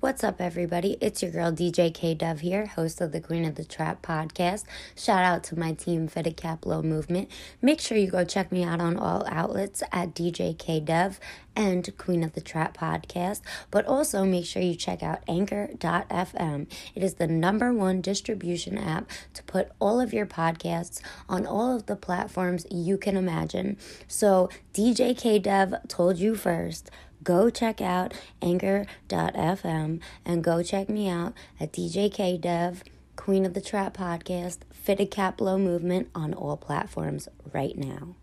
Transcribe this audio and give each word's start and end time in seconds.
What's 0.00 0.22
up, 0.22 0.40
everybody? 0.40 0.96
It's 1.00 1.22
your 1.22 1.32
girl 1.32 1.50
DJ 1.50 1.92
K 1.92 2.14
Dev 2.14 2.38
here, 2.38 2.66
host 2.66 3.00
of 3.00 3.10
the 3.10 3.20
Queen 3.20 3.44
of 3.44 3.56
the 3.56 3.64
Trap 3.64 4.00
podcast. 4.00 4.62
Shout 4.94 5.24
out 5.24 5.42
to 5.44 5.58
my 5.58 5.72
team, 5.72 6.06
Fitted 6.06 6.36
Cap 6.36 6.64
Low 6.64 6.82
Movement. 6.82 7.28
Make 7.60 7.80
sure 7.80 7.98
you 7.98 8.08
go 8.08 8.24
check 8.24 8.52
me 8.52 8.62
out 8.62 8.80
on 8.80 8.96
all 8.96 9.26
outlets 9.26 9.82
at 9.90 10.14
DJ 10.14 10.56
K 10.56 10.78
Dev 10.78 11.18
and 11.56 11.90
Queen 11.98 12.22
of 12.22 12.34
the 12.34 12.40
Trap 12.40 12.78
podcast. 12.78 13.40
But 13.72 13.86
also 13.86 14.24
make 14.24 14.46
sure 14.46 14.62
you 14.62 14.76
check 14.76 15.02
out 15.02 15.24
Anchor.fm. 15.26 16.68
It 16.94 17.02
is 17.02 17.14
the 17.14 17.26
number 17.26 17.72
one 17.72 18.00
distribution 18.00 18.78
app 18.78 19.10
to 19.34 19.42
put 19.42 19.72
all 19.80 20.00
of 20.00 20.12
your 20.12 20.26
podcasts 20.26 21.00
on 21.28 21.44
all 21.44 21.74
of 21.74 21.86
the 21.86 21.96
platforms 21.96 22.68
you 22.70 22.98
can 22.98 23.16
imagine. 23.16 23.76
So 24.06 24.48
DJ 24.72 25.18
K 25.18 25.40
Dev 25.40 25.74
told 25.88 26.18
you 26.18 26.36
first 26.36 26.88
go 27.28 27.50
check 27.50 27.82
out 27.82 28.14
anchor.fm 28.40 30.00
and 30.24 30.42
go 30.42 30.62
check 30.62 30.88
me 30.88 31.10
out 31.10 31.34
at 31.60 31.74
DJ 31.74 32.40
Dev, 32.40 32.82
Queen 33.16 33.44
of 33.44 33.52
the 33.52 33.60
Trap 33.60 33.94
Podcast, 33.94 34.60
Fitted 34.72 35.10
Cap 35.10 35.38
Low 35.38 35.58
Movement 35.58 36.08
on 36.14 36.32
all 36.32 36.56
platforms 36.56 37.28
right 37.52 37.76
now. 37.76 38.16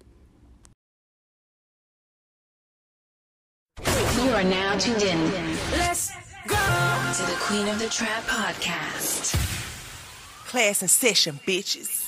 You 3.85 4.31
are 4.31 4.43
now 4.43 4.75
tuned 4.79 5.03
in. 5.03 5.31
Let's 5.73 6.11
go 6.47 6.55
to 6.55 7.21
the 7.31 7.37
Queen 7.41 7.67
of 7.67 7.77
the 7.77 7.89
Trap 7.89 8.23
Podcast. 8.23 9.35
Class 10.47 10.81
and 10.81 10.89
session, 10.89 11.39
bitches. 11.45 12.04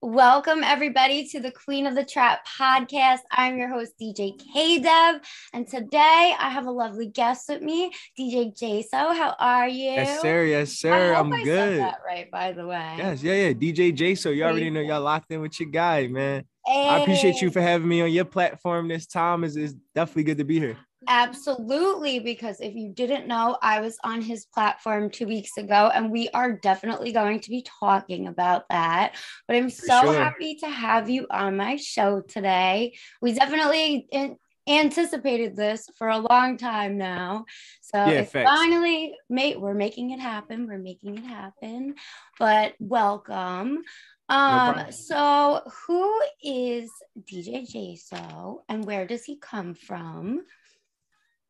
Welcome, 0.00 0.62
everybody, 0.62 1.26
to 1.30 1.40
the 1.40 1.50
Queen 1.50 1.84
of 1.84 1.96
the 1.96 2.04
Trap 2.04 2.46
podcast. 2.46 3.18
I'm 3.32 3.58
your 3.58 3.68
host, 3.68 3.94
DJ 4.00 4.40
K 4.54 4.78
Dev, 4.78 5.20
and 5.52 5.66
today 5.66 6.36
I 6.38 6.50
have 6.50 6.66
a 6.66 6.70
lovely 6.70 7.08
guest 7.08 7.48
with 7.48 7.62
me, 7.62 7.90
DJ 8.16 8.56
JSO. 8.56 8.86
How 8.92 9.34
are 9.40 9.66
you? 9.66 9.90
Yes, 9.90 10.22
sir. 10.22 10.44
Yes, 10.44 10.70
sir. 10.78 11.14
I 11.14 11.18
am 11.18 11.32
I 11.32 11.42
good. 11.42 11.80
that 11.80 11.98
right, 12.06 12.30
by 12.30 12.52
the 12.52 12.64
way. 12.64 12.94
Yes, 12.96 13.24
yeah, 13.24 13.48
yeah. 13.48 13.52
DJ 13.52 13.92
JSO. 13.92 14.36
You 14.36 14.44
already 14.44 14.70
know 14.70 14.82
y'all 14.82 15.02
locked 15.02 15.32
in 15.32 15.40
with 15.40 15.58
your 15.58 15.68
guy, 15.68 16.06
man. 16.06 16.44
Hey. 16.64 16.88
I 16.88 16.98
appreciate 17.00 17.42
you 17.42 17.50
for 17.50 17.60
having 17.60 17.88
me 17.88 18.00
on 18.00 18.12
your 18.12 18.24
platform 18.24 18.86
this 18.86 19.08
time. 19.08 19.42
Is 19.42 19.56
is 19.56 19.74
definitely 19.96 20.22
good 20.22 20.38
to 20.38 20.44
be 20.44 20.60
here. 20.60 20.76
Absolutely, 21.06 22.18
because 22.18 22.60
if 22.60 22.74
you 22.74 22.88
didn't 22.92 23.28
know, 23.28 23.56
I 23.62 23.80
was 23.80 23.96
on 24.02 24.20
his 24.20 24.46
platform 24.46 25.10
two 25.10 25.26
weeks 25.26 25.56
ago, 25.56 25.90
and 25.94 26.10
we 26.10 26.28
are 26.30 26.52
definitely 26.52 27.12
going 27.12 27.40
to 27.40 27.50
be 27.50 27.64
talking 27.80 28.26
about 28.26 28.64
that. 28.70 29.14
But 29.46 29.56
I'm 29.56 29.70
so 29.70 30.02
sure. 30.02 30.12
happy 30.14 30.56
to 30.56 30.68
have 30.68 31.08
you 31.08 31.26
on 31.30 31.56
my 31.56 31.76
show 31.76 32.20
today. 32.22 32.94
We 33.22 33.32
definitely 33.32 34.08
in- 34.10 34.38
anticipated 34.68 35.56
this 35.56 35.88
for 35.96 36.08
a 36.08 36.18
long 36.18 36.56
time 36.56 36.98
now. 36.98 37.46
So 37.80 37.98
yeah, 37.98 38.20
it's 38.20 38.32
finally 38.32 39.14
mate, 39.30 39.60
we're 39.60 39.74
making 39.74 40.10
it 40.10 40.20
happen. 40.20 40.66
We're 40.66 40.78
making 40.78 41.18
it 41.18 41.24
happen. 41.24 41.94
But 42.38 42.74
welcome. 42.80 43.82
Um, 44.30 44.76
no 44.76 44.90
so 44.90 45.62
who 45.86 46.20
is 46.42 46.90
DJ 47.20 47.66
JSO 47.72 48.58
and 48.68 48.84
where 48.84 49.06
does 49.06 49.24
he 49.24 49.38
come 49.38 49.74
from? 49.74 50.42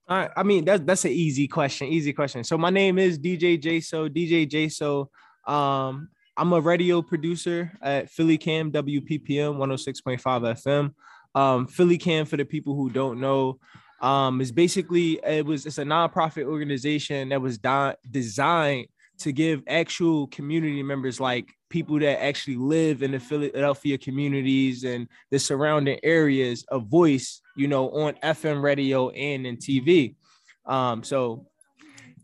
I 0.09 0.43
mean, 0.43 0.65
that's 0.65 0.83
that's 0.85 1.05
an 1.05 1.11
easy 1.11 1.47
question. 1.47 1.89
Easy 1.89 2.13
question. 2.13 2.43
So 2.43 2.57
my 2.57 2.71
name 2.71 2.99
is 2.99 3.19
DJ 3.19 3.61
JSO. 3.61 4.09
DJ 4.09 4.49
JSO. 4.49 5.09
Um, 5.51 6.09
I'm 6.37 6.53
a 6.53 6.61
radio 6.61 7.03
producer 7.03 7.73
at 7.83 8.11
Philly 8.11 8.39
Cam 8.39 8.71
WPPM 8.71 9.57
106.5 9.57 10.21
FM. 10.23 10.95
Um, 11.35 11.67
Philly 11.67 11.99
Cam, 11.99 12.27
for 12.27 12.37
the 12.37 12.45
people 12.45 12.75
who 12.75 12.91
don't 12.91 13.21
know, 13.21 13.59
um, 14.01 14.41
is 14.41 14.53
basically 14.53 15.21
it 15.25 15.45
was 15.45 15.67
it's 15.67 15.79
a 15.79 15.85
nonprofit 15.85 16.45
organization 16.45 17.31
that 17.31 17.43
was 17.43 17.59
di- 17.59 17.97
designed 18.11 18.87
to 19.19 19.33
give 19.33 19.63
actual 19.67 20.29
community 20.29 20.83
members 20.83 21.21
like 21.21 21.53
people 21.69 21.99
that 21.99 22.23
actually 22.23 22.57
live 22.57 23.03
in 23.03 23.13
the 23.13 23.21
Philadelphia 23.21 23.99
communities 23.99 24.85
and 24.85 25.09
the 25.31 25.39
surrounding 25.39 25.99
areas 26.03 26.65
a 26.71 26.79
voice, 26.79 27.41
you 27.57 27.69
know, 27.69 27.91
on 27.91 28.15
FM 28.23 28.63
radio 28.63 29.11
and 29.11 29.47
in 29.47 29.57
TV. 29.57 30.15
Um, 30.67 31.03
so 31.03 31.47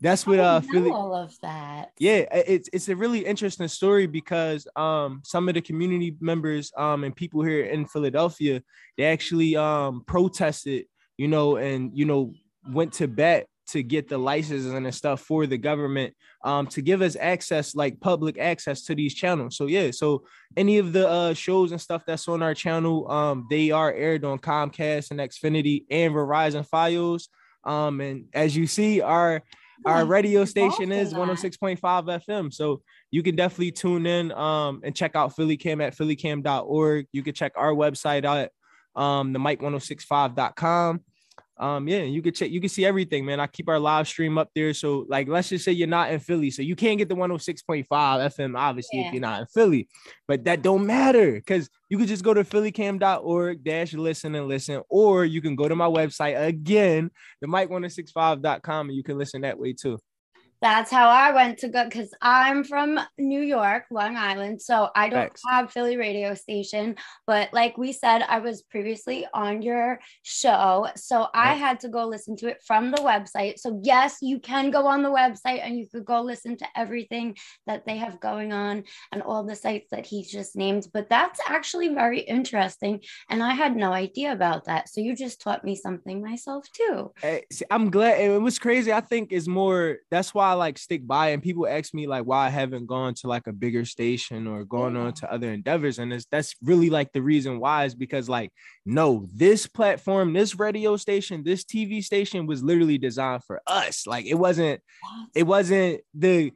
that's 0.01 0.27
what 0.27 0.39
uh 0.39 0.61
Philly 0.61 0.91
all 0.91 1.15
of 1.15 1.33
that. 1.41 1.91
Yeah, 1.99 2.25
it's 2.31 2.69
it's 2.73 2.89
a 2.89 2.95
really 2.95 3.25
interesting 3.25 3.67
story 3.67 4.07
because 4.07 4.67
um 4.75 5.21
some 5.23 5.47
of 5.47 5.55
the 5.55 5.61
community 5.61 6.15
members 6.19 6.71
um 6.77 7.03
and 7.03 7.15
people 7.15 7.41
here 7.41 7.65
in 7.65 7.85
Philadelphia 7.85 8.61
they 8.97 9.05
actually 9.05 9.55
um 9.55 10.03
protested, 10.05 10.85
you 11.17 11.27
know, 11.27 11.57
and 11.57 11.97
you 11.97 12.05
know 12.05 12.33
went 12.69 12.93
to 12.93 13.07
bat 13.07 13.47
to 13.67 13.83
get 13.83 14.07
the 14.07 14.17
licenses 14.17 14.71
and 14.71 14.93
stuff 14.93 15.21
for 15.21 15.47
the 15.47 15.57
government 15.57 16.13
um, 16.43 16.67
to 16.67 16.81
give 16.81 17.01
us 17.01 17.15
access, 17.19 17.75
like 17.75 17.99
public 17.99 18.37
access 18.37 18.83
to 18.83 18.95
these 18.95 19.13
channels. 19.13 19.57
So 19.57 19.67
yeah, 19.67 19.91
so 19.91 20.23
any 20.55 20.77
of 20.77 20.93
the 20.93 21.07
uh, 21.07 21.33
shows 21.33 21.71
and 21.71 21.81
stuff 21.81 22.03
that's 22.05 22.27
on 22.27 22.43
our 22.43 22.53
channel, 22.53 23.09
um, 23.11 23.47
they 23.49 23.71
are 23.71 23.91
aired 23.91 24.23
on 24.25 24.39
Comcast 24.39 25.11
and 25.11 25.19
Xfinity 25.19 25.85
and 25.89 26.13
Verizon 26.13 26.67
Fios. 26.67 27.27
Um, 27.63 28.01
and 28.01 28.25
as 28.33 28.55
you 28.55 28.67
see, 28.67 29.01
our 29.01 29.41
our 29.85 30.05
radio 30.05 30.45
station 30.45 30.91
is 30.91 31.13
106.5 31.13 31.79
FM. 31.79 32.53
So 32.53 32.81
you 33.11 33.21
can 33.21 33.35
definitely 33.35 33.71
tune 33.71 34.05
in 34.05 34.31
um, 34.31 34.79
and 34.83 34.95
check 34.95 35.15
out 35.15 35.35
Philly 35.35 35.57
Cam 35.57 35.81
at 35.81 35.95
phillycam.org. 35.95 37.07
You 37.11 37.23
can 37.23 37.33
check 37.33 37.51
our 37.57 37.71
website 37.71 38.23
out 38.23 38.49
um, 38.95 39.33
the 39.33 39.39
mic1065.com 39.39 41.01
um 41.57 41.87
yeah 41.87 42.01
you 42.01 42.21
can 42.21 42.33
check 42.33 42.51
you 42.51 42.59
can 42.59 42.69
see 42.69 42.85
everything 42.85 43.25
man. 43.25 43.39
I 43.39 43.47
keep 43.47 43.69
our 43.69 43.79
live 43.79 44.07
stream 44.07 44.37
up 44.37 44.49
there. 44.55 44.73
So 44.73 45.05
like 45.07 45.27
let's 45.27 45.49
just 45.49 45.65
say 45.65 45.71
you're 45.71 45.87
not 45.87 46.11
in 46.11 46.19
philly. 46.19 46.51
So 46.51 46.61
you 46.61 46.75
can't 46.75 46.97
get 46.97 47.09
the 47.09 47.15
106.5 47.15 47.87
fm 47.87 48.57
obviously 48.57 48.99
yeah. 48.99 49.07
if 49.07 49.13
you're 49.13 49.21
not 49.21 49.41
in 49.41 49.47
philly. 49.47 49.87
But 50.27 50.43
that 50.45 50.61
don't 50.61 50.85
matter 50.85 51.33
because 51.33 51.69
you 51.89 51.97
could 51.97 52.07
just 52.07 52.23
go 52.23 52.33
to 52.33 52.43
phillycam.org 52.43 53.63
dash 53.63 53.93
listen 53.93 54.35
and 54.35 54.47
listen 54.47 54.81
or 54.89 55.25
you 55.25 55.41
can 55.41 55.55
go 55.55 55.67
to 55.67 55.75
my 55.75 55.87
website 55.87 56.41
again 56.43 57.11
the 57.41 57.47
mic1065.com 57.47 58.89
and 58.89 58.95
you 58.95 59.03
can 59.03 59.17
listen 59.17 59.41
that 59.41 59.57
way 59.57 59.73
too 59.73 59.97
that's 60.65 60.89
how 60.89 61.09
I 61.09 61.31
went 61.31 61.59
to 61.59 61.67
go 61.69 61.83
because 61.83 62.11
I'm 62.23 62.63
from 62.63 62.99
New 63.19 63.41
York, 63.41 63.83
Long 63.91 64.17
Island. 64.17 64.59
So 64.59 64.89
I 64.95 65.09
don't 65.09 65.27
Thanks. 65.27 65.41
have 65.47 65.71
Philly 65.71 65.95
radio 65.95 66.33
station. 66.33 66.95
But 67.27 67.53
like 67.53 67.77
we 67.77 67.91
said, 67.91 68.23
I 68.23 68.39
was 68.39 68.63
previously 68.63 69.27
on 69.31 69.61
your 69.61 69.99
show. 70.23 70.87
So 70.95 71.27
I 71.35 71.53
had 71.53 71.81
to 71.81 71.87
go 71.87 72.07
listen 72.07 72.35
to 72.37 72.47
it 72.47 72.63
from 72.65 72.89
the 72.89 72.97
website. 72.97 73.59
So 73.59 73.79
yes, 73.83 74.17
you 74.23 74.39
can 74.39 74.71
go 74.71 74.87
on 74.87 75.03
the 75.03 75.11
website 75.11 75.61
and 75.61 75.77
you 75.77 75.87
could 75.87 76.03
go 76.03 76.19
listen 76.21 76.57
to 76.57 76.65
everything 76.75 77.37
that 77.67 77.85
they 77.85 77.97
have 77.97 78.19
going 78.19 78.51
on 78.51 78.85
and 79.11 79.21
all 79.21 79.43
the 79.43 79.55
sites 79.55 79.89
that 79.91 80.07
he 80.07 80.23
just 80.23 80.55
named. 80.55 80.87
But 80.91 81.09
that's 81.09 81.39
actually 81.47 81.89
very 81.89 82.21
interesting. 82.21 83.01
And 83.29 83.43
I 83.43 83.53
had 83.53 83.75
no 83.75 83.93
idea 83.93 84.31
about 84.31 84.65
that. 84.65 84.89
So 84.89 84.99
you 84.99 85.15
just 85.15 85.41
taught 85.41 85.63
me 85.63 85.75
something 85.75 86.23
myself 86.23 86.65
too. 86.73 87.11
Hey, 87.21 87.43
see, 87.51 87.65
I'm 87.69 87.91
glad. 87.91 88.19
It 88.19 88.41
was 88.41 88.57
crazy. 88.57 88.91
I 88.91 89.01
think 89.01 89.31
is 89.31 89.47
more 89.47 89.97
that's 90.09 90.33
why 90.33 90.54
like 90.55 90.77
stick 90.77 91.05
by 91.05 91.29
and 91.29 91.41
people 91.41 91.67
ask 91.67 91.93
me 91.93 92.07
like 92.07 92.25
why 92.25 92.47
I 92.47 92.49
haven't 92.49 92.87
gone 92.87 93.13
to 93.15 93.27
like 93.27 93.47
a 93.47 93.53
bigger 93.53 93.85
station 93.85 94.47
or 94.47 94.65
gone 94.65 94.97
on 94.97 95.11
mm. 95.11 95.15
to 95.15 95.31
other 95.31 95.51
endeavors. 95.51 95.99
And 95.99 96.11
it's 96.11 96.25
that's 96.31 96.55
really 96.61 96.89
like 96.89 97.11
the 97.13 97.21
reason 97.21 97.59
why 97.59 97.85
is 97.85 97.95
because 97.95 98.27
like 98.27 98.51
no, 98.85 99.27
this 99.33 99.67
platform, 99.67 100.33
this 100.33 100.57
radio 100.59 100.97
station, 100.97 101.43
this 101.43 101.63
TV 101.63 102.03
station 102.03 102.47
was 102.47 102.63
literally 102.63 102.97
designed 102.97 103.43
for 103.43 103.61
us. 103.67 104.05
Like 104.05 104.25
it 104.25 104.35
wasn't, 104.35 104.81
it 105.33 105.43
wasn't 105.43 106.01
the 106.13 106.51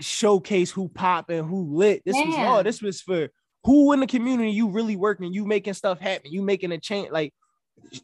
showcase 0.00 0.70
who 0.70 0.88
pop 0.88 1.30
and 1.30 1.48
who 1.48 1.76
lit. 1.76 2.02
This 2.04 2.16
was 2.16 2.34
all 2.36 2.62
this 2.62 2.82
was 2.82 3.00
for 3.00 3.28
who 3.64 3.92
in 3.92 4.00
the 4.00 4.06
community 4.06 4.50
you 4.50 4.68
really 4.68 4.96
working, 4.96 5.32
you 5.32 5.44
making 5.44 5.74
stuff 5.74 6.00
happen, 6.00 6.32
you 6.32 6.42
making 6.42 6.72
a 6.72 6.78
change. 6.78 7.10
Like 7.10 7.32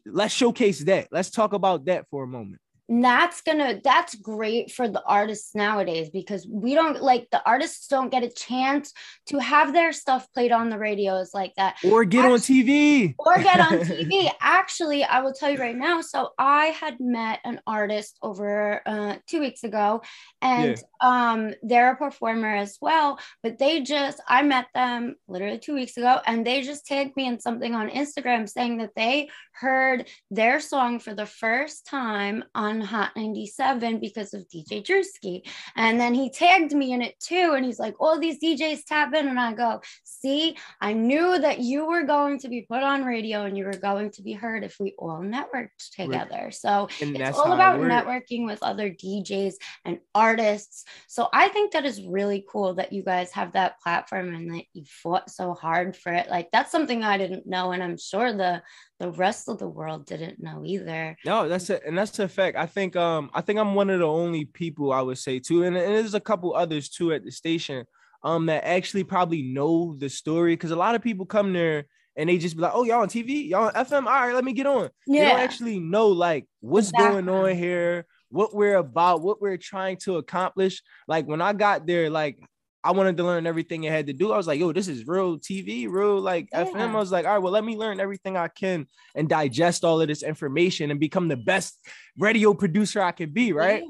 let's 0.06 0.32
showcase 0.32 0.80
that. 0.84 1.08
Let's 1.10 1.30
talk 1.30 1.52
about 1.52 1.84
that 1.86 2.06
for 2.10 2.24
a 2.24 2.28
moment 2.28 2.61
that's 3.00 3.40
gonna 3.42 3.80
that's 3.82 4.14
great 4.16 4.72
for 4.72 4.88
the 4.88 5.02
artists 5.04 5.54
nowadays 5.54 6.10
because 6.10 6.46
we 6.50 6.74
don't 6.74 7.00
like 7.00 7.28
the 7.30 7.42
artists 7.46 7.86
don't 7.86 8.10
get 8.10 8.24
a 8.24 8.28
chance 8.28 8.92
to 9.26 9.38
have 9.38 9.72
their 9.72 9.92
stuff 9.92 10.26
played 10.34 10.52
on 10.52 10.68
the 10.68 10.78
radios 10.78 11.32
like 11.32 11.54
that. 11.54 11.76
Or 11.84 12.04
get 12.04 12.24
Actually, 12.24 12.32
on 12.32 12.40
tv 12.40 13.14
or 13.18 13.36
get 13.36 13.60
on 13.60 13.78
tv 13.80 14.30
actually 14.40 15.04
i 15.04 15.20
will 15.20 15.32
tell 15.32 15.50
you 15.50 15.58
right 15.58 15.76
now 15.76 16.00
so 16.00 16.30
i 16.38 16.66
had 16.66 16.98
met 17.00 17.40
an 17.44 17.60
artist 17.66 18.18
over 18.22 18.82
uh, 18.86 19.16
two 19.26 19.40
weeks 19.40 19.64
ago 19.64 20.02
and 20.40 20.82
yeah. 21.02 21.32
um 21.32 21.54
they're 21.62 21.92
a 21.92 21.96
performer 21.96 22.54
as 22.54 22.78
well 22.80 23.18
but 23.42 23.58
they 23.58 23.80
just 23.80 24.20
i 24.28 24.42
met 24.42 24.66
them 24.74 25.14
literally 25.28 25.58
two 25.58 25.74
weeks 25.74 25.96
ago 25.96 26.20
and 26.26 26.46
they 26.46 26.62
just 26.62 26.86
tagged 26.86 27.16
me 27.16 27.26
in 27.26 27.38
something 27.40 27.74
on 27.74 27.88
instagram 27.88 28.48
saying 28.48 28.78
that 28.78 28.90
they 28.96 29.28
heard 29.52 30.08
their 30.30 30.60
song 30.60 30.98
for 30.98 31.14
the 31.14 31.26
first 31.26 31.86
time 31.86 32.42
on 32.54 32.81
Hot 32.82 33.12
97 33.16 33.98
because 33.98 34.34
of 34.34 34.48
DJ 34.48 34.84
Drewski. 34.84 35.46
And 35.76 36.00
then 36.00 36.14
he 36.14 36.30
tagged 36.30 36.72
me 36.72 36.92
in 36.92 37.02
it 37.02 37.18
too. 37.20 37.54
And 37.56 37.64
he's 37.64 37.78
like, 37.78 37.94
all 38.00 38.18
these 38.18 38.40
DJs 38.40 38.84
tap 38.86 39.14
in. 39.14 39.28
And 39.28 39.40
I 39.40 39.52
go, 39.52 39.80
see, 40.04 40.56
I 40.80 40.92
knew 40.92 41.38
that 41.38 41.60
you 41.60 41.86
were 41.86 42.04
going 42.04 42.38
to 42.40 42.48
be 42.48 42.62
put 42.62 42.82
on 42.82 43.04
radio 43.04 43.44
and 43.44 43.56
you 43.56 43.64
were 43.64 43.72
going 43.72 44.10
to 44.12 44.22
be 44.22 44.32
heard 44.32 44.64
if 44.64 44.76
we 44.78 44.94
all 44.98 45.20
networked 45.20 45.90
together. 45.94 46.50
So 46.50 46.88
And 47.00 47.16
it's 47.16 47.38
all 47.38 47.52
about 47.52 47.80
networking 47.80 48.46
with 48.46 48.62
other 48.62 48.90
DJs 48.90 49.54
and 49.84 49.98
artists. 50.14 50.84
So 51.08 51.28
I 51.32 51.48
think 51.48 51.72
that 51.72 51.84
is 51.84 52.02
really 52.06 52.44
cool 52.50 52.74
that 52.74 52.92
you 52.92 53.02
guys 53.02 53.32
have 53.32 53.52
that 53.52 53.80
platform 53.80 54.34
and 54.34 54.54
that 54.54 54.64
you 54.72 54.84
fought 54.84 55.30
so 55.30 55.54
hard 55.54 55.96
for 55.96 56.12
it. 56.12 56.28
Like 56.28 56.50
that's 56.52 56.72
something 56.72 57.02
I 57.02 57.18
didn't 57.18 57.46
know, 57.46 57.72
and 57.72 57.82
I'm 57.82 57.98
sure 57.98 58.32
the 58.32 58.62
the 59.02 59.10
rest 59.10 59.48
of 59.48 59.58
the 59.58 59.66
world 59.66 60.06
didn't 60.06 60.40
know 60.40 60.62
either. 60.64 61.16
No, 61.24 61.48
that's 61.48 61.68
it, 61.70 61.82
and 61.84 61.98
that's 61.98 62.16
a 62.20 62.28
fact. 62.28 62.56
I 62.56 62.66
think 62.66 62.94
um 62.94 63.30
I 63.34 63.40
think 63.40 63.58
I'm 63.58 63.74
one 63.74 63.90
of 63.90 63.98
the 63.98 64.06
only 64.06 64.44
people 64.44 64.92
I 64.92 65.00
would 65.00 65.18
say 65.18 65.40
too, 65.40 65.64
and, 65.64 65.76
and 65.76 65.96
there's 65.96 66.14
a 66.14 66.20
couple 66.20 66.54
others 66.54 66.88
too 66.88 67.12
at 67.12 67.24
the 67.24 67.32
station 67.32 67.84
um 68.22 68.46
that 68.46 68.64
actually 68.64 69.02
probably 69.02 69.42
know 69.42 69.96
the 69.98 70.08
story 70.08 70.52
because 70.52 70.70
a 70.70 70.76
lot 70.76 70.94
of 70.94 71.02
people 71.02 71.26
come 71.26 71.52
there 71.52 71.86
and 72.14 72.28
they 72.28 72.38
just 72.38 72.54
be 72.54 72.62
like, 72.62 72.70
oh 72.76 72.84
y'all 72.84 73.00
on 73.00 73.08
TV, 73.08 73.48
y'all 73.48 73.66
on 73.66 73.74
FM, 73.74 74.06
all 74.06 74.26
right, 74.26 74.34
let 74.34 74.44
me 74.44 74.52
get 74.52 74.66
on. 74.66 74.88
They 75.08 75.24
don't 75.24 75.40
actually 75.40 75.80
know 75.80 76.06
like 76.06 76.46
what's 76.60 76.92
going 76.92 77.28
on 77.28 77.56
here, 77.56 78.06
what 78.28 78.54
we're 78.54 78.76
about, 78.76 79.22
what 79.22 79.42
we're 79.42 79.56
trying 79.56 79.96
to 80.04 80.18
accomplish. 80.18 80.80
Like 81.08 81.26
when 81.26 81.40
I 81.40 81.54
got 81.54 81.88
there, 81.88 82.08
like 82.08 82.38
I 82.84 82.92
wanted 82.92 83.16
to 83.18 83.24
learn 83.24 83.46
everything 83.46 83.84
it 83.84 83.92
had 83.92 84.08
to 84.08 84.12
do. 84.12 84.32
I 84.32 84.36
was 84.36 84.46
like, 84.46 84.58
yo, 84.58 84.72
this 84.72 84.88
is 84.88 85.06
real 85.06 85.38
TV, 85.38 85.88
real 85.88 86.20
like 86.20 86.48
FM. 86.50 86.74
I 86.76 86.94
was 86.94 87.12
like, 87.12 87.26
all 87.26 87.34
right, 87.34 87.42
well, 87.42 87.52
let 87.52 87.64
me 87.64 87.76
learn 87.76 88.00
everything 88.00 88.36
I 88.36 88.48
can 88.48 88.86
and 89.14 89.28
digest 89.28 89.84
all 89.84 90.00
of 90.00 90.08
this 90.08 90.22
information 90.22 90.90
and 90.90 90.98
become 90.98 91.28
the 91.28 91.36
best 91.36 91.78
radio 92.18 92.54
producer 92.54 93.00
I 93.00 93.12
can 93.12 93.30
be, 93.30 93.52
right? 93.52 93.84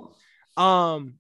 Um, 0.57 1.15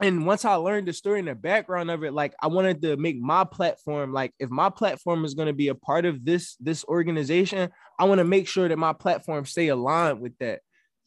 and 0.00 0.26
once 0.26 0.44
I 0.44 0.54
learned 0.54 0.86
the 0.86 0.92
story 0.92 1.18
and 1.18 1.28
the 1.28 1.34
background 1.34 1.90
of 1.90 2.04
it, 2.04 2.12
like 2.12 2.34
I 2.40 2.46
wanted 2.46 2.82
to 2.82 2.96
make 2.96 3.20
my 3.20 3.44
platform, 3.44 4.12
like 4.12 4.32
if 4.38 4.48
my 4.48 4.70
platform 4.70 5.24
is 5.24 5.34
going 5.34 5.48
to 5.48 5.52
be 5.52 5.68
a 5.68 5.74
part 5.74 6.04
of 6.04 6.24
this 6.24 6.56
this 6.60 6.84
organization, 6.84 7.70
I 7.98 8.04
want 8.04 8.18
to 8.18 8.24
make 8.24 8.46
sure 8.46 8.68
that 8.68 8.78
my 8.78 8.92
platform 8.92 9.44
stay 9.44 9.68
aligned 9.68 10.20
with 10.20 10.38
that. 10.38 10.60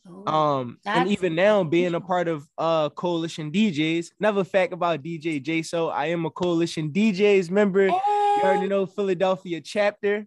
Oh, 0.07 0.31
Um, 0.31 0.77
and 0.85 1.09
even 1.09 1.35
now 1.35 1.63
being 1.63 1.93
a 1.93 2.01
part 2.01 2.27
of 2.27 2.47
uh 2.57 2.89
Coalition 2.89 3.51
DJs, 3.51 4.11
another 4.19 4.43
fact 4.43 4.73
about 4.73 5.03
DJ 5.03 5.43
JSO 5.43 5.91
I 5.91 6.07
am 6.07 6.25
a 6.25 6.29
Coalition 6.31 6.91
DJs 6.91 7.49
member. 7.51 7.87
You 7.87 8.41
already 8.43 8.67
know 8.67 8.85
Philadelphia 8.85 9.61
chapter. 9.61 10.25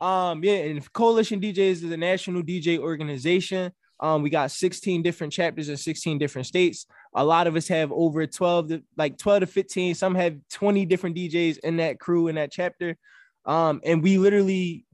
Um, 0.00 0.42
yeah, 0.42 0.54
and 0.54 0.92
Coalition 0.92 1.40
DJs 1.40 1.58
is 1.58 1.84
a 1.84 1.96
national 1.96 2.42
DJ 2.42 2.78
organization. 2.78 3.72
Um, 4.00 4.22
we 4.22 4.30
got 4.30 4.50
16 4.50 5.00
different 5.02 5.32
chapters 5.32 5.68
in 5.68 5.76
16 5.76 6.18
different 6.18 6.46
states. 6.46 6.86
A 7.14 7.24
lot 7.24 7.46
of 7.46 7.54
us 7.54 7.68
have 7.68 7.92
over 7.92 8.26
12 8.26 8.68
to 8.68 8.82
like 8.96 9.16
12 9.16 9.40
to 9.40 9.46
15. 9.46 9.94
Some 9.94 10.16
have 10.16 10.38
20 10.50 10.86
different 10.86 11.16
DJs 11.16 11.58
in 11.58 11.76
that 11.76 12.00
crew 12.00 12.26
in 12.26 12.34
that 12.34 12.50
chapter. 12.50 12.96
Um, 13.44 13.80
and 13.84 14.02
we 14.02 14.18
literally 14.18 14.86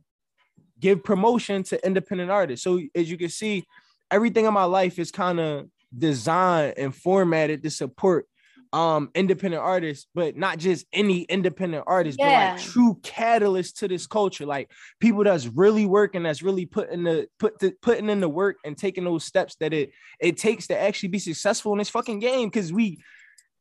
give 0.78 1.02
promotion 1.02 1.62
to 1.64 1.86
independent 1.86 2.30
artists. 2.30 2.64
So 2.64 2.80
as 2.94 3.10
you 3.10 3.16
can 3.16 3.30
see, 3.30 3.64
everything 4.10 4.44
in 4.46 4.54
my 4.54 4.64
life 4.64 4.98
is 4.98 5.10
kind 5.10 5.40
of 5.40 5.66
designed 5.96 6.74
and 6.76 6.94
formatted 6.94 7.62
to 7.62 7.70
support 7.70 8.26
um 8.74 9.10
independent 9.14 9.62
artists, 9.62 10.06
but 10.14 10.36
not 10.36 10.58
just 10.58 10.84
any 10.92 11.22
independent 11.22 11.84
artist, 11.86 12.20
but 12.20 12.32
like 12.32 12.54
true 12.54 12.98
catalyst 13.02 13.78
to 13.78 13.88
this 13.88 14.06
culture, 14.06 14.44
like 14.44 14.70
people 15.00 15.24
that's 15.24 15.46
really 15.46 15.86
working, 15.86 16.22
that's 16.24 16.42
really 16.42 16.66
putting 16.66 17.02
the 17.04 17.28
put 17.38 17.58
the 17.60 17.72
putting 17.80 18.10
in 18.10 18.20
the 18.20 18.28
work 18.28 18.58
and 18.64 18.76
taking 18.76 19.04
those 19.04 19.24
steps 19.24 19.56
that 19.60 19.72
it 19.72 19.90
it 20.20 20.36
takes 20.36 20.66
to 20.66 20.78
actually 20.78 21.08
be 21.08 21.18
successful 21.18 21.72
in 21.72 21.78
this 21.78 21.88
fucking 21.88 22.18
game. 22.18 22.50
Cause 22.50 22.70
we 22.70 22.98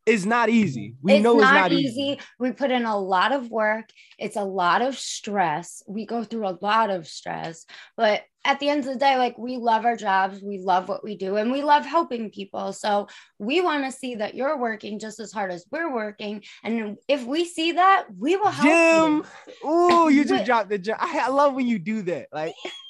it's 0.08 0.26
not 0.26 0.50
easy. 0.50 0.96
We 1.02 1.16
it's 1.16 1.24
know 1.24 1.40
it's 1.42 1.52
not 1.52 1.72
easy. 1.72 2.02
easy. 2.02 2.20
We 2.40 2.52
put 2.54 2.72
in 2.72 2.86
a 2.86 2.98
lot 2.98 3.34
of 3.34 3.52
work. 3.52 3.90
It's 4.18 4.38
a 4.38 4.44
lot 4.44 4.82
of 4.82 4.98
stress. 4.98 5.84
We 5.88 6.06
go 6.06 6.24
through 6.24 6.48
a 6.48 6.58
lot 6.62 6.90
of 6.90 7.08
stress, 7.08 7.66
but 7.98 8.24
at 8.46 8.62
the 8.62 8.70
end 8.70 8.86
of 8.86 8.94
the 8.94 9.00
day, 9.00 9.18
like 9.18 9.38
we 9.38 9.58
love 9.58 9.84
our 9.84 9.98
jobs, 9.98 10.42
we 10.42 10.60
love 10.60 10.88
what 10.88 11.04
we 11.04 11.18
do, 11.18 11.36
and 11.36 11.52
we 11.52 11.62
love 11.62 11.86
helping 11.86 12.32
people. 12.32 12.72
So 12.72 13.08
we 13.38 13.60
want 13.60 13.84
to 13.84 13.92
see 13.92 14.16
that 14.16 14.36
you're 14.36 14.58
working 14.58 15.00
just 15.00 15.20
as 15.20 15.34
hard 15.34 15.52
as 15.52 15.66
we're 15.70 15.94
working. 15.94 16.44
And 16.64 16.96
if 17.10 17.26
we 17.26 17.44
see 17.44 17.74
that, 17.74 18.06
we 18.18 18.38
will 18.38 18.50
help 18.50 18.66
Jim, 18.66 19.26
you. 19.64 19.70
ooh, 19.70 20.10
you 20.10 20.24
just 20.24 20.46
dropped 20.46 20.70
the 20.70 20.78
gem. 20.78 20.96
I, 20.98 21.24
I 21.26 21.28
love 21.28 21.54
when 21.56 21.68
you 21.68 21.78
do 21.78 22.02
that. 22.04 22.28
Like 22.32 22.56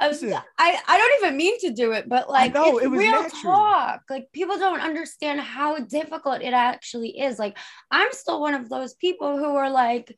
I, 0.00 0.04
um, 0.06 0.10
Listen. 0.10 0.34
I, 0.58 0.78
I 0.86 0.98
don't 0.98 1.24
even 1.24 1.36
mean 1.36 1.58
to 1.60 1.70
do 1.70 1.92
it, 1.92 2.08
but 2.08 2.28
like 2.30 2.54
know, 2.54 2.76
it's 2.76 2.84
it 2.84 2.88
was 2.88 2.98
real 2.98 3.22
natural. 3.22 3.54
talk. 3.54 4.02
Like 4.10 4.30
people 4.32 4.58
don't 4.58 4.80
understand 4.80 5.40
how 5.40 5.78
difficult 5.78 6.42
it 6.42 6.54
actually 6.54 7.18
is. 7.20 7.38
Like 7.38 7.56
I'm 7.90 8.12
still 8.12 8.40
one 8.40 8.54
of 8.54 8.68
those 8.68 8.94
people 8.94 9.36
who 9.36 9.56
are 9.56 9.70
like 9.70 10.16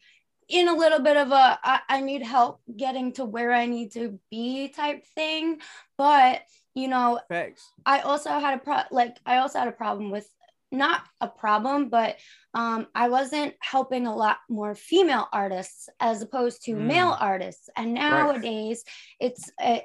in 0.48 0.68
a 0.68 0.74
little 0.74 1.00
bit 1.00 1.16
of 1.16 1.30
a 1.30 1.58
I, 1.62 1.80
I 1.88 2.00
need 2.00 2.22
help 2.22 2.60
getting 2.76 3.12
to 3.14 3.24
where 3.24 3.52
I 3.52 3.66
need 3.66 3.92
to 3.92 4.18
be 4.30 4.68
type 4.68 5.04
thing. 5.14 5.60
But 5.96 6.42
you 6.74 6.88
know, 6.88 7.20
facts. 7.28 7.72
I 7.84 8.00
also 8.00 8.30
had 8.30 8.54
a 8.54 8.58
pro 8.58 8.82
like 8.90 9.16
I 9.26 9.38
also 9.38 9.58
had 9.58 9.68
a 9.68 9.72
problem 9.72 10.10
with 10.10 10.28
not 10.70 11.02
a 11.20 11.28
problem, 11.28 11.88
but 11.88 12.16
um, 12.54 12.86
I 12.94 13.08
wasn't 13.08 13.54
helping 13.60 14.06
a 14.06 14.14
lot 14.14 14.38
more 14.48 14.74
female 14.74 15.28
artists 15.32 15.88
as 16.00 16.22
opposed 16.22 16.64
to 16.64 16.74
Mm. 16.74 16.86
male 16.86 17.16
artists. 17.18 17.68
And 17.76 17.94
nowadays, 17.94 18.84
it's 19.20 19.50
uh, 19.62 19.80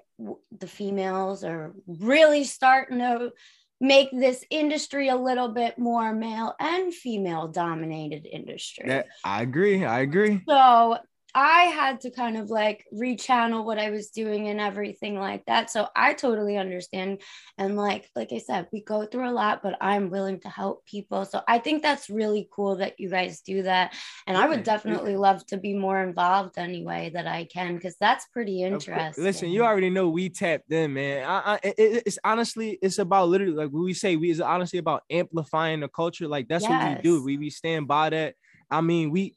the 0.57 0.67
females 0.67 1.43
are 1.43 1.73
really 1.87 2.43
starting 2.43 2.99
to 2.99 3.31
make 3.79 4.11
this 4.11 4.45
industry 4.49 5.09
a 5.09 5.15
little 5.15 5.49
bit 5.49 5.77
more 5.77 6.13
male 6.13 6.55
and 6.59 6.93
female 6.93 7.47
dominated 7.49 8.25
industry. 8.25 8.87
That 8.87 9.07
I 9.23 9.41
agree. 9.41 9.83
I 9.83 9.99
agree. 9.99 10.41
So 10.47 10.97
I 11.35 11.63
had 11.63 12.01
to 12.01 12.11
kind 12.11 12.37
of 12.37 12.49
like 12.51 12.85
rechannel 12.93 13.65
what 13.65 13.79
I 13.79 13.89
was 13.89 14.09
doing 14.09 14.49
and 14.49 14.59
everything 14.59 15.15
like 15.19 15.45
that. 15.45 15.71
So 15.71 15.87
I 15.95 16.13
totally 16.13 16.57
understand. 16.57 17.21
And 17.57 17.75
like, 17.75 18.09
like 18.15 18.31
I 18.31 18.37
said, 18.37 18.67
we 18.71 18.81
go 18.81 19.05
through 19.05 19.27
a 19.29 19.31
lot, 19.31 19.61
but 19.63 19.75
I'm 19.81 20.09
willing 20.11 20.39
to 20.41 20.49
help 20.49 20.85
people. 20.85 21.25
So 21.25 21.41
I 21.47 21.57
think 21.57 21.81
that's 21.81 22.09
really 22.09 22.47
cool 22.51 22.75
that 22.77 22.99
you 22.99 23.09
guys 23.09 23.41
do 23.41 23.63
that. 23.63 23.95
And 24.27 24.37
I 24.37 24.47
would 24.47 24.63
definitely 24.63 25.15
love 25.15 25.45
to 25.47 25.57
be 25.57 25.73
more 25.73 26.03
involved 26.03 26.57
anyway 26.57 27.09
that 27.13 27.25
I 27.27 27.45
can, 27.45 27.75
because 27.75 27.95
that's 27.99 28.25
pretty 28.27 28.61
interesting. 28.61 29.23
Listen, 29.23 29.49
you 29.49 29.63
already 29.65 29.89
know 29.89 30.09
we 30.09 30.29
tapped 30.29 30.71
in, 30.71 30.93
man. 30.93 31.25
I, 31.27 31.53
I, 31.53 31.59
it- 31.63 31.75
it- 31.79 32.03
it's 32.05 32.19
honestly, 32.23 32.77
it's 32.81 32.99
about 32.99 33.29
literally 33.29 33.53
like 33.53 33.69
we 33.71 33.93
say. 33.93 34.15
We 34.15 34.29
it's 34.29 34.39
honestly 34.39 34.77
about 34.79 35.03
amplifying 35.09 35.79
the 35.79 35.87
culture. 35.87 36.27
Like 36.27 36.47
that's 36.47 36.63
what 36.69 36.79
we 36.97 37.01
do. 37.01 37.23
We 37.23 37.37
we 37.37 37.49
stand 37.49 37.87
by 37.87 38.09
that. 38.11 38.35
I 38.69 38.81
mean, 38.81 39.09
we 39.11 39.35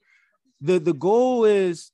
the 0.61 0.79
the 0.79 0.95
goal 0.95 1.45
is. 1.45 1.93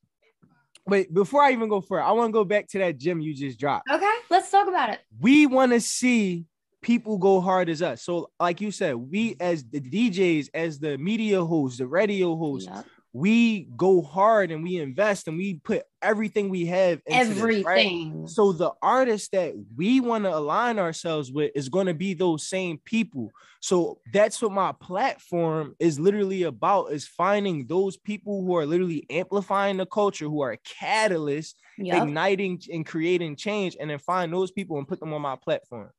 Wait, 0.84 1.14
before 1.14 1.40
I 1.40 1.52
even 1.52 1.68
go 1.68 1.80
further, 1.80 2.02
I 2.02 2.10
want 2.10 2.30
to 2.30 2.32
go 2.32 2.44
back 2.44 2.66
to 2.70 2.78
that 2.78 2.98
gym 2.98 3.20
you 3.20 3.32
just 3.34 3.56
dropped. 3.56 3.88
Okay, 3.88 4.12
let's 4.30 4.50
talk 4.50 4.66
about 4.66 4.90
it. 4.90 4.98
We 5.20 5.46
want 5.46 5.70
to 5.70 5.80
see 5.80 6.46
people 6.82 7.18
go 7.18 7.40
hard 7.40 7.68
as 7.68 7.80
us. 7.80 8.02
So, 8.02 8.30
like 8.40 8.60
you 8.60 8.72
said, 8.72 8.96
we 8.96 9.36
as 9.38 9.64
the 9.64 9.80
DJs, 9.80 10.48
as 10.52 10.80
the 10.80 10.98
media 10.98 11.44
hosts, 11.44 11.78
the 11.78 11.86
radio 11.86 12.36
hosts, 12.36 12.68
Yup. 12.68 12.84
We 13.12 13.68
go 13.76 14.00
hard 14.00 14.50
and 14.50 14.62
we 14.62 14.78
invest 14.78 15.28
and 15.28 15.36
we 15.36 15.54
put 15.54 15.82
everything 16.00 16.48
we 16.48 16.66
have 16.66 17.02
into 17.06 17.34
this, 17.34 17.64
right? 17.64 17.78
Everything. 17.78 18.26
So 18.26 18.52
the 18.52 18.72
artists 18.80 19.28
that 19.32 19.52
we 19.76 20.00
want 20.00 20.24
to 20.24 20.34
align 20.34 20.78
ourselves 20.78 21.30
with 21.30 21.52
is 21.54 21.68
going 21.68 21.86
to 21.86 21.94
be 21.94 22.14
those 22.14 22.48
same 22.48 22.78
people. 22.84 23.30
So 23.60 23.98
that's 24.12 24.40
what 24.40 24.52
my 24.52 24.72
platform 24.72 25.76
is 25.78 26.00
literally 26.00 26.44
about 26.44 26.92
is 26.92 27.06
finding 27.06 27.66
those 27.66 27.96
people 27.96 28.44
who 28.44 28.56
are 28.56 28.66
literally 28.66 29.06
amplifying 29.10 29.76
the 29.76 29.86
culture, 29.86 30.24
who 30.24 30.40
are 30.40 30.56
catalysts, 30.80 31.54
Yup. 31.76 32.02
igniting 32.02 32.60
and 32.72 32.86
creating 32.86 33.36
change, 33.36 33.76
and 33.78 33.90
then 33.90 33.98
find 33.98 34.32
those 34.32 34.50
people 34.50 34.78
and 34.78 34.88
put 34.88 35.00
them 35.00 35.12
on 35.12 35.22
my 35.22 35.36
platform. 35.36 35.90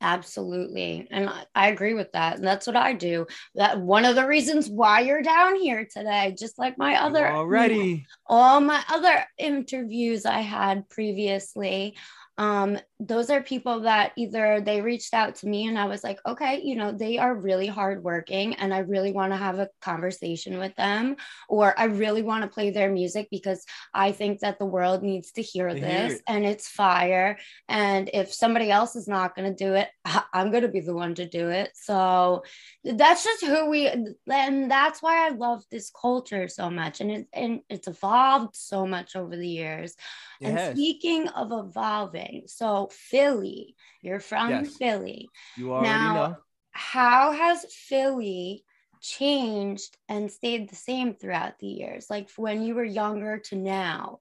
Absolutely. 0.00 1.08
And 1.10 1.28
I, 1.28 1.44
I 1.54 1.68
agree 1.68 1.94
with 1.94 2.12
that. 2.12 2.36
And 2.36 2.46
that's 2.46 2.66
what 2.66 2.76
I 2.76 2.92
do. 2.92 3.26
That 3.54 3.80
one 3.80 4.04
of 4.04 4.16
the 4.16 4.26
reasons 4.26 4.68
why 4.68 5.00
you're 5.00 5.22
down 5.22 5.56
here 5.56 5.86
today, 5.90 6.34
just 6.38 6.58
like 6.58 6.78
my 6.78 6.96
other 6.96 7.28
already. 7.28 8.06
all 8.26 8.60
my 8.60 8.82
other 8.88 9.24
interviews 9.38 10.26
I 10.26 10.40
had 10.40 10.88
previously. 10.88 11.96
Um, 12.36 12.78
those 13.06 13.30
are 13.30 13.42
people 13.42 13.80
that 13.80 14.12
either 14.16 14.60
they 14.60 14.80
reached 14.80 15.14
out 15.14 15.34
to 15.36 15.46
me 15.48 15.66
and 15.66 15.78
I 15.78 15.86
was 15.86 16.02
like, 16.02 16.18
okay, 16.26 16.60
you 16.62 16.76
know, 16.76 16.92
they 16.92 17.18
are 17.18 17.34
really 17.34 17.66
hardworking 17.66 18.54
and 18.54 18.72
I 18.72 18.78
really 18.78 19.12
want 19.12 19.32
to 19.32 19.36
have 19.36 19.58
a 19.58 19.68
conversation 19.82 20.58
with 20.58 20.74
them, 20.76 21.16
or 21.48 21.78
I 21.78 21.84
really 21.84 22.22
want 22.22 22.42
to 22.42 22.48
play 22.48 22.70
their 22.70 22.90
music 22.90 23.28
because 23.30 23.64
I 23.92 24.12
think 24.12 24.40
that 24.40 24.58
the 24.58 24.66
world 24.66 25.02
needs 25.02 25.32
to 25.32 25.42
hear 25.42 25.68
To 25.68 25.74
hear 25.74 25.82
this 25.82 26.14
it. 26.14 26.22
and 26.26 26.44
it's 26.44 26.68
fire. 26.68 27.38
And 27.68 28.10
if 28.12 28.32
somebody 28.32 28.70
else 28.70 28.96
is 28.96 29.08
not 29.08 29.34
going 29.34 29.54
to 29.54 29.64
do 29.64 29.74
it, 29.74 29.88
I'm 30.32 30.50
going 30.50 30.62
to 30.62 30.68
be 30.68 30.80
the 30.80 30.94
one 30.94 31.14
to 31.16 31.28
do 31.28 31.50
it. 31.50 31.70
So 31.74 32.44
that's 32.84 33.24
just 33.24 33.44
who 33.44 33.68
we, 33.68 33.86
and 33.86 34.70
that's 34.70 35.02
why 35.02 35.26
I 35.26 35.30
love 35.30 35.62
this 35.70 35.90
culture 35.90 36.48
so 36.48 36.70
much. 36.70 37.00
And, 37.00 37.10
it, 37.10 37.28
and 37.32 37.60
it's 37.68 37.88
evolved 37.88 38.56
so 38.56 38.86
much 38.86 39.16
over 39.16 39.36
the 39.36 39.48
years. 39.48 39.94
It 40.40 40.48
And 40.48 40.76
speaking 40.76 41.28
of 41.28 41.52
evolving, 41.52 42.44
so 42.46 42.90
Philly. 42.94 43.76
You're 44.02 44.20
from 44.20 44.50
Yes. 44.50 44.76
Philly. 44.76 45.28
You 45.56 45.72
already 45.72 45.88
Now- 45.88 46.14
know. 46.14 46.36
How 46.72 47.32
has 47.32 47.64
Philly 47.72 48.64
changed 49.00 49.96
and 50.08 50.30
stayed 50.30 50.68
the 50.68 50.74
same 50.76 51.14
throughout 51.14 51.58
the 51.60 51.68
years? 51.68 52.08
Like 52.10 52.30
when 52.36 52.62
you 52.62 52.74
were 52.74 52.84
younger 52.84 53.38
to 53.48 53.56
now? 53.56 54.18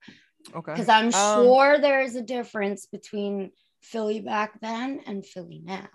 Okay. 0.54 0.74
Because 0.74 0.90
I'm 0.90 1.06
Um, 1.06 1.12
sure 1.46 1.80
there 1.80 2.02
is 2.02 2.16
a 2.16 2.22
difference 2.22 2.86
between 2.86 3.52
Philly 3.82 4.20
back 4.22 4.60
then 4.62 5.02
and 5.08 5.26
Philly 5.26 5.62
now. 5.64 5.88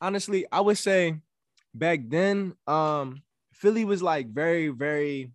honestly, 0.00 0.46
I 0.52 0.60
would 0.60 0.78
say 0.78 1.20
back 1.74 2.00
then, 2.06 2.54
um, 2.66 3.22
Philly 3.52 3.84
was 3.84 4.02
like 4.02 4.28
very, 4.28 4.68
very 4.68 5.32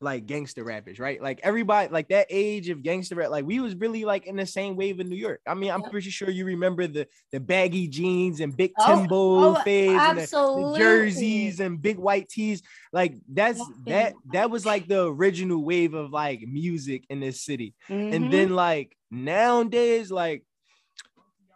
like 0.00 0.26
gangster 0.26 0.62
rappers, 0.62 0.98
right? 0.98 1.20
Like 1.20 1.40
everybody, 1.42 1.92
like 1.92 2.08
that 2.08 2.26
age 2.30 2.68
of 2.68 2.82
gangster 2.82 3.16
rap, 3.16 3.30
like 3.30 3.44
we 3.44 3.58
was 3.58 3.74
really 3.74 4.04
like 4.04 4.26
in 4.26 4.36
the 4.36 4.46
same 4.46 4.76
wave 4.76 5.00
in 5.00 5.08
New 5.08 5.16
York. 5.16 5.40
I 5.46 5.54
mean, 5.54 5.70
I'm 5.70 5.82
pretty 5.82 6.10
sure 6.10 6.30
you 6.30 6.44
remember 6.44 6.86
the 6.86 7.08
the 7.32 7.40
baggy 7.40 7.88
jeans 7.88 8.40
and 8.40 8.56
big 8.56 8.72
Oh, 8.78 8.86
Timbo 8.86 9.16
oh, 9.16 9.54
fades 9.56 10.00
and 10.00 10.18
the, 10.18 10.26
the 10.26 10.74
jerseys 10.78 11.60
and 11.60 11.82
big 11.82 11.98
white 11.98 12.28
tees. 12.28 12.62
Like 12.92 13.16
that's 13.28 13.60
that 13.86 14.14
that 14.32 14.50
was 14.50 14.64
like 14.64 14.86
the 14.86 15.06
original 15.06 15.64
wave 15.64 15.94
of 15.94 16.12
like 16.12 16.42
music 16.46 17.04
in 17.10 17.20
this 17.20 17.42
city. 17.42 17.74
Mhm. 17.88 18.14
And 18.14 18.32
then 18.32 18.50
like 18.50 18.96
nowadays, 19.10 20.12
like 20.12 20.44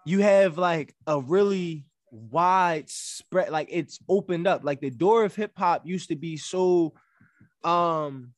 you 0.05 0.21
have 0.21 0.59
like 0.59 0.95
a 1.07 1.21
really 1.21 1.85
wide 2.11 2.91
spread, 2.91 3.51
like 3.51 3.69
it's 3.71 4.01
opened 4.09 4.49
up. 4.49 4.65
Like 4.65 4.81
the 4.81 4.91
door 4.91 5.25
of 5.25 5.35
hip 5.35 5.53
hop 5.57 5.87
used 5.87 6.09
to 6.09 6.17
be 6.17 6.37
so 6.37 6.95
um 7.65 8.33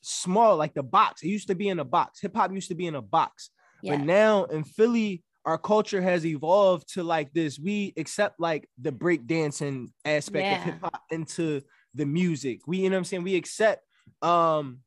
small, 0.00 0.56
like 0.56 0.74
the 0.74 0.82
box. 0.82 1.22
It 1.22 1.28
used 1.28 1.48
to 1.48 1.54
be 1.54 1.68
in 1.68 1.78
a 1.78 1.84
box. 1.84 2.20
Hip 2.20 2.34
hop 2.34 2.52
used 2.52 2.68
to 2.68 2.74
be 2.74 2.86
in 2.86 2.94
a 2.94 3.02
box. 3.02 3.50
yeah. 3.82 3.96
But 3.96 4.04
now 4.04 4.44
in 4.44 4.64
Philly, 4.64 5.22
our 5.44 5.58
culture 5.58 6.00
has 6.00 6.24
evolved 6.26 6.92
to 6.94 7.02
like 7.02 7.32
this. 7.32 7.58
We 7.58 7.94
accept 7.96 8.38
like 8.40 8.68
the 8.80 8.92
break 8.92 9.26
dancing 9.26 9.92
aspect 10.04 10.50
Yeah. 10.50 10.56
of 10.58 10.62
hip 10.62 10.80
hop 10.82 11.02
into 11.10 11.62
the 11.94 12.06
music. 12.06 12.60
We, 12.66 12.78
you 12.78 12.90
know 12.90 12.96
what 12.96 12.98
I'm 12.98 13.04
saying? 13.04 13.24
We 13.24 13.36
accept 13.36 13.84
um 14.22 14.78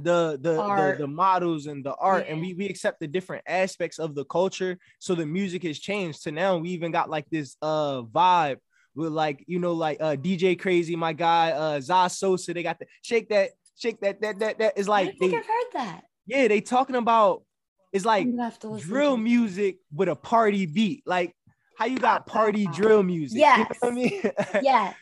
the 0.00 0.38
the, 0.40 0.54
the 0.54 0.94
the 1.00 1.06
models 1.06 1.66
and 1.66 1.84
the 1.84 1.94
art 1.94 2.26
and 2.28 2.40
we, 2.40 2.54
we 2.54 2.66
accept 2.68 3.00
the 3.00 3.06
different 3.08 3.42
aspects 3.48 3.98
of 3.98 4.14
the 4.14 4.24
culture 4.26 4.78
so 5.00 5.14
the 5.16 5.26
music 5.26 5.64
has 5.64 5.78
changed 5.78 6.22
to 6.22 6.30
now 6.30 6.56
we 6.56 6.68
even 6.70 6.92
got 6.92 7.10
like 7.10 7.28
this 7.30 7.56
uh 7.62 8.02
vibe 8.02 8.58
with 8.98 9.12
like 9.12 9.44
you 9.46 9.58
know 9.60 9.72
like 9.72 9.96
uh 10.00 10.16
dj 10.16 10.58
crazy 10.58 10.96
my 10.96 11.12
guy 11.12 11.52
uh 11.52 11.78
Zaz 11.78 12.10
sosa 12.18 12.52
they 12.52 12.62
got 12.64 12.78
the 12.80 12.86
shake 13.02 13.28
that 13.28 13.50
shake 13.76 14.00
that 14.00 14.20
that 14.20 14.38
that 14.40 14.58
that 14.58 14.76
is 14.76 14.88
like 14.88 15.06
don't 15.06 15.18
think 15.18 15.32
they 15.32 15.38
I've 15.38 15.46
heard 15.46 15.70
that. 15.74 16.00
yeah 16.26 16.48
they 16.48 16.60
talking 16.60 16.96
about 16.96 17.44
it's 17.92 18.04
like 18.04 18.24
I'm 18.26 18.32
gonna 18.32 18.44
have 18.50 18.58
to 18.60 18.68
listen 18.68 18.88
drill 18.88 19.16
music 19.16 19.78
with 19.94 20.08
a 20.10 20.16
party 20.16 20.66
beat. 20.66 21.04
Like 21.06 21.34
how 21.78 21.86
you 21.86 21.96
got 21.98 22.26
party 22.26 22.66
drill 22.66 23.02
music. 23.02 23.38
You 23.38 23.46
know 23.46 23.66
I 23.82 23.90
mean? 23.90 24.22
Yes. 24.62 24.94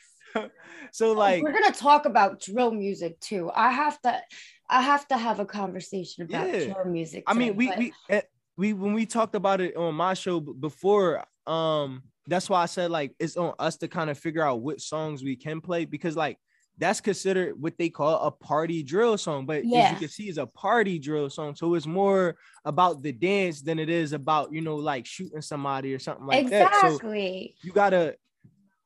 so 0.92 1.12
like 1.12 1.42
we're 1.42 1.52
gonna 1.52 1.72
talk 1.72 2.04
about 2.04 2.40
drill 2.40 2.70
music 2.70 3.18
too. 3.18 3.50
I 3.54 3.70
have 3.72 4.00
to 4.02 4.20
I 4.68 4.82
have 4.82 5.08
to 5.08 5.16
have 5.16 5.40
a 5.40 5.46
conversation 5.46 6.24
about 6.24 6.46
Yeah. 6.48 6.64
drill 6.74 6.84
music. 6.84 7.24
I 7.26 7.34
mean 7.34 7.56
we 7.56 7.68
but- 7.68 7.78
we 7.78 7.92
eh, 8.10 8.20
we 8.56 8.72
when 8.72 8.92
we 8.92 9.06
talked 9.06 9.34
about 9.34 9.60
it 9.60 9.74
on 9.76 9.94
my 9.94 10.14
show 10.14 10.38
before 10.38 11.24
um 11.46 12.02
that's 12.26 12.50
why 12.50 12.62
I 12.62 12.66
said 12.66 12.90
like 12.90 13.14
it's 13.18 13.36
on 13.36 13.54
us 13.58 13.76
to 13.78 13.88
kind 13.88 14.10
of 14.10 14.18
figure 14.18 14.42
out 14.42 14.60
what 14.60 14.80
songs 14.80 15.22
we 15.22 15.36
can 15.36 15.60
play 15.60 15.84
because 15.84 16.16
like 16.16 16.38
that's 16.78 17.00
considered 17.00 17.54
what 17.58 17.78
they 17.78 17.88
call 17.88 18.20
a 18.26 18.30
party 18.30 18.82
drill 18.82 19.16
song 19.16 19.46
but 19.46 19.58
as 19.58 19.92
you 19.92 19.96
can 19.96 20.08
see 20.08 20.24
it's 20.24 20.36
a 20.36 20.46
party 20.46 20.98
drill 20.98 21.30
song 21.30 21.54
so 21.54 21.74
it's 21.74 21.86
more 21.86 22.36
about 22.66 23.02
the 23.02 23.12
dance 23.12 23.62
than 23.62 23.78
it 23.78 23.88
is 23.88 24.12
about 24.12 24.52
you 24.52 24.60
know 24.60 24.76
like 24.76 25.06
shooting 25.06 25.40
somebody 25.40 25.94
or 25.94 25.98
something 25.98 26.26
like 26.26 26.50
that 26.50 26.74
so 26.80 26.86
exactly. 26.88 27.54
you 27.62 27.72
gotta 27.72 28.14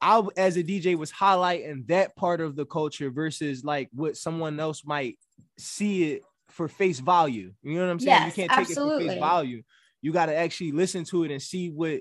I 0.00 0.23
as 0.37 0.56
a 0.56 0.62
DJ 0.62 0.97
was 0.97 1.12
highlighting 1.12 1.87
that 1.88 2.16
part 2.16 2.40
of 2.40 2.56
the 2.56 2.64
culture 2.64 3.11
versus 3.11 3.64
like 3.64 3.90
what 3.92 4.16
someone 4.16 4.59
else 4.59 4.82
might 4.85 5.18
see 5.59 6.12
it 6.12 6.23
for 6.49 6.68
face 6.68 7.00
value. 7.00 7.52
You 7.62 7.75
know 7.75 7.87
what 7.87 7.90
I'm 7.90 8.00
saying? 8.00 8.23
Yes, 8.23 8.37
you 8.37 8.42
can't 8.47 8.59
take 8.59 8.70
it 8.70 8.80
for 8.80 8.99
face 8.99 9.18
value. 9.18 9.62
You 10.00 10.12
gotta 10.12 10.35
actually 10.35 10.73
listen 10.73 11.04
to 11.06 11.25
it 11.25 11.30
and 11.30 11.42
see 11.42 11.68
what 11.68 12.00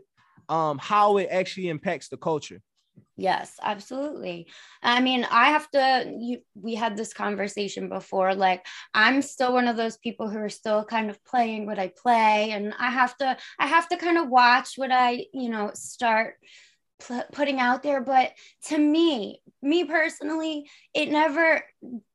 um 0.49 0.77
how 0.77 1.17
it 1.17 1.29
actually 1.31 1.69
impacts 1.69 2.09
the 2.09 2.17
culture. 2.17 2.61
Yes, 3.15 3.55
absolutely. 3.61 4.47
I 4.81 5.01
mean, 5.01 5.25
I 5.29 5.49
have 5.49 5.69
to 5.71 6.15
you 6.19 6.39
we 6.55 6.75
had 6.75 6.95
this 6.95 7.13
conversation 7.13 7.89
before 7.89 8.33
like 8.33 8.65
I'm 8.93 9.21
still 9.21 9.53
one 9.53 9.67
of 9.67 9.75
those 9.75 9.97
people 9.97 10.29
who 10.29 10.39
are 10.39 10.49
still 10.49 10.85
kind 10.85 11.09
of 11.09 11.23
playing 11.25 11.65
what 11.65 11.79
I 11.79 11.91
play 11.95 12.51
and 12.51 12.73
I 12.79 12.89
have 12.89 13.15
to 13.17 13.37
I 13.59 13.67
have 13.67 13.89
to 13.89 13.97
kind 13.97 14.17
of 14.17 14.29
watch 14.29 14.73
what 14.77 14.91
I, 14.91 15.25
you 15.33 15.49
know, 15.49 15.71
start 15.73 16.35
pl- 16.99 17.25
putting 17.31 17.59
out 17.59 17.83
there, 17.83 18.01
but 18.01 18.31
to 18.67 18.77
me, 18.77 19.41
me 19.61 19.83
personally, 19.83 20.69
it 20.93 21.09
never 21.09 21.63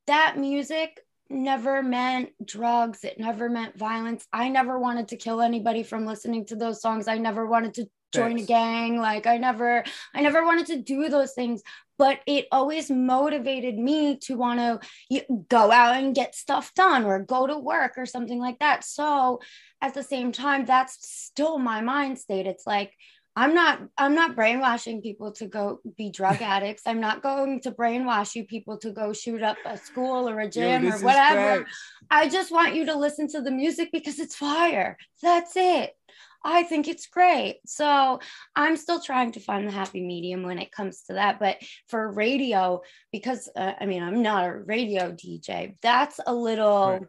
that 0.07 0.38
music 0.38 1.00
never 1.31 1.83
meant 1.83 2.31
drugs 2.45 3.03
it 3.03 3.19
never 3.19 3.49
meant 3.49 3.79
violence 3.79 4.26
i 4.31 4.50
never 4.50 4.79
wanted 4.79 5.09
to 5.09 5.17
kill 5.17 5.41
anybody 5.41 5.83
from 5.83 6.05
listening 6.05 6.45
to 6.45 6.55
those 6.55 6.83
songs 6.83 7.09
i 7.09 7.17
never 7.17 7.47
wanted 7.47 7.73
to 7.73 7.87
join 8.14 8.38
a 8.38 8.42
gang 8.42 8.99
like 8.99 9.26
i 9.26 9.37
never 9.37 9.85
I 10.14 10.23
never 10.23 10.44
wanted 10.44 10.66
to 10.66 10.80
do 10.80 11.09
those 11.09 11.33
things, 11.33 11.62
but 11.99 12.21
it 12.26 12.47
always 12.50 12.90
motivated 12.90 13.76
me 13.76 14.18
to 14.18 14.37
want 14.37 14.61
to 14.61 15.25
go 15.49 15.71
out 15.71 15.97
and 15.97 16.14
get 16.14 16.35
stuff 16.35 16.73
done 16.75 17.04
or 17.04 17.21
go 17.21 17.47
to 17.47 17.59
work 17.59 17.92
or 17.97 18.06
something 18.06 18.38
like 18.38 18.59
that. 18.61 18.85
So 18.85 19.40
at 19.80 19.94
the 19.94 20.02
same 20.02 20.33
time, 20.33 20.64
that's 20.64 21.09
still 21.09 21.59
my 21.59 21.80
mind 21.80 22.18
state. 22.18 22.47
It's 22.47 22.66
like, 22.66 22.92
I'm 23.37 23.52
not 23.52 23.80
I'm 23.99 24.14
not 24.14 24.37
brainwashing 24.37 25.02
people 25.02 25.33
to 25.33 25.49
go 25.49 25.80
be 25.97 26.09
drug 26.11 26.40
addicts. 26.54 26.85
I'm 26.87 27.00
not 27.00 27.21
going 27.21 27.61
to 27.62 27.73
brainwash 27.73 28.37
you 28.37 28.44
people 28.44 28.78
to 28.78 28.92
go 28.92 29.12
shoot 29.12 29.42
up 29.42 29.56
a 29.66 29.76
school 29.76 30.28
or 30.28 30.38
a 30.38 30.49
gym 30.49 30.85
this 30.85 31.02
or 31.02 31.04
whatever. 31.04 31.66
I 32.11 32.28
just 32.28 32.52
want 32.52 32.76
you 32.76 32.87
to 32.87 32.97
listen 32.97 33.26
to 33.28 33.40
the 33.40 33.50
music 33.50 33.90
because 33.92 34.21
it's 34.21 34.37
fire. 34.37 34.97
That's 35.21 35.56
it. 35.56 35.97
I 36.45 36.63
think 36.65 36.89
it's 36.89 37.07
great. 37.07 37.61
So 37.67 38.21
I'm 38.55 38.77
still 38.77 39.01
trying 39.01 39.33
to 39.33 39.41
find 39.41 39.67
the 39.67 39.73
happy 39.73 40.03
medium 40.03 40.43
when 40.43 40.59
it 40.59 40.71
comes 40.71 41.03
to 41.05 41.15
that. 41.15 41.39
But 41.41 41.57
for 41.89 42.13
radio, 42.13 42.83
because 43.13 43.49
uh, 43.57 43.73
I 43.81 43.87
mean, 43.87 44.03
I'm 44.03 44.23
not 44.23 44.45
a 44.47 44.53
radio 44.59 45.11
DJ, 45.13 45.77
that's 45.81 46.21
a 46.27 46.35
little, 46.35 46.91
Right. 46.91 47.03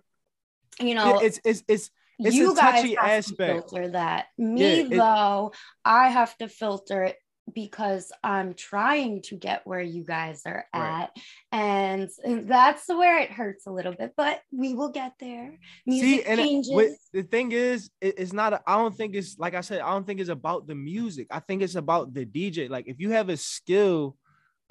you 0.79 0.95
know, 0.95 1.19
It- 1.19 1.25
it's 1.25 1.39
it's 1.43 1.63
it's 1.67 1.89
it's 2.17 2.35
you 2.35 2.53
a 2.53 2.55
guys 2.55 2.81
touchy 2.81 2.95
have 2.95 3.09
aspect. 3.09 3.37
to 3.37 3.45
filter 3.45 3.87
that. 3.89 4.27
Me, 4.37 4.61
Yeah, 4.61 4.85
it- 4.85 4.89
though, 4.91 5.51
I 5.83 6.07
have 6.09 6.37
to 6.37 6.47
filter 6.47 7.03
it 7.03 7.17
because 7.53 8.11
I'm 8.23 8.53
trying 8.53 9.21
to 9.23 9.35
get 9.35 9.65
where 9.67 9.81
you 9.81 10.03
guys 10.03 10.41
are 10.45 10.65
Right. 10.73 11.03
at. 11.03 11.17
And 11.51 12.09
that's 12.47 12.87
where 12.87 13.19
it 13.19 13.31
hurts 13.31 13.67
a 13.67 13.71
little 13.71 13.93
bit, 13.93 14.13
but 14.17 14.41
we 14.51 14.73
will 14.73 14.89
get 14.89 15.13
there. 15.19 15.57
Music 15.85 16.05
See, 16.07 16.23
and 16.23 16.39
it- 16.39 16.43
changes. 16.43 16.73
what, 16.73 16.89
the 17.13 17.23
thing 17.23 17.51
is, 17.51 17.89
it- 18.01 18.15
it's 18.17 18.33
not. 18.33 18.61
I 18.65 18.77
don't 18.77 18.95
think 18.95 19.15
it's 19.15 19.37
like 19.37 19.53
I 19.53 19.61
said. 19.61 19.81
I 19.81 19.91
don't 19.91 20.05
think 20.05 20.19
it's 20.19 20.29
about 20.29 20.67
the 20.67 20.75
music. 20.75 21.27
I 21.31 21.39
think 21.39 21.61
it's 21.61 21.75
about 21.75 22.13
the 22.13 22.25
DJ. 22.25 22.67
Like 22.69 22.87
if 22.87 22.99
you 22.99 23.11
have 23.11 23.29
a 23.29 23.37
skill, 23.37 24.17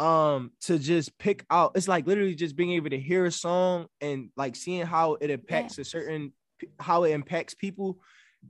um, 0.00 0.50
to 0.62 0.76
just 0.76 1.16
pick 1.19 1.47
out, 1.50 1.73
it's 1.76 1.87
like 1.87 2.07
literally 2.07 2.35
just 2.35 2.57
being 2.57 2.73
able 2.73 2.90
to 2.90 2.99
hear 2.99 3.26
a 3.26 3.31
song 3.31 3.87
and 4.00 4.31
like 4.37 4.57
seeing 4.57 4.85
how 4.85 5.14
it 5.14 5.31
impacts 5.31 5.78
a 5.78 5.85
certain, 5.85 6.33
how 6.81 7.04
it 7.04 7.12
impacts 7.12 7.54
people. 7.54 8.00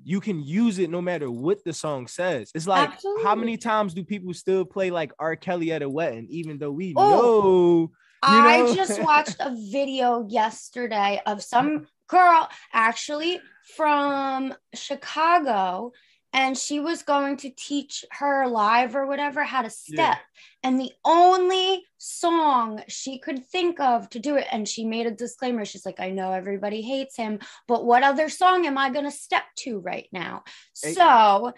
You 0.03 0.21
can 0.21 0.43
use 0.43 0.79
it 0.79 0.91
no 0.91 1.01
matter 1.01 1.31
what 1.31 1.65
the 1.65 1.73
song 1.73 2.07
says. 2.07 2.51
It's 2.55 2.67
like 2.67 2.91
how 3.23 3.35
many 3.35 3.57
times 3.57 3.95
do 3.95 4.05
people 4.05 4.35
still 4.35 4.65
play 4.65 4.91
like 4.91 5.13
R. 5.19 5.37
Kelly 5.37 5.73
at 5.73 5.83
a 5.83 5.89
wedding, 5.89 6.27
even 6.31 6.59
though 6.59 6.73
we 6.73 6.93
Oh. 6.97 7.11
know 7.11 7.93
I 8.23 8.59
know? 8.63 8.75
just 8.75 9.03
watched 9.03 9.37
a 9.41 9.55
video 9.71 10.27
yesterday 10.29 11.21
of 11.27 11.43
some 11.43 11.87
girl 12.09 12.49
actually 12.73 13.41
from 13.77 14.55
Chicago, 14.75 15.93
and 16.35 16.59
she 16.59 16.81
was 16.81 17.05
going 17.05 17.37
to 17.39 17.51
teach 17.51 18.05
her 18.11 18.49
live 18.49 18.97
or 18.97 19.07
whatever 19.07 19.45
how 19.45 19.63
to 19.63 19.71
step. 19.71 20.19
And 20.65 20.81
the 20.81 20.91
only 21.05 21.85
song 21.99 22.83
she 22.89 23.19
could 23.21 23.47
think 23.47 23.79
of 23.79 24.11
to 24.11 24.19
do 24.19 24.37
it, 24.37 24.47
and 24.51 24.69
she 24.69 24.85
made 24.85 25.07
a 25.07 25.13
disclaimer. 25.13 25.65
She's 25.65 25.87
like, 25.87 26.01
I 26.01 26.11
know 26.11 26.33
everybody 26.33 26.83
hates 26.83 27.17
him, 27.17 27.39
but 27.69 27.87
what 27.87 28.03
other 28.03 28.29
song 28.29 28.67
am 28.67 28.77
I 28.77 28.91
going 28.91 29.05
to 29.05 29.13
step 29.13 29.45
to 29.59 29.79
right 29.79 30.09
now? 30.13 30.43
Hey. 30.83 30.93
So, 30.95 31.53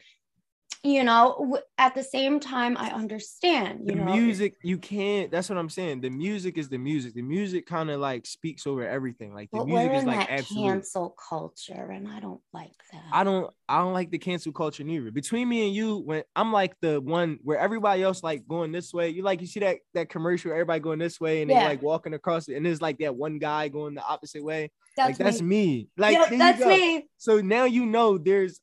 you 0.86 1.04
know, 1.04 1.34
w- 1.38 1.62
at 1.78 1.94
the 1.94 2.02
same 2.02 2.40
time, 2.40 2.76
I 2.76 2.90
understand, 2.90 3.80
you 3.86 3.94
the 3.96 3.96
know, 3.96 4.04
music 4.14 4.54
you 4.62 4.78
can't 4.78 5.30
that's 5.30 5.48
what 5.48 5.58
i'm 5.58 5.68
saying 5.68 6.00
the 6.00 6.10
music 6.10 6.56
is 6.58 6.68
the 6.68 6.78
music 6.78 7.14
the 7.14 7.22
music 7.22 7.66
kind 7.66 7.90
of 7.90 8.00
like 8.00 8.26
speaks 8.26 8.66
over 8.66 8.86
everything 8.86 9.34
like 9.34 9.50
the 9.52 9.58
But 9.58 9.66
music 9.66 9.92
is 9.92 10.04
like 10.04 10.30
absolute 10.30 10.64
cancel 10.66 11.14
culture, 11.28 11.90
and 11.90 12.08
I 12.08 12.20
don't 12.20 12.40
like 12.52 12.72
that. 12.92 13.02
i 13.12 13.22
don't 13.24 13.52
i 13.68 13.78
don't 13.78 13.92
like 13.92 14.10
the 14.10 14.18
cancel 14.18 14.52
culture 14.52 14.82
neither 14.84 15.10
between 15.10 15.48
me 15.48 15.66
and 15.66 15.74
you 15.74 15.98
when 15.98 16.22
i'm 16.34 16.52
like 16.52 16.74
the 16.80 17.00
one 17.00 17.38
where 17.42 17.58
everybody 17.58 18.02
else 18.02 18.22
like 18.22 18.46
going 18.48 18.72
this 18.72 18.92
way 18.92 19.08
you 19.10 19.22
like 19.22 19.40
you 19.40 19.46
see 19.46 19.60
that 19.60 19.78
that 19.94 20.08
commercial 20.08 20.52
everybody 20.52 20.80
going 20.80 20.98
this 20.98 21.20
way 21.20 21.42
and 21.42 21.50
Yeah. 21.50 21.60
they 21.60 21.66
like 21.66 21.82
walking 21.82 22.14
across 22.14 22.48
it 22.48 22.56
and 22.56 22.64
there's 22.66 22.82
like 22.82 22.98
that 22.98 23.14
one 23.14 23.38
guy 23.38 23.68
going 23.68 23.94
the 23.94 24.04
opposite 24.04 24.42
way 24.44 24.70
that's 24.96 25.10
like 25.10 25.18
that's 25.18 25.42
me. 25.42 25.48
me 25.48 25.88
like 25.98 26.12
Yep, 26.18 26.38
that's 26.38 26.64
me. 26.66 27.06
so 27.18 27.40
now 27.40 27.64
you 27.64 27.84
know 27.86 28.18
there's 28.18 28.60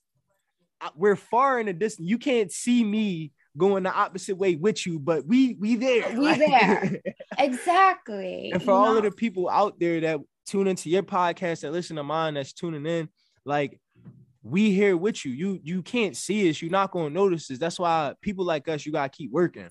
we're 0.96 1.16
far 1.16 1.60
in 1.60 1.66
the 1.68 1.74
distance. 1.74 2.08
You 2.10 2.18
can't 2.18 2.52
see 2.52 2.84
me 2.84 3.32
going 3.58 3.84
the 3.84 3.94
opposite 3.94 4.36
way 4.36 4.56
with 4.56 4.86
you, 4.86 5.00
but 5.00 5.26
we 5.26 5.56
we 5.60 5.76
there. 5.76 6.10
We 6.12 6.26
Like- 6.26 6.40
there. 6.40 7.02
exactly. 7.40 8.52
and 8.52 8.62
for 8.64 8.72
all 8.72 8.98
of 8.98 9.04
the 9.04 9.12
people 9.12 9.50
out 9.50 9.80
there 9.80 10.00
that 10.02 10.20
tune 10.46 10.68
into 10.68 10.90
your 10.90 11.04
podcast 11.04 11.62
that 11.62 11.72
listen 11.72 11.96
to 11.96 12.04
mine 12.04 12.34
that's 12.34 12.54
tuning 12.54 12.86
in, 12.86 13.10
like 13.46 13.80
we 14.42 14.72
here 14.72 14.98
with 14.98 15.24
you. 15.26 15.32
You 15.32 15.60
you 15.64 15.82
can't 15.82 16.18
see 16.18 16.50
us. 16.50 16.62
You're 16.62 16.72
not 16.72 16.92
gonna 16.92 17.10
notice 17.10 17.50
us. 17.52 17.58
That's 17.60 17.80
why 17.80 18.14
people 18.22 18.46
like 18.46 18.68
us, 18.68 18.86
you 18.86 18.92
gotta 18.92 19.10
keep 19.10 19.32
working 19.32 19.70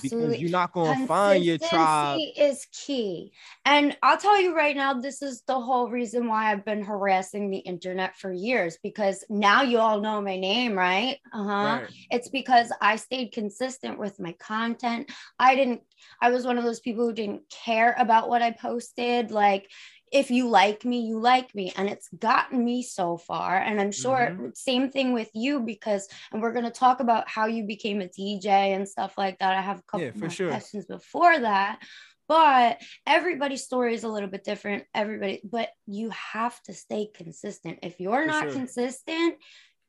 because 0.00 0.12
absolutely 0.12 0.38
you're 0.38 0.50
not 0.50 0.72
gonna 0.72 1.06
find 1.06 1.44
your 1.44 1.58
tribe. 1.58 2.18
Consistency 2.18 2.40
is 2.40 2.66
key. 2.72 3.32
And 3.64 3.96
I'll 4.02 4.18
tell 4.18 4.40
you 4.40 4.54
right 4.54 4.76
now, 4.76 4.94
this 4.94 5.22
is 5.22 5.42
the 5.46 5.58
whole 5.60 5.90
reason 5.90 6.26
why 6.28 6.52
I've 6.52 6.64
been 6.64 6.82
harassing 6.82 7.50
the 7.50 7.58
internet 7.58 8.16
for 8.16 8.32
years 8.32 8.78
because 8.82 9.24
now 9.28 9.62
you 9.62 9.78
all 9.78 10.00
know 10.00 10.20
my 10.20 10.36
name, 10.36 10.74
right? 10.76 11.18
Uh-huh. 11.32 11.80
Right. 11.80 11.88
It's 12.10 12.28
because 12.28 12.72
I 12.80 12.96
stayed 12.96 13.32
consistent 13.32 13.98
with 13.98 14.20
my 14.20 14.32
content. 14.32 15.10
I 15.38 15.54
didn't, 15.54 15.82
I 16.20 16.30
was 16.30 16.44
one 16.44 16.58
of 16.58 16.64
those 16.64 16.80
people 16.80 17.06
who 17.06 17.12
didn't 17.12 17.42
care 17.50 17.94
about 17.98 18.28
what 18.28 18.42
I 18.42 18.50
posted. 18.52 19.30
Like, 19.30 19.70
if 20.14 20.30
you 20.30 20.48
like 20.48 20.84
me, 20.84 21.00
you 21.00 21.18
like 21.18 21.52
me. 21.56 21.72
And 21.76 21.88
it's 21.88 22.08
gotten 22.16 22.64
me 22.64 22.84
so 22.84 23.16
far. 23.16 23.58
And 23.58 23.80
I'm 23.80 23.90
sure 23.90 24.30
Mhm. 24.30 24.56
same 24.56 24.88
thing 24.88 25.12
with 25.12 25.28
you 25.34 25.58
because, 25.58 26.08
and 26.32 26.40
we're 26.40 26.52
going 26.52 26.64
to 26.66 26.70
talk 26.70 27.00
about 27.00 27.28
how 27.28 27.46
you 27.46 27.64
became 27.64 28.00
a 28.00 28.06
DJ 28.06 28.46
and 28.46 28.88
stuff 28.88 29.18
like 29.18 29.40
that. 29.40 29.56
I 29.56 29.60
have 29.60 29.80
a 29.80 29.82
couple 29.82 30.06
Yeah, 30.06 30.20
more 30.20 30.30
sure. 30.30 30.48
questions 30.50 30.86
before 30.86 31.36
that. 31.40 31.80
But 32.28 32.80
everybody's 33.04 33.64
story 33.64 33.94
is 33.94 34.04
a 34.04 34.08
little 34.08 34.30
bit 34.30 34.44
different. 34.44 34.84
Everybody, 34.94 35.40
but 35.42 35.70
you 35.86 36.10
have 36.10 36.62
to 36.62 36.74
stay 36.74 37.10
consistent. 37.12 37.80
If 37.82 37.98
you're 37.98 38.22
For 38.22 38.28
not 38.28 38.44
sure. 38.44 38.52
consistent, 38.52 39.34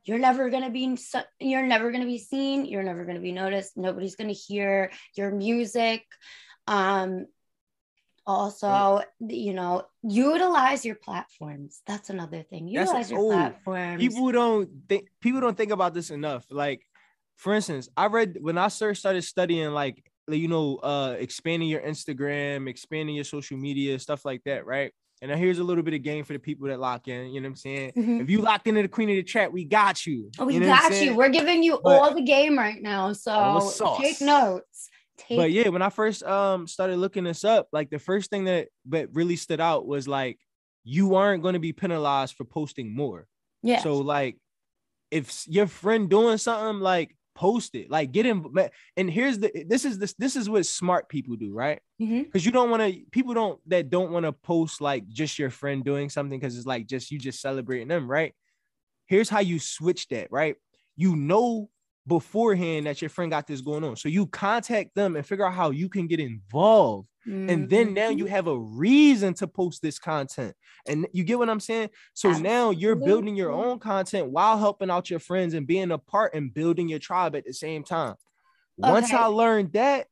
you're 0.06 0.20
never 0.20 0.50
going 0.50 0.64
to 0.64 0.72
be 0.72 0.98
you're 1.40 1.66
never 1.68 1.92
going 1.92 2.02
to 2.02 2.08
be 2.08 2.20
seen 2.20 2.66
you're 2.66 2.84
never 2.84 3.06
going 3.06 3.16
to 3.16 3.22
be 3.22 3.32
noticed 3.32 3.76
nobody's 3.76 4.16
going 4.16 4.28
to 4.28 4.36
hear 4.36 4.92
your 5.16 5.32
music 5.32 6.06
um 6.68 7.26
also 8.28 9.02
you 9.20 9.54
know 9.54 9.84
utilize 10.04 10.84
your 10.86 10.96
platforms 10.96 11.82
that's 11.86 12.10
another 12.10 12.42
thing 12.44 12.66
That's- 12.66 12.88
utilize 12.88 13.12
your 13.12 13.20
oh, 13.20 13.30
platforms 13.32 14.02
people 14.02 14.32
don't 14.32 14.70
think 14.90 15.08
people 15.22 15.42
don't 15.42 15.58
think 15.58 15.72
about 15.72 15.94
this 15.94 16.10
enough. 16.10 16.46
Like, 16.50 16.86
for 17.38 17.54
instance, 17.54 17.90
I 17.98 18.08
read 18.08 18.38
when 18.40 18.58
I 18.58 18.70
first 18.70 19.00
started 19.02 19.24
studying, 19.24 19.72
like, 19.72 20.04
you 20.28 20.48
know, 20.48 20.78
uh, 20.78 21.16
expanding 21.20 21.68
your 21.70 21.82
Instagram, 21.82 22.70
expanding 22.70 23.16
your 23.16 23.26
social 23.26 23.58
media, 23.58 24.00
stuff 24.00 24.24
like 24.26 24.42
that, 24.46 24.66
right? 24.66 24.92
And 25.22 25.32
now 25.32 25.38
here's 25.38 25.60
a 25.60 25.64
little 25.64 25.84
bit 25.84 25.94
of 25.94 26.02
game 26.02 26.24
for 26.24 26.34
the 26.34 26.40
people 26.40 26.68
that 26.68 26.80
lock 26.80 27.08
in. 27.08 27.28
You 27.34 27.42
know 27.42 27.46
what 27.48 27.52
I'm 27.52 27.56
saying? 27.56 27.92
Mhm. 27.96 28.22
If 28.22 28.30
you 28.30 28.40
locked 28.42 28.68
into 28.68 28.82
the 28.82 28.88
Queen 28.88 29.10
of 29.10 29.16
the 29.16 29.24
Trap, 29.24 29.52
we 29.52 29.66
got 29.66 30.06
you. 30.06 30.30
Oh, 30.40 30.46
we 30.46 30.56
you 30.56 30.60
know 30.62 30.68
got 30.68 30.94
you 31.02 31.16
we're 31.16 31.30
giving 31.30 31.64
you 31.64 31.80
But- 31.84 32.02
all 32.02 32.14
the 32.14 32.22
game 32.22 32.58
right 32.58 32.82
now 32.82 33.14
so 33.14 33.32
All 33.32 33.66
the 33.66 33.72
sauce. 33.72 34.00
take 34.00 34.22
notes 34.22 34.90
take 35.18 35.38
But 35.38 35.52
yeah, 35.52 35.70
when 35.70 35.82
I 35.82 35.90
first 35.90 36.24
um 36.24 36.68
started 36.68 36.98
looking 36.98 37.24
this 37.24 37.44
up, 37.44 37.68
like 37.72 37.90
the 37.90 38.00
first 38.00 38.30
thing 38.30 38.46
that 38.46 38.70
that 38.90 39.14
really 39.14 39.36
stood 39.36 39.60
out 39.60 39.86
was 39.88 40.08
like 40.08 40.40
you 40.84 41.16
aren't 41.16 41.42
going 41.44 41.54
to 41.54 41.60
be 41.60 41.74
penalized 41.74 42.36
for 42.36 42.46
posting 42.46 42.96
more. 42.96 43.28
yeah 43.64 43.80
So 43.80 43.98
like, 43.98 44.38
if 45.12 45.48
your 45.48 45.68
friend 45.68 46.10
doing 46.10 46.38
something, 46.38 46.80
like 46.80 47.16
post 47.34 47.76
it, 47.76 47.90
like 47.90 48.12
get 48.12 48.26
him. 48.26 48.54
And 48.96 49.10
here's 49.10 49.40
the 49.40 49.66
this 49.68 49.84
is 49.84 49.98
this 49.98 50.14
this 50.14 50.36
is 50.36 50.50
what 50.50 50.66
smart 50.66 51.10
people 51.10 51.36
do, 51.36 51.54
right? 51.54 51.82
Because 52.24 52.46
you 52.46 52.52
don't 52.52 52.70
want 52.70 52.84
to 52.84 53.02
people 53.12 53.34
don't 53.34 53.60
that 53.70 53.90
don't 53.90 54.12
want 54.12 54.26
to 54.26 54.32
post 54.32 54.80
like 54.80 55.08
just 55.08 55.40
your 55.40 55.50
friend 55.50 55.84
doing 55.84 56.10
something 56.10 56.40
because 56.40 56.58
it's 56.58 56.68
like 56.68 56.88
just 56.88 57.12
you 57.12 57.20
just 57.20 57.42
celebrating 57.42 57.88
them, 57.88 58.10
right? 58.10 58.34
Here's 59.08 59.30
how 59.30 59.40
you 59.40 59.60
switch 59.60 60.08
that, 60.10 60.32
right? 60.32 60.56
You 60.96 61.16
know 61.16 61.70
beforehand 62.08 62.86
that 62.86 63.02
your 63.02 63.10
friend 63.10 63.32
got 63.32 63.48
this 63.48 63.62
going 63.62 63.84
on, 63.84 63.96
so 63.96 64.10
you 64.10 64.28
contact 64.28 64.96
them 64.96 65.16
and 65.16 65.26
figure 65.26 65.46
out 65.46 65.54
how 65.54 65.72
you 65.72 65.90
can 65.90 66.08
get 66.08 66.20
involved. 66.20 67.08
And 67.28 67.70
then 67.70 67.94
now 67.94 68.10
you 68.10 68.26
mm-hmm. 68.26 68.34
have 68.36 68.48
a 68.48 68.58
reason 68.58 69.34
to 69.36 69.48
post 69.48 69.82
this 69.82 69.98
content. 69.98 70.56
And 70.88 71.08
you 71.12 71.24
get 71.24 71.40
what 71.40 71.50
i'm 71.50 71.60
saying? 71.60 71.90
So 72.14 72.32
now 72.32 72.70
you're 72.70 72.96
building 72.96 73.36
your 73.36 73.52
own 73.52 73.80
content 73.80 74.30
while 74.30 74.60
helping 74.60 74.92
out 74.92 75.10
your 75.10 75.20
friends 75.20 75.54
and 75.56 75.66
being 75.66 75.92
a 75.92 75.98
part 75.98 76.36
and 76.36 76.54
building 76.54 76.88
your 76.88 77.00
tribe 77.00 77.36
at 77.36 77.46
the 77.46 77.54
same 77.54 77.84
time. 77.84 78.16
Once 78.78 79.12
i 79.12 79.26
learned 79.26 79.74
that 79.74 80.08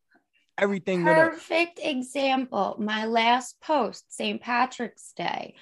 everything 0.57 1.03
perfect 1.03 1.79
example. 1.83 2.77
My 2.79 3.05
last 3.05 3.59
post 3.61 4.05
st 4.09 4.41
patrick's 4.41 5.13
day. 5.13 5.55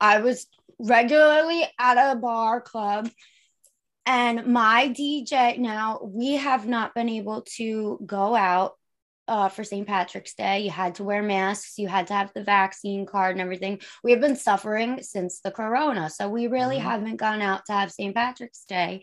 I 0.00 0.20
was 0.20 0.46
regularly 0.78 1.64
at 1.78 2.12
a 2.12 2.16
bar 2.16 2.60
club 2.60 3.08
and 4.06 4.46
my 4.46 4.88
dj 4.88 5.58
now 5.58 6.00
we 6.02 6.36
have 6.36 6.66
not 6.66 6.94
been 6.94 7.08
able 7.08 7.42
to 7.42 7.98
go 8.06 8.34
out 8.34 8.72
uh, 9.28 9.48
for 9.48 9.64
St. 9.64 9.84
Patrick's 9.88 10.34
Day. 10.34 10.60
You 10.60 10.70
had 10.70 10.94
to 10.94 11.02
wear 11.04 11.20
masks, 11.20 11.78
you 11.78 11.88
had 11.88 12.06
to 12.06 12.14
have 12.14 12.30
the 12.32 12.44
vaccine 12.44 13.06
card 13.06 13.32
and 13.32 13.40
everything. 13.40 13.80
We 14.04 14.12
have 14.12 14.20
been 14.20 14.36
suffering 14.36 15.02
since 15.02 15.40
the 15.40 15.50
corona. 15.50 16.10
So 16.10 16.28
we 16.28 16.46
really 16.46 16.76
Mhm. 16.76 16.82
haven't 16.82 17.16
gone 17.16 17.42
out 17.42 17.66
to 17.66 17.72
have 17.72 17.90
St. 17.90 18.14
Patrick's 18.14 18.64
Day. 18.66 19.02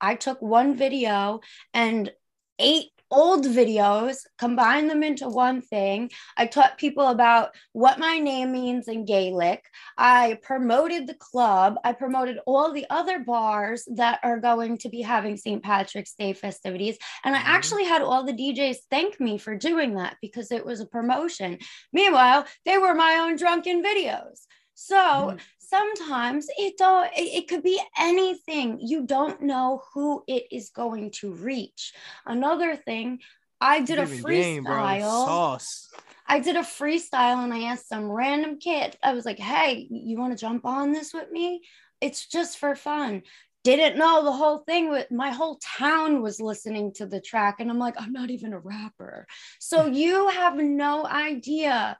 I 0.00 0.14
took 0.14 0.40
one 0.40 0.76
video 0.76 1.40
and 1.72 2.12
eight 2.60 2.92
old 3.14 3.46
videos, 3.46 4.18
combine 4.38 4.88
them 4.88 5.02
into 5.02 5.28
one 5.28 5.60
thing. 5.62 6.10
I 6.36 6.46
taught 6.46 6.78
people 6.78 7.06
about 7.06 7.54
what 7.72 7.98
my 7.98 8.18
name 8.18 8.52
means 8.52 8.88
in 8.88 9.04
Gaelic. 9.04 9.64
I 9.96 10.38
promoted 10.42 11.06
the 11.06 11.14
club. 11.14 11.76
I 11.84 11.92
promoted 11.92 12.38
all 12.46 12.72
the 12.72 12.86
other 12.90 13.20
bars 13.20 13.86
that 13.94 14.18
are 14.24 14.40
going 14.40 14.78
to 14.78 14.88
be 14.88 15.00
having 15.00 15.36
St. 15.36 15.62
Patrick's 15.62 16.14
Day 16.14 16.32
festivities. 16.32 16.98
And 17.22 17.36
I 17.36 17.38
Mhm. 17.38 17.44
actually 17.46 17.84
had 17.84 18.02
all 18.02 18.24
the 18.24 18.32
DJs 18.32 18.78
thank 18.90 19.20
me 19.20 19.38
for 19.38 19.54
doing 19.56 19.94
that 19.94 20.16
because 20.20 20.50
it 20.50 20.66
was 20.66 20.80
a 20.80 20.86
promotion. 20.86 21.58
Meanwhile, 21.92 22.46
they 22.64 22.78
were 22.78 22.94
my 22.94 23.14
own 23.18 23.36
drunken 23.36 23.82
videos. 23.82 24.40
So 24.74 24.96
Mhm. 24.96 25.40
Sometimes 25.68 26.46
it 26.58 26.76
don't 26.78 27.10
it, 27.14 27.48
could 27.48 27.62
be 27.62 27.80
anything. 27.98 28.78
You 28.80 29.06
don't 29.06 29.40
know 29.42 29.82
who 29.92 30.22
it 30.26 30.44
is 30.50 30.70
going 30.70 31.10
to 31.12 31.32
reach. 31.34 31.92
Another 32.26 32.76
thing, 32.76 33.20
I 33.60 33.80
did 33.80 33.98
a 33.98 34.06
Giving 34.06 34.22
game, 34.22 34.64
freestyle. 34.64 35.00
sauce 35.00 35.88
I 36.26 36.40
did 36.40 36.56
a 36.56 36.60
freestyle 36.60 37.44
and 37.44 37.52
I 37.52 37.64
asked 37.64 37.88
some 37.88 38.10
random 38.10 38.58
kid, 38.58 38.96
I 39.02 39.12
was 39.12 39.24
like, 39.24 39.38
hey, 39.38 39.86
you 39.90 40.18
want 40.18 40.32
to 40.32 40.40
jump 40.40 40.64
on 40.64 40.92
this 40.92 41.12
with 41.12 41.30
me? 41.30 41.62
It's 42.00 42.26
just 42.26 42.58
for 42.58 42.74
fun. 42.74 43.22
Didn't 43.62 43.98
know 43.98 44.24
the 44.24 44.32
whole 44.32 44.58
thing 44.58 44.90
with 44.90 45.10
my 45.10 45.30
whole 45.30 45.58
town 45.78 46.22
was 46.22 46.40
listening 46.40 46.92
to 46.94 47.06
the 47.06 47.20
track. 47.20 47.60
And 47.60 47.70
I'm 47.70 47.78
like, 47.78 47.94
I'm 47.98 48.12
not 48.12 48.30
even 48.30 48.52
a 48.52 48.58
rapper. 48.58 49.26
So 49.58 49.86
you 49.92 50.28
have 50.28 50.56
no 50.56 51.06
idea 51.06 51.98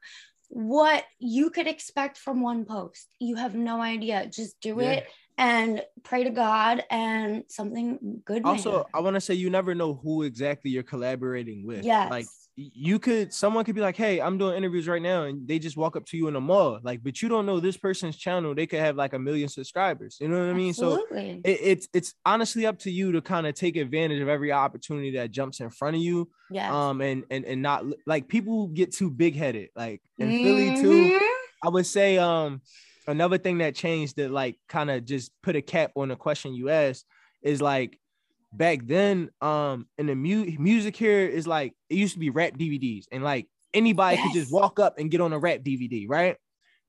what 0.54 1.04
you 1.18 1.50
could 1.50 1.66
expect 1.66 2.16
from 2.16 2.40
one 2.40 2.64
post. 2.64 3.08
You 3.18 3.34
have 3.36 3.54
no 3.56 3.80
idea. 3.80 4.26
Just 4.26 4.60
do 4.60 4.76
Yeah. 4.80 4.92
it 4.92 5.06
and 5.36 5.82
pray 6.04 6.22
to 6.22 6.30
God 6.30 6.84
and 6.90 7.42
something 7.48 8.22
good. 8.24 8.44
also 8.44 8.86
i 8.94 9.00
want 9.00 9.14
to 9.14 9.20
say 9.20 9.34
you 9.34 9.50
never 9.50 9.74
know 9.74 9.92
who 9.94 10.22
exactly 10.22 10.70
you're 10.70 10.84
collaborating 10.84 11.66
with 11.66 11.84
yes. 11.84 12.08
like 12.08 12.26
you 12.56 13.00
could 13.00 13.32
someone 13.32 13.64
could 13.64 13.74
be 13.74 13.80
like 13.80 13.96
hey 13.96 14.20
i'm 14.20 14.38
doing 14.38 14.56
interviews 14.56 14.86
right 14.86 15.02
now 15.02 15.24
and 15.24 15.48
they 15.48 15.58
just 15.58 15.76
walk 15.76 15.96
up 15.96 16.04
to 16.06 16.16
you 16.16 16.28
in 16.28 16.34
the 16.34 16.40
mall 16.40 16.78
like 16.84 17.02
but 17.02 17.20
you 17.20 17.28
don't 17.28 17.46
know 17.46 17.58
this 17.58 17.76
person's 17.76 18.16
channel 18.16 18.54
they 18.54 18.66
could 18.66 18.78
have 18.78 18.94
like 18.94 19.12
a 19.12 19.18
million 19.18 19.48
subscribers 19.48 20.18
you 20.20 20.28
know 20.28 20.38
what 20.38 20.50
i 20.50 20.52
mean 20.52 20.72
so 20.72 20.92
Absolutely. 20.92 21.40
it, 21.44 21.58
it's 21.62 21.88
it's 21.92 22.14
honestly 22.24 22.64
up 22.64 22.78
to 22.80 22.90
you 22.92 23.10
to 23.12 23.20
kind 23.20 23.46
of 23.48 23.54
take 23.54 23.76
advantage 23.76 24.20
of 24.20 24.28
every 24.28 24.52
opportunity 24.52 25.10
that 25.16 25.32
jumps 25.32 25.58
in 25.58 25.68
front 25.70 25.96
of 25.96 26.02
you 26.02 26.30
Yeah. 26.50 26.72
um 26.88 27.00
and 27.00 27.24
and 27.30 27.44
and 27.44 27.60
not 27.60 27.84
like 28.06 28.28
people 28.28 28.68
get 28.68 28.92
too 28.92 29.10
big 29.10 29.34
headed 29.34 29.70
like 29.74 30.00
in 30.18 30.40
philly 30.40 30.72
too 30.80 31.08
Mhm. 31.08 31.20
i 31.64 31.68
would 31.68 31.86
say 31.86 32.18
um 32.18 32.62
another 33.08 33.36
thing 33.38 33.58
that 33.58 33.74
changed 33.74 34.14
that 34.16 34.30
like 34.30 34.56
kind 34.68 34.90
of 34.92 35.04
just 35.04 35.32
put 35.42 35.56
a 35.56 35.62
cap 35.62 35.90
on 35.96 36.08
the 36.08 36.16
question 36.16 36.54
you 36.54 36.68
asked 36.70 37.04
is 37.42 37.60
like 37.60 37.98
back 38.56 38.80
then 38.86 39.30
um 39.40 39.86
in 39.98 40.06
the 40.06 40.14
mu- 40.14 40.56
music 40.58 40.96
here 40.96 41.26
is 41.26 41.46
like 41.46 41.72
it 41.90 41.96
used 41.96 42.14
to 42.14 42.20
be 42.20 42.30
rap 42.30 42.52
dvds 42.52 43.04
and 43.10 43.24
like 43.24 43.48
anybody 43.72 44.16
could 44.18 44.32
just 44.32 44.52
walk 44.52 44.78
up 44.78 44.98
and 44.98 45.10
get 45.10 45.20
on 45.20 45.32
a 45.32 45.38
rap 45.38 45.60
dvd 45.60 46.06
right? 46.08 46.36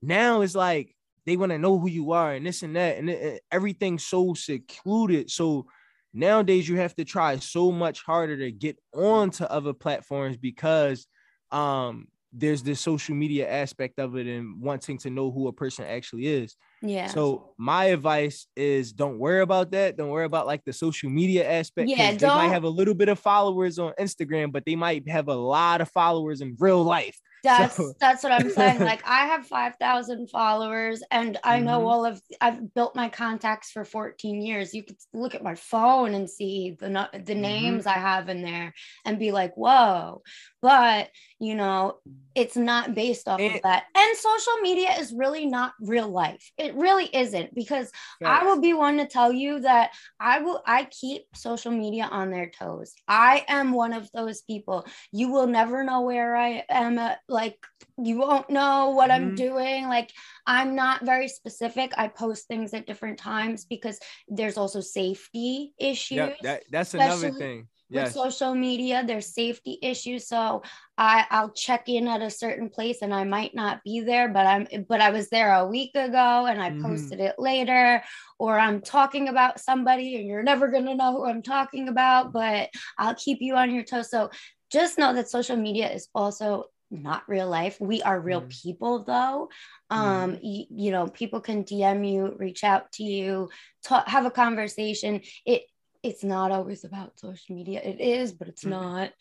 Now 0.02 0.42
it's 0.42 0.54
like 0.54 0.94
they 1.24 1.36
want 1.36 1.50
to 1.50 1.58
know 1.58 1.78
who 1.78 1.88
you 1.88 2.12
are 2.12 2.32
and 2.32 2.46
this 2.46 2.62
and 2.62 2.76
that 2.76 2.98
and 2.98 3.10
it- 3.10 3.42
everything's 3.50 4.04
so 4.04 4.34
secluded. 4.34 5.30
So 5.30 5.66
nowadays 6.14 6.68
you 6.68 6.76
have 6.76 6.94
to 6.96 7.04
try 7.04 7.36
so 7.38 7.72
much 7.72 8.02
harder 8.02 8.36
to 8.38 8.52
get 8.52 8.78
onto 8.94 9.44
other 9.44 9.72
platforms 9.72 10.36
because 10.36 11.06
um 11.50 12.08
there's 12.32 12.62
this 12.62 12.80
social 12.80 13.14
media 13.14 13.48
aspect 13.50 13.98
of 13.98 14.16
it 14.16 14.26
and 14.26 14.60
wanting 14.60 14.98
to 14.98 15.10
know 15.10 15.30
who 15.30 15.48
a 15.48 15.52
person 15.52 15.84
actually 15.86 16.26
is. 16.26 16.56
Yeah. 16.82 17.06
So 17.06 17.54
my 17.56 17.86
advice 17.86 18.46
is 18.56 18.92
don't 18.92 19.18
worry 19.18 19.40
about 19.40 19.70
that. 19.70 19.96
Don't 19.96 20.10
worry 20.10 20.26
about 20.26 20.46
like 20.46 20.62
the 20.64 20.72
social 20.72 21.08
media 21.08 21.48
aspect. 21.50 21.88
Yeah, 21.88 22.12
they 22.12 22.26
might 22.26 22.48
have 22.48 22.64
a 22.64 22.68
little 22.68 22.94
bit 22.94 23.08
of 23.08 23.18
followers 23.18 23.78
on 23.78 23.92
Instagram, 23.98 24.52
but 24.52 24.64
they 24.66 24.76
might 24.76 25.08
have 25.08 25.28
a 25.28 25.34
lot 25.34 25.80
of 25.80 25.90
followers 25.90 26.40
in 26.42 26.56
real 26.58 26.82
life. 26.82 27.18
That's 27.44 27.76
So- 27.76 27.92
that's 28.00 28.24
what 28.24 28.32
I'm 28.32 28.50
saying. 28.50 28.80
Like 28.80 29.06
I 29.06 29.26
have 29.26 29.46
5,000 29.46 30.28
followers 30.30 31.00
and 31.12 31.38
I 31.44 31.60
know 31.60 31.78
Mhm. 31.80 31.86
all 31.86 32.04
of 32.04 32.20
I've 32.40 32.74
built 32.74 32.96
my 32.96 33.08
contacts 33.08 33.70
for 33.70 33.84
14 33.84 34.42
years. 34.42 34.74
You 34.74 34.82
could 34.82 34.96
look 35.14 35.34
at 35.36 35.44
my 35.44 35.54
phone 35.54 36.14
and 36.14 36.28
see 36.28 36.76
the 36.80 36.88
the 37.12 37.34
Mhm. 37.34 37.40
names 37.40 37.86
I 37.86 37.92
have 37.92 38.28
in 38.28 38.42
there 38.42 38.74
and 39.04 39.18
be 39.20 39.30
like, 39.30 39.54
"Whoa." 39.54 40.22
But, 40.60 41.10
you 41.38 41.54
know, 41.54 41.98
it's 42.34 42.56
not 42.56 42.94
based 42.94 43.28
off 43.28 43.46
of 43.46 43.58
that. 43.62 43.84
And 43.96 44.16
social 44.18 44.56
media 44.60 44.90
is 44.98 45.10
really 45.14 45.46
not 45.46 45.72
real 45.80 46.08
life. 46.08 46.52
It 46.58 46.74
really 46.74 47.06
isn't 47.06 47.54
because 47.54 47.90
I 48.24 48.44
will 48.44 48.60
be 48.60 48.74
one 48.74 48.98
to 48.98 49.06
tell 49.06 49.32
you 49.32 49.60
that 49.60 49.92
I 50.20 50.40
will 50.40 50.62
I 50.66 50.84
keep 50.84 51.22
social 51.34 51.72
media 51.72 52.04
on 52.10 52.30
their 52.30 52.50
toes. 52.50 52.92
I 53.08 53.44
am 53.48 53.72
one 53.72 53.94
of 53.94 54.10
those 54.12 54.42
people. 54.42 54.86
You 55.12 55.32
will 55.32 55.46
never 55.46 55.82
know 55.82 56.02
where 56.02 56.36
I 56.36 56.62
am 56.68 56.98
at, 56.98 57.20
like 57.26 57.58
you 57.96 58.18
won't 58.18 58.50
know 58.50 58.90
what 58.90 59.10
I'm 59.10 59.30
Mhm. 59.30 59.36
doing. 59.36 59.88
Like 59.88 60.12
I'm 60.46 60.74
not 60.74 61.04
very 61.04 61.28
specific. 61.28 61.92
I 61.96 62.08
post 62.08 62.46
things 62.48 62.74
at 62.74 62.86
different 62.86 63.18
times 63.18 63.64
because 63.64 63.98
there's 64.28 64.58
also 64.58 64.80
safety 64.80 65.72
issues 65.78 66.18
Yep, 66.18 66.38
that, 66.42 66.64
that's 66.70 66.94
another 66.94 67.30
especially 67.30 67.66
thing. 67.92 67.94
with 67.94 68.08
Yes. 68.08 68.12
social 68.12 68.54
media 68.54 69.04
there's 69.06 69.32
safety 69.34 69.78
issues 69.82 70.26
so 70.28 70.62
i 70.98 71.24
i'll 71.30 71.50
check 71.50 71.88
in 71.88 72.08
at 72.08 72.22
a 72.22 72.30
certain 72.30 72.68
place 72.68 73.02
and 73.02 73.14
i 73.14 73.24
might 73.24 73.54
not 73.54 73.82
be 73.84 74.00
there 74.00 74.28
but 74.28 74.46
i'm 74.46 74.66
but 74.88 75.00
i 75.00 75.10
was 75.10 75.28
there 75.30 75.52
a 75.52 75.66
week 75.66 75.90
ago 75.94 76.46
and 76.46 76.60
i 76.60 76.70
Mhm. 76.70 76.78
posted 76.80 77.20
it 77.20 77.34
later 77.38 78.02
or 78.38 78.58
i'm 78.58 78.80
talking 78.80 79.28
about 79.28 79.60
somebody 79.60 80.16
and 80.16 80.26
you're 80.26 80.42
never 80.42 80.68
going 80.68 80.86
to 80.86 80.94
know 80.94 81.12
who 81.12 81.26
i'm 81.26 81.42
talking 81.42 81.88
about 81.88 82.32
but 82.32 82.68
i'll 82.98 83.14
keep 83.14 83.38
you 83.40 83.54
on 83.56 83.74
your 83.74 83.84
toes 83.84 84.10
so 84.10 84.30
just 84.70 84.98
know 84.98 85.14
that 85.14 85.28
social 85.30 85.56
media 85.56 85.90
is 85.90 86.08
also 86.14 86.64
not 86.90 87.28
real 87.28 87.48
life 87.48 87.78
we 87.80 88.00
are 88.02 88.20
real 88.20 88.42
Mhm. 88.42 88.50
people 88.62 89.04
though 89.04 89.48
um 89.90 90.38
y- 90.42 90.66
you 90.70 90.90
know 90.92 91.08
people 91.08 91.40
can 91.40 91.64
dm 91.64 92.08
you 92.08 92.34
reach 92.38 92.62
out 92.62 92.90
to 92.92 93.02
you 93.02 93.48
talk, 93.84 94.06
have 94.08 94.24
a 94.24 94.30
conversation 94.30 95.20
it 95.44 95.62
it's 96.08 96.24
not 96.24 96.50
always 96.52 96.84
about 96.84 97.18
social 97.18 97.54
media. 97.56 97.80
It 97.82 98.00
is, 98.00 98.32
but 98.32 98.48
it's 98.48 98.64
Mm. 98.64 98.70
not. 98.70 99.12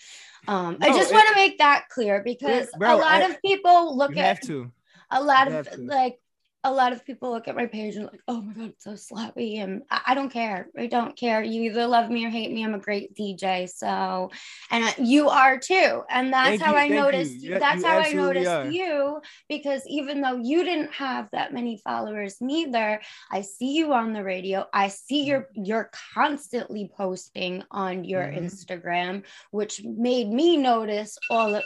Um, 0.48 0.78
I 0.82 0.89
just 0.89 1.12
want 1.12 1.28
to 1.30 1.36
make 1.36 1.58
that 1.58 1.89
clear 1.89 2.21
because 2.24 2.69
Bro, 2.78 2.95
a 2.95 2.98
lot 2.98 3.21
I- 3.21 3.30
of 3.30 3.41
people 3.41 3.98
look 3.98 4.12
You 4.15 4.21
have 4.21 4.38
at 4.38 4.43
to. 4.43 4.71
a 5.12 5.21
lot 5.24 5.52
of 5.52 5.69
to. 5.71 5.82
like 5.82 6.19
a 6.65 6.71
lot 6.71 6.91
of 6.93 7.06
people 7.06 7.30
look 7.32 7.47
at 7.47 7.56
my 7.56 7.67
page 7.67 7.95
and 7.95 8.06
like, 8.06 8.21
oh 8.28 8.41
my 8.41 8.54
god, 8.54 8.69
it's 8.69 8.84
so 8.84 8.95
sloppy, 8.95 9.58
and 9.60 9.84
I, 9.91 10.01
I 10.08 10.13
don't 10.15 10.32
care. 10.32 10.67
I 10.78 10.88
don't 10.88 11.15
care. 11.15 11.43
You 11.43 11.62
either 11.69 11.86
love 11.86 12.10
me 12.10 12.25
or 12.25 12.30
hate 12.30 12.51
me. 12.51 12.63
I'm 12.65 12.73
a 12.73 12.80
great 12.80 13.15
DJ, 13.15 13.69
so 13.69 14.32
and 14.71 14.84
I- 14.86 14.95
you 14.97 15.30
are 15.30 15.60
too. 15.60 16.01
And 16.10 16.34
that's 16.34 16.49
Thank 16.49 16.62
how 16.63 16.71
you, 16.71 16.78
I 16.80 16.88
noticed. 16.88 17.36
You- 17.41 17.60
that's 17.60 17.82
you 17.84 17.88
how 17.88 17.99
I 17.99 18.12
noticed 18.13 18.49
are. 18.49 18.65
you 18.71 19.21
because 19.47 19.82
even 19.88 20.21
though 20.21 20.38
you 20.41 20.63
didn't 20.63 20.91
have 20.93 21.30
that 21.34 21.54
many 21.54 21.80
followers, 21.84 22.38
neither, 22.41 22.99
I 23.32 23.41
see 23.41 23.73
you 23.78 23.93
on 23.93 24.12
the 24.13 24.23
radio. 24.23 24.65
I 24.73 24.88
see 24.89 25.21
Mm. 25.23 25.28
you're 25.28 25.47
you're 25.54 25.91
constantly 26.15 26.89
posting 26.97 27.63
on 27.69 28.04
your 28.04 28.23
Mhm. 28.23 28.39
Instagram, 28.43 29.23
which 29.51 29.84
made 29.84 30.30
me 30.30 30.58
notice 30.58 31.17
all 31.30 31.54
of 31.56 31.63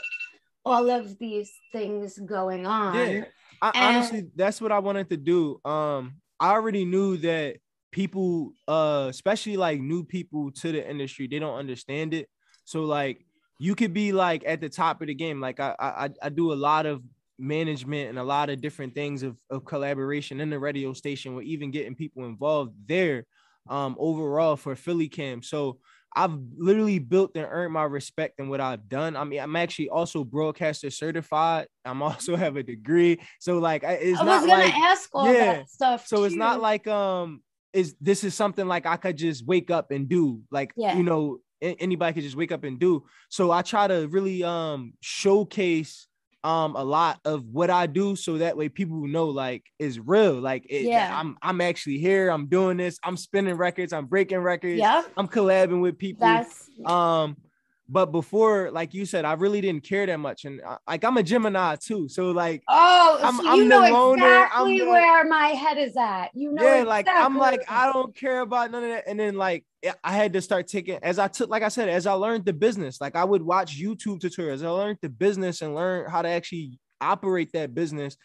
all 0.64 0.90
of 0.90 1.18
these 1.18 1.50
things 1.72 2.18
going 2.18 2.66
on. 2.66 2.94
Yeah. 2.94 3.24
I, 3.62 3.70
And- 3.74 3.96
honestly, 3.96 4.30
that's 4.34 4.60
what 4.60 4.72
I 4.72 4.78
wanted 4.78 5.10
to 5.10 5.16
do. 5.16 5.60
Um, 5.64 6.16
I 6.38 6.50
already 6.52 6.84
knew 6.84 7.16
that 7.18 7.56
people, 7.92 8.52
uh, 8.68 9.06
especially 9.10 9.56
like 9.56 9.80
new 9.80 10.04
people 10.04 10.50
to 10.52 10.72
the 10.72 10.88
industry, 10.88 11.26
they 11.26 11.38
don't 11.38 11.58
understand 11.58 12.14
it. 12.14 12.28
So 12.64 12.84
like, 12.84 13.26
you 13.58 13.74
could 13.74 13.92
be 13.92 14.12
like 14.12 14.42
at 14.46 14.60
the 14.60 14.70
top 14.70 15.02
of 15.02 15.08
the 15.08 15.14
game. 15.14 15.40
Like 15.40 15.60
I, 15.60 15.74
I, 15.78 16.10
I 16.22 16.28
do 16.30 16.52
a 16.52 16.54
lot 16.54 16.86
of 16.86 17.02
management 17.38 18.08
and 18.08 18.18
a 18.18 18.24
lot 18.24 18.48
of 18.48 18.60
different 18.62 18.94
things 18.94 19.22
of, 19.22 19.36
of 19.50 19.64
collaboration 19.64 20.40
in 20.40 20.48
the 20.50 20.58
radio 20.58 20.94
station, 20.94 21.34
or 21.34 21.42
even 21.42 21.70
getting 21.70 21.94
people 21.94 22.24
involved 22.24 22.74
there. 22.86 23.26
Um, 23.68 23.94
overall 23.98 24.56
for 24.56 24.74
Philly 24.74 25.08
Cam. 25.08 25.42
So 25.42 25.78
I've 26.14 26.36
literally 26.56 26.98
built 26.98 27.32
and 27.36 27.46
earned 27.48 27.72
my 27.72 27.84
respect 27.84 28.40
in 28.40 28.48
what 28.48 28.60
I've 28.60 28.88
done. 28.88 29.16
I 29.16 29.24
mean, 29.24 29.40
I'm 29.40 29.54
actually 29.56 29.90
also 29.90 30.24
broadcaster 30.24 30.90
certified. 30.90 31.68
I'm 31.84 32.02
also 32.10 32.36
have 32.36 32.56
a 32.56 32.62
degree. 32.62 33.20
So 33.38 33.58
like, 33.58 33.84
I- 33.84 33.92
it's 33.94 34.20
I 34.20 34.24
not 34.24 34.42
was 34.42 34.50
gonna 34.50 34.64
like 34.64 34.74
ask 34.74 35.08
all 35.12 35.32
yeah. 35.32 35.52
that 35.54 35.70
stuff. 35.70 36.06
so 36.06 36.24
it's 36.24 36.34
not 36.34 36.60
like 36.60 36.86
um 36.86 37.42
is 37.72 37.94
this 38.00 38.24
is 38.24 38.34
something 38.34 38.66
like 38.66 38.84
I 38.86 38.96
could 38.96 39.16
just 39.16 39.46
wake 39.46 39.70
up 39.70 39.92
and 39.92 40.08
do 40.08 40.42
like 40.50 40.72
Yeah. 40.76 40.96
you 40.96 41.04
know 41.04 41.38
anybody 41.62 42.14
could 42.14 42.22
just 42.24 42.36
wake 42.36 42.52
up 42.52 42.64
and 42.64 42.78
do. 42.80 43.04
So 43.28 43.50
I 43.52 43.62
try 43.62 43.86
to 43.86 44.08
really 44.08 44.42
um 44.42 44.94
showcase 45.00 46.08
um 46.42 46.74
a 46.76 46.82
lot 46.82 47.20
of 47.24 47.44
what 47.44 47.68
I 47.70 47.86
do 47.86 48.16
so 48.16 48.38
that 48.38 48.56
way 48.56 48.68
people 48.68 49.06
know 49.06 49.26
like 49.26 49.64
it's 49.78 49.98
real 49.98 50.34
like 50.40 50.64
it, 50.70 50.82
Yeah. 50.82 51.10
I'm 51.18 51.36
I'm 51.42 51.60
actually 51.60 51.98
here 51.98 52.30
I'm 52.30 52.46
doing 52.46 52.78
this 52.78 52.98
I'm 53.04 53.16
spinning 53.16 53.56
records 53.56 53.92
I'm 53.92 54.06
breaking 54.06 54.38
records 54.38 54.78
Yeah. 54.78 55.02
I'm 55.16 55.28
collabing 55.28 55.80
with 55.82 55.98
people 55.98 56.26
That's 56.26 56.70
um 56.86 57.36
but 57.92 58.06
before 58.12 58.70
like 58.70 58.94
you 58.94 59.04
said 59.04 59.24
I 59.24 59.32
really 59.32 59.60
didn't 59.60 59.82
care 59.82 60.06
that 60.06 60.18
much 60.18 60.44
and 60.44 60.60
uh, 60.62 60.78
like 60.88 61.02
I'm 61.04 61.16
a 61.16 61.22
Gemini 61.22 61.76
too 61.76 62.08
so 62.08 62.30
like 62.30 62.62
oh, 62.68 63.18
I'm- 63.22 63.36
so 63.36 63.48
I'm 63.48 63.56
you 63.58 63.62
the 63.64 63.68
know 63.68 63.80
loner, 63.92 64.24
I'm 64.24 64.42
exactly 64.68 64.78
the- 64.78 64.86
where 64.86 65.24
my 65.28 65.48
head 65.48 65.78
is 65.78 65.96
at. 65.96 66.28
You 66.34 66.52
know, 66.52 66.62
yeah, 66.62 66.82
like 66.84 67.06
I'm 67.08 67.36
like 67.36 67.62
I 67.68 67.92
don't 67.92 68.14
care 68.14 68.40
about 68.40 68.70
none 68.70 68.84
of 68.84 68.90
that. 68.90 69.04
And 69.08 69.18
then 69.18 69.34
like 69.34 69.64
I 70.04 70.12
had 70.12 70.32
to 70.34 70.42
start 70.42 70.68
taking 70.68 70.98
as 71.02 71.18
I 71.18 71.28
took, 71.28 71.48
like 71.50 71.62
I 71.62 71.68
said, 71.68 71.88
as 71.88 72.06
I 72.06 72.12
learned 72.12 72.44
the 72.44 72.52
business, 72.52 73.00
like 73.00 73.16
I 73.16 73.24
would 73.24 73.42
watch 73.42 73.80
YouTube 73.80 74.20
tutorials. 74.20 74.64
I 74.64 74.68
learned 74.68 74.98
the 75.02 75.08
business 75.08 75.62
and 75.62 75.74
learn 75.74 76.08
how 76.10 76.22
to 76.22 76.28
actually 76.28 76.78
operate 77.00 77.50
that 77.54 77.74
business. 77.74 78.16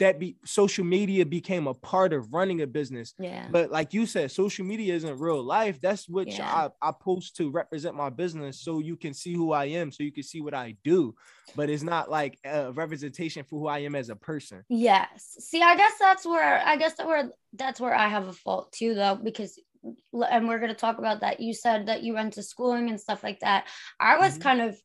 That 0.00 0.18
be 0.18 0.36
social 0.44 0.84
media 0.84 1.24
became 1.26 1.66
a 1.66 1.74
part 1.74 2.12
of 2.12 2.32
running 2.32 2.62
a 2.62 2.66
business. 2.66 3.14
yeah. 3.18 3.46
But 3.50 3.70
like 3.70 3.92
you 3.94 4.06
said, 4.06 4.30
social 4.30 4.64
media 4.64 4.94
isn't 4.94 5.18
real 5.20 5.42
life. 5.42 5.80
That's 5.80 6.08
what 6.08 6.26
Yeah. 6.28 6.70
I, 6.82 6.88
I 6.88 6.92
post 6.98 7.36
to 7.36 7.50
represent 7.50 7.94
my 7.94 8.10
business 8.10 8.58
so 8.60 8.80
you 8.80 8.96
can 8.96 9.12
see 9.14 9.34
who 9.34 9.52
I 9.52 9.66
am, 9.66 9.92
so 9.92 10.02
you 10.02 10.10
can 10.12 10.22
see 10.24 10.40
what 10.40 10.54
I 10.54 10.76
do. 10.82 11.14
But 11.54 11.68
it's 11.70 11.82
not 11.82 12.10
like 12.10 12.38
a 12.44 12.72
representation 12.72 13.44
for 13.44 13.60
who 13.60 13.66
I 13.68 13.80
am 13.80 13.94
as 13.94 14.08
a 14.08 14.16
person. 14.16 14.64
Yes. 14.68 15.36
See, 15.40 15.62
I 15.62 15.76
guess 15.76 15.92
that's 16.00 16.24
where 16.26 16.62
I 16.66 16.76
guess 16.76 16.94
that 16.96 17.06
where 17.06 17.30
that's 17.52 17.78
where 17.80 17.94
I 17.94 18.08
have 18.08 18.26
a 18.28 18.32
fault 18.32 18.72
too, 18.72 18.94
though, 18.94 19.14
because 19.22 19.58
and 20.12 20.48
we're 20.48 20.58
gonna 20.58 20.74
talk 20.74 20.98
about 20.98 21.20
that. 21.20 21.38
You 21.38 21.52
said 21.54 21.86
that 21.86 22.02
you 22.02 22.14
went 22.14 22.32
to 22.34 22.42
schooling 22.42 22.88
and 22.88 23.00
stuff 23.00 23.22
like 23.22 23.40
that. 23.40 23.66
I 24.00 24.16
was 24.18 24.36
Mhm. 24.38 24.40
kind 24.42 24.60
of 24.62 24.76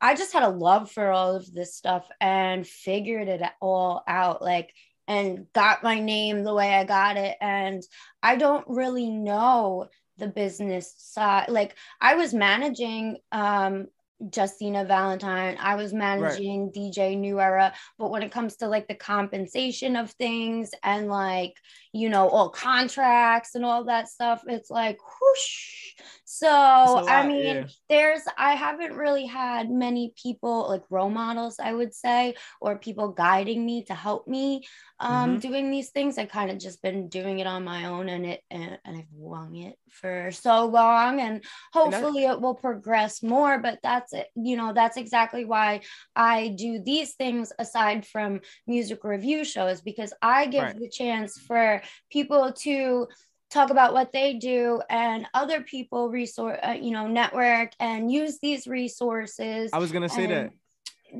I 0.00 0.14
just 0.14 0.32
had 0.32 0.42
a 0.42 0.48
love 0.48 0.90
for 0.90 1.10
all 1.10 1.36
of 1.36 1.52
this 1.52 1.74
stuff 1.74 2.08
and 2.20 2.66
figured 2.66 3.28
it 3.28 3.42
all 3.60 4.02
out, 4.06 4.42
like 4.42 4.72
and 5.08 5.46
got 5.52 5.82
my 5.82 5.98
name 5.98 6.44
the 6.44 6.54
way 6.54 6.72
I 6.74 6.84
got 6.84 7.16
it. 7.16 7.36
And 7.40 7.82
I 8.22 8.36
don't 8.36 8.64
really 8.68 9.10
know 9.10 9.88
the 10.18 10.28
business 10.28 10.94
side. 10.98 11.48
Like 11.48 11.74
I 12.00 12.14
was 12.14 12.32
managing 12.32 13.18
um 13.32 13.88
Justina 14.34 14.84
Valentine. 14.84 15.56
I 15.58 15.76
was 15.76 15.92
managing 15.92 16.70
DJ 16.72 17.18
New 17.18 17.40
Era, 17.40 17.72
but 17.98 18.10
when 18.10 18.22
it 18.22 18.30
comes 18.30 18.56
to 18.56 18.68
like 18.68 18.86
the 18.86 18.94
compensation 18.94 19.96
of 19.96 20.10
things 20.12 20.72
and 20.82 21.08
like, 21.08 21.54
you 21.92 22.10
know, 22.10 22.28
all 22.28 22.50
contracts 22.50 23.54
and 23.54 23.64
all 23.64 23.84
that 23.84 24.08
stuff, 24.08 24.42
it's 24.46 24.70
like 24.70 24.98
whoosh. 24.98 25.94
So, 26.32 26.46
a 26.94 27.02
I 27.08 27.24
lot, 27.24 27.26
mean, 27.26 27.64
yeah. 27.64 27.66
there's, 27.88 28.22
I 28.38 28.54
haven't 28.54 28.94
really 28.94 29.26
had 29.26 29.68
many 29.68 30.12
people 30.14 30.68
like 30.68 30.84
role 30.88 31.10
models, 31.10 31.58
I 31.58 31.72
would 31.72 31.92
say, 31.92 32.36
or 32.60 32.78
people 32.78 33.08
guiding 33.08 33.66
me 33.66 33.82
to 33.86 33.94
help 33.94 34.28
me 34.28 34.62
um 35.00 35.38
Mhm. 35.38 35.40
doing 35.40 35.70
these 35.72 35.90
things. 35.90 36.18
I 36.18 36.26
kind 36.26 36.52
of 36.52 36.58
just 36.58 36.82
been 36.82 37.08
doing 37.08 37.40
it 37.40 37.48
on 37.48 37.64
my 37.64 37.86
own 37.86 38.08
and 38.08 38.24
it, 38.24 38.42
and, 38.48 38.78
and 38.84 38.96
I've 38.96 39.10
wung 39.12 39.56
it 39.56 39.74
for 39.90 40.30
so 40.30 40.66
long 40.66 41.20
and 41.20 41.42
And 41.84 41.94
hopefully 41.94 42.24
it 42.26 42.40
will 42.40 42.54
progress 42.54 43.22
more 43.24 43.58
but 43.58 43.80
that's 43.82 44.12
it 44.12 44.28
you 44.36 44.56
know 44.56 44.72
that's 44.72 44.96
exactly 44.96 45.44
why 45.44 45.80
i 46.14 46.48
do 46.56 46.80
these 46.84 47.14
things 47.14 47.52
aside 47.58 48.06
from 48.06 48.40
music 48.68 49.02
review 49.02 49.44
shows 49.44 49.80
because 49.80 50.12
i 50.22 50.46
give 50.46 50.68
Right. 50.68 50.76
the 50.78 50.88
chance 50.88 51.36
for 51.38 51.82
people 52.10 52.52
to 52.52 53.08
talk 53.50 53.70
about 53.70 53.92
what 53.92 54.12
they 54.12 54.34
do 54.34 54.80
and 54.88 55.26
other 55.34 55.60
people 55.60 56.08
resource 56.08 56.58
uh, 56.66 56.70
you 56.70 56.92
know 56.92 57.06
network 57.06 57.72
and 57.80 58.10
use 58.10 58.38
these 58.40 58.66
resources 58.66 59.70
I 59.72 59.78
was 59.78 59.92
gonna 59.92 60.08
say 60.08 60.26
that. 60.26 60.52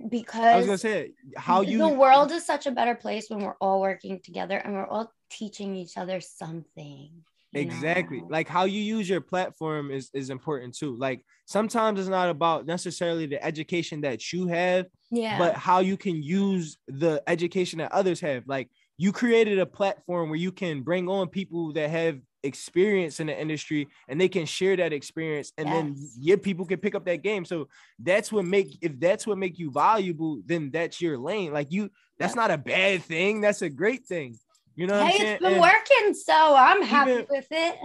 because 0.08 0.40
I 0.40 0.56
was 0.56 0.66
gonna 0.66 0.78
say 0.78 1.00
it. 1.00 1.14
how 1.36 1.60
you 1.60 1.78
the 1.78 1.88
world 1.88 2.30
is 2.30 2.46
such 2.46 2.66
a 2.66 2.70
better 2.70 2.94
place 2.94 3.28
when 3.28 3.40
we're 3.40 3.56
all 3.60 3.80
working 3.80 4.20
together 4.20 4.56
and 4.56 4.74
we're 4.74 4.86
all 4.86 5.12
teaching 5.28 5.74
each 5.76 5.96
other 5.96 6.20
something 6.20 7.10
exactly 7.52 8.20
know? 8.20 8.28
like 8.30 8.48
how 8.48 8.64
you 8.64 8.80
use 8.80 9.08
your 9.08 9.20
platform 9.20 9.90
is 9.90 10.08
is 10.14 10.30
important 10.30 10.72
too 10.72 10.96
like 10.98 11.24
sometimes 11.46 11.98
it's 11.98 12.08
not 12.08 12.30
about 12.30 12.64
necessarily 12.64 13.26
the 13.26 13.44
education 13.44 14.02
that 14.02 14.32
you 14.32 14.46
have 14.46 14.86
yeah 15.10 15.36
but 15.36 15.56
how 15.56 15.80
you 15.80 15.96
can 15.96 16.22
use 16.22 16.78
the 16.86 17.20
education 17.26 17.80
that 17.80 17.90
others 17.90 18.20
have 18.20 18.44
like 18.46 18.68
you 19.00 19.12
created 19.12 19.58
a 19.58 19.64
platform 19.64 20.28
where 20.28 20.38
you 20.38 20.52
can 20.52 20.82
bring 20.82 21.08
on 21.08 21.26
people 21.26 21.72
that 21.72 21.88
have 21.88 22.18
experience 22.42 23.18
in 23.18 23.28
the 23.28 23.40
industry 23.40 23.88
and 24.08 24.20
they 24.20 24.28
can 24.28 24.44
share 24.44 24.76
that 24.76 24.92
experience 24.92 25.52
and 25.56 25.72
then 25.72 25.94
Yes. 25.96 26.16
your 26.20 26.36
people 26.36 26.66
can 26.66 26.78
pick 26.78 26.94
up 26.94 27.06
that 27.06 27.22
game. 27.22 27.46
So 27.46 27.68
that's 27.98 28.30
what 28.30 28.44
make 28.44 28.76
if 28.82 29.00
that's 29.00 29.26
what 29.26 29.38
make 29.38 29.58
you 29.58 29.70
valuable 29.70 30.42
then 30.44 30.70
that's 30.70 31.00
your 31.00 31.16
lane. 31.16 31.50
Like 31.50 31.72
you 31.72 31.90
that's 32.18 32.34
not 32.34 32.50
a 32.50 32.58
bad 32.58 33.02
thing. 33.02 33.40
That's 33.40 33.62
a 33.62 33.70
great 33.70 34.04
thing 34.04 34.36
you 34.80 34.86
know 34.86 35.04
Hey, 35.04 35.32
it's 35.34 35.42
been 35.42 35.52
And- 35.52 35.60
working, 35.60 36.14
so 36.14 36.56
I'm 36.56 36.82
happy 36.82 37.10
Even- 37.12 37.26
with 37.28 37.46
it. 37.50 37.76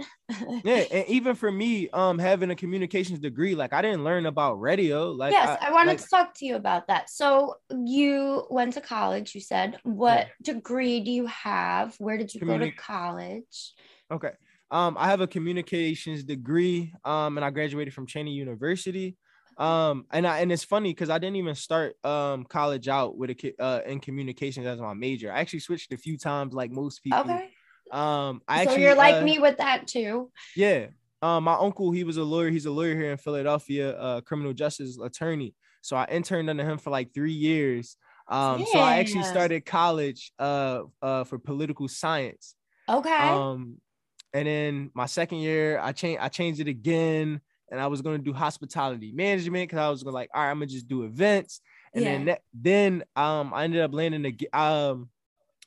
yeah 0.64 0.84
and 0.90 1.06
even 1.08 1.34
for 1.36 1.52
me 1.52 1.88
um 1.90 2.18
having 2.18 2.50
a 2.50 2.56
communications 2.56 3.20
degree 3.20 3.54
like 3.54 3.72
i 3.72 3.80
didn't 3.80 4.02
learn 4.02 4.26
about 4.26 4.60
radio 4.60 5.12
like 5.12 5.30
yes, 5.30 5.56
I, 5.62 5.70
wanted 5.70 5.92
like- 5.92 6.00
to 6.00 6.08
talk 6.08 6.34
to 6.38 6.46
you 6.46 6.56
about 6.56 6.88
that. 6.88 7.08
So 7.10 7.54
you 7.70 8.44
went 8.50 8.72
to 8.74 8.80
college, 8.80 9.34
you 9.36 9.40
said. 9.40 9.78
What 9.84 10.28
degree 10.42 11.00
do 11.00 11.10
you 11.12 11.26
have? 11.26 11.94
Where 11.98 12.18
did 12.18 12.34
you 12.34 12.40
go 12.40 12.58
to 12.58 12.70
college? 12.72 13.74
Okay. 14.10 14.32
Um, 14.70 14.96
I 14.98 15.06
have 15.08 15.20
a 15.20 15.26
communications 15.28 16.24
degree. 16.24 16.92
Um, 17.04 17.38
and 17.38 17.44
I 17.44 17.50
graduated 17.50 17.94
from 17.94 18.06
Cheyney 18.06 18.34
University. 18.34 19.16
Um, 19.58 20.04
and 20.10 20.26
I 20.26 20.40
and 20.40 20.52
it's 20.52 20.64
funny 20.64 20.90
because 20.90 21.08
I 21.08 21.18
didn't 21.18 21.36
even 21.36 21.54
start 21.54 21.96
um 22.04 22.44
college 22.44 22.88
out 22.88 23.16
with 23.16 23.30
a 23.30 23.54
uh 23.58 23.80
in 23.86 24.00
communications 24.00 24.66
as 24.66 24.78
my 24.78 24.94
major. 24.94 25.32
I 25.32 25.40
actually 25.40 25.60
switched 25.60 25.92
a 25.92 25.96
few 25.96 26.18
times, 26.18 26.52
like 26.52 26.70
most 26.70 27.02
people. 27.02 27.20
Okay. 27.20 27.50
Um, 27.90 28.42
I 28.48 28.64
so 28.64 28.70
actually 28.70 28.82
you're 28.82 28.94
like 28.94 29.16
uh, 29.16 29.22
me 29.22 29.38
with 29.38 29.58
that 29.58 29.86
too. 29.86 30.30
Yeah. 30.54 30.88
Um, 31.22 31.44
my 31.44 31.54
uncle, 31.54 31.90
he 31.92 32.04
was 32.04 32.18
a 32.18 32.24
lawyer. 32.24 32.50
He's 32.50 32.66
a 32.66 32.70
lawyer 32.70 32.94
here 32.94 33.10
in 33.10 33.16
Philadelphia, 33.16 33.96
uh, 33.96 34.20
criminal 34.20 34.52
justice 34.52 34.98
attorney. 34.98 35.54
So 35.80 35.96
I 35.96 36.06
interned 36.10 36.50
under 36.50 36.68
him 36.68 36.78
for 36.78 36.90
like 36.90 37.14
three 37.14 37.32
years. 37.32 37.96
Um, 38.28 38.66
so 38.66 38.78
I 38.78 38.98
actually 38.98 39.22
started 39.22 39.64
college 39.64 40.32
uh, 40.38 40.82
uh, 41.00 41.24
for 41.24 41.38
political 41.38 41.88
science. 41.88 42.56
Okay. 42.88 43.10
Um, 43.10 43.80
and 44.32 44.46
then 44.46 44.90
my 44.94 45.06
second 45.06 45.38
year, 45.38 45.78
I 45.78 45.92
changed 45.92 46.20
I 46.20 46.28
changed 46.28 46.60
it 46.60 46.68
again, 46.68 47.40
and 47.70 47.80
I 47.80 47.86
was 47.86 48.02
gonna 48.02 48.18
do 48.18 48.32
hospitality 48.32 49.12
management 49.12 49.68
because 49.68 49.78
I 49.78 49.88
was 49.88 50.02
gonna 50.02 50.14
like, 50.14 50.30
all 50.34 50.42
right, 50.42 50.50
I'm 50.50 50.56
gonna 50.58 50.66
just 50.66 50.88
do 50.88 51.04
events. 51.04 51.60
And 51.94 52.04
then 52.04 52.20
Yeah. 52.20 52.26
that, 52.26 52.40
then 52.54 53.04
um 53.16 53.52
I 53.54 53.64
ended 53.64 53.80
up 53.82 53.92
landing 53.94 54.24
a 54.52 54.58
um 54.58 55.08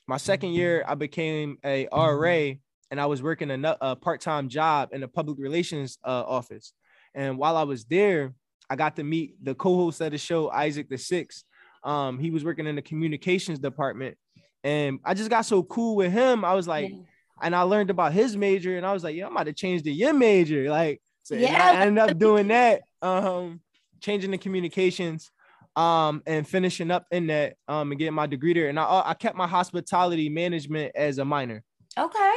my 0.06 0.16
second 0.16 0.52
year 0.54 0.84
I 0.88 0.94
became 0.94 1.58
a 1.64 1.86
RA 1.92 2.52
and 2.90 3.00
I 3.00 3.06
was 3.06 3.22
working 3.22 3.50
a, 3.50 3.76
a 3.80 3.94
part-time 3.96 4.48
job 4.48 4.88
in 4.92 5.00
the 5.00 5.08
public 5.08 5.38
relations 5.38 5.98
uh, 6.04 6.24
office. 6.26 6.72
And 7.14 7.38
while 7.38 7.56
I 7.56 7.62
was 7.62 7.84
there, 7.84 8.34
I 8.68 8.74
got 8.74 8.96
to 8.96 9.04
meet 9.04 9.34
the 9.44 9.54
co-host 9.54 10.00
of 10.00 10.10
the 10.10 10.18
show, 10.18 10.50
Isaac 10.50 10.88
the 10.88 10.98
Six. 10.98 11.44
Um, 11.84 12.18
he 12.18 12.30
was 12.30 12.44
working 12.44 12.66
in 12.66 12.74
the 12.74 12.82
communications 12.82 13.58
department, 13.60 14.18
and 14.64 14.98
I 15.04 15.14
just 15.14 15.30
got 15.30 15.42
so 15.42 15.62
cool 15.62 15.94
with 15.96 16.12
him. 16.12 16.44
I 16.44 16.54
was 16.54 16.66
like, 16.66 16.90
Yeah. 16.90 16.98
and 17.42 17.54
I 17.54 17.62
learned 17.62 17.90
about 17.90 18.12
his 18.12 18.36
major, 18.36 18.76
and 18.76 18.84
I 18.84 18.92
was 18.92 19.04
like, 19.04 19.14
yeah, 19.14 19.26
I'm 19.26 19.32
about 19.32 19.44
to 19.46 19.52
change 19.52 19.82
to 19.84 19.90
your 19.92 20.12
major. 20.12 20.68
Like, 20.70 21.00
so 21.22 21.34
Yeah. 21.34 21.72
I 21.74 21.86
ended 21.86 21.98
up 22.10 22.18
doing 22.18 22.48
that, 22.48 22.82
um, 23.02 23.60
changing 24.00 24.30
the 24.30 24.38
communications, 24.38 25.30
um, 25.76 26.22
and 26.26 26.46
finishing 26.46 26.90
up 26.90 27.06
in 27.10 27.28
that, 27.28 27.56
um, 27.68 27.92
and 27.92 27.98
getting 27.98 28.14
my 28.14 28.26
degree 28.26 28.54
there. 28.54 28.68
And 28.68 28.78
I, 28.78 29.02
I 29.06 29.14
kept 29.14 29.36
my 29.36 29.46
hospitality 29.46 30.28
management 30.28 30.92
as 30.94 31.18
a 31.18 31.24
minor. 31.24 31.62
Okay. 31.98 32.34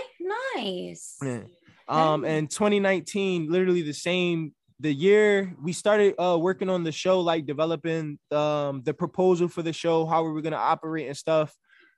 Nice. 0.56 1.17
Yeah. 1.24 1.41
Um, 1.88 2.24
Hey. 2.24 2.38
and 2.38 2.50
2019, 2.50 3.50
literally 3.50 3.82
the 3.82 3.93
same 3.93 4.54
the 4.80 4.93
year 4.93 5.56
we 5.62 5.72
started 5.72 6.13
uh 6.19 6.38
working 6.38 6.69
on 6.69 6.84
the 6.84 6.91
show, 6.91 7.22
like 7.22 7.46
developing 7.46 8.17
um 8.32 8.82
the 8.84 8.93
proposal 8.93 9.48
for 9.48 9.62
the 9.62 9.72
show, 9.72 10.06
how 10.06 10.24
we 10.24 10.32
were 10.32 10.41
gonna 10.41 10.56
operate 10.58 11.08
and 11.08 11.15
stuff. 11.15 11.56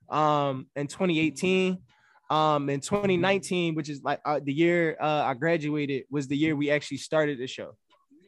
Um, 0.09 0.67
in 0.75 0.85
2018, 0.87 1.79
um, 2.29 2.69
in 2.69 2.79
2019, 2.79 3.75
which 3.75 3.89
is 3.89 4.03
like 4.03 4.19
uh, 4.25 4.39
the 4.43 4.53
year 4.53 4.97
uh, 4.99 5.23
I 5.25 5.33
graduated, 5.33 6.03
was 6.09 6.27
the 6.27 6.37
year 6.37 6.55
we 6.55 6.71
actually 6.71 6.97
started 6.97 7.39
the 7.39 7.47
show. 7.47 7.75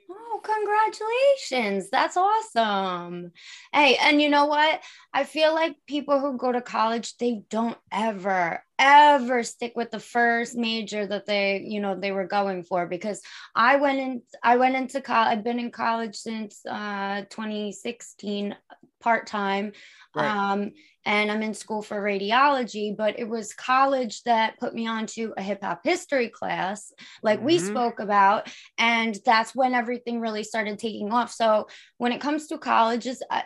Oh, 0.09 0.41
congratulations. 0.43 1.89
That's 1.89 2.15
awesome. 2.15 3.31
Hey, 3.73 3.97
and 3.99 4.21
you 4.21 4.29
know 4.29 4.45
what? 4.45 4.83
I 5.13 5.23
feel 5.23 5.53
like 5.53 5.75
people 5.87 6.19
who 6.19 6.37
go 6.37 6.51
to 6.51 6.61
college, 6.61 7.17
they 7.17 7.41
don't 7.49 7.77
ever, 7.91 8.63
ever 8.77 9.43
stick 9.43 9.73
with 9.75 9.89
the 9.89 9.99
first 9.99 10.55
major 10.55 11.07
that 11.07 11.25
they, 11.25 11.63
you 11.65 11.81
know, 11.81 11.99
they 11.99 12.11
were 12.11 12.27
going 12.27 12.63
for 12.63 12.85
because 12.85 13.21
I 13.55 13.77
went 13.77 13.99
in, 13.99 14.21
I 14.43 14.57
went 14.57 14.75
into 14.75 15.01
college, 15.01 15.37
I've 15.37 15.43
been 15.43 15.59
in 15.59 15.71
college 15.71 16.15
since 16.15 16.63
uh 16.65 17.21
2016 17.29 18.55
part-time. 18.99 19.73
Right. 20.15 20.25
Um, 20.29 20.71
and 21.05 21.31
I'm 21.31 21.41
in 21.41 21.53
school 21.53 21.81
for 21.81 22.01
radiology, 22.01 22.95
but 22.95 23.17
it 23.17 23.29
was 23.29 23.53
college 23.53 24.23
that 24.23 24.59
put 24.59 24.73
me 24.73 24.87
onto 24.87 25.33
a 25.37 25.41
hip 25.41 25.63
hop 25.63 25.81
history 25.83 26.27
class, 26.29 26.91
like 27.23 27.41
we 27.41 27.57
Mhm. 27.59 27.67
spoke 27.69 27.99
about 27.99 28.49
and 28.77 29.17
that's 29.23 29.55
when 29.55 29.73
everything 29.73 30.19
really 30.19 30.43
started 30.43 30.77
taking 30.79 31.11
off 31.13 31.31
so 31.31 31.67
when 31.97 32.11
it 32.11 32.19
comes 32.19 32.47
to 32.47 32.57
colleges 32.57 33.23
I, 33.31 33.43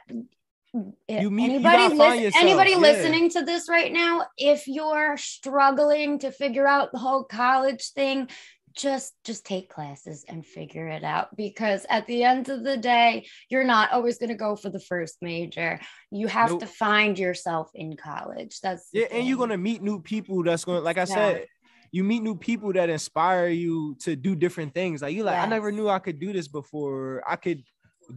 meet- 0.74 0.96
anybody 1.10 1.60
gotta 1.62 1.90
find 1.90 2.00
lis- 2.00 2.22
yourself, 2.22 2.44
anybody 2.44 2.72
yeah. 2.72 2.78
listening 2.78 3.30
to 3.32 3.44
this 3.44 3.68
right 3.70 3.92
now 3.92 4.26
if 4.38 4.68
you're 4.68 5.18
struggling 5.18 6.20
to 6.20 6.32
figure 6.32 6.66
out 6.68 6.92
the 6.94 7.00
whole 7.00 7.26
college 7.26 7.92
thing 7.92 8.30
just 8.76 9.14
just 9.24 9.46
take 9.46 9.70
classes 9.70 10.26
and 10.28 10.46
figure 10.46 10.88
it 10.88 11.04
out 11.04 11.36
because 11.36 11.86
at 11.90 12.08
the 12.08 12.24
end 12.24 12.50
of 12.50 12.64
the 12.64 12.78
day 12.78 13.26
you're 13.50 13.64
not 13.64 13.92
always 13.92 14.18
going 14.18 14.30
to 14.30 14.36
go 14.36 14.56
for 14.56 14.70
the 14.70 14.80
first 14.80 15.18
major 15.22 15.80
you 16.12 16.28
have 16.28 16.50
Nope. 16.50 16.60
to 16.62 16.68
find 16.68 17.18
yourself 17.20 17.70
in 17.76 17.96
college 17.98 18.60
that's 18.62 18.90
Yeah, 18.94 19.06
and 19.12 19.28
you're 19.28 19.38
gonna 19.38 19.58
meet 19.58 19.82
new 19.82 20.02
people 20.02 20.44
that's 20.44 20.66
going 20.66 20.80
to 20.80 20.84
like 20.84 20.98
I 20.98 21.06
Yeah. 21.06 21.14
said, 21.16 21.48
you 21.92 22.04
meet 22.04 22.24
new 22.24 22.36
people 22.36 22.72
that 22.74 22.90
inspire 22.90 23.48
you 23.48 23.96
to 24.02 24.16
do 24.16 24.36
different 24.36 24.74
things. 24.74 25.02
Like 25.02 25.14
you 25.14 25.24
like, 25.24 25.40
I 25.40 25.46
never 25.46 25.72
knew 25.72 25.90
I 25.90 26.00
could 26.00 26.20
do 26.20 26.32
this 26.34 26.48
before. 26.48 27.22
I 27.28 27.36
could 27.36 27.64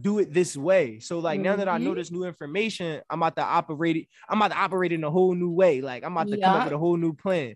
do 0.01 0.19
it 0.19 0.33
this 0.33 0.55
way. 0.57 0.99
So 0.99 1.19
like 1.19 1.39
now 1.39 1.55
that 1.55 1.67
I 1.69 1.77
know 1.77 1.91
Mhm. 1.91 1.95
this 1.95 2.11
new 2.11 2.23
information, 2.23 3.01
I'm 3.09 3.19
about 3.21 3.35
to 3.37 3.43
operate 3.43 3.97
it. 3.97 4.07
I'm 4.29 4.41
about 4.41 4.51
to 4.55 4.57
operate 4.61 4.91
in 4.91 5.03
a 5.03 5.11
whole 5.11 5.33
new 5.35 5.51
way. 5.51 5.81
Like 5.81 6.03
I'm 6.03 6.13
about 6.13 6.29
to 6.31 6.37
come 6.37 6.55
up 6.55 6.63
with 6.63 6.73
a 6.73 6.77
whole 6.77 6.97
new 6.97 7.13
plan. 7.13 7.55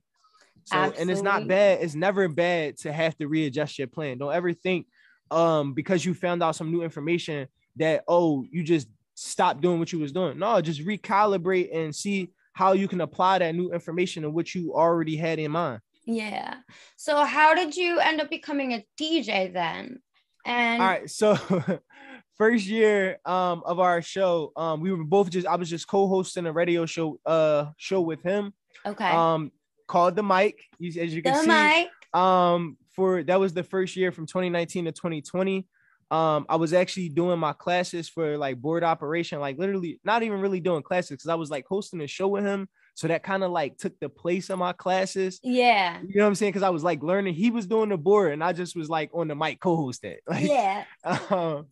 So 0.70 0.78
and 0.78 1.10
it's 1.10 1.22
not 1.22 1.48
bad. 1.48 1.80
It's 1.82 1.96
never 1.96 2.28
bad 2.28 2.78
to 2.80 2.94
have 2.94 3.18
to 3.18 3.28
readjust 3.28 3.80
your 3.80 3.88
plan. 3.88 4.18
Don't 4.18 4.34
ever 4.34 4.54
think 4.54 4.88
um 5.32 5.74
because 5.74 6.04
you 6.06 6.14
found 6.14 6.42
out 6.42 6.56
some 6.56 6.72
new 6.72 6.82
information 6.82 7.48
that 7.78 8.04
oh 8.08 8.44
you 8.52 8.64
just 8.64 8.88
stop 9.16 9.62
doing 9.62 9.80
what 9.80 9.92
you 9.92 10.00
was 10.00 10.12
doing. 10.12 10.38
No, 10.38 10.62
just 10.62 10.82
recalibrate 10.82 11.76
and 11.76 11.96
see 11.96 12.32
how 12.54 12.74
you 12.74 12.88
can 12.88 13.02
apply 13.02 13.40
that 13.40 13.56
new 13.56 13.72
information 13.72 14.24
and 14.24 14.34
what 14.34 14.54
you 14.54 14.74
already 14.74 15.16
had 15.16 15.40
in 15.40 15.52
mind. 15.52 15.82
Yeah. 16.06 16.56
So 16.98 17.24
how 17.24 17.54
did 17.56 17.76
you 17.76 18.00
end 18.00 18.22
up 18.22 18.30
becoming 18.30 18.74
a 18.74 18.86
DJ 19.00 19.52
then? 19.52 20.00
And 20.46 20.82
All 20.82 20.88
right, 20.88 21.10
so 21.10 21.36
first 22.38 22.66
year 22.66 23.20
um 23.26 23.64
of 23.66 23.80
our 23.80 24.02
show, 24.02 24.52
um 24.56 24.82
we 24.82 24.92
were 24.92 25.04
both 25.04 25.30
just 25.32 25.48
I 25.48 25.56
was 25.56 25.70
just 25.70 25.88
co-hosting 25.88 26.46
a 26.46 26.52
radio 26.52 26.86
show 26.86 27.20
uh 27.26 27.72
show 27.78 28.02
with 28.02 28.22
him 28.22 28.54
okay. 28.86 29.10
um 29.10 29.52
called 29.90 30.16
the 30.16 30.24
mic 30.24 30.56
as 30.82 31.14
you 31.14 31.22
can 31.22 31.34
the 31.34 31.40
see 31.42 31.48
mic. 31.48 31.90
um 32.16 32.78
for 32.96 33.24
that 33.24 33.40
was 33.40 33.54
the 33.54 33.64
first 33.64 33.96
year 33.96 34.12
from 34.12 34.26
2019 34.26 34.86
to 34.86 34.92
2020 34.92 35.68
um 36.12 36.46
i 36.50 36.56
was 36.56 36.74
actually 36.74 37.10
doing 37.10 37.38
my 37.40 37.54
classes 37.54 38.08
for 38.08 38.38
like 38.38 38.62
board 38.62 38.84
operation 38.84 39.40
like 39.40 39.58
literally 39.58 40.00
not 40.04 40.24
even 40.24 40.40
really 40.40 40.60
doing 40.60 40.82
classes 40.84 41.10
because 41.12 41.28
i 41.30 41.36
was 41.36 41.50
like 41.52 41.66
hosting 41.68 42.02
a 42.02 42.08
show 42.08 42.28
with 42.28 42.44
him 42.46 42.68
so 42.96 43.08
that 43.08 43.24
kind 43.24 43.44
of 43.44 43.52
like 43.52 43.78
took 43.78 43.98
the 44.00 44.10
place 44.10 44.50
of 44.50 44.58
my 44.60 44.74
classes 44.74 45.40
Yeah. 45.44 46.00
you 46.02 46.16
know 46.16 46.24
what 46.24 46.30
i'm 46.30 46.36
saying 46.36 46.52
because 46.52 46.64
i 46.64 46.70
was 46.70 46.84
like 46.84 47.02
learning 47.04 47.34
he 47.36 47.52
was 47.52 47.68
doing 47.68 47.90
the 47.90 47.98
board 47.98 48.34
and 48.34 48.44
i 48.44 48.54
just 48.54 48.76
was 48.76 48.90
like 48.90 49.10
on 49.14 49.28
the 49.28 49.36
mic 49.36 49.60
co-hosting 49.60 50.18
like 50.28 50.46
Yeah. 50.48 50.84
um, 51.30 51.66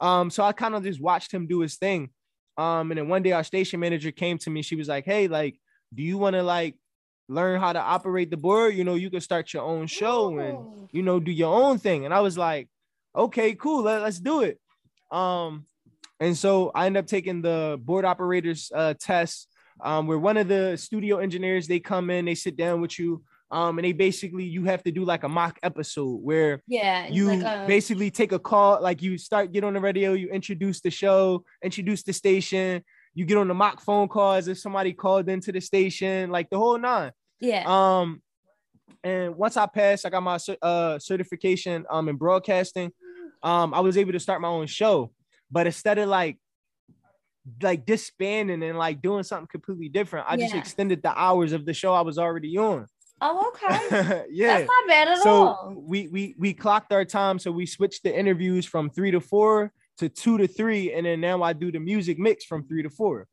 um, 0.00 0.30
so 0.30 0.44
I 0.44 0.52
kind 0.52 0.76
of 0.76 0.84
just 0.84 1.00
watched 1.00 1.32
him 1.34 1.48
do 1.48 1.58
his 1.58 1.74
thing. 1.74 2.10
Um, 2.56 2.92
and 2.92 2.98
then 2.98 3.08
one 3.08 3.22
day 3.24 3.32
our 3.32 3.42
station 3.42 3.80
manager 3.80 4.12
came 4.12 4.38
to 4.38 4.48
me. 4.50 4.62
She 4.62 4.76
was 4.76 4.86
like, 4.86 5.04
"Hey, 5.04 5.26
like, 5.26 5.58
do 5.92 6.04
you 6.04 6.16
want 6.18 6.34
to 6.34 6.44
like 6.44 6.76
learn 7.28 7.60
how 7.60 7.72
to 7.72 7.80
operate 7.80 8.30
the 8.30 8.36
board? 8.36 8.74
You 8.74 8.84
know, 8.84 8.94
you 8.94 9.10
can 9.10 9.20
start 9.20 9.52
your 9.52 9.62
own 9.62 9.86
show 9.86 10.38
and 10.38 10.88
you 10.92 11.02
know 11.02 11.20
do 11.20 11.30
your 11.30 11.54
own 11.54 11.78
thing." 11.78 12.04
And 12.04 12.12
I 12.14 12.20
was 12.20 12.36
like, 12.38 12.68
"Okay, 13.14 13.54
cool, 13.54 13.82
let, 13.82 14.02
let's 14.02 14.18
do 14.20 14.42
it." 14.42 14.58
Um, 15.10 15.66
and 16.20 16.36
so 16.36 16.70
I 16.74 16.86
ended 16.86 17.04
up 17.04 17.06
taking 17.08 17.42
the 17.42 17.78
board 17.82 18.04
operators 18.04 18.70
uh, 18.74 18.94
test. 18.98 19.48
Um, 19.80 20.08
where 20.08 20.18
one 20.18 20.36
of 20.36 20.48
the 20.48 20.76
studio 20.76 21.18
engineers 21.18 21.68
they 21.68 21.78
come 21.78 22.10
in, 22.10 22.24
they 22.24 22.34
sit 22.34 22.56
down 22.56 22.80
with 22.80 22.98
you. 22.98 23.22
Um, 23.50 23.78
and 23.78 23.84
they 23.86 23.92
basically 23.92 24.44
you 24.44 24.64
have 24.64 24.82
to 24.82 24.90
do 24.90 25.04
like 25.04 25.22
a 25.22 25.28
mock 25.28 25.58
episode 25.62 26.20
where 26.20 26.60
Yeah. 26.66 27.06
you 27.08 27.26
like 27.28 27.40
a- 27.40 27.64
basically 27.66 28.10
take 28.10 28.32
a 28.32 28.38
call 28.38 28.82
like 28.82 29.00
you 29.00 29.16
start 29.16 29.52
get 29.52 29.64
on 29.64 29.72
the 29.72 29.80
radio 29.80 30.12
you 30.12 30.28
introduce 30.28 30.80
the 30.82 30.90
show 30.90 31.44
introduce 31.64 32.02
the 32.02 32.12
station 32.12 32.84
you 33.14 33.24
get 33.24 33.38
on 33.38 33.48
the 33.48 33.54
mock 33.54 33.80
phone 33.80 34.06
calls 34.06 34.48
if 34.48 34.58
somebody 34.58 34.92
called 34.92 35.30
into 35.30 35.50
the 35.50 35.60
station 35.62 36.28
like 36.28 36.50
the 36.50 36.58
whole 36.58 36.76
nine 36.76 37.10
yeah. 37.40 37.64
um 37.66 38.22
and 39.04 39.36
once 39.36 39.56
i 39.56 39.66
passed 39.66 40.04
i 40.06 40.10
got 40.10 40.22
my 40.22 40.38
uh 40.62 40.98
certification 40.98 41.84
um 41.90 42.08
in 42.08 42.16
broadcasting 42.16 42.92
um 43.42 43.72
i 43.74 43.80
was 43.80 43.96
able 43.96 44.12
to 44.12 44.20
start 44.20 44.40
my 44.40 44.48
own 44.48 44.66
show 44.66 45.10
but 45.50 45.66
instead 45.66 45.98
of 45.98 46.08
like 46.08 46.38
like 47.62 47.86
disbanding 47.86 48.62
and 48.62 48.76
like 48.76 49.00
doing 49.00 49.22
something 49.22 49.48
completely 49.50 49.88
different 49.88 50.26
i 50.28 50.36
just 50.36 50.54
extended 50.54 51.02
the 51.02 51.18
hours 51.18 51.52
of 51.52 51.64
the 51.64 51.72
show 51.72 51.94
i 51.94 52.02
was 52.02 52.18
already 52.18 52.56
on 52.58 52.86
Oh, 53.20 53.48
okay. 53.48 54.24
yeah. 54.30 54.58
That's 54.58 54.68
not 54.68 54.88
bad 54.88 55.08
at 55.08 55.18
so 55.18 55.30
all. 55.30 55.74
we 55.76 56.08
we 56.08 56.34
we 56.38 56.54
clocked 56.54 56.92
our 56.92 57.04
time, 57.04 57.38
so 57.38 57.50
we 57.50 57.66
switched 57.66 58.04
the 58.04 58.16
interviews 58.16 58.64
from 58.64 58.90
three 58.90 59.10
to 59.10 59.20
four 59.20 59.72
to 59.98 60.08
two 60.08 60.38
to 60.38 60.46
three, 60.46 60.92
and 60.92 61.04
then 61.04 61.20
now 61.20 61.42
I 61.42 61.52
do 61.52 61.72
the 61.72 61.80
music 61.80 62.18
mix 62.18 62.44
from 62.44 62.66
three 62.66 62.82
to 62.82 62.90
four. 62.90 63.26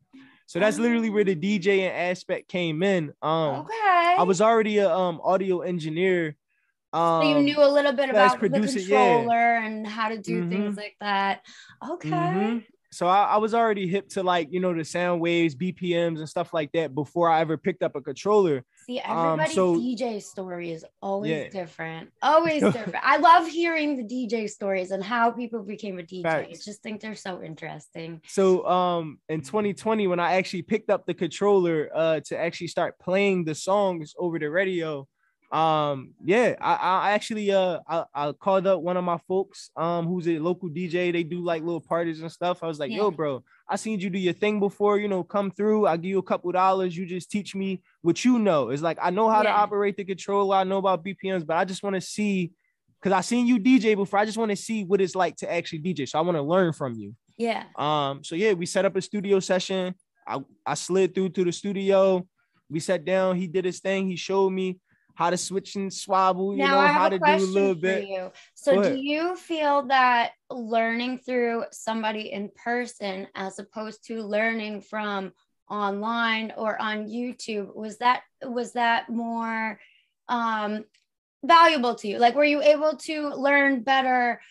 So 0.47 0.59
that's 0.59 0.77
literally 0.77 1.09
where 1.09 1.23
the 1.23 1.35
DJing 1.35 1.89
aspect 1.91 2.47
came 2.49 2.83
in. 2.83 3.13
Um, 3.21 3.65
Okay. 3.65 4.15
I 4.17 4.23
was 4.23 4.41
already 4.41 4.77
a 4.77 4.89
um 4.89 5.19
audio 5.23 5.61
engineer. 5.61 6.35
Um, 6.93 7.23
so 7.23 7.29
you 7.29 7.43
knew 7.43 7.61
a 7.61 7.67
little 7.67 7.91
bit 7.91 8.09
about 8.09 8.33
the 8.33 8.49
producer, 8.49 8.79
yeah. 8.79 9.15
controller 9.15 9.55
and 9.57 9.85
how 9.85 10.09
to 10.09 10.17
do 10.17 10.49
things 10.49 10.77
like 10.77 10.95
that. 11.01 11.41
Okay. 11.89 12.09
mhm. 12.09 12.63
So 12.91 13.07
I, 13.07 13.23
I 13.23 13.37
was 13.37 13.53
already 13.53 13.87
hip 13.87 14.07
to 14.09 14.23
like 14.23 14.53
you 14.53 14.61
know 14.61 14.73
the 14.73 14.85
sound 14.85 15.19
waves, 15.19 15.55
BPMs, 15.55 16.19
and 16.19 16.29
stuff 16.29 16.53
like 16.53 16.71
that 16.71 16.95
before 16.95 17.29
I 17.29 17.41
ever 17.41 17.57
picked 17.57 17.83
up 17.83 17.95
a 17.95 18.01
controller. 18.01 18.63
See, 18.85 18.99
Um, 18.99 19.39
everybody's 19.39 19.55
so- 19.55 19.75
DJ 19.79 20.19
story 20.21 20.71
is 20.71 20.85
always 21.01 21.31
Yeah. 21.31 21.49
different. 21.49 22.11
Always 22.21 22.61
different. 22.75 22.95
I 23.01 23.17
love 23.17 23.47
hearing 23.47 23.97
the 23.97 24.03
DJ 24.03 24.47
stories 24.47 24.91
and 24.91 25.03
how 25.03 25.31
people 25.31 25.63
became 25.63 25.97
a 25.97 26.03
DJ. 26.03 26.25
I 26.25 26.51
just 26.53 26.83
think 26.83 27.01
they're 27.01 27.15
so 27.15 27.41
interesting. 27.41 28.21
So 28.27 28.65
um 28.67 29.19
in 29.29 29.41
2020 29.41 30.07
when 30.07 30.19
I 30.19 30.35
actually 30.35 30.61
picked 30.61 30.89
up 30.89 31.05
the 31.05 31.13
controller 31.15 31.89
uh 31.95 32.19
to 32.27 32.37
actually 32.37 32.67
start 32.67 32.99
playing 32.99 33.45
the 33.45 33.55
songs 33.55 34.13
over 34.19 34.37
the 34.39 34.49
radio 34.51 35.07
um 35.51 36.13
yeah 36.23 36.55
I, 36.59 36.73
I 36.73 37.11
actually 37.11 37.51
uh 37.51 37.79
I, 37.87 38.03
I 38.13 38.31
called 38.31 38.65
up 38.65 38.81
one 38.81 38.97
of 38.97 39.03
my 39.03 39.17
folks 39.27 39.69
um 39.75 40.07
who's 40.07 40.27
a 40.27 40.39
local 40.39 40.69
DJ 40.69 41.13
they 41.13 41.23
do 41.23 41.39
like 41.39 41.61
little 41.63 41.81
parties 41.81 42.21
and 42.21 42.31
stuff. 42.31 42.63
I 42.63 42.67
was 42.67 42.79
like 42.79 42.91
yo 42.91 43.11
bro 43.11 43.43
I 43.69 43.75
seen 43.75 43.99
you 43.99 44.09
do 44.09 44.19
your 44.19 44.33
thing 44.33 44.59
before 44.59 44.99
you 44.99 45.07
know 45.07 45.23
come 45.23 45.51
through. 45.51 45.85
I'll 45.87 45.97
give 45.97 46.09
you 46.09 46.19
a 46.19 46.23
couple 46.23 46.51
dollars. 46.51 46.95
You 46.97 47.05
just 47.05 47.29
teach 47.31 47.55
me 47.55 47.81
what 48.01 48.25
you 48.25 48.39
know. 48.39 48.69
It's 48.69 48.81
like 48.81 48.97
I 49.01 49.09
know 49.11 49.29
how 49.29 49.43
to 49.43 49.49
operate 49.49 49.97
the 49.97 50.03
controller 50.03 50.55
I 50.55 50.63
know 50.63 50.77
about 50.77 51.05
BPMs 51.05 51.45
but 51.45 51.57
I 51.57 51.65
just 51.65 51.83
want 51.83 51.95
to 51.95 52.01
see 52.01 52.51
because 53.01 53.15
I 53.15 53.21
seen 53.21 53.45
you 53.45 53.59
DJ 53.59 53.95
before. 53.95 54.19
I 54.19 54.25
just 54.25 54.37
want 54.37 54.49
to 54.49 54.55
see 54.55 54.83
what 54.83 54.99
it's 54.99 55.15
like 55.15 55.35
to 55.37 55.51
actually 55.51 55.79
DJ 55.79 56.09
so 56.09 56.17
I 56.17 56.21
want 56.21 56.37
to 56.37 56.41
learn 56.41 56.73
from 56.73 56.95
you. 56.95 57.13
Yeah. 57.37 57.65
um, 57.75 58.23
so 58.23 58.35
yeah, 58.35 58.53
we 58.53 58.65
set 58.65 58.85
up 58.85 58.95
a 58.95 59.01
studio 59.01 59.39
session. 59.39 59.93
I, 60.27 60.39
I 60.65 60.73
slid 60.73 61.13
through 61.13 61.29
to 61.29 61.43
the 61.43 61.51
studio. 61.51 62.27
We 62.69 62.79
sat 62.79 63.05
down. 63.05 63.35
He 63.35 63.47
did 63.47 63.65
his 63.65 63.79
thing. 63.79 64.07
He 64.07 64.15
showed 64.15 64.49
me 64.49 64.79
how 65.15 65.29
to 65.29 65.37
switch 65.37 65.75
and 65.75 65.89
swabble, 65.89 66.51
you 66.51 66.63
now 66.63 66.81
know, 66.81 66.87
how 66.87 67.09
to 67.09 67.17
do 67.17 67.25
a 67.25 67.37
little 67.37 67.75
bit. 67.75 68.07
you. 68.07 68.31
So, 68.53 68.81
do 68.83 68.95
you 68.97 69.35
feel 69.35 69.87
that 69.87 70.31
learning 70.49 71.19
through 71.19 71.65
somebody 71.71 72.31
in 72.31 72.51
person, 72.63 73.27
as 73.33 73.57
opposed 73.57 74.05
to 74.07 74.21
learning 74.21 74.81
from 74.81 75.31
online 75.69 76.53
or 76.57 76.79
on 76.79 77.07
YouTube, 77.07 77.73
was 77.73 77.97
that 77.99 78.21
was 78.43 78.73
that 78.73 79.09
more 79.09 79.79
um, 80.27 80.83
valuable 81.43 81.95
to 81.95 82.07
you? 82.07 82.19
Like, 82.19 82.35
were 82.35 82.43
you 82.43 82.61
able 82.61 82.97
to 82.97 83.29
learn 83.29 83.81
better 83.81 84.41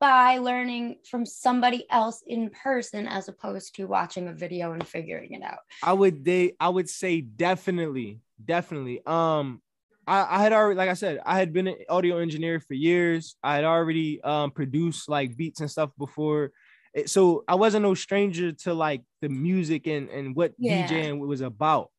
by 0.00 0.38
learning 0.38 0.96
from 1.08 1.24
somebody 1.24 1.86
else 1.88 2.22
in 2.26 2.50
person 2.50 3.06
as 3.06 3.28
opposed 3.28 3.74
to 3.76 3.86
watching 3.86 4.28
a 4.28 4.32
video 4.32 4.72
and 4.72 4.86
figuring 4.86 5.32
it 5.32 5.42
out? 5.42 5.60
I 5.82 5.92
would 5.92 6.24
they 6.24 6.56
I 6.58 6.68
would 6.68 6.90
say 6.90 7.20
definitely, 7.20 8.20
definitely. 8.44 9.00
Um 9.06 9.62
I, 10.06 10.36
I 10.36 10.42
had 10.42 10.52
already 10.52 10.76
like 10.76 10.90
I 10.90 10.94
said, 10.94 11.20
I 11.24 11.36
had 11.38 11.52
been 11.52 11.66
an 11.68 11.76
audio 11.88 12.18
engineer 12.18 12.60
for 12.60 12.74
years. 12.74 13.36
I 13.42 13.54
had 13.56 13.64
already 13.64 14.20
um 14.22 14.50
produced 14.50 15.08
like 15.08 15.36
beats 15.36 15.60
and 15.60 15.70
stuff 15.70 15.90
before. 15.98 16.52
It- 16.94 17.10
so 17.10 17.44
I 17.48 17.54
wasn't 17.56 17.82
no 17.82 17.94
stranger 17.94 18.52
to 18.52 18.74
like 18.74 19.02
the 19.20 19.28
music 19.28 19.86
and 19.86 20.08
and 20.10 20.36
what 20.36 20.52
Yeah. 20.58 20.86
DJing 20.86 21.18
was 21.18 21.40
about. 21.40 21.90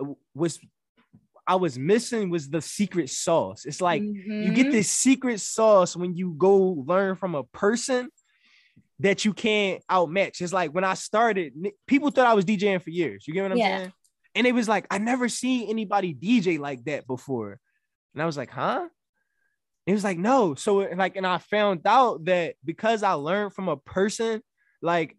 Uh, 0.00 0.14
Was 0.34 0.58
I 1.46 1.56
was 1.56 1.78
missing 1.78 2.28
was 2.30 2.50
the 2.50 2.60
secret 2.60 3.08
sauce. 3.08 3.64
It's 3.64 3.80
like 3.80 4.02
you 4.02 4.52
get 4.52 4.66
Mhm. 4.66 4.72
this 4.72 4.90
secret 4.90 5.40
sauce 5.40 5.96
when 5.96 6.14
you 6.14 6.34
go 6.36 6.56
learn 6.86 7.16
from 7.16 7.34
a 7.34 7.42
person 7.44 8.10
that 9.00 9.24
you 9.24 9.32
can't 9.32 9.82
outmatch. 9.90 10.40
It's 10.42 10.52
like 10.52 10.72
when 10.74 10.84
I 10.84 10.94
started, 10.94 11.54
people 11.86 12.10
thought 12.10 12.26
I 12.26 12.34
was 12.34 12.44
DJing 12.44 12.82
for 12.82 12.90
years. 12.90 13.26
You 13.26 13.32
get 13.34 13.42
what 13.44 13.52
I'm 13.52 13.58
Yeah. 13.58 13.78
saying? 13.78 13.92
And 14.34 14.46
it 14.46 14.54
was 14.54 14.68
like, 14.68 14.86
I 14.90 14.98
never 14.98 15.28
seen 15.28 15.68
anybody 15.68 16.14
DJ 16.14 16.58
like 16.58 16.84
that 16.84 17.06
before. 17.06 17.58
And 18.14 18.22
I 18.22 18.26
was 18.26 18.36
like, 18.36 18.50
huh? 18.50 18.88
It 19.86 19.92
was 19.92 20.04
like, 20.04 20.18
no. 20.18 20.54
So 20.54 20.76
like, 20.76 21.16
and 21.16 21.26
I 21.26 21.38
found 21.38 21.80
out 21.86 22.24
that 22.26 22.56
because 22.64 23.02
I 23.02 23.12
learned 23.12 23.54
from 23.54 23.68
a 23.68 23.76
person, 23.76 24.42
like 24.82 25.16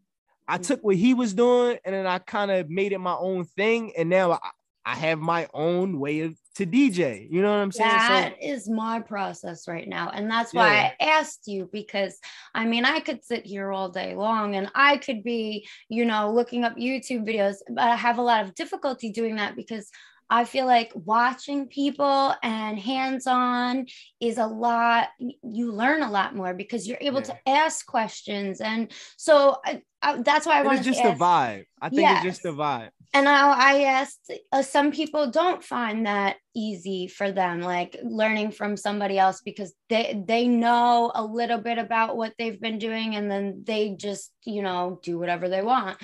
I 0.48 0.58
Mm. 0.58 0.68
took 0.68 0.84
what 0.84 0.96
he 0.96 1.14
was 1.14 1.34
doing 1.34 1.78
and 1.86 1.94
then 1.94 2.08
I 2.08 2.20
kind 2.20 2.52
of 2.52 2.70
made 2.70 2.92
it 2.92 3.00
my 3.00 3.16
own 3.16 3.46
thing. 3.46 3.94
And 3.98 4.10
now 4.10 4.34
I, 4.34 4.40
I 4.86 4.96
have 4.96 5.20
my 5.20 5.48
own 5.54 6.00
way 6.00 6.22
of 6.22 6.36
to 6.60 6.66
DJ. 6.66 7.26
You 7.32 7.42
know 7.42 7.52
what 7.52 7.60
I'm 7.60 7.72
saying? 7.72 7.90
That 7.90 8.36
is 8.44 8.70
my 8.70 9.00
process 9.00 9.66
right 9.66 9.88
now. 9.88 10.10
And 10.14 10.30
that's 10.30 10.54
why 10.54 10.74
Yeah. 10.74 10.92
I 11.00 11.04
asked 11.20 11.48
you 11.48 11.70
because 11.72 12.20
I 12.54 12.66
mean, 12.66 12.84
I 12.84 13.00
could 13.00 13.24
sit 13.24 13.46
here 13.46 13.72
all 13.72 13.88
day 13.88 14.14
long 14.14 14.56
and 14.56 14.70
I 14.76 14.98
could 14.98 15.24
be, 15.24 15.66
you 15.88 16.04
know, 16.04 16.34
looking 16.34 16.66
up 16.66 16.76
YouTube 16.76 17.26
videos, 17.26 17.56
but 17.70 17.86
I 17.86 17.96
have 17.96 18.18
a 18.18 18.22
lot 18.22 18.44
of 18.44 18.56
difficulty 18.56 19.10
doing 19.10 19.38
that 19.38 19.56
because 19.56 19.90
I 20.30 20.46
feel 20.46 20.66
like 20.66 20.92
watching 20.94 21.68
people 21.68 22.36
and 22.44 22.78
hands 22.78 23.26
on 23.26 23.88
is 24.20 24.38
a 24.38 24.46
lot, 24.46 25.10
you 25.20 25.72
learn 25.72 26.04
a 26.04 26.12
lot 26.12 26.36
more 26.36 26.54
because 26.54 26.88
you're 26.88 27.00
able 27.02 27.22
to 27.24 27.36
ask 27.48 27.86
questions. 27.86 28.62
And 28.62 28.92
so 29.18 29.58
I, 29.66 29.82
I, 30.02 30.22
that's 30.22 30.46
why 30.46 30.60
I 30.60 30.62
wanted 30.62 30.80
it's 30.80 30.88
just 30.88 31.02
to 31.02 31.10
a 31.10 31.16
vibe. 31.16 31.66
I 31.82 31.90
think 31.90 32.10
it's 32.12 32.24
just 32.24 32.46
a 32.46 32.54
vibe. 32.54 32.90
and 33.14 33.26
now 33.26 33.52
I 33.52 33.84
asked, 33.84 34.32
uh, 34.52 34.62
some 34.62 34.92
people 34.92 35.32
don't 35.32 35.64
find 35.64 36.06
that 36.06 36.38
easy 36.56 37.08
for 37.08 37.32
them, 37.32 37.62
like 37.62 37.98
learning 38.04 38.52
from 38.52 38.78
somebody 38.78 39.18
else 39.18 39.42
because 39.44 39.74
they 39.90 40.24
they 40.28 40.48
know 40.48 41.12
a 41.16 41.24
little 41.24 41.58
bit 41.58 41.80
about 41.80 42.18
what 42.18 42.34
they've 42.38 42.62
been 42.62 42.78
doing, 42.78 43.16
and 43.16 43.32
then 43.32 43.64
they 43.66 43.96
just 43.96 44.32
you 44.46 44.62
know 44.62 45.00
do 45.04 45.18
whatever 45.18 45.50
they 45.50 45.64
want. 45.64 45.98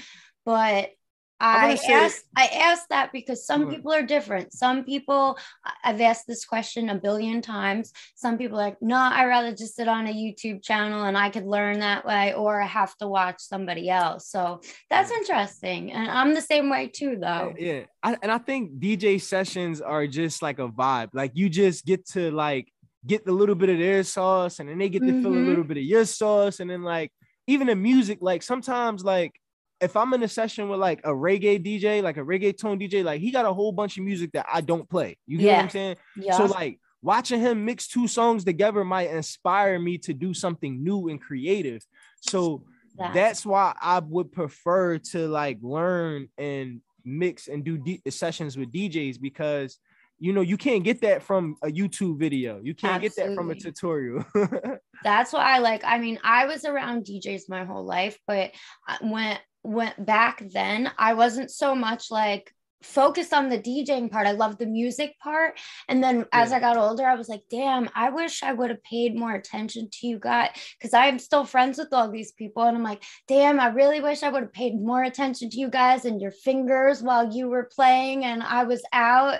But 0.46 0.90
I 1.40 1.76
say- 1.76 1.94
asked 1.94 2.26
I 2.38 2.46
asked 2.48 2.90
that 2.90 3.12
because 3.12 3.46
some 3.46 3.64
ahead. 3.64 3.76
people 3.76 3.92
are 3.94 4.02
different. 4.04 4.54
Some 4.54 4.84
people 4.86 5.38
I've 5.84 6.00
asked 6.00 6.28
this 6.28 6.46
question 6.46 6.90
a 6.90 6.96
billion 6.96 7.42
times. 7.42 7.92
Some 8.16 8.38
people 8.38 8.58
are 8.60 8.64
like, 8.68 8.82
no, 8.82 8.96
I 8.96 9.26
rather 9.26 9.54
just 9.54 9.76
sit 9.76 9.88
on 9.88 10.08
a 10.08 10.14
YouTube 10.14 10.64
channel 10.64 11.04
and 11.04 11.18
I 11.18 11.30
could 11.30 11.46
learn 11.46 11.80
that 11.80 12.06
way, 12.06 12.34
or 12.34 12.62
I 12.62 12.66
have 12.68 12.96
to 12.98 13.08
watch 13.08 13.42
somebody 13.42 13.90
else. 13.90 14.30
So 14.30 14.62
that's 14.90 15.12
Yeah. 15.12 15.18
interesting. 15.18 15.92
And 15.92 16.10
I'm 16.10 16.34
the 16.34 16.42
same 16.42 16.70
way 16.70 16.88
too, 16.88 17.18
though. 17.20 17.54
Yeah, 17.60 17.82
I, 18.02 18.18
and 18.22 18.32
I 18.32 18.38
think 18.38 18.80
DJ 18.80 19.20
sessions 19.22 19.82
are 19.82 20.08
just 20.08 20.42
like 20.42 20.60
a 20.60 20.70
vibe. 20.70 21.10
Like 21.14 21.32
you 21.36 21.50
just 21.50 21.86
get 21.86 22.06
to 22.10 22.32
like 22.32 22.72
get 23.06 23.28
a 23.28 23.32
little 23.32 23.56
bit 23.56 23.70
of 23.70 23.78
their 23.78 24.04
sauce, 24.04 24.60
and 24.60 24.70
then 24.70 24.78
they 24.80 24.90
get 24.90 25.02
to 25.04 25.22
feel 25.22 25.34
a 25.34 25.38
Mhm. 25.38 25.48
little 25.48 25.64
bit 25.64 25.78
of 25.78 25.84
your 25.84 26.06
sauce, 26.06 26.60
and 26.60 26.70
then 26.70 26.82
like 26.82 27.12
even 27.46 27.68
the 27.68 27.76
music. 27.76 28.20
Like 28.22 28.42
sometimes, 28.42 29.04
like 29.04 29.40
if 29.82 29.96
I'm 29.96 30.14
in 30.14 30.24
a 30.24 30.28
session 30.28 30.70
with 30.70 30.80
like 30.80 31.02
a 31.04 31.10
reggae 31.12 31.64
DJ, 31.64 32.02
like 32.02 32.18
a 32.18 32.22
reggaeton 32.22 32.82
DJ, 32.82 33.04
like 33.04 33.22
he 33.22 33.32
got 33.32 33.46
a 33.46 33.54
whole 33.54 33.72
bunch 33.72 33.98
of 33.98 34.04
music 34.04 34.32
that 34.34 34.46
I 34.52 34.62
don't 34.62 34.90
play. 34.90 35.18
You 35.28 35.38
get 35.38 35.56
what 35.56 35.64
I'm 35.64 35.70
saying? 35.70 35.96
Yeah. 36.16 36.38
So 36.38 36.46
like 36.46 36.80
watching 37.02 37.40
him 37.40 37.66
mix 37.66 37.88
two 37.88 38.08
songs 38.08 38.44
together 38.44 38.84
might 38.84 39.10
inspire 39.12 39.78
me 39.80 39.98
to 40.00 40.14
do 40.14 40.34
something 40.34 40.84
new 40.84 41.10
and 41.10 41.22
creative. 41.22 41.84
So 42.22 42.64
That- 42.98 43.14
that's 43.14 43.46
why 43.46 43.76
I 43.82 44.00
would 44.00 44.32
prefer 44.32 44.98
to 45.12 45.28
like 45.28 45.58
learn 45.62 46.30
and 46.38 46.82
mix 47.04 47.48
and 47.48 47.64
do 47.64 47.78
D- 47.78 48.02
sessions 48.10 48.58
with 48.58 48.72
DJs 48.72 49.20
because 49.22 49.78
you 50.18 50.32
know 50.32 50.40
you 50.42 50.56
can't 50.56 50.86
get 50.86 51.02
that 51.02 51.22
from 51.22 51.58
a 51.62 51.68
YouTube 51.68 52.18
video. 52.18 52.62
You 52.64 52.74
can't 52.74 53.02
get 53.02 53.16
that 53.18 53.36
from 53.36 53.52
a 53.52 53.56
tutorial. 53.56 54.24
that's 55.04 55.34
what 55.34 55.42
I 55.46 55.58
like. 55.60 55.84
I 55.84 55.98
mean, 56.00 56.20
I 56.24 56.46
was 56.46 56.64
around 56.66 57.06
DJs 57.06 57.50
my 57.50 57.66
whole 57.66 57.84
life, 57.86 58.18
but 58.26 58.52
I- 58.88 58.98
when 59.02 59.38
went 59.66 60.06
back 60.06 60.44
then, 60.52 60.92
I 60.98 61.14
wasn't 61.14 61.52
so 61.52 61.76
much 61.76 62.12
like 62.12 62.52
focused 62.86 63.34
on 63.34 63.50
the 63.50 63.58
DJing 63.58 64.12
part. 64.12 64.28
I 64.28 64.32
loved 64.32 64.60
the 64.60 64.66
music 64.66 65.18
part. 65.20 65.60
And 65.90 66.04
then 66.04 66.26
as 66.32 66.52
I 66.52 66.60
got 66.60 66.78
older, 66.78 67.06
I 67.06 67.16
was 67.16 67.28
like, 67.28 67.42
damn, 67.50 67.90
I 67.96 68.12
wish 68.12 68.44
I 68.44 68.54
would 68.54 68.70
have 68.70 68.84
paid 68.84 69.18
more 69.18 69.34
attention 69.34 69.90
to 69.92 70.08
you 70.08 70.20
guys 70.20 70.50
because 70.78 70.94
I'm 70.94 71.18
still 71.18 71.46
friends 71.46 71.78
with 71.80 71.92
all 71.92 72.12
these 72.12 72.32
people. 72.34 72.64
And 72.64 72.78
I'm 72.78 72.84
like, 72.84 73.04
damn, 73.28 73.60
I 73.60 73.68
really 73.68 74.02
wish 74.02 74.24
I 74.24 74.30
would 74.30 74.44
have 74.44 74.54
paid 74.54 74.80
more 74.80 75.04
attention 75.04 75.50
to 75.50 75.58
you 75.58 75.70
guys 75.70 76.06
and 76.06 76.22
your 76.22 76.32
fingers 76.32 77.02
while 77.02 77.34
you 77.34 77.50
were 77.50 77.70
playing 77.76 78.24
and 78.24 78.44
I 78.44 78.64
was 78.66 78.84
out 78.94 79.40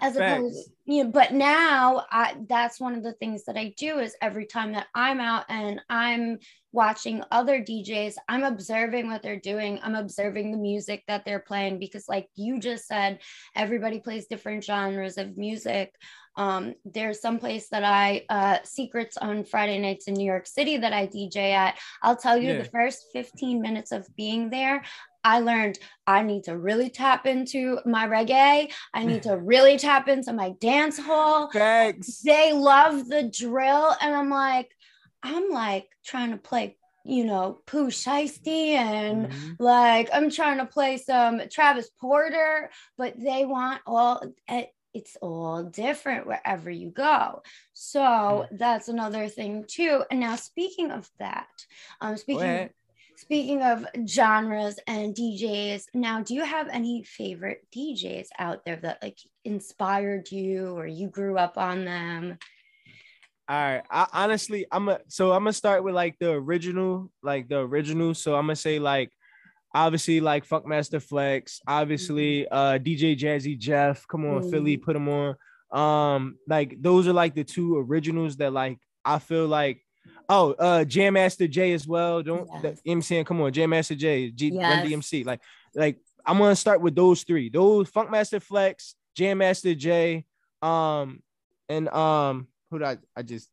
as 0.00 0.16
opposed. 0.16 0.70
You 0.88 1.04
know, 1.04 1.10
but 1.10 1.34
now 1.34 2.06
I 2.10 2.34
that's 2.48 2.80
one 2.80 2.94
of 2.94 3.02
the 3.02 3.12
things 3.12 3.44
that 3.44 3.58
I 3.58 3.74
do 3.76 3.98
is 3.98 4.16
every 4.22 4.46
time 4.46 4.72
that 4.72 4.86
I'm 4.94 5.20
out 5.20 5.44
and 5.50 5.82
I'm 5.90 6.38
watching 6.72 7.22
other 7.30 7.60
DJs, 7.62 8.14
I'm 8.26 8.42
observing 8.42 9.08
what 9.08 9.22
they're 9.22 9.38
doing. 9.38 9.80
I'm 9.82 9.94
observing 9.94 10.50
the 10.50 10.56
music 10.56 11.04
that 11.06 11.26
they're 11.26 11.40
playing 11.40 11.78
because 11.78 12.08
like 12.08 12.28
you 12.36 12.58
just 12.58 12.86
said, 12.88 13.18
everybody 13.54 14.00
plays 14.00 14.28
different 14.28 14.64
genres 14.64 15.18
of 15.18 15.36
music. 15.36 15.94
Um, 16.36 16.74
there's 16.86 17.20
some 17.20 17.38
place 17.38 17.68
that 17.68 17.84
I 17.84 18.24
uh 18.30 18.58
secrets 18.64 19.18
on 19.18 19.44
Friday 19.44 19.78
nights 19.78 20.08
in 20.08 20.14
New 20.14 20.24
York 20.24 20.46
City 20.46 20.78
that 20.78 20.94
I 20.94 21.06
DJ 21.06 21.52
at. 21.52 21.78
I'll 22.02 22.16
tell 22.16 22.38
you 22.38 22.54
Yeah. 22.54 22.62
the 22.62 22.70
first 22.70 23.04
15 23.12 23.60
minutes 23.60 23.92
of 23.92 24.06
being 24.16 24.48
there, 24.48 24.84
I 25.28 25.40
learned 25.40 25.78
I 26.06 26.22
need 26.22 26.44
to 26.44 26.56
really 26.56 26.90
tap 26.90 27.26
into 27.26 27.80
my 27.84 28.06
reggae. 28.08 28.72
I 28.94 29.04
need 29.04 29.22
to 29.24 29.36
really 29.52 29.76
tap 29.76 30.08
into 30.08 30.32
my 30.32 30.50
dance 30.60 30.98
hall. 30.98 31.50
Facts. 31.52 32.20
They 32.22 32.52
love 32.52 33.08
the 33.08 33.24
drill. 33.24 33.94
And 34.00 34.14
I'm 34.14 34.30
like, 34.30 34.70
I'm 35.22 35.50
like 35.50 35.88
trying 36.04 36.30
to 36.30 36.36
play, 36.38 36.76
you 37.04 37.24
know, 37.24 37.60
Pooh 37.66 37.88
Shiesty 37.88 38.70
and 38.72 39.28
Mhm. 39.28 39.56
like 39.58 40.08
I'm 40.12 40.30
trying 40.30 40.58
to 40.58 40.66
play 40.66 40.96
some 40.96 41.40
Travis 41.50 41.90
Porter, 42.00 42.70
but 42.96 43.14
they 43.18 43.44
want 43.44 43.82
all 43.86 44.22
eh, 44.48 44.66
it's 44.94 45.16
all 45.20 45.64
different 45.64 46.26
wherever 46.26 46.70
you 46.70 46.90
go. 46.90 47.42
So 47.74 48.46
that's 48.52 48.88
another 48.88 49.28
thing 49.28 49.64
too. 49.68 50.04
And 50.10 50.20
now 50.20 50.36
speaking 50.36 50.90
of 50.90 51.08
that, 51.18 51.48
um 52.00 52.16
speaking. 52.16 52.70
Speaking 53.18 53.62
of 53.62 53.84
genres 54.06 54.78
and 54.86 55.12
DJs, 55.12 55.86
now 55.92 56.22
do 56.22 56.34
you 56.34 56.44
have 56.44 56.68
any 56.68 57.02
favorite 57.02 57.66
DJs 57.74 58.28
out 58.38 58.64
there 58.64 58.76
that 58.76 59.02
like 59.02 59.18
inspired 59.44 60.30
you 60.30 60.68
or 60.76 60.86
you 60.86 61.08
grew 61.08 61.36
up 61.36 61.58
on 61.58 61.84
them? 61.84 62.38
All 63.48 63.56
right. 63.56 63.82
I 63.90 64.06
honestly, 64.12 64.66
I'm 64.70 64.88
a 64.88 65.00
so 65.08 65.32
I'm 65.32 65.40
gonna 65.40 65.52
start 65.52 65.82
with 65.82 65.94
like 65.96 66.16
the 66.20 66.30
original, 66.30 67.10
like 67.22 67.48
the 67.48 67.58
original. 67.58 68.14
So 68.14 68.36
I'm 68.36 68.44
gonna 68.44 68.54
say 68.56 68.78
like 68.78 69.10
obviously 69.74 70.20
like 70.20 70.46
Funkmaster 70.46 71.02
Flex, 71.02 71.60
obviously 71.66 72.46
uh 72.48 72.78
DJ 72.78 73.18
Jazzy 73.18 73.58
Jeff. 73.58 74.06
Come 74.06 74.26
on, 74.26 74.42
Philly, 74.42 74.76
Mhm. 74.76 74.82
put 74.82 74.92
them 74.92 75.08
on. 75.08 75.34
Um, 75.72 76.38
like 76.46 76.80
those 76.80 77.08
are 77.08 77.12
like 77.12 77.34
the 77.34 77.44
two 77.44 77.78
originals 77.78 78.36
that 78.36 78.52
like 78.52 78.78
I 79.04 79.18
feel 79.18 79.48
like. 79.48 79.82
Oh, 80.28 80.52
uh, 80.52 80.84
Jam 80.84 81.14
Master 81.14 81.48
Jay 81.48 81.72
as 81.72 81.86
well. 81.86 82.22
Don't 82.22 82.48
Yes. 82.52 82.62
the, 82.62 82.68
you 82.68 82.74
know 82.74 82.80
what 82.84 82.92
I'm 82.92 83.02
saying, 83.02 83.24
come 83.24 83.40
on, 83.40 83.52
Jam 83.52 83.70
Master 83.70 83.94
Jay, 83.94 84.30
G, 84.30 84.50
Run 84.50 84.60
Yes. 84.60 84.86
DMC. 84.86 85.24
Like, 85.24 85.40
like 85.74 85.98
I'm 86.26 86.38
gonna 86.38 86.54
start 86.56 86.80
with 86.82 86.94
those 86.94 87.22
three. 87.22 87.48
Those 87.48 87.90
Funkmaster 87.90 88.42
Flex, 88.42 88.94
Jam 89.16 89.38
Master 89.38 89.74
Jay, 89.74 90.26
um, 90.60 91.22
and 91.68 91.88
um, 91.88 92.48
who 92.70 92.78
did 92.78 92.86
I 92.88 92.98
I 93.16 93.22
just 93.22 93.48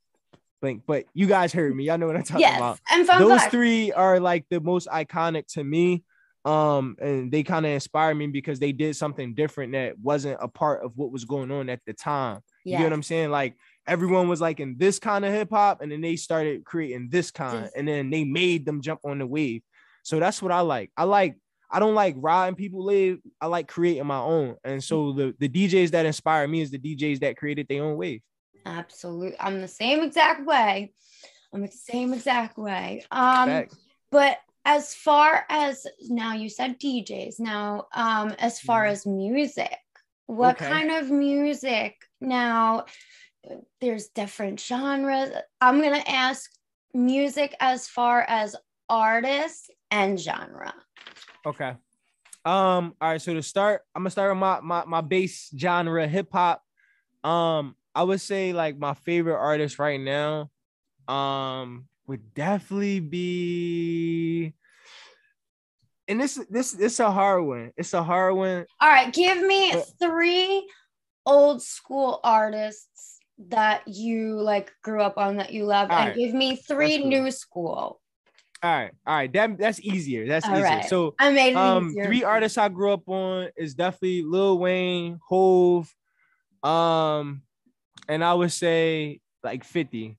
blink, 0.61 0.83
but 0.85 1.05
you 1.13 1.27
guys 1.27 1.53
heard 1.53 1.73
me. 1.75 1.85
Y'all 1.85 1.97
know 1.97 2.07
what 2.07 2.15
I'm 2.17 2.23
talking 2.23 2.41
yes, 2.41 2.57
about. 2.57 2.79
and 2.91 3.07
fun 3.07 3.21
Those 3.21 3.43
three 3.45 3.91
are 3.93 4.19
like 4.19 4.45
the 4.49 4.59
most 4.59 4.87
iconic 4.89 5.47
to 5.53 5.63
me. 5.63 6.03
Um, 6.43 6.95
and 7.01 7.31
they 7.31 7.41
kind 7.41 7.65
of 7.65 7.71
inspire 7.71 8.13
me 8.13 8.27
because 8.27 8.59
they 8.59 8.71
did 8.71 8.95
something 8.95 9.33
different 9.33 9.71
that 9.73 9.97
wasn't 9.97 10.37
a 10.39 10.47
part 10.47 10.83
of 10.85 10.91
what 10.95 11.11
was 11.11 11.25
going 11.25 11.49
on 11.51 11.69
at 11.69 11.79
the 11.87 11.93
time. 11.93 12.41
You 12.63 12.73
Yes. 12.73 12.79
get 12.81 12.83
what 12.85 12.93
I'm 12.93 13.03
saying? 13.03 13.31
Like 13.31 13.55
everyone 13.87 14.27
was 14.27 14.41
like 14.41 14.59
in 14.59 14.75
this 14.77 14.99
kind 14.99 15.25
of 15.25 15.31
hip 15.33 15.49
hop, 15.51 15.81
and 15.81 15.91
then 15.91 16.01
they 16.01 16.15
started 16.15 16.65
creating 16.65 17.09
this 17.09 17.31
kind, 17.31 17.69
and 17.75 17.87
then 17.87 18.09
they 18.09 18.23
made 18.23 18.65
them 18.65 18.81
jump 18.81 18.99
on 19.03 19.19
the 19.19 19.27
wave. 19.27 19.61
So 20.03 20.19
that's 20.19 20.41
what 20.41 20.51
I 20.51 20.61
like. 20.61 20.91
I 20.97 21.03
like. 21.03 21.37
I 21.71 21.79
don't 21.79 21.95
like 21.95 22.15
riding 22.17 22.55
people 22.55 22.83
live. 22.85 23.17
I 23.41 23.47
like 23.47 23.67
creating 23.67 24.05
my 24.05 24.19
own. 24.19 24.55
And 24.63 24.83
so 24.83 25.11
the 25.13 25.35
the 25.39 25.49
DJs 25.49 25.91
that 25.91 26.05
inspire 26.05 26.47
me 26.47 26.61
is 26.61 26.71
the 26.71 26.77
DJs 26.79 27.19
that 27.21 27.37
created 27.37 27.67
their 27.67 27.83
own 27.83 27.97
wave. 27.97 28.21
Absolutely. 28.65 29.35
I'm 29.39 29.61
the 29.61 29.67
same 29.67 30.03
exact 30.03 30.45
way. 30.45 30.93
I'm 31.53 31.61
the 31.61 31.67
same 31.67 32.13
exact 32.13 32.57
way. 32.57 33.03
Um, 33.11 33.49
Facts. 33.49 33.77
but 34.11 34.37
as 34.63 34.93
far 34.95 35.45
as 35.49 35.85
now 36.09 36.33
you 36.33 36.49
said 36.49 36.79
DJs. 36.79 37.39
Now, 37.39 37.87
um, 37.93 38.35
as 38.39 38.59
far 38.59 38.83
Mhm. 38.85 38.89
as 38.91 39.05
music, 39.05 39.77
what 40.25 40.55
Okay. 40.55 40.65
kind 40.67 40.91
of 40.91 41.11
music? 41.11 41.95
Now, 42.19 42.85
there's 43.81 44.07
different 44.09 44.59
genres. 44.59 45.31
I'm 45.61 45.81
gonna 45.81 46.03
ask 46.07 46.49
music 46.93 47.55
as 47.59 47.87
far 47.87 48.21
as 48.21 48.55
artists 48.89 49.69
and 49.91 50.19
genre. 50.19 50.73
Okay. 51.45 51.73
Um, 52.45 52.95
all 53.01 53.09
right. 53.09 53.21
So 53.21 53.33
to 53.33 53.41
start, 53.41 53.81
I'm 53.95 54.03
gonna 54.03 54.11
start 54.11 54.31
with 54.31 54.39
my 54.39 54.59
my 54.61 54.85
my 54.85 55.01
base 55.01 55.49
genre, 55.57 56.07
hip 56.07 56.29
hop. 56.31 56.63
Um, 57.23 57.75
I 57.93 58.03
would 58.03 58.21
say 58.21 58.53
like 58.53 58.77
my 58.77 58.93
favorite 58.93 59.37
artist 59.37 59.79
right 59.79 59.99
now, 59.99 60.51
um, 61.07 61.87
would 62.07 62.33
definitely 62.33 62.99
be 62.99 64.53
and 66.07 66.19
this 66.19 66.39
this 66.49 66.71
this 66.71 66.99
a 66.99 67.11
hard 67.11 67.43
one. 67.43 67.71
It's 67.77 67.93
a 67.93 68.03
hard 68.03 68.35
one. 68.35 68.65
All 68.79 68.89
right, 68.89 69.11
give 69.11 69.41
me 69.41 69.73
three 69.99 70.69
old 71.25 71.61
school 71.61 72.19
artists 72.23 73.14
that 73.37 73.87
you 73.87 74.39
like 74.41 74.71
grew 74.83 75.01
up 75.01 75.17
on 75.17 75.37
that 75.37 75.51
you 75.51 75.65
love, 75.65 75.89
All 75.91 75.97
and 75.97 76.07
right, 76.07 76.15
give 76.15 76.33
me 76.33 76.55
three 76.55 76.97
cool. 76.97 77.07
new 77.09 77.31
school. 77.31 78.01
All 78.63 78.71
right, 78.71 78.91
all 79.05 79.15
right. 79.15 79.31
That 79.31 79.57
that's 79.57 79.79
easier. 79.81 80.27
That's 80.27 80.45
All 80.47 80.53
easier. 80.53 80.63
right. 80.63 80.85
So 80.85 81.15
I 81.19 81.31
made 81.31 81.51
it 81.53 81.57
um 81.57 81.89
easier. 81.89 82.05
three 82.05 82.23
artists 82.23 82.57
I 82.57 82.69
grew 82.69 82.93
up 82.93 83.07
on 83.07 83.49
is 83.57 83.75
definitely 83.75 84.23
Lil 84.23 84.57
Wayne, 84.57 85.19
Hove, 85.27 85.93
um, 86.63 87.43
and 88.07 88.23
I 88.23 88.33
would 88.33 88.51
say 88.51 89.19
like 89.43 89.63
50. 89.63 90.17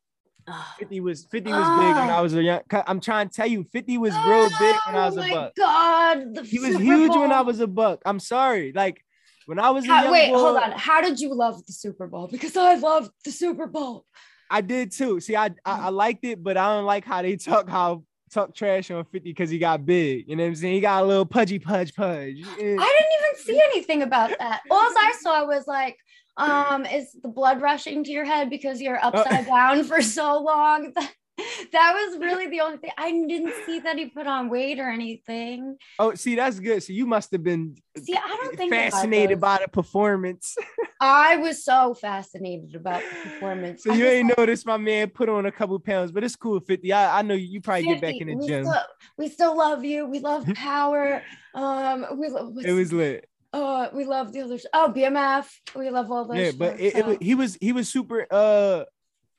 Ugh. 0.48 0.64
50 0.78 1.00
was 1.00 1.26
50 1.28 1.50
was 1.50 1.68
big 1.70 1.96
when 1.96 2.08
I 2.10 2.20
was 2.20 2.34
a 2.34 2.42
young. 2.42 2.60
I'm 2.86 3.00
trying 3.00 3.28
to 3.28 3.34
tell 3.34 3.48
you, 3.48 3.64
50 3.64 3.98
was 3.98 4.12
real 4.26 4.48
big 4.60 4.76
when 4.86 4.94
I 4.94 5.06
was 5.06 5.18
oh 5.18 5.22
a 5.22 5.30
buck. 5.30 5.52
God, 5.56 6.46
He 6.46 6.60
was 6.60 6.68
Super 6.70 6.82
huge 6.82 7.10
when 7.16 7.32
I 7.32 7.40
was 7.40 7.58
a 7.58 7.66
buck. 7.66 8.00
I'm 8.06 8.20
sorry. 8.20 8.72
Like 8.72 9.02
when 9.46 9.58
I 9.58 9.70
was 9.70 9.86
How- 9.86 10.10
wait, 10.12 10.30
boy, 10.30 10.38
hold 10.38 10.56
on. 10.58 10.72
How 10.72 11.00
did 11.00 11.18
you 11.20 11.32
love 11.34 11.64
the 11.66 11.72
Super 11.72 12.06
Bowl? 12.06 12.28
Because 12.30 12.56
I 12.56 12.74
loved 12.74 13.10
the 13.24 13.30
Super 13.32 13.66
Bowl. 13.66 14.04
I 14.50 14.60
did 14.60 14.92
too. 14.92 15.18
See, 15.20 15.34
I, 15.34 15.46
I 15.64 15.86
I 15.86 15.88
liked 15.88 16.24
it, 16.24 16.42
but 16.42 16.56
I 16.56 16.74
don't 16.74 16.84
like 16.84 17.04
how 17.04 17.22
they 17.22 17.36
talk 17.50 17.68
how 17.68 18.04
talk 18.32 18.54
trash 18.54 18.90
on 18.90 19.04
50 19.04 19.18
because 19.20 19.50
he 19.50 19.58
got 19.58 19.86
big. 19.86 20.28
You 20.28 20.36
know 20.36 20.42
what 20.42 20.48
I'm 20.50 20.56
saying? 20.56 20.74
He 20.74 20.80
got 20.80 21.02
a 21.02 21.06
little 21.06 21.24
pudgy 21.26 21.58
pudge 21.58 21.94
pudge. 21.94 22.42
I 22.44 22.56
didn't 22.56 22.80
even 22.80 23.44
see 23.44 23.60
anything 23.72 24.02
about 24.02 24.30
that. 24.38 24.62
All 24.70 24.80
I 24.80 25.14
saw 25.20 25.46
was 25.46 25.66
like, 25.66 25.96
um, 26.36 26.84
is 26.84 27.12
the 27.22 27.28
blood 27.28 27.62
rushing 27.62 28.04
to 28.04 28.10
your 28.10 28.24
head 28.24 28.50
because 28.50 28.80
you're 28.82 28.98
Uh, 29.02 29.08
upside 29.10 29.46
down 29.46 29.84
for 29.84 30.02
so 30.02 30.38
long? 30.42 30.92
That 31.72 31.92
was 31.94 32.18
really 32.18 32.46
the 32.48 32.60
only 32.60 32.78
thing. 32.78 32.90
I 32.96 33.10
didn't 33.10 33.52
see 33.66 33.80
that 33.80 33.98
he 33.98 34.06
put 34.06 34.26
on 34.26 34.48
weight 34.48 34.78
or 34.78 34.88
anything. 34.88 35.76
Oh, 35.98 36.14
see, 36.14 36.34
that's 36.34 36.58
good. 36.60 36.82
So 36.82 36.92
you 36.92 37.06
must 37.06 37.30
have 37.32 37.42
been 37.42 37.76
See, 38.02 38.14
I 38.14 38.36
don't 38.40 38.56
think 38.56 38.72
fascinated 38.72 39.40
by 39.40 39.58
the 39.62 39.68
performance. 39.68 40.56
I 41.00 41.36
was 41.36 41.64
so 41.64 41.94
fascinated 41.94 42.74
about 42.74 43.02
the 43.02 43.30
performance. 43.30 43.82
So 43.82 43.92
I 43.92 43.96
you 43.96 44.06
ain't 44.06 44.28
like, 44.28 44.38
noticed 44.38 44.66
my 44.66 44.76
man 44.76 45.10
put 45.10 45.28
on 45.28 45.46
a 45.46 45.52
couple 45.52 45.78
pounds, 45.78 46.12
but 46.12 46.24
it's 46.24 46.36
cool, 46.36 46.60
50. 46.60 46.92
I, 46.92 47.18
I 47.18 47.22
know 47.22 47.34
you 47.34 47.60
probably 47.60 47.84
get 47.84 48.00
back 48.00 48.14
in 48.14 48.28
the 48.28 48.34
we 48.36 48.46
gym. 48.46 48.64
Still, 48.64 48.82
we 49.18 49.28
still 49.28 49.56
love 49.56 49.84
you. 49.84 50.06
We 50.06 50.20
love 50.20 50.46
power. 50.54 51.22
Um, 51.54 52.06
we 52.18 52.28
love. 52.28 52.56
It 52.64 52.72
was 52.72 52.92
lit. 52.92 53.28
Uh, 53.52 53.88
we 53.92 54.04
love 54.04 54.32
the 54.32 54.40
others. 54.42 54.66
Oh, 54.72 54.92
BMF. 54.94 55.46
We 55.74 55.90
love 55.90 56.10
all 56.10 56.26
those. 56.26 56.36
Yeah, 56.36 56.52
but 56.58 56.72
shows, 56.72 56.80
it, 56.80 56.84
it, 56.84 56.96
so- 56.96 57.06
was- 57.08 57.18
he 57.20 57.34
was 57.34 57.58
he 57.60 57.72
was 57.72 57.88
super 57.88 58.26
uh 58.30 58.84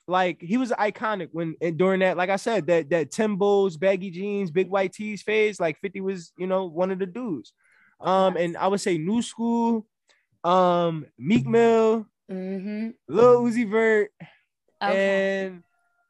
like 0.07 0.41
he 0.41 0.57
was 0.57 0.71
iconic 0.71 1.29
when 1.33 1.55
and 1.61 1.77
during 1.77 1.99
that, 1.99 2.17
like 2.17 2.29
I 2.29 2.37
said, 2.37 2.67
that 2.67 2.89
that 2.89 3.11
Timbo's 3.11 3.77
baggy 3.77 4.09
jeans, 4.09 4.51
big 4.51 4.69
white 4.69 4.93
tees 4.93 5.21
phase, 5.21 5.59
like 5.59 5.77
50 5.79 6.01
was, 6.01 6.31
you 6.37 6.47
know, 6.47 6.65
one 6.65 6.91
of 6.91 6.99
the 6.99 7.05
dudes. 7.05 7.53
Um, 7.99 8.37
and 8.37 8.55
I 8.57 8.67
would 8.67 8.79
say 8.79 8.97
new 8.97 9.21
school, 9.21 9.85
um, 10.43 11.05
Meek 11.17 11.45
Mill, 11.47 12.05
Mhm. 12.31 12.93
Lil 13.07 13.43
Uzi 13.43 13.69
Vert, 13.69 14.11
Okay. 14.81 15.45
and 15.45 15.63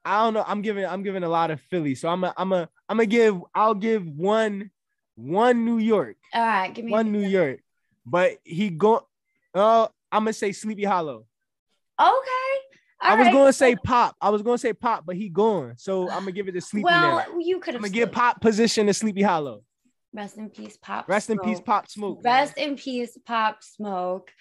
I 0.05 0.23
don't 0.23 0.33
know. 0.33 0.43
I'm 0.47 0.61
giving 0.61 0.85
I'm 0.85 1.03
giving 1.03 1.23
a 1.23 1.29
lot 1.29 1.51
of 1.51 1.59
Philly, 1.61 1.95
so 1.95 2.09
I'm 2.09 2.23
a 2.23 2.33
I'm 2.37 2.51
a 2.53 2.69
I'm 2.87 2.97
gonna 2.97 3.05
give 3.07 3.41
I'll 3.55 3.73
give 3.75 4.05
one 4.07 4.69
one 5.15 5.65
New 5.65 5.79
York, 5.79 6.17
all 6.33 6.41
right. 6.45 6.73
Give 6.73 6.85
me 6.85 6.91
one 6.91 7.11
New 7.11 7.25
York, 7.27 7.61
but 8.05 8.37
he 8.43 8.69
go. 8.69 9.07
Uh, 9.53 9.87
I'm 10.11 10.21
gonna 10.23 10.33
say 10.33 10.51
Sleepy 10.51 10.83
Hallow. 10.85 11.25
Okay. 11.99 12.66
I 12.99 13.15
was 13.15 13.25
right. 13.25 13.33
gonna 13.33 13.53
say 13.53 13.75
Pop. 13.75 14.15
I 14.19 14.29
was 14.29 14.41
gonna 14.41 14.57
say 14.57 14.73
Pop, 14.73 15.05
but 15.05 15.15
he 15.15 15.29
gone, 15.29 15.73
so 15.77 16.09
I'm 16.09 16.19
gonna 16.19 16.31
give 16.31 16.47
it 16.47 16.53
to 16.53 16.61
Sleepy 16.61 16.85
Well, 16.85 17.17
now. 17.17 17.39
you 17.39 17.59
could 17.59 17.75
I'm 17.75 17.81
gonna 17.81 17.93
give 17.93 18.11
Pop 18.11 18.41
position 18.41 18.87
to 18.87 18.93
Sleepy 18.93 19.21
Hallow. 19.21 19.63
Rest 20.13 20.37
in 20.37 20.49
peace, 20.49 20.77
Pop. 20.77 21.07
Rest 21.07 21.29
in 21.29 21.37
peace, 21.39 21.59
Pop 21.59 21.89
Smoke. 21.89 22.21
Rest 22.23 22.57
in 22.57 22.75
peace, 22.75 23.17
Pop 23.25 23.61
Smoke. 23.61 24.31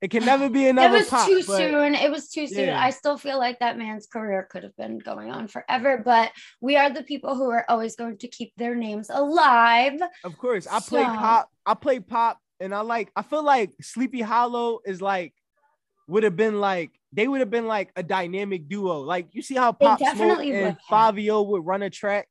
It 0.00 0.10
can 0.10 0.24
never 0.24 0.50
be 0.50 0.68
another. 0.68 0.96
It 0.96 1.00
was 1.00 1.08
Pop. 1.08 1.26
too 1.26 1.42
but 1.46 1.56
soon. 1.56 1.94
It 1.94 2.10
was 2.10 2.28
too 2.28 2.46
soon. 2.46 2.68
Yeah. 2.68 2.82
I 2.82 2.90
still 2.90 3.16
feel 3.16 3.38
like 3.38 3.58
that 3.60 3.78
man's 3.78 4.06
career 4.06 4.46
could 4.50 4.62
have 4.62 4.76
been 4.76 4.98
going 4.98 5.30
on 5.30 5.48
forever, 5.48 6.02
but 6.04 6.30
we 6.60 6.76
are 6.76 6.90
the 6.90 7.02
people 7.02 7.34
who 7.34 7.50
are 7.50 7.64
always 7.68 7.96
going 7.96 8.18
to 8.18 8.28
keep 8.28 8.52
their 8.56 8.74
names 8.74 9.08
alive. 9.10 10.00
Of 10.22 10.36
course, 10.36 10.66
I 10.66 10.80
play 10.80 11.04
Pop. 11.04 11.48
I 11.64 11.74
play 11.74 12.00
Pop, 12.00 12.38
and 12.60 12.74
I 12.74 12.80
like. 12.80 13.10
I 13.16 13.22
feel 13.22 13.42
like 13.42 13.72
Sleepy 13.80 14.20
Hallow 14.20 14.80
is 14.84 15.00
like 15.00 15.32
would 16.06 16.22
have 16.22 16.36
been 16.36 16.60
like 16.60 16.90
they 17.14 17.28
would 17.28 17.40
have 17.40 17.50
been 17.50 17.66
like 17.66 17.90
a 17.96 18.02
dynamic 18.02 18.68
duo. 18.68 19.00
Like 19.00 19.28
you 19.32 19.42
see 19.42 19.54
how 19.54 19.72
Pop 19.72 20.00
Smoke 20.00 20.38
would 20.38 20.48
and. 20.48 20.76
Fivio 20.90 21.46
would 21.46 21.64
run 21.64 21.82
a 21.82 21.90
track. 21.90 22.28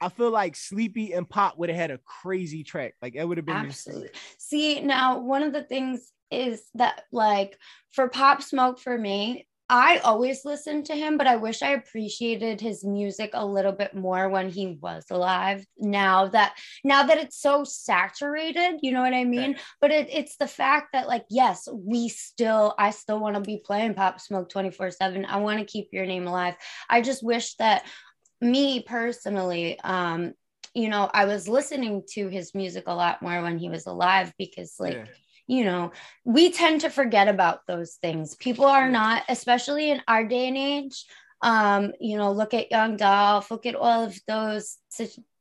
I 0.00 0.08
feel 0.08 0.30
like 0.30 0.56
Sleepy 0.56 1.12
and 1.12 1.28
Pop 1.28 1.58
would 1.58 1.68
have 1.68 1.78
had 1.78 1.90
a 1.90 1.98
crazy 1.98 2.64
track. 2.64 2.94
Like 3.02 3.14
it 3.14 3.24
would 3.24 3.36
have 3.36 3.46
been. 3.46 3.56
Absolutely. 3.56 4.10
See, 4.38 4.80
now 4.80 5.20
one 5.20 5.42
of 5.42 5.52
the 5.52 5.62
things 5.62 6.12
is 6.30 6.62
that 6.74 7.02
like 7.12 7.58
for 7.92 8.08
Pop 8.08 8.42
Smoke 8.42 8.78
for 8.78 8.96
me, 8.96 9.46
I 9.74 9.96
always 10.04 10.44
listened 10.44 10.84
to 10.86 10.94
him, 10.94 11.16
but 11.16 11.26
I 11.26 11.36
wish 11.36 11.62
I 11.62 11.70
appreciated 11.70 12.60
his 12.60 12.84
music 12.84 13.30
a 13.32 13.46
little 13.46 13.72
bit 13.72 13.94
more 13.94 14.28
when 14.28 14.50
he 14.50 14.76
was 14.82 15.06
alive. 15.10 15.64
Now 15.78 16.28
that 16.28 16.58
now 16.84 17.04
that 17.04 17.16
it's 17.16 17.40
so 17.40 17.64
saturated, 17.64 18.80
you 18.82 18.92
know 18.92 19.00
what 19.00 19.14
I 19.14 19.24
mean? 19.24 19.56
But 19.80 19.90
it, 19.90 20.10
it's 20.12 20.36
the 20.36 20.46
fact 20.46 20.88
that 20.92 21.08
like 21.08 21.24
yes, 21.30 21.66
we 21.72 22.10
still 22.10 22.74
I 22.78 22.90
still 22.90 23.18
want 23.18 23.36
to 23.36 23.40
be 23.40 23.62
playing 23.64 23.94
Pop 23.94 24.20
Smoke 24.20 24.50
24/7. 24.50 25.24
I 25.24 25.38
want 25.38 25.58
to 25.58 25.64
keep 25.64 25.88
your 25.90 26.04
name 26.04 26.26
alive. 26.26 26.56
I 26.90 27.00
just 27.00 27.24
wish 27.24 27.54
that 27.54 27.86
me 28.42 28.82
personally 28.82 29.80
um 29.80 30.34
you 30.74 30.88
know, 30.88 31.10
I 31.12 31.24
was 31.24 31.48
listening 31.48 32.02
to 32.12 32.28
his 32.28 32.54
music 32.54 32.84
a 32.88 32.94
lot 32.94 33.22
more 33.22 33.40
when 33.42 33.58
he 33.58 33.70
was 33.70 33.86
alive 33.86 34.34
because 34.38 34.76
like 34.78 34.96
Yeah. 34.96 35.04
You 35.52 35.64
know, 35.64 35.92
we 36.24 36.50
tend 36.50 36.80
to 36.80 36.88
forget 36.88 37.28
about 37.28 37.66
those 37.66 37.98
things. 38.00 38.34
People 38.36 38.64
are 38.64 38.88
not, 38.88 39.22
especially 39.28 39.90
in 39.90 40.00
our 40.08 40.24
day 40.26 40.48
and 40.48 40.56
age. 40.56 41.04
Um, 41.42 41.92
you 42.00 42.16
know, 42.16 42.32
look 42.32 42.54
at 42.54 42.70
Young 42.70 42.96
Dolph, 42.96 43.50
look 43.50 43.66
at 43.66 43.74
all 43.74 44.04
of 44.04 44.18
those 44.26 44.78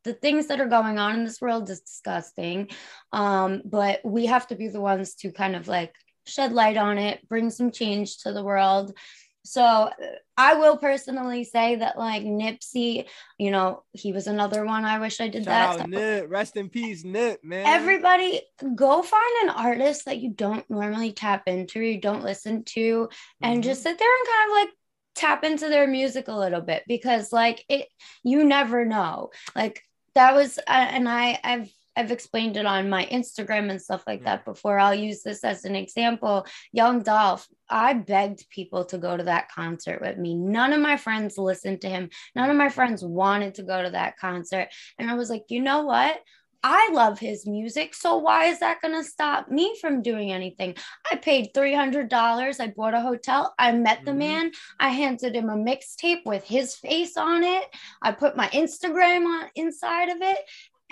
the 0.04 0.14
things 0.14 0.48
that 0.48 0.60
are 0.60 0.68
going 0.68 1.00
on 1.00 1.16
in 1.16 1.24
this 1.24 1.40
world 1.40 1.70
is 1.70 1.80
disgusting. 1.80 2.70
Um, 3.14 3.62
but 3.64 4.02
we 4.04 4.26
have 4.26 4.48
to 4.48 4.56
be 4.56 4.68
the 4.68 4.82
ones 4.82 5.16
to 5.16 5.32
kind 5.32 5.56
of 5.56 5.70
like 5.70 5.94
shed 6.26 6.52
light 6.52 6.76
on 6.76 6.98
it, 6.98 7.26
bring 7.30 7.50
some 7.50 7.72
change 7.72 8.18
to 8.24 8.34
the 8.34 8.44
world. 8.44 8.98
So 9.44 9.90
I 10.38 10.54
will 10.56 10.78
personally 10.78 11.44
say 11.44 11.76
that 11.78 11.98
like 11.98 12.24
Nipsey, 12.24 13.08
you 13.38 13.52
know, 13.52 13.84
he 13.92 14.14
was 14.14 14.28
another 14.28 14.66
one. 14.66 14.86
I 14.86 15.00
wish 15.00 15.20
I 15.20 15.28
did 15.28 15.46
that. 15.46 15.72
Shout 15.72 15.82
out 15.82 15.90
Nip. 15.90 16.26
Rest 16.30 16.58
in 16.58 16.70
peace, 16.70 17.04
Nip, 17.04 17.44
man. 17.44 17.66
Everybody 17.66 18.42
go 18.76 19.02
find 19.02 19.34
an 19.44 19.50
artist 19.50 20.06
that 20.06 20.20
you 20.20 20.30
don't 20.30 20.70
normally 20.70 21.12
tap 21.12 21.44
into, 21.48 21.80
you 21.82 22.00
don't 22.00 22.24
listen 22.24 22.64
to, 22.66 23.10
and 23.42 23.62
Mhm. 23.62 23.66
just 23.66 23.84
sit 23.84 23.98
there 23.98 24.16
and 24.18 24.28
kind 24.28 24.52
of 24.52 24.58
like 24.58 24.70
tap 25.16 25.44
into 25.44 25.68
their 25.68 25.88
music 25.88 26.28
a 26.28 26.34
little 26.34 26.62
bit 26.62 26.84
because 26.88 27.34
like 27.34 27.66
it 27.68 27.88
you 28.24 28.44
never 28.44 28.86
know. 28.86 29.32
Like 29.56 29.84
that 30.16 30.34
was 30.36 30.58
uh, 30.60 30.62
and 30.68 31.10
I 31.10 31.40
I've 31.44 31.72
I've 31.96 32.12
explained 32.12 32.56
it 32.56 32.66
on 32.66 32.90
my 32.90 33.06
Instagram 33.12 33.70
and 33.70 33.82
stuff 33.82 34.04
like 34.08 34.24
that 34.24 34.46
before. 34.46 34.80
I'll 34.80 34.96
use 34.96 35.24
this 35.24 35.44
as 35.44 35.66
an 35.66 35.76
example. 35.76 36.46
Young 36.72 37.04
Dolph, 37.04 37.46
I 37.72 37.94
begged 37.94 38.50
people 38.50 38.86
to 38.86 38.98
go 38.98 39.16
to 39.18 39.24
that 39.24 39.50
concert 39.50 40.02
with 40.02 40.18
me. 40.18 40.36
None 40.36 40.74
of 40.74 40.82
my 40.82 40.98
friends 40.98 41.38
listened 41.38 41.82
to 41.82 41.90
him. 41.90 42.10
None 42.36 42.50
of 42.50 42.58
my 42.58 42.70
friends 42.70 43.04
wanted 43.04 43.56
to 43.56 43.64
go 43.64 43.82
to 43.82 43.90
that 43.92 44.18
concert. 44.18 44.68
And 45.00 45.10
I 45.10 45.16
was 45.16 45.30
like, 45.30 45.46
you 45.50 45.62
know 45.62 45.84
what? 45.84 46.20
I 46.64 46.90
love 46.94 47.18
his 47.18 47.48
music. 47.48 47.96
So 47.96 48.18
why 48.18 48.46
is 48.46 48.60
that 48.60 48.82
going 48.82 48.94
to 48.94 49.04
stop 49.04 49.50
me 49.50 49.76
from 49.82 50.04
doing 50.04 50.32
anything? 50.32 50.76
I 51.12 51.16
paid 51.16 51.54
$300. 51.56 52.60
I 52.60 52.68
bought 52.68 52.94
a 52.94 53.02
hotel. 53.02 53.54
I 53.58 53.72
met 53.72 54.06
the 54.06 54.12
Mhm. 54.12 54.18
man. 54.18 54.52
I 54.80 54.90
handed 54.90 55.36
him 55.36 55.50
a 55.50 55.56
mixtape 55.56 56.24
with 56.24 56.44
his 56.44 56.76
face 56.76 57.18
on 57.18 57.44
it. 57.44 57.64
I 58.04 58.12
put 58.12 58.38
my 58.38 58.48
Instagram 58.50 59.26
on 59.26 59.50
inside 59.56 60.10
of 60.10 60.22
it. 60.22 60.38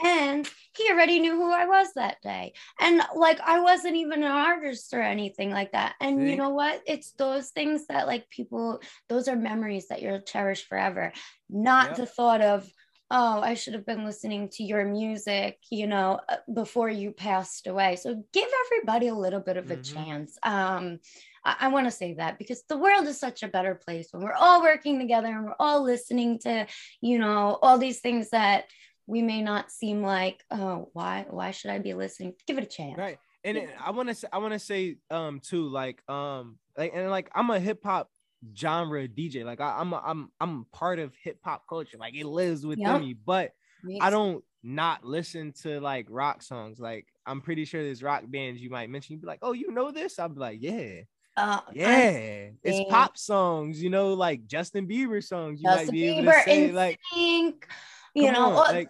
And 0.04 0.50
he 0.78 0.92
already 0.92 1.20
knew 1.20 1.36
who 1.36 1.52
I 1.52 1.66
was 1.66 1.94
that 1.96 2.18
day. 2.22 2.54
And 2.80 3.02
like 3.16 3.40
I 3.42 3.60
wasn't 3.60 3.96
even 3.96 4.24
an 4.24 4.32
artist 4.32 4.94
or 4.94 5.02
anything 5.02 5.52
like 5.52 5.72
that. 5.74 5.96
And 6.00 6.28
you 6.30 6.36
know 6.38 6.50
what? 6.50 6.82
It's 6.86 7.12
those 7.14 7.50
things 7.50 7.88
that 7.88 8.08
like 8.08 8.30
people, 8.30 8.82
those 9.10 9.28
are 9.28 9.36
memories 9.36 9.88
that 9.88 10.02
you'll 10.02 10.22
cherish 10.22 10.68
forever. 10.68 11.12
Not 11.50 11.90
Yep. 11.90 11.98
the 11.98 12.06
thought 12.06 12.42
of, 12.42 12.72
oh, 13.12 13.42
I 13.42 13.56
should 13.56 13.74
have 13.74 13.88
been 13.88 14.06
listening 14.06 14.50
to 14.50 14.64
your 14.64 14.86
music, 14.86 15.58
you 15.72 15.88
know, 15.88 16.20
uh, 16.30 16.38
before 16.54 16.90
you 16.90 17.12
passed 17.12 17.66
away. 17.66 17.96
So 17.96 18.24
give 18.34 18.48
everybody 18.68 19.08
a 19.08 19.16
little 19.16 19.40
bit 19.40 19.58
of 19.58 19.72
a 19.72 19.78
Mhm. 19.78 19.94
chance. 19.94 20.38
Um, 20.44 21.00
I, 21.44 21.56
I 21.62 21.68
want 21.70 21.88
to 21.88 21.92
say 21.92 22.14
that 22.14 22.38
because 22.38 22.64
the 22.70 22.78
world 22.78 23.08
is 23.08 23.20
such 23.20 23.42
a 23.42 23.48
better 23.48 23.74
place 23.74 24.10
when 24.12 24.24
we're 24.24 24.34
all 24.34 24.62
working 24.62 25.00
together 25.00 25.28
and 25.30 25.46
we're 25.46 25.56
all 25.60 25.82
listening 25.84 26.38
to, 26.40 26.68
you 27.02 27.18
know, 27.18 27.58
all 27.64 27.80
these 27.80 28.00
things 28.00 28.30
that 28.30 28.66
we 29.10 29.22
may 29.24 29.42
not 29.42 29.72
seem 29.72 30.04
like, 30.04 30.44
oh, 30.52 30.90
why, 30.94 31.26
why 31.30 31.50
should 31.52 31.72
I 31.72 31.80
be 31.80 31.94
listening? 31.96 32.34
Give 32.46 32.58
it 32.60 32.64
a 32.64 32.68
chance. 32.68 32.96
right. 32.98 33.18
And 33.44 33.58
it- 33.58 33.70
i 33.84 33.92
want 33.92 34.10
to 34.10 34.16
say 34.16 34.28
i 34.34 34.38
want 34.38 34.52
to 34.54 34.60
say 34.60 34.98
um 35.10 35.40
too 35.40 35.70
like 35.70 36.04
um 36.10 36.58
like 36.78 36.92
and 36.94 37.10
like 37.10 37.30
i'm 37.34 37.50
a 37.50 37.58
hip-hop 37.60 38.10
genre 38.54 39.08
dj 39.08 39.46
like 39.46 39.62
I, 39.62 39.78
i'm 39.80 39.94
a, 39.94 40.02
i'm 40.06 40.30
i'm 40.42 40.66
part 40.74 41.00
of 41.00 41.14
hip-hop 41.24 41.64
culture. 41.68 41.98
Like 41.98 42.16
it 42.16 42.26
lives 42.26 42.66
within 42.66 42.86
Yep. 42.86 43.02
me 43.02 43.14
but 43.14 43.52
Me 43.82 43.98
i 44.02 44.10
don't 44.10 44.44
not 44.62 45.06
listen 45.06 45.54
to 45.64 45.80
like 45.80 46.08
rock 46.10 46.42
songs. 46.44 46.80
Like 46.82 47.08
i'm 47.26 47.40
pretty 47.40 47.64
sure 47.64 47.82
there's 47.82 48.04
rock 48.04 48.24
bands 48.28 48.62
you 48.62 48.70
might 48.70 48.90
mention. 48.90 49.14
You'd 49.14 49.22
be 49.22 49.28
like 49.28 49.40
oh 49.42 49.54
you 49.54 49.72
know 49.72 49.90
this? 49.92 50.20
I'll 50.20 50.28
be 50.30 50.40
like 50.42 50.58
yeah. 50.62 51.02
Uh, 51.38 51.62
I'm 51.66 51.74
yeah. 51.74 52.50
It's 52.62 52.76
saying- 52.78 52.90
pop 52.90 53.18
songs 53.18 53.82
you 53.82 53.90
know 53.90 54.14
like 54.16 54.46
justin 54.48 54.86
bieber 54.86 55.24
songs 55.24 55.62
you 55.62 55.70
Justin 55.70 55.86
might 55.88 55.92
be 55.94 56.08
able 56.10 56.32
Bieber, 56.32 56.38
to 56.44 56.44
say 56.44 56.72
like 56.74 57.00
you 57.16 58.32
know, 58.32 58.48
on, 58.50 58.74
like 58.74 58.90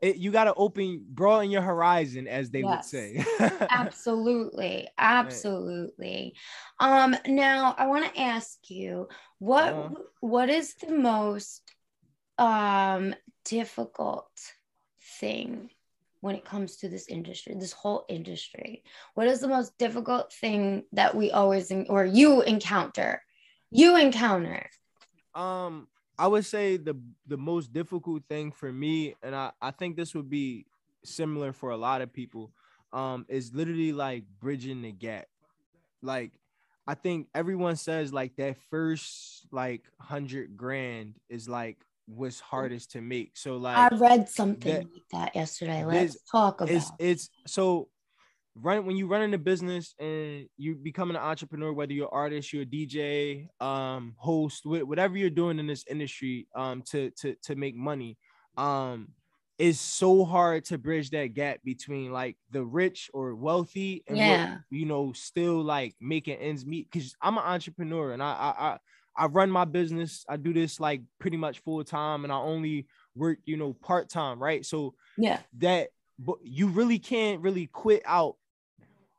it, 0.00 0.16
you 0.16 0.30
got 0.30 0.44
to 0.44 0.54
open 0.54 1.04
broaden 1.08 1.50
your 1.50 1.62
horizon 1.62 2.26
as 2.26 2.50
they 2.50 2.62
would 2.62 2.84
say. 2.84 3.24
Absolutely. 3.70 4.88
Absolutely. 4.98 6.34
Um 6.78 7.16
now 7.26 7.74
i 7.78 7.86
want 7.86 8.04
to 8.12 8.20
ask 8.20 8.58
you 8.70 9.08
what 9.38 9.72
Uh-huh. 9.72 9.88
what 10.20 10.48
is 10.50 10.74
the 10.74 10.92
most 10.92 11.62
um 12.38 13.14
difficult 13.44 14.30
thing 15.20 15.70
when 16.20 16.34
it 16.34 16.44
comes 16.44 16.76
to 16.76 16.88
this 16.88 17.08
industry 17.08 17.54
this 17.58 17.72
whole 17.72 18.04
industry? 18.08 18.82
What 19.14 19.26
is 19.26 19.40
the 19.40 19.48
most 19.48 19.76
difficult 19.78 20.32
thing 20.32 20.84
that 20.92 21.14
we 21.14 21.30
always 21.30 21.72
or 21.88 22.04
you 22.04 22.42
encounter? 22.42 23.22
You 23.70 23.96
encounter. 23.96 24.68
Um, 25.34 25.88
I 26.20 26.26
would 26.26 26.44
say 26.44 26.76
the 26.76 26.94
the 27.26 27.38
most 27.38 27.72
difficult 27.72 28.24
thing 28.28 28.52
for 28.52 28.70
me, 28.70 29.14
and 29.22 29.34
I 29.34 29.52
I 29.62 29.70
think 29.70 29.96
this 29.96 30.14
would 30.14 30.28
be 30.28 30.66
similar 31.02 31.52
for 31.54 31.70
a 31.70 31.78
lot 31.78 32.02
of 32.02 32.12
people, 32.12 32.52
um, 32.92 33.24
is 33.28 33.54
literally 33.54 33.92
like 33.92 34.24
bridging 34.38 34.82
the 34.82 34.92
gap. 34.92 35.28
Like, 36.02 36.32
I 36.86 36.94
think 36.94 37.28
everyone 37.34 37.76
says 37.76 38.12
like 38.12 38.36
that 38.36 38.58
first 38.70 39.46
like 39.50 39.84
hundred 39.98 40.58
grand 40.58 41.14
is 41.30 41.48
like 41.48 41.78
was 42.06 42.38
hardest 42.40 42.90
to 42.92 43.00
make. 43.00 43.36
So 43.38 43.56
like 43.56 43.78
i 43.78 43.96
read 43.96 44.28
something 44.28 44.74
that- 44.74 44.92
like 44.92 45.08
that 45.12 45.34
yesterday 45.34 45.84
let's 45.86 46.16
talk 46.30 46.60
about 46.60 46.70
it's 46.74 46.90
it's 46.98 47.30
so 47.46 47.88
run 48.54 48.84
when 48.84 48.96
you 48.96 49.06
run 49.06 49.22
in 49.22 49.32
a 49.34 49.38
business 49.38 49.94
and 49.98 50.46
you 50.56 50.74
become 50.74 51.10
an 51.10 51.16
entrepreneur 51.16 51.72
whether 51.72 51.92
you're 51.92 52.06
an 52.06 52.12
artist 52.12 52.52
you're 52.52 52.62
a 52.62 52.66
dj 52.66 53.48
um 53.60 54.14
host 54.18 54.62
wh- 54.64 54.86
whatever 54.86 55.16
you're 55.16 55.30
doing 55.30 55.58
in 55.58 55.66
this 55.66 55.84
industry 55.88 56.48
um 56.56 56.82
to 56.82 57.10
to 57.12 57.34
to 57.42 57.54
make 57.54 57.76
money 57.76 58.18
um 58.56 59.08
it's 59.60 59.78
so 59.78 60.24
hard 60.24 60.64
to 60.64 60.78
bridge 60.78 61.10
that 61.10 61.34
gap 61.34 61.58
between 61.62 62.12
like 62.12 62.36
the 62.50 62.64
rich 62.64 63.10
or 63.12 63.34
wealthy 63.34 64.02
and 64.08 64.26
what, 64.26 64.60
you 64.70 64.86
know 64.86 65.12
still 65.12 65.62
like 65.62 65.94
making 66.00 66.38
ends 66.38 66.64
meet. 66.64 66.90
Because 66.90 67.14
i'm 67.20 67.36
an 67.36 67.44
entrepreneur 67.44 68.12
and 68.12 68.22
I, 68.22 68.32
I 68.32 68.64
i 68.66 68.78
i 69.16 69.26
run 69.26 69.50
my 69.50 69.66
business. 69.66 70.24
I 70.28 70.38
do 70.38 70.54
this 70.54 70.80
like 70.80 71.02
pretty 71.18 71.36
much 71.36 71.58
full 71.60 71.84
time 71.84 72.24
and 72.24 72.32
i 72.32 72.36
only 72.36 72.86
work 73.14 73.38
you 73.44 73.58
know 73.58 73.74
part-time 73.74 74.42
right? 74.42 74.64
So 74.64 74.94
yeah. 75.18 75.40
that 75.58 75.90
but 76.20 76.38
you 76.44 76.68
really 76.68 77.00
can't 77.00 77.42
really 77.42 77.68
quit 77.68 78.02
out 78.06 78.36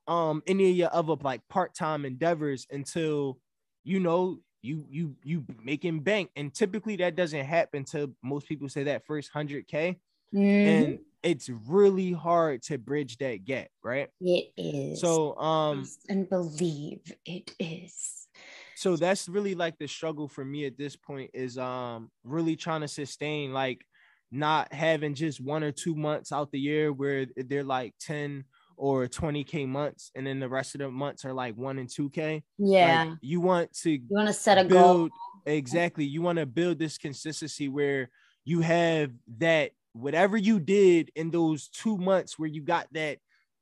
um 0.07 0.41
any 0.47 0.69
of 0.71 0.75
your 0.75 0.93
other 0.93 1.15
like 1.21 1.47
part-time 1.49 2.05
endeavors 2.05 2.67
until 2.71 3.39
you 3.83 3.99
know 3.99 4.39
you 4.61 4.85
you 4.89 5.15
you 5.23 5.45
making 5.63 6.01
bank 6.01 6.31
and 6.35 6.53
typically 6.53 6.95
that 6.95 7.15
doesn't 7.15 7.45
happen 7.45 7.79
until 7.79 8.09
most 8.23 8.47
people 8.47 8.69
say 8.69 8.83
that 8.83 9.05
first 9.05 9.31
100k 9.33 9.99
Mhm. 10.33 10.65
and 10.65 10.99
it's 11.23 11.49
really 11.49 12.11
hard 12.13 12.61
to 12.63 12.77
bridge 12.77 13.17
that 13.17 13.45
gap 13.45 13.69
right 13.83 14.09
it 14.21 14.53
is 14.57 15.01
so 15.01 15.35
um 15.37 15.91
and 16.09 16.29
believe 16.29 17.13
it 17.25 17.55
is. 17.59 18.27
so 18.73 18.95
that's 18.95 19.27
really 19.27 19.55
like 19.55 19.77
the 19.77 19.87
struggle 19.87 20.27
for 20.27 20.45
me 20.45 20.65
at 20.65 20.77
this 20.77 20.95
point 20.95 21.29
is 21.33 21.57
um 21.57 22.09
really 22.23 22.55
trying 22.55 22.81
to 22.81 22.87
sustain 22.87 23.53
like 23.53 23.85
not 24.31 24.71
having 24.73 25.13
just 25.13 25.41
one 25.41 25.63
or 25.63 25.71
two 25.71 25.95
months 25.95 26.31
out 26.31 26.51
the 26.51 26.59
year 26.59 26.91
where 26.93 27.25
they're 27.35 27.63
like 27.63 27.93
10 27.99 28.45
or 28.77 29.07
20k 29.07 29.67
months 29.67 30.11
and 30.15 30.25
then 30.25 30.39
the 30.39 30.47
rest 30.49 30.73
of 30.73 30.79
the 30.79 30.89
months 30.89 31.25
are 31.25 31.33
like 31.33 31.55
1 31.55 31.77
and 31.77 31.89
2k 31.89 32.41
Yeah. 32.57 33.03
like 33.03 33.17
you 33.21 33.41
want 33.41 33.73
to 33.73 33.91
you 33.91 34.01
want 34.09 34.27
to 34.27 34.33
set 34.33 34.57
a 34.57 34.63
goal. 34.63 35.09
exactly 35.45 36.05
you 36.05 36.21
want 36.21 36.39
to 36.39 36.45
build 36.45 36.79
this 36.79 36.97
consistency 36.97 37.67
where 37.67 38.09
you 38.45 38.61
have 38.61 39.11
that 39.37 39.71
whatever 39.93 40.37
you 40.37 40.59
did 40.59 41.11
in 41.15 41.29
those 41.29 41.67
two 41.67 41.97
months 41.97 42.39
where 42.39 42.47
you 42.49 42.61
got 42.63 42.87
that 42.93 43.17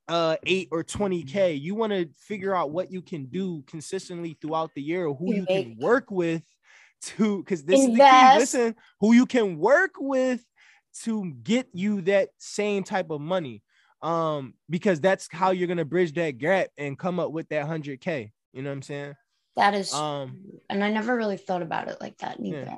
uh 0.08 0.38
8 0.46 0.70
or 0.72 0.84
20k 0.84 1.60
you 1.60 1.74
want 1.76 1.92
to 1.92 2.08
figure 2.16 2.56
out 2.56 2.72
what 2.72 2.92
you 2.92 3.02
can 3.02 3.26
do 3.26 3.64
consistently 3.68 4.38
throughout 4.40 4.72
the 4.76 4.82
year 4.82 5.08
or 5.08 5.16
who 5.16 5.34
you 5.34 5.46
can 5.48 5.76
work 5.80 6.12
with 6.12 6.44
to 7.02 7.40
because 7.40 7.64
this 7.64 7.80
Invest. 7.86 7.92
is 7.92 7.98
the 7.98 8.06
key 8.34 8.40
listen 8.40 8.76
who 9.00 9.14
you 9.14 9.26
can 9.26 9.58
work 9.58 9.92
with 10.00 10.46
to 11.04 11.32
get 11.44 11.68
you 11.74 12.02
that 12.02 12.30
same 12.38 12.84
type 12.84 13.10
of 13.10 13.22
money 13.22 13.62
um 14.02 14.54
because 14.70 15.00
that's 15.02 15.28
how 15.32 15.52
you're 15.52 15.68
gonna 15.68 15.86
bridge 15.86 16.14
that 16.14 16.38
gap 16.38 16.68
and 16.78 16.98
come 16.98 17.20
up 17.20 17.32
with 17.32 17.48
that 17.50 17.66
100k 17.66 18.32
you 18.54 18.62
know 18.62 18.70
what 18.70 18.74
i'm 18.76 18.82
saying 18.82 19.14
That 19.56 19.74
is 19.74 19.94
Um, 19.94 20.38
and 20.70 20.84
I 20.84 20.90
never 20.90 21.16
really 21.16 21.38
thought 21.38 21.62
about 21.62 21.90
it 21.90 21.98
like 22.00 22.18
that 22.20 22.40
neither. 22.40 22.62
Yeah. 22.62 22.78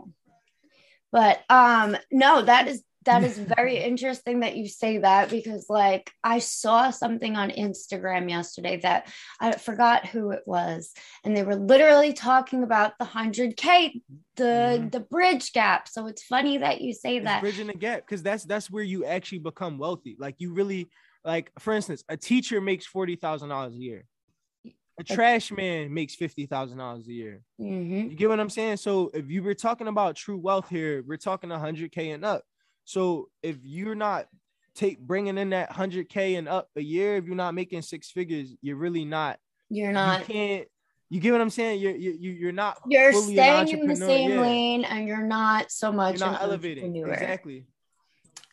But 1.11 1.43
um 1.49 1.95
no, 2.11 2.41
that 2.41 2.67
is 2.67 2.83
that 3.03 3.23
is 3.23 3.37
very 3.57 3.77
interesting 3.77 4.41
that 4.41 4.55
you 4.55 4.67
say 4.67 4.99
that 4.99 5.29
because 5.29 5.65
like 5.69 6.11
I 6.23 6.39
saw 6.39 6.89
something 6.91 7.35
on 7.35 7.49
Instagram 7.49 8.29
yesterday 8.29 8.77
that 8.81 9.11
I 9.39 9.53
forgot 9.53 10.05
who 10.05 10.31
it 10.31 10.43
was 10.45 10.91
and 11.23 11.35
they 11.35 11.43
were 11.43 11.55
literally 11.55 12.13
talking 12.13 12.63
about 12.63 12.97
the 12.99 13.05
100k 13.05 14.01
the 14.37 14.43
Mhm. 14.43 14.91
the 14.91 14.99
bridge 15.01 15.51
gap. 15.53 15.87
So 15.87 16.07
it's 16.07 16.23
funny 16.23 16.57
that 16.59 16.81
you 16.81 16.93
say 16.93 17.17
it's 17.17 17.25
that. 17.25 17.41
bridging 17.41 17.67
the 17.67 17.73
gap 17.73 18.05
because 18.05 18.23
that's 18.23 18.45
that's 18.45 18.71
where 18.71 18.83
you 18.83 19.05
actually 19.05 19.39
become 19.39 19.77
wealthy. 19.77 20.15
Like 20.17 20.35
you 20.39 20.53
really 20.53 20.89
like, 21.25 21.51
for 21.59 21.73
instance, 21.73 22.03
a 22.09 22.17
teacher 22.17 22.61
makes 22.61 22.85
forty 22.85 23.15
thousand 23.15 23.49
dollars 23.49 23.75
a 23.75 23.77
year. 23.77 24.05
A 24.99 25.03
trash 25.03 25.51
man 25.51 25.93
makes 25.93 26.15
fifty 26.15 26.45
thousand 26.45 26.77
dollars 26.77 27.07
a 27.07 27.13
year. 27.13 27.41
Mhm. 27.59 28.09
You 28.09 28.15
get 28.15 28.29
what 28.29 28.39
I'm 28.39 28.49
saying? 28.49 28.77
So 28.77 29.11
if 29.13 29.29
you 29.29 29.43
were 29.43 29.53
talking 29.53 29.87
about 29.87 30.15
true 30.15 30.37
wealth 30.37 30.69
here, 30.69 31.03
we're 31.05 31.17
talking 31.17 31.49
100k 31.49 32.13
and 32.13 32.23
up. 32.25 32.43
So 32.91 33.29
if 33.41 33.55
you're 33.63 33.95
not 33.95 34.27
take 34.75 34.99
bringing 34.99 35.37
in 35.37 35.51
that 35.51 35.69
100k 35.69 36.37
and 36.37 36.49
up 36.49 36.67
a 36.75 36.81
year, 36.81 37.15
if 37.15 37.23
you're 37.25 37.35
not 37.35 37.53
making 37.53 37.83
six 37.83 38.11
figures, 38.11 38.53
you're 38.61 38.75
really 38.75 39.05
not. 39.05 39.39
You're 39.69 39.93
not. 39.93 40.27
You 40.27 40.33
can't. 40.33 40.67
You 41.09 41.21
get 41.21 41.31
what 41.31 41.39
I'm 41.39 41.49
saying? 41.49 41.79
You're 41.79 41.95
you 41.95 42.17
you- 42.19 42.31
you're 42.33 42.51
not. 42.51 42.79
you're 42.85 43.13
staying 43.13 43.69
in 43.69 43.87
the 43.87 43.95
same 43.95 44.31
yeah. 44.31 44.41
lane 44.41 44.83
and 44.83 45.07
you're 45.07 45.23
not 45.25 45.71
so 45.71 45.89
much 45.89 46.19
You're 46.19 46.31
not 46.31 46.41
elevating 46.41 46.93
exactly. 46.97 47.65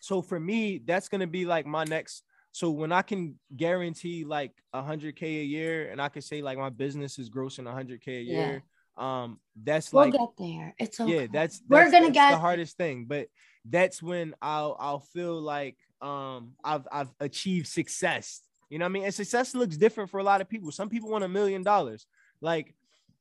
So 0.00 0.22
for 0.22 0.38
me, 0.38 0.78
that's 0.86 1.08
gonna 1.08 1.26
be 1.26 1.44
like 1.44 1.66
my 1.66 1.82
next. 1.82 2.22
So 2.52 2.70
when 2.70 2.92
I 2.92 3.02
can 3.02 3.40
guarantee 3.56 4.24
like 4.24 4.52
100k 4.72 5.22
a 5.22 5.44
year, 5.44 5.90
and 5.90 6.00
I 6.00 6.08
can 6.10 6.22
say 6.22 6.42
like 6.42 6.58
my 6.58 6.70
business 6.70 7.18
is 7.18 7.28
grossing 7.28 7.66
100k 7.66 8.06
a 8.06 8.22
Yeah. 8.22 8.46
year, 8.46 8.62
um, 8.96 9.40
that's 9.60 9.92
like 9.92 10.12
We'll 10.12 10.20
like 10.26 10.36
get 10.36 10.44
there. 10.46 10.74
It's 10.78 11.00
okay. 11.00 11.22
yeah 11.22 11.26
that's, 11.32 11.60
We're 11.68 11.90
gonna 11.90 12.06
that's 12.06 12.12
get- 12.14 12.30
the 12.30 12.38
hardest 12.38 12.76
thing 12.76 13.06
but 13.06 13.26
that's 13.70 14.02
when 14.02 14.34
i'll 14.42 14.76
i'll 14.78 15.00
feel 15.00 15.40
like 15.40 15.76
um 16.00 16.52
i've 16.64 16.86
i've 16.92 17.10
achieved 17.20 17.66
success. 17.66 18.42
You 18.70 18.78
know 18.78 18.84
what 18.84 18.90
i 18.90 18.92
mean? 18.92 19.04
And 19.04 19.14
success 19.14 19.54
looks 19.54 19.76
different 19.76 20.10
for 20.10 20.20
a 20.20 20.22
lot 20.22 20.40
of 20.42 20.48
people. 20.48 20.70
Some 20.70 20.88
people 20.90 21.10
want 21.10 21.24
a 21.24 21.28
million 21.28 21.62
dollars. 21.62 22.06
Like 22.40 22.74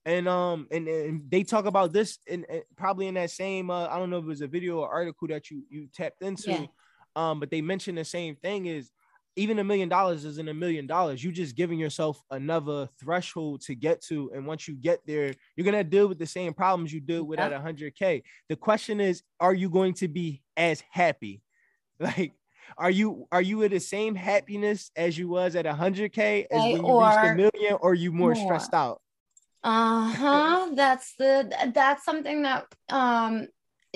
and 0.05 0.27
um 0.27 0.67
and, 0.71 0.87
and 0.87 1.29
they 1.29 1.43
talk 1.43 1.65
about 1.65 1.91
this 1.93 2.19
in, 2.27 2.45
in- 2.49 2.63
probably 2.75 3.07
in 3.07 3.15
that 3.15 3.29
same 3.29 3.69
uh, 3.69 3.87
i 3.87 3.97
don't 3.97 4.09
know 4.09 4.17
if 4.19 4.23
it 4.23 4.27
was 4.27 4.41
a 4.41 4.47
video 4.47 4.79
or 4.79 4.89
article 4.89 5.27
that 5.27 5.51
you 5.51 5.63
you 5.69 5.87
tapped 5.93 6.21
into 6.21 6.51
Yeah. 6.51 6.65
um 7.15 7.39
but 7.41 7.49
they 7.51 7.61
mentioned 7.61 7.97
the 7.97 8.05
same 8.05 8.35
thing 8.35 8.67
is 8.67 8.89
even 9.37 9.59
a 9.59 9.63
million 9.63 9.87
dollars 9.87 10.25
isn't 10.25 10.49
a 10.49 10.53
million 10.53 10.87
dollars. 10.87 11.23
You 11.23 11.31
just 11.31 11.55
giving 11.55 11.79
yourself 11.79 12.21
another 12.31 12.89
threshold 12.99 13.61
to 13.61 13.75
get 13.75 14.01
to. 14.05 14.31
And 14.33 14.45
once 14.45 14.67
you 14.67 14.75
get 14.75 14.99
there, 15.05 15.33
you're 15.55 15.65
gonna 15.65 15.83
deal 15.83 16.07
with 16.07 16.17
the 16.17 16.25
same 16.25 16.53
problems 16.53 16.91
you 16.91 16.99
deal 16.99 17.23
with 17.23 17.39
at 17.39 17.51
100k. 17.51 18.23
The 18.49 18.55
question 18.55 18.99
is, 18.99 19.21
are 19.39 19.53
you 19.53 19.69
going 19.69 19.93
to 19.95 20.07
be 20.07 20.41
as 20.57 20.83
happy? 20.91 21.41
Like, 21.99 22.33
are 22.77 22.91
you 22.91 23.27
are 23.31 23.41
you 23.41 23.63
at 23.63 23.71
the 23.71 23.79
same 23.79 24.13
happiness 24.13 24.91
as 24.95 25.17
you 25.17 25.27
was 25.27 25.55
at 25.55 25.65
100k 25.65 26.45
as 26.51 26.61
when 26.61 26.85
you 26.85 27.01
reached 27.01 27.17
a 27.23 27.33
million, 27.33 27.77
or 27.81 27.91
are 27.91 27.95
you 27.95 28.11
more, 28.11 28.35
more. 28.35 28.45
stressed 28.45 28.75
out? 28.75 29.01
Uh-huh. 29.63 30.69
that's 30.75 31.15
the 31.17 31.71
that's 31.73 32.05
something 32.05 32.43
that 32.43 32.67
um 32.89 33.47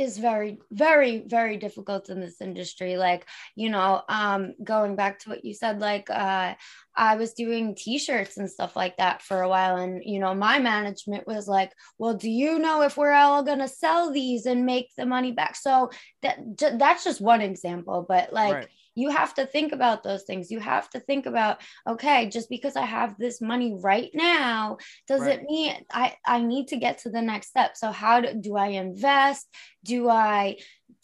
is 0.01 0.17
very 0.17 0.59
very 0.71 1.23
very 1.27 1.57
difficult 1.57 2.09
in 2.09 2.19
this 2.19 2.41
industry. 2.41 2.97
Like 2.97 3.25
you 3.55 3.69
know 3.69 4.01
um 4.09 4.53
going 4.63 4.95
back 4.95 5.19
to 5.19 5.29
what 5.29 5.45
you 5.45 5.53
said 5.53 5.79
like 5.79 6.09
uh 6.09 6.55
I 6.93 7.15
was 7.15 7.33
doing 7.33 7.75
t-shirts 7.75 8.37
and 8.37 8.49
stuff 8.49 8.75
like 8.75 8.97
that 8.97 9.21
for 9.21 9.41
a 9.41 9.49
while. 9.49 9.77
And 9.77 10.01
you 10.05 10.19
know 10.19 10.33
my 10.33 10.59
management 10.59 11.27
was 11.27 11.47
like 11.47 11.71
well 11.97 12.13
do 12.13 12.29
you 12.29 12.59
know 12.59 12.81
if 12.81 12.97
we're 12.97 13.13
all 13.13 13.43
going 13.43 13.59
to 13.59 13.67
sell 13.67 14.11
these 14.11 14.45
and 14.45 14.65
make 14.65 14.89
the 14.97 15.05
money 15.05 15.31
back? 15.31 15.55
So 15.55 15.91
that 16.21 16.39
that's 16.57 17.03
just 17.03 17.21
one 17.21 17.41
example 17.41 18.05
but 18.07 18.33
like 18.33 18.53
right. 18.53 18.67
You 18.95 19.09
have 19.09 19.33
to 19.35 19.45
think 19.45 19.71
about 19.71 20.03
those 20.03 20.23
things. 20.23 20.51
You 20.51 20.59
have 20.59 20.89
to 20.91 20.99
think 20.99 21.25
about, 21.25 21.61
okay, 21.87 22.27
just 22.29 22.49
because 22.49 22.75
I 22.75 22.85
have 22.85 23.17
this 23.17 23.41
money 23.41 23.77
right 23.81 24.09
now, 24.13 24.77
does 25.07 25.21
Right. 25.21 25.39
it 25.39 25.43
mean 25.43 25.75
I, 25.91 26.15
I 26.25 26.41
need 26.41 26.67
to 26.69 26.77
get 26.77 26.99
to 26.99 27.09
the 27.09 27.21
next 27.21 27.47
step? 27.47 27.77
So 27.77 27.91
how 27.91 28.21
do, 28.21 28.33
do 28.33 28.57
I 28.57 28.67
invest? 28.67 29.47
Do 29.83 30.09
I 30.09 30.57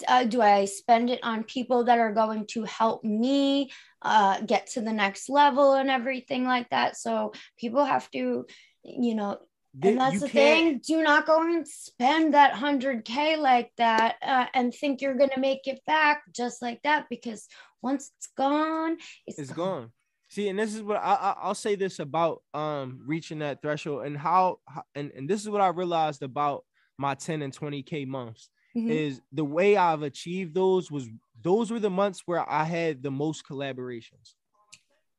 uh, 0.08 0.26
do 0.26 0.42
I 0.42 0.66
spend 0.66 1.10
it 1.10 1.20
on 1.24 1.44
people 1.44 1.86
that 1.86 1.98
are 1.98 2.14
going 2.14 2.46
to 2.48 2.64
help 2.64 3.04
me 3.04 3.72
uh, 4.02 4.42
get 4.42 4.68
to 4.68 4.82
the 4.82 4.94
next 4.94 5.28
level 5.30 5.74
and 5.74 5.90
everything 5.90 6.44
like 6.44 6.70
that? 6.70 6.98
So 6.98 7.32
people 7.58 7.84
have 7.86 8.12
to, 8.12 8.46
you 8.84 9.16
know, 9.16 9.40
and 9.82 10.00
that's 10.00 10.14
you 10.16 10.20
the 10.22 10.30
can't- 10.30 10.60
thing. 10.60 10.82
Do 10.86 11.04
not 11.04 11.26
go 11.26 11.42
and 11.42 11.68
spend 11.68 12.34
that 12.34 12.54
100K 12.54 13.38
like 13.38 13.72
that 13.78 14.16
uh, 14.22 14.46
and 14.54 14.74
think 14.74 15.02
you're 15.02 15.18
going 15.18 15.32
to 15.36 15.40
make 15.40 15.68
it 15.68 15.82
back 15.86 16.24
just 16.32 16.62
like 16.62 16.82
that 16.84 17.06
because 17.10 17.48
once 17.82 18.12
it's 18.18 18.28
gone, 18.38 18.98
it's, 19.26 19.40
it's 19.40 19.52
gone. 19.52 19.92
See, 20.30 20.50
and 20.50 20.60
this 20.60 20.76
is 20.76 20.82
what 20.82 20.98
I, 20.98 21.14
I 21.14 21.36
I'll 21.42 21.56
say 21.56 21.76
this 21.76 22.00
about 22.00 22.44
um 22.54 23.02
reaching 23.06 23.40
that 23.40 23.62
threshold 23.62 24.06
and 24.06 24.18
how 24.18 24.60
and 24.94 25.12
and 25.16 25.30
this 25.30 25.42
is 25.42 25.50
what 25.50 25.62
I 25.62 25.68
realized 25.70 26.22
about 26.22 26.66
my 26.98 27.16
10 27.16 27.42
and 27.42 27.54
20k 27.58 28.06
months 28.08 28.50
Mhm. 28.76 28.90
is 28.90 29.22
the 29.32 29.46
way 29.46 29.78
I've 29.78 30.04
achieved 30.04 30.54
those 30.54 30.92
was 30.92 31.08
those 31.42 31.72
were 31.72 31.80
the 31.80 31.90
months 31.90 32.24
where 32.26 32.48
I 32.50 32.64
had 32.64 33.02
the 33.02 33.12
most 33.12 33.48
collaborations. 33.48 34.34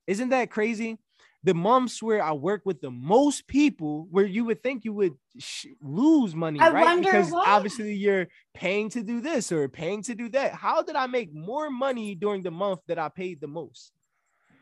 Isn't 0.07 0.29
that 0.31 0.51
crazy? 0.51 0.99
The 1.45 1.55
months 1.55 2.03
where 2.03 2.21
I 2.23 2.33
work 2.33 2.63
with 2.65 2.81
the 2.81 2.91
most 2.91 3.47
people, 3.47 4.09
where 4.11 4.27
you 4.27 4.45
would 4.47 4.61
think 4.63 4.85
you 4.85 4.93
would 4.95 5.15
sh- 5.39 5.67
lose 5.81 6.35
money, 6.35 6.59
I 6.61 6.71
right? 6.71 7.01
because 7.01 7.31
why. 7.31 7.45
obviously 7.47 7.95
you're 7.95 8.27
paying 8.55 8.91
to 8.91 9.03
do 9.05 9.21
this 9.21 9.53
or 9.53 9.69
paying 9.69 10.03
to 10.03 10.15
do 10.17 10.29
that. 10.31 10.53
How 10.55 10.83
did 10.83 10.97
I 10.97 11.07
make 11.07 11.33
more 11.33 11.71
money 11.71 12.17
during 12.17 12.43
the 12.43 12.51
month 12.51 12.81
that 12.89 12.99
I 12.99 13.09
paid 13.09 13.41
the 13.41 13.47
most? 13.47 13.93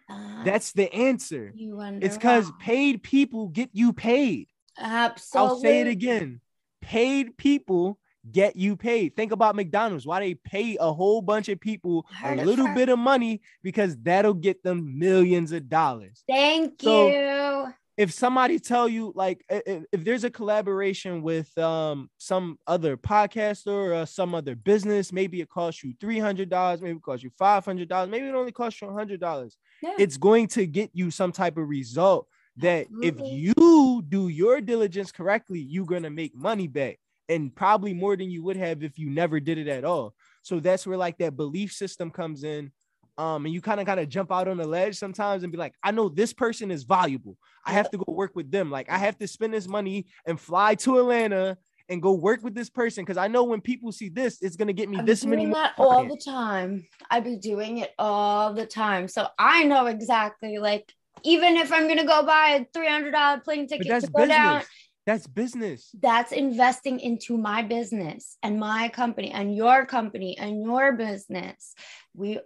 Uh, 0.09 0.45
That's 0.45 0.73
the 0.73 0.93
answer. 0.93 1.51
you 1.57 1.77
wonder 1.77 2.05
It's 2.07 2.17
because 2.17 2.53
paid 2.61 3.03
people 3.03 3.49
get 3.49 3.71
you 3.73 3.93
paid. 3.95 4.49
absolutely. 4.79 5.49
I'll 5.51 5.59
say 5.61 5.81
it 5.81 5.87
again. 5.89 6.41
Paid 6.83 7.37
people 7.39 7.99
get 8.33 8.57
you 8.57 8.77
paid. 8.77 9.15
Think 9.17 9.33
about 9.33 9.55
McDonald's. 9.57 10.07
Why 10.07 10.21
they 10.21 10.35
pay 10.35 10.77
a 10.81 10.93
whole 10.93 11.23
bunch 11.23 11.49
of 11.49 11.61
people 11.61 12.07
a 12.25 12.35
little 12.37 12.69
bit 12.75 12.89
of 12.89 12.99
money 12.99 13.41
because 13.63 13.97
that'll 13.99 14.35
get 14.35 14.63
them 14.63 14.99
millions 14.99 15.53
of 15.53 15.69
dollars. 15.69 16.23
Thank 16.29 16.83
So- 16.83 17.09
you. 17.09 17.73
If 17.97 18.13
somebody 18.13 18.59
tell 18.59 18.91
you 18.91 19.11
like 19.17 19.43
if, 19.49 19.85
if 19.91 20.05
there's 20.05 20.25
a 20.25 20.29
collaboration 20.31 21.23
with 21.23 21.57
um 21.57 22.11
some 22.19 22.59
other 22.67 22.95
podcaster 22.99 24.03
or 24.03 24.05
some 24.05 24.35
other 24.35 24.55
business, 24.55 25.15
maybe 25.15 25.41
it 25.41 25.49
costs 25.49 25.83
you 25.83 25.95
$300, 25.95 26.83
maybe 26.83 26.97
it 26.99 27.03
costs 27.03 27.25
you 27.25 27.31
$500, 27.41 28.11
maybe 28.11 28.27
it 28.27 28.35
only 28.35 28.53
costs 28.53 28.83
you 28.83 28.89
$100 28.89 29.57
Yeah. 29.83 29.95
it's 29.99 30.19
going 30.19 30.49
to 30.49 30.67
get 30.67 30.91
you 30.93 31.11
some 31.11 31.33
type 31.33 31.57
of 31.57 31.67
result 31.69 32.27
that 32.59 32.83
Absolutely. 32.87 33.09
if 33.09 33.57
you 33.57 34.03
do 34.07 34.29
your 34.29 34.61
diligence 34.61 35.11
correctly, 35.11 35.61
you're 35.61 35.87
gonna 35.87 36.11
make 36.11 36.35
money 36.35 36.69
back 36.69 36.99
and 37.29 37.55
probably 37.55 37.93
more 37.93 38.17
than 38.17 38.31
you 38.31 38.43
would 38.45 38.57
have 38.57 38.83
if 38.83 38.99
you 38.99 39.11
never 39.11 39.41
did 39.41 39.59
it 39.59 39.69
at 39.69 39.85
all. 39.85 40.15
So 40.43 40.61
that's 40.61 40.87
where 40.87 40.97
like 40.97 41.19
that 41.19 41.37
belief 41.37 41.73
system 41.73 42.11
comes 42.11 42.45
in. 42.45 42.71
Um, 43.19 43.47
and 43.47 43.55
you 43.55 43.63
kind 43.63 43.81
of 43.81 43.87
kind 43.87 43.99
of 43.99 44.11
jump 44.11 44.31
out 44.31 44.47
on 44.47 44.59
the 44.59 44.67
ledge 44.67 44.97
sometimes 44.97 45.43
and 45.43 45.51
be 45.51 45.57
like, 45.57 45.73
I 45.83 45.91
know 45.91 46.11
this 46.11 46.35
person 46.35 46.71
is 46.71 46.85
valuable. 46.85 47.39
I 47.65 47.73
have 47.73 47.91
to 47.91 47.99
go 47.99 48.13
work 48.13 48.37
with 48.37 48.51
them. 48.51 48.71
Like 48.71 48.91
I 48.91 48.99
have 48.99 49.19
to 49.19 49.27
spend 49.27 49.55
this 49.55 49.67
money 49.67 50.07
and 50.27 50.39
fly 50.39 50.75
to 50.77 50.99
Atlanta 50.99 51.57
and 51.89 52.03
go 52.03 52.13
work 52.13 52.43
with 52.43 52.55
this 52.55 52.69
person 52.69 53.05
because 53.05 53.17
I 53.17 53.29
know 53.29 53.45
when 53.45 53.61
people 53.61 53.91
see 53.91 54.11
this, 54.11 54.43
it's 54.43 54.57
gonna 54.57 54.73
get 54.73 54.89
me 54.89 54.99
I 54.99 55.01
be 55.01 55.07
this 55.07 55.25
many. 55.25 55.43
doing 55.43 55.51
more 55.51 55.63
that 55.63 55.75
all 55.79 56.05
the 56.07 56.21
time. 56.23 56.87
I 57.11 57.21
be 57.21 57.37
doing 57.37 57.79
it 57.79 57.93
all 57.99 58.53
the 58.53 58.67
time. 58.67 59.09
So 59.09 59.29
I 59.39 59.65
know 59.65 59.87
exactly 59.87 60.59
like 60.59 60.93
even 61.23 61.57
if 61.57 61.73
I'm 61.73 61.89
gonna 61.89 62.05
go 62.05 62.25
buy 62.25 62.61
a 62.61 62.67
three 62.73 62.89
hundred 62.89 63.13
dollar 63.13 63.41
plane 63.41 63.67
ticket 63.67 63.87
to 63.87 64.11
go 64.11 64.27
down, 64.27 64.59
business. 64.59 64.75
That's 65.07 65.27
business. 65.27 65.91
that's 66.01 66.33
investing 66.33 66.99
into 67.01 67.39
my 67.39 67.63
business 67.63 68.37
and 68.43 68.59
my 68.59 68.89
company 68.89 69.31
and 69.31 69.55
your 69.55 69.87
company 69.87 70.37
and 70.37 70.65
your 70.65 70.93
business. 70.95 71.75
We 72.15 72.41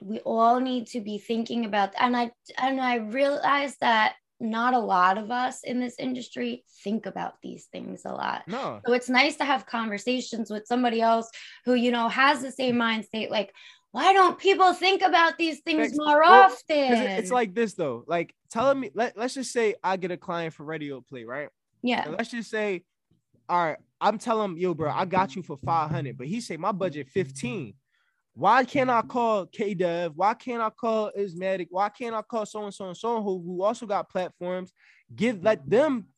we 0.00 0.20
all 0.20 0.60
need 0.60 0.86
to 0.88 1.00
be 1.00 1.18
thinking 1.18 1.64
about 1.64 1.94
and 1.98 2.16
I 2.16 2.30
and 2.58 2.80
I 2.80 2.96
realize 2.96 3.76
that 3.80 4.14
not 4.38 4.74
a 4.74 4.78
lot 4.78 5.18
of 5.18 5.30
us 5.30 5.62
in 5.64 5.80
this 5.80 5.96
industry 5.98 6.64
think 6.84 7.06
about 7.06 7.34
these 7.42 7.66
things 7.72 8.02
a 8.04 8.12
lot. 8.12 8.42
No. 8.46 8.80
So 8.86 8.92
it's 8.92 9.08
nice 9.08 9.36
to 9.36 9.44
have 9.44 9.66
conversations 9.66 10.50
with 10.50 10.66
somebody 10.66 11.00
else 11.00 11.30
who, 11.64 11.74
you 11.74 11.90
know, 11.90 12.08
has 12.08 12.42
the 12.42 12.52
same 12.52 12.76
mind 12.76 13.06
state. 13.06 13.30
Like, 13.30 13.52
why 13.92 14.12
don't 14.12 14.38
people 14.38 14.74
think 14.74 15.00
about 15.00 15.38
these 15.38 15.60
things 15.60 15.92
more 15.96 16.20
Well, 16.20 16.44
often? 16.44 16.76
it's 16.76 17.30
like 17.30 17.54
this 17.54 17.74
though. 17.74 18.04
Like 18.06 18.34
telling 18.50 18.74
mm-hmm. 18.74 18.80
me, 18.82 18.90
let, 18.94 19.16
let's 19.16 19.34
just 19.34 19.52
say 19.52 19.74
I 19.82 19.96
get 19.96 20.10
a 20.10 20.18
client 20.18 20.52
for 20.52 20.64
radio 20.64 21.00
play, 21.00 21.24
right? 21.24 21.48
Yeah, 21.86 22.04
And 22.04 22.16
let's 22.16 22.30
just 22.30 22.50
say, 22.50 22.82
all 23.48 23.64
right, 23.64 23.78
I'm 24.00 24.18
telling 24.18 24.52
him, 24.52 24.58
yo, 24.58 24.74
bro, 24.74 24.90
I 24.90 25.04
got 25.04 25.36
you 25.36 25.42
for 25.42 25.56
500, 25.56 26.18
but 26.18 26.26
he 26.26 26.40
say 26.40 26.56
my 26.56 26.72
budget 26.72 27.08
15. 27.08 27.74
Why 28.34 28.64
can't 28.64 28.90
I 28.90 29.00
call 29.02 29.46
K 29.46 29.72
Dev? 29.72 30.12
Why 30.14 30.34
can't 30.34 30.60
I 30.60 30.68
call 30.68 31.10
Ismatic? 31.18 31.68
Why 31.70 31.88
can't 31.88 32.14
I 32.14 32.20
call 32.20 32.44
so 32.44 32.64
and 32.64 32.74
so 32.74 32.88
and 32.88 32.96
so 32.96 33.22
who, 33.22 33.42
who 33.42 33.62
also 33.62 33.86
got 33.86 34.10
platforms? 34.10 34.72
Give 35.14 35.42
let 35.42 35.68
them 35.68 36.08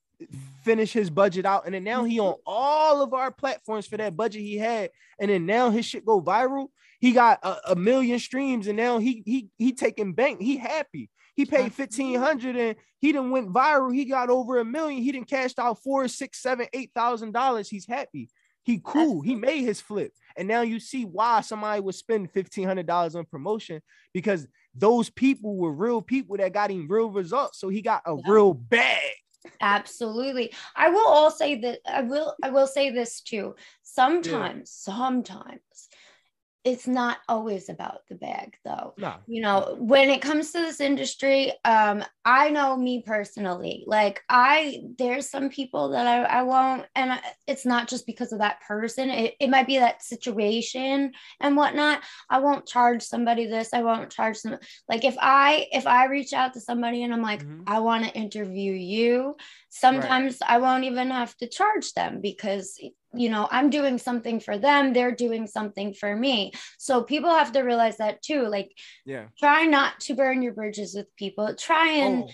finish 0.65 0.93
his 0.93 1.11
budget 1.11 1.47
out, 1.47 1.67
and 1.67 1.75
then 1.75 1.85
now 1.85 2.03
he 2.03 2.19
on 2.19 2.35
all 2.45 3.03
of 3.03 3.15
our 3.15 3.31
platforms 3.31 3.87
for 3.87 3.99
that 3.99 4.17
budget 4.17 4.43
he 4.43 4.57
had, 4.57 4.91
and 5.21 5.31
then 5.31 5.47
now 5.47 5.71
his 5.71 5.85
shit 5.85 6.05
go 6.05 6.21
viral. 6.21 6.69
He 6.99 7.13
got 7.13 7.39
a, 7.45 7.73
a 7.73 7.77
million 7.77 8.19
streams, 8.19 8.67
and 8.67 8.77
now 8.77 8.99
he 8.99 9.23
he 9.25 9.49
he 9.57 9.73
taking 9.73 10.15
bank. 10.15 10.41
He 10.41 10.57
happy. 10.57 11.11
He 11.39 11.47
paid 11.47 11.73
fifteen 11.73 12.19
hundred, 12.19 12.57
and 12.57 12.75
he 12.99 13.13
didn't 13.13 13.31
went 13.31 13.53
viral. 13.53 13.95
He 13.95 14.07
got 14.07 14.29
over 14.29 14.59
a 14.59 14.65
million. 14.65 15.01
He 15.01 15.13
didn't 15.13 15.29
cashed 15.29 15.61
out 15.61 15.81
four, 15.85 16.09
six, 16.09 16.43
seven, 16.43 16.67
eight 16.73 16.91
thousand 16.97 17.31
dollars. 17.31 17.69
He's 17.69 17.87
happy. 17.87 18.29
He 18.65 18.81
cool. 18.83 19.21
He 19.21 19.37
made 19.37 19.61
his 19.63 19.81
flip, 19.81 20.13
and 20.37 20.49
now 20.49 20.63
you 20.63 20.81
see 20.81 21.05
why 21.05 21.43
somebody 21.43 21.81
would 21.81 21.95
spend 21.95 22.33
fifteen 22.33 22.67
hundred 22.67 22.87
dollars 22.87 23.15
on 23.15 23.25
promotion 23.25 23.81
because 24.13 24.49
those 24.75 25.11
people 25.11 25.57
were 25.57 25.71
real 25.73 26.03
people 26.03 26.37
that 26.39 26.53
got 26.53 26.73
him 26.73 26.89
real 26.91 27.09
results. 27.09 27.61
So 27.61 27.69
he 27.69 27.83
got 27.83 28.03
a 28.05 28.17
Yeah. 28.17 28.33
real 28.33 28.55
bag. 28.55 28.99
Absolutely. 29.61 30.53
I 30.75 30.89
will 30.91 31.07
all 31.07 31.31
say 31.31 31.61
that 31.61 31.79
I 31.87 32.03
will 32.03 32.35
I 32.43 32.51
will 32.51 32.67
say 32.67 32.91
this 32.91 33.21
too. 33.21 33.55
Sometimes, 33.85 34.73
sometimes 34.73 35.88
it's 36.65 36.87
not 36.87 37.19
always 37.29 37.69
about 37.69 38.01
the 38.09 38.15
bag 38.15 38.57
though. 38.65 38.95
Nah, 38.99 39.19
You 39.27 39.43
know, 39.43 39.77
when 39.79 40.11
it 40.11 40.21
comes 40.21 40.51
to 40.53 40.59
this 40.59 40.81
industry, 40.81 41.53
um, 41.65 42.05
I 42.25 42.51
know 42.51 42.77
me 42.77 43.03
personally, 43.07 43.85
like 43.87 44.23
I 44.29 44.83
there's 44.99 45.31
some 45.31 45.49
people 45.49 45.91
that 45.91 46.07
I, 46.07 46.41
I 46.41 46.43
won't, 46.43 46.85
and 46.95 47.13
I, 47.13 47.21
it's 47.47 47.65
not 47.65 47.89
just 47.89 48.07
because 48.07 48.33
of 48.33 48.41
that 48.41 48.61
person. 48.67 49.09
It, 49.11 49.35
it 49.41 49.51
might 49.51 49.67
be 49.67 49.79
that 49.79 50.03
situation 50.03 51.13
and 51.41 51.57
whatnot. 51.57 52.03
I 52.29 52.41
won't 52.41 52.67
charge 52.67 53.03
somebody 53.03 53.47
this. 53.47 53.73
I 53.73 53.83
won't 53.83 54.11
charge 54.11 54.43
them 54.43 54.59
like 54.89 55.05
if 55.05 55.17
I 55.21 55.69
if 55.73 55.87
I 55.87 56.07
reach 56.07 56.33
out 56.33 56.55
to 56.55 56.61
somebody 56.61 57.03
and 57.03 57.15
I'm 57.15 57.23
like, 57.23 57.45
Mhm. 57.45 57.63
I 57.67 57.81
want 57.81 58.05
to 58.05 58.11
interview 58.15 58.73
you, 58.73 59.37
sometimes 59.69 60.39
I 60.47 60.59
won't 60.59 60.85
even 60.85 61.11
have 61.11 61.37
to 61.39 61.49
charge 61.49 61.93
them 61.93 62.21
because 62.21 62.79
you 63.15 63.29
know 63.31 63.49
I'm 63.51 63.71
doing 63.71 63.99
something 63.99 64.41
for 64.41 64.59
them, 64.59 64.93
they're 64.93 65.15
doing 65.15 65.47
something 65.47 65.95
for 65.95 66.15
me. 66.15 66.53
So 66.79 67.03
people 67.03 67.31
have 67.31 67.53
to 67.53 67.61
realize 67.61 67.99
that 67.99 68.23
too. 68.23 68.43
Like 68.47 68.71
yeah. 69.05 69.27
try 69.39 69.65
not 69.65 70.01
to 70.01 70.15
burn 70.15 70.43
your 70.43 70.55
bridges 70.55 70.95
with 70.95 71.15
people. 71.17 71.55
Try 71.55 71.89
and 71.89 72.25
Oh, 72.25 72.31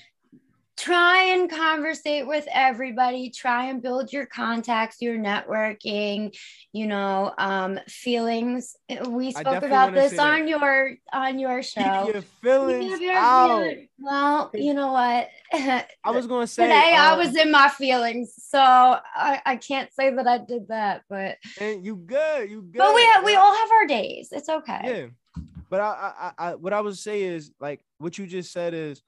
try 0.84 1.22
and 1.32 1.50
conversate 1.50 2.26
with 2.26 2.46
everybody. 2.52 3.30
Try 3.30 3.66
and 3.70 3.80
build 3.80 4.12
your 4.12 4.26
contacts 4.26 5.00
your 5.00 5.16
networking 5.18 6.36
you 6.72 6.86
know 6.86 7.32
um 7.38 7.78
feelings. 7.88 8.76
We 9.08 9.32
spoke 9.32 9.62
about 9.62 9.94
this 9.94 10.16
that. 10.16 10.20
on 10.20 10.48
your 10.48 10.92
on 11.12 11.38
your 11.38 11.62
show 11.62 11.80
keep 12.04 12.14
your 12.14 12.22
Keep 12.22 12.24
feelings 12.42 13.00
your 13.00 13.12
out. 13.14 13.48
feelings- 13.60 13.88
well 13.98 14.50
you 14.54 14.74
know 14.74 14.92
what? 14.92 15.28
I 15.52 16.10
was 16.10 16.26
gonna 16.26 16.46
say 16.56 16.64
today 16.64 16.94
i 16.96 17.12
um, 17.12 17.18
was 17.18 17.34
in 17.36 17.50
my 17.50 17.68
feelings 17.68 18.34
so 18.36 18.58
I, 18.60 19.40
I 19.46 19.56
can't 19.56 19.90
say 19.94 20.10
that 20.10 20.26
i 20.26 20.38
did 20.38 20.68
that 20.68 21.02
but 21.08 21.36
and 21.58 21.84
you 21.84 21.96
good, 21.96 22.50
you 22.50 22.60
good. 22.62 22.78
but 22.78 22.94
we 22.94 23.08
we 23.24 23.36
all 23.36 23.54
have 23.56 23.70
our 23.70 23.86
days. 23.86 24.28
It's 24.32 24.48
okay. 24.48 24.80
Yeah. 24.84 25.42
But 25.70 25.80
I, 25.80 25.86
I 25.86 26.32
i 26.38 26.50
I- 26.50 26.54
what 26.56 26.72
i 26.72 26.80
would 26.80 26.98
say 26.98 27.22
is 27.22 27.52
like 27.60 27.80
what 27.98 28.18
you 28.18 28.26
just 28.26 28.52
said 28.52 28.74
is 28.74 29.02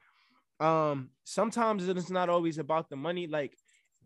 um 0.60 1.10
sometimes 1.24 1.86
it's 1.88 2.10
not 2.10 2.28
always 2.28 2.58
about 2.58 2.88
the 2.88 2.96
money 2.96 3.26
like 3.26 3.56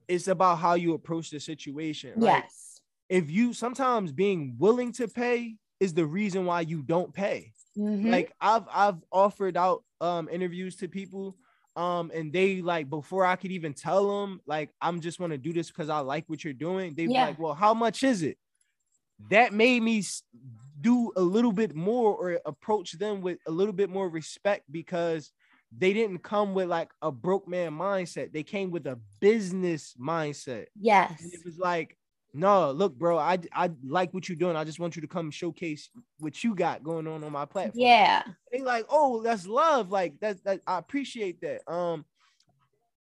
it's 0.09 0.29
about 0.29 0.57
how 0.59 0.75
you 0.75 0.95
approach 0.95 1.31
the 1.31 1.39
situation 1.41 2.19
right? 2.19 2.45
yes 2.45 2.81
if 3.09 3.31
you 3.31 3.53
sometimes 3.53 4.13
being 4.13 4.57
willing 4.59 4.93
to 4.93 5.09
pay 5.09 5.57
is 5.79 5.95
the 5.95 6.07
reason 6.07 6.45
why 6.47 6.61
you 6.61 6.83
don't 6.83 7.13
pay 7.15 7.53
Mhm. 7.77 8.11
like 8.11 8.33
i've 8.41 8.67
i've 8.73 9.03
offered 9.13 9.57
out 9.57 9.85
um 10.01 10.29
interviews 10.29 10.77
to 10.77 10.89
people 10.89 11.37
um 11.77 12.11
and 12.13 12.33
they 12.33 12.61
like 12.63 12.91
before 12.91 13.25
i 13.25 13.37
could 13.37 13.53
even 13.53 13.73
tell 13.73 14.21
them 14.21 14.41
like 14.47 14.71
i'm 14.81 15.01
just 15.01 15.21
want 15.21 15.31
to 15.33 15.39
do 15.39 15.53
this 15.53 15.69
because 15.69 15.89
i 15.89 16.01
like 16.01 16.25
what 16.29 16.43
you're 16.43 16.53
doing 16.53 16.95
they 16.95 17.07
Yeah. 17.07 17.27
like 17.27 17.39
well 17.39 17.55
how 17.55 17.75
much 17.75 18.03
is 18.03 18.23
it 18.23 18.39
that 19.29 19.53
made 19.53 19.83
me 19.83 20.03
do 20.81 21.13
a 21.17 21.21
little 21.21 21.53
bit 21.53 21.75
more 21.75 22.15
or 22.17 22.41
approach 22.47 22.93
them 22.93 23.21
with 23.21 23.39
a 23.47 23.51
little 23.51 23.73
bit 23.75 23.91
more 23.91 24.09
respect 24.09 24.65
because 24.71 25.33
they 25.77 25.93
didn't 25.93 26.19
come 26.19 26.55
with 26.55 26.69
like 26.69 26.91
a 27.03 27.13
broke 27.13 27.47
man 27.47 27.73
mindset 27.73 28.33
they 28.33 28.43
came 28.43 28.71
with 28.71 28.87
a 28.87 28.99
business 29.21 29.95
mindset 30.01 30.67
yes 30.79 31.21
and 31.23 31.33
it 31.33 31.41
was 31.45 31.59
like, 31.59 31.97
no, 32.33 32.71
look, 32.71 32.97
bro, 32.97 33.19
I 33.19 33.39
I 33.53 33.71
like 33.85 34.15
what 34.15 34.29
you're 34.29 34.37
doing. 34.37 34.57
I 34.57 34.65
just 34.65 34.79
want 34.79 34.95
you 34.95 35.03
to 35.03 35.09
come 35.09 35.31
showcase 35.31 35.91
what 36.19 36.45
you 36.45 36.55
got 36.55 36.83
going 36.83 37.07
on 37.07 37.25
on 37.25 37.33
my 37.33 37.45
platform. 37.45 37.81
yeah 37.81 38.23
They 38.53 38.61
like, 38.61 38.87
oh, 38.89 39.23
that's 39.23 39.47
love. 39.47 39.91
Like 39.91 40.15
that's 40.21 40.41
that. 40.43 40.61
I 40.67 40.79
appreciate 40.79 41.41
that. 41.41 41.71
Um, 41.71 42.05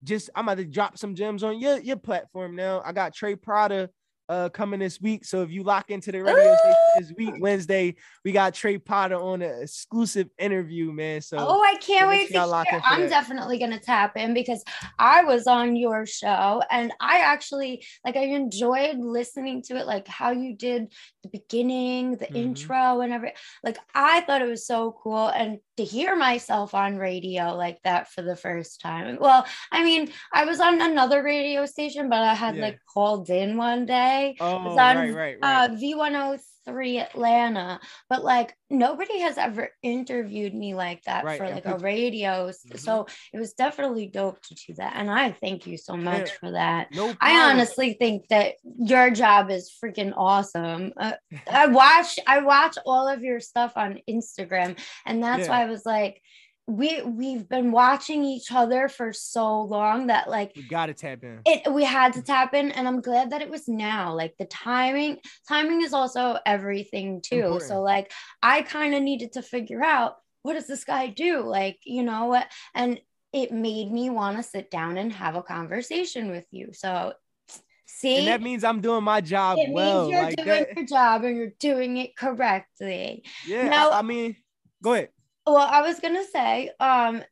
just 0.03 0.29
I'm 0.35 0.45
about 0.45 0.57
to 0.57 0.65
drop 0.65 0.97
some 0.97 1.15
gems 1.15 1.43
on 1.43 1.59
your 1.59 1.79
your 1.79 1.95
platform 1.95 2.55
now. 2.55 2.81
I 2.83 2.91
got 2.91 3.13
Trey 3.13 3.35
Prada 3.35 3.89
uh 4.29 4.49
coming 4.49 4.79
this 4.79 5.01
week. 5.01 5.25
So 5.25 5.41
if 5.41 5.51
you 5.51 5.63
lock 5.63 5.91
into 5.91 6.11
the 6.11 6.23
radio 6.23 6.55
station 6.55 6.77
this 6.95 7.11
week, 7.17 7.33
Wednesday, 7.39 7.95
we 8.23 8.31
got 8.31 8.53
Trey 8.53 8.77
Prada 8.77 9.17
on 9.19 9.41
an 9.41 9.61
exclusive 9.61 10.29
interview, 10.37 10.91
man. 10.91 11.21
So 11.21 11.37
Oh, 11.39 11.61
I 11.61 11.75
can't 11.75 12.09
wait 12.09 12.29
to 12.31 12.45
lock 12.45 12.67
hear. 12.69 12.81
I'm 12.85 13.09
definitely 13.09 13.59
gonna 13.59 13.79
tap 13.79 14.15
in 14.17 14.33
because 14.33 14.63
I 14.97 15.23
was 15.23 15.45
on 15.47 15.75
your 15.75 16.05
show 16.05 16.61
and 16.71 16.93
I 16.99 17.19
actually 17.19 17.85
like 18.05 18.15
I 18.15 18.23
enjoyed 18.25 18.97
listening 18.97 19.61
to 19.63 19.75
it, 19.77 19.85
like 19.87 20.07
how 20.07 20.31
you 20.31 20.55
did 20.55 20.93
the 21.23 21.29
beginning, 21.29 22.11
the 22.17 22.27
Mhm. 22.27 22.35
intro, 22.35 23.01
and 23.01 23.11
every 23.13 23.33
like 23.63 23.77
I 23.93 24.21
thought 24.21 24.41
it 24.41 24.47
was 24.49 24.65
so 24.65 24.95
cool. 25.03 25.27
And 25.27 25.59
to 25.77 25.83
hear 25.83 26.15
myself 26.15 26.73
on 26.73 26.97
radio 26.97 27.55
like 27.55 27.79
that 27.83 28.11
for 28.11 28.21
the 28.21 28.35
first 28.35 28.81
time. 28.81 29.17
Well, 29.19 29.45
I 29.71 29.83
mean, 29.83 30.11
I 30.31 30.45
was 30.45 30.59
on 30.59 30.81
another 30.81 31.23
radio 31.23 31.65
station, 31.65 32.09
but 32.09 32.21
I 32.21 32.33
had 32.33 32.55
Yeah. 32.55 32.61
like 32.63 32.79
called 32.93 33.29
in 33.29 33.57
one 33.57 33.85
day 33.85 34.35
oh 34.39 34.63
was 34.69 34.77
on, 34.77 34.95
right, 34.97 35.13
right, 35.13 35.37
right. 35.41 35.69
uh, 35.69 35.73
V103 35.75 36.39
Atlanta, 36.67 37.79
but 38.09 38.23
like 38.23 38.55
nobody 38.69 39.19
has 39.19 39.37
ever 39.37 39.69
interviewed 39.81 40.53
me 40.53 40.73
like 40.73 41.03
that 41.03 41.23
Right, 41.23 41.37
for 41.37 41.49
like 41.49 41.65
a 41.65 41.77
radio. 41.77 42.49
Mhm. 42.49 42.79
So 42.79 43.07
it 43.33 43.39
was 43.39 43.53
definitely 43.53 44.07
dope 44.07 44.41
to 44.43 44.55
do 44.55 44.73
that. 44.75 44.93
And 44.95 45.09
I 45.11 45.31
thank 45.31 45.67
you 45.67 45.77
so 45.77 45.95
much 45.95 46.29
Yeah. 46.29 46.37
for 46.39 46.51
that. 46.51 46.87
no 46.93 47.13
I 47.21 47.49
honestly 47.49 47.93
think 47.93 48.27
that 48.29 48.55
your 48.63 49.11
job 49.11 49.49
is 49.51 49.71
freaking 49.83 50.13
awesome. 50.15 50.93
Uh, 50.97 51.13
I 51.47 51.67
watch 51.67 52.17
I 52.27 52.39
watch 52.41 52.77
all 52.85 53.07
of 53.07 53.23
your 53.23 53.39
stuff 53.39 53.73
on 53.75 53.99
Instagram 54.09 54.79
and 55.05 55.23
that's 55.23 55.43
Yeah. 55.43 55.49
why 55.49 55.61
I 55.63 55.65
was 55.65 55.85
like 55.85 56.21
we 56.67 57.01
we've 57.01 57.47
been 57.49 57.71
watching 57.71 58.23
each 58.23 58.51
other 58.51 58.87
for 58.87 59.11
so 59.11 59.61
long 59.63 60.07
that 60.07 60.29
like 60.29 60.53
we 60.55 60.63
gotta 60.63 60.93
tap 60.93 61.21
in. 61.23 61.41
it 61.45 61.71
we 61.73 61.83
had 61.83 62.13
to 62.13 62.21
tap 62.21 62.53
in 62.53 62.71
and 62.71 62.87
i'm 62.87 63.01
glad 63.01 63.31
that 63.31 63.41
it 63.41 63.49
was 63.49 63.67
now 63.67 64.13
like 64.13 64.33
the 64.39 64.45
timing 64.45 65.17
timing 65.47 65.81
is 65.81 65.91
also 65.91 66.37
everything 66.45 67.19
too 67.21 67.35
Important. 67.35 67.63
so 67.63 67.81
like 67.81 68.13
i 68.41 68.61
kind 68.61 68.95
of 68.95 69.03
needed 69.03 69.33
to 69.33 69.41
figure 69.41 69.83
out 69.83 70.15
what 70.43 70.53
does 70.53 70.65
this 70.67 70.85
guy 70.85 71.07
do 71.07 71.41
like 71.41 71.79
you 71.83 72.01
know 72.01 72.27
what 72.27 72.47
and 72.73 72.99
it 73.33 73.51
made 73.51 73.91
me 73.91 74.09
want 74.09 74.37
to 74.37 74.43
sit 74.43 74.71
down 74.71 74.97
and 74.97 75.11
have 75.11 75.35
a 75.35 75.43
conversation 75.43 76.29
with 76.31 76.45
you 76.51 76.69
so 76.71 77.11
see 77.85 78.19
And 78.19 78.27
that 78.27 78.41
means 78.41 78.63
I'm 78.63 78.79
doing 78.79 79.03
my 79.03 79.19
job 79.21 79.57
it 79.59 79.69
well. 79.71 80.03
means 80.03 80.11
you're 80.13 80.23
like 80.23 80.35
doing 80.37 80.47
that. 80.47 80.75
your 80.77 80.85
job 80.85 81.23
and 81.25 81.35
you're 81.35 81.53
doing 81.59 81.97
it 81.97 82.15
correctly 82.15 83.25
Yeah, 83.45 83.67
Now- 83.67 83.89
I, 83.91 83.99
I 83.99 84.01
mean, 84.01 84.35
go 84.81 84.93
ahead. 84.93 85.09
Well 85.45 85.57
i 85.57 85.81
was 85.81 85.99
gonna 85.99 86.25
say 86.25 86.69
um 86.79 87.23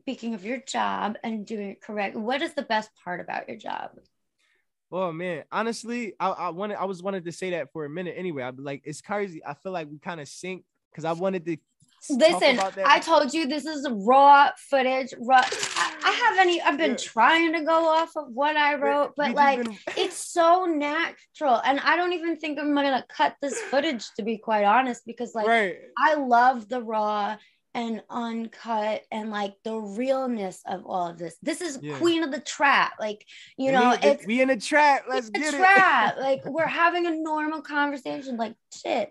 speaking 0.00 0.34
of 0.34 0.44
your 0.44 0.58
job 0.58 1.16
and 1.22 1.46
doing 1.46 1.70
it 1.70 1.80
correct 1.80 2.16
what 2.16 2.42
is 2.42 2.54
the 2.54 2.62
best 2.62 2.90
part 3.02 3.20
about 3.20 3.48
your 3.48 3.58
job 3.58 3.90
Oh 4.96 5.10
man, 5.10 5.42
honestly, 5.50 6.12
I, 6.20 6.28
I 6.28 6.48
wanted 6.50 6.76
I 6.76 6.84
was 6.84 7.02
wanted 7.02 7.24
to 7.24 7.32
say 7.32 7.50
that 7.50 7.72
for 7.72 7.84
a 7.84 7.90
minute 7.90 8.14
anyway. 8.16 8.44
I'd 8.44 8.56
be 8.56 8.62
like, 8.62 8.82
it's 8.84 9.00
crazy. 9.00 9.44
I 9.44 9.54
feel 9.54 9.72
like 9.72 9.90
we 9.90 9.98
kind 9.98 10.20
of 10.20 10.28
sync 10.28 10.62
because 10.92 11.04
I 11.04 11.10
wanted 11.12 11.44
to 11.46 11.56
Listen. 12.10 12.60
I 12.84 13.00
told 13.00 13.32
you 13.32 13.46
this 13.46 13.64
is 13.64 13.86
raw 13.90 14.50
footage. 14.68 15.14
Raw. 15.18 15.42
I, 16.04 16.10
haven't. 16.10 16.60
I've 16.66 16.78
been 16.78 16.96
trying 16.96 17.52
to 17.54 17.62
go 17.62 17.88
off 17.88 18.16
of 18.16 18.28
what 18.32 18.56
I 18.56 18.74
wrote, 18.76 19.12
but 19.16 19.26
just 19.26 19.36
like 19.36 19.64
been- 19.64 19.78
it's 19.96 20.16
so 20.16 20.64
natural, 20.66 21.60
and 21.64 21.80
I 21.80 21.96
don't 21.96 22.12
even 22.12 22.36
think 22.36 22.58
I'm 22.58 22.74
gonna 22.74 23.04
cut 23.08 23.36
this 23.40 23.58
footage 23.60 24.04
to 24.16 24.22
be 24.22 24.38
quite 24.38 24.64
honest, 24.64 25.02
because 25.06 25.34
like 25.34 25.46
right. 25.46 25.76
I 25.98 26.14
love 26.14 26.68
the 26.68 26.82
raw 26.82 27.36
and 27.74 28.02
uncut 28.08 29.02
and 29.10 29.30
like 29.30 29.54
the 29.64 29.76
realness 29.76 30.62
of 30.66 30.86
all 30.86 31.08
of 31.08 31.18
this. 31.18 31.36
This 31.42 31.60
is 31.60 31.78
Yeah. 31.82 31.98
Queen 31.98 32.22
of 32.22 32.30
the 32.30 32.40
Trap, 32.40 32.92
like 33.00 33.26
you 33.56 33.72
know, 33.72 33.96
we, 34.00 34.08
it's 34.08 34.26
we 34.26 34.40
in 34.40 34.48
the 34.48 34.56
trap. 34.56 35.04
Let's 35.08 35.28
it's 35.28 35.38
a 35.38 35.40
get 35.40 35.54
trap. 35.54 36.16
like 36.18 36.42
we're 36.46 36.66
having 36.66 37.06
a 37.06 37.10
normal 37.10 37.62
conversation. 37.62 38.36
Like 38.36 38.54
shit. 38.72 39.10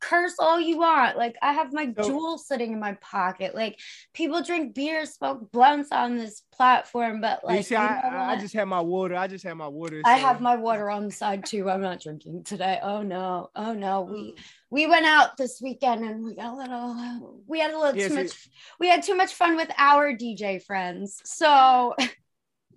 Curse 0.00 0.34
all 0.38 0.60
you 0.60 0.78
want. 0.78 1.16
Like 1.16 1.36
I 1.42 1.52
have 1.52 1.72
my 1.72 1.92
So- 1.96 2.04
jewels 2.08 2.46
sitting 2.46 2.72
in 2.72 2.80
my 2.80 2.94
pocket. 2.94 3.54
Like 3.54 3.78
people 4.14 4.42
drink 4.42 4.74
beer, 4.74 5.06
smoke 5.06 5.50
blunts 5.52 5.90
on 5.92 6.16
this 6.16 6.42
platform, 6.52 7.20
but 7.20 7.44
like 7.44 7.64
see, 7.66 7.74
you 7.74 7.80
I, 7.80 8.00
I 8.04 8.32
I 8.32 8.36
just 8.36 8.54
had 8.54 8.64
my 8.66 8.80
water. 8.80 9.14
I 9.16 9.26
just 9.26 9.44
had 9.44 9.54
my 9.54 9.68
water. 9.68 10.00
I 10.04 10.16
have 10.16 10.40
my 10.40 10.56
water 10.56 10.90
on 10.90 11.06
the 11.06 11.12
side 11.12 11.44
too. 11.46 11.68
I'm 11.70 11.80
not 11.82 12.00
drinking 12.00 12.44
today. 12.44 12.78
Oh 12.82 13.02
no. 13.02 13.50
Oh 13.56 13.72
no. 13.72 14.02
We 14.12 14.34
we 14.70 14.86
went 14.86 15.06
out 15.06 15.36
this 15.38 15.60
weekend 15.62 16.04
and 16.04 16.22
we 16.22 16.34
got 16.34 16.52
a 16.52 16.56
little 16.56 17.42
we 17.46 17.58
had 17.60 17.70
a 17.72 17.78
little 17.78 17.96
Yeah, 17.96 18.08
too 18.08 18.14
so- 18.14 18.22
much 18.22 18.48
we 18.78 18.88
had 18.88 19.02
too 19.02 19.14
much 19.16 19.32
fun 19.34 19.56
with 19.56 19.70
our 19.78 20.12
DJ 20.12 20.62
friends. 20.62 21.20
So 21.24 21.94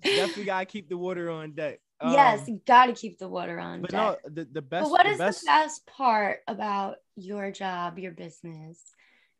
definitely 0.03 0.43
gotta 0.45 0.65
keep 0.65 0.89
the 0.89 0.97
water 0.97 1.30
on 1.30 1.51
deck. 1.53 1.80
Yes, 2.04 2.39
Um, 2.41 2.45
you 2.47 2.62
gotta 2.66 2.93
keep 2.93 3.18
the 3.20 3.28
water 3.30 3.60
on. 3.60 3.82
but 3.82 3.91
deck. 3.91 3.99
no, 3.99 4.18
the, 4.34 4.45
the 4.52 4.62
best. 4.62 4.84
but 4.84 4.91
what 4.91 5.04
the 5.06 5.12
is 5.12 5.18
best, 5.18 5.41
the 5.41 5.45
best 5.47 5.86
part 5.86 6.39
about 6.47 6.95
your 7.16 7.52
job, 7.52 7.99
your 7.99 8.12
business? 8.12 8.80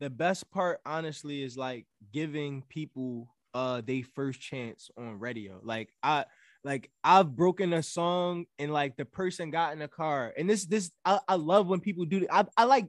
the 0.00 0.10
best 0.10 0.50
part 0.50 0.80
honestly 0.84 1.42
is 1.44 1.56
like 1.56 1.86
giving 2.12 2.62
people 2.68 3.28
uh 3.54 3.80
they 3.86 4.02
first 4.02 4.40
chance 4.40 4.90
on 4.98 5.18
radio 5.20 5.60
like 5.62 5.90
i 6.02 6.24
like 6.64 6.90
i've 7.04 7.36
broken 7.36 7.72
a 7.72 7.82
song 7.84 8.44
and 8.58 8.72
like 8.72 8.96
the 8.96 9.04
person 9.04 9.50
got 9.52 9.72
in 9.72 9.78
the 9.78 9.86
car 9.86 10.32
and 10.36 10.50
this 10.50 10.64
this 10.66 10.90
i, 11.04 11.20
I 11.28 11.34
love 11.36 11.68
when 11.68 11.78
people 11.78 12.04
do 12.04 12.26
I, 12.32 12.44
I 12.56 12.64
like 12.64 12.88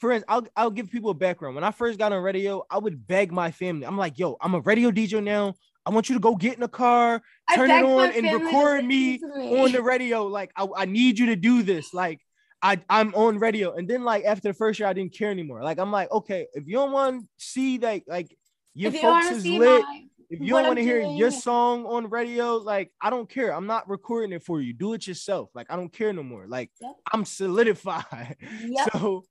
for 0.00 0.12
instance 0.12 0.26
I'll, 0.28 0.46
I'll 0.54 0.70
give 0.70 0.90
people 0.90 1.10
a 1.10 1.14
background 1.14 1.54
when 1.54 1.64
i 1.64 1.70
first 1.70 1.98
got 1.98 2.12
on 2.12 2.22
radio 2.22 2.62
i 2.70 2.76
would 2.76 3.06
beg 3.06 3.32
my 3.32 3.50
family 3.50 3.86
i'm 3.86 3.96
like 3.96 4.18
yo 4.18 4.36
i'm 4.42 4.54
a 4.54 4.60
radio 4.60 4.90
dj 4.90 5.22
now 5.24 5.54
i 5.86 5.90
want 5.90 6.08
you 6.08 6.14
to 6.14 6.20
go 6.20 6.34
get 6.34 6.54
in 6.54 6.60
the 6.60 6.68
car 6.68 7.22
turn 7.54 7.70
it 7.70 7.84
on 7.84 8.10
and 8.12 8.44
record 8.44 8.84
me 8.84 9.18
me. 9.36 9.60
on 9.60 9.72
the 9.72 9.82
radio. 9.82 10.26
Like 10.26 10.50
I, 10.56 10.66
I 10.76 10.84
need 10.86 11.18
you 11.18 11.26
to 11.26 11.36
do 11.36 11.62
this. 11.62 11.92
Like 11.92 12.20
I, 12.62 12.80
I'm 12.88 13.14
on 13.14 13.38
radio. 13.38 13.74
And 13.74 13.86
then 13.86 14.04
like 14.04 14.24
after 14.24 14.48
the 14.48 14.54
first 14.54 14.78
year, 14.78 14.88
I 14.88 14.94
didn't 14.94 15.12
care 15.12 15.30
anymore. 15.30 15.62
Like 15.62 15.78
I'm 15.78 15.92
like, 15.92 16.10
okay, 16.10 16.46
if 16.54 16.66
you 16.66 16.74
don't 16.74 16.92
want 16.92 17.22
to 17.22 17.28
see 17.36 17.76
that, 17.78 18.02
like 18.08 18.34
your 18.74 18.94
if 18.94 19.00
folks 19.00 19.30
is 19.30 19.46
lit. 19.46 19.82
my- 19.82 20.04
if 20.30 20.40
you 20.40 20.48
don't 20.48 20.66
want 20.66 20.78
to 20.78 20.82
hear 20.82 21.02
your 21.02 21.30
song 21.30 21.84
on 21.84 22.08
radio, 22.08 22.56
like 22.56 22.90
I 23.00 23.10
don't 23.10 23.28
care. 23.28 23.54
I'm 23.54 23.66
not 23.66 23.88
recording 23.88 24.32
it 24.32 24.42
for 24.42 24.60
you. 24.62 24.72
Do 24.72 24.94
it 24.94 25.06
yourself. 25.06 25.50
Like 25.54 25.66
I 25.70 25.76
don't 25.76 25.92
care 25.92 26.12
no 26.14 26.22
more. 26.22 26.46
Like 26.48 26.70
Yep. 26.80 26.94
I'm 27.12 27.24
solidified. 27.26 28.36
Yep. 28.62 28.88
So 28.92 29.24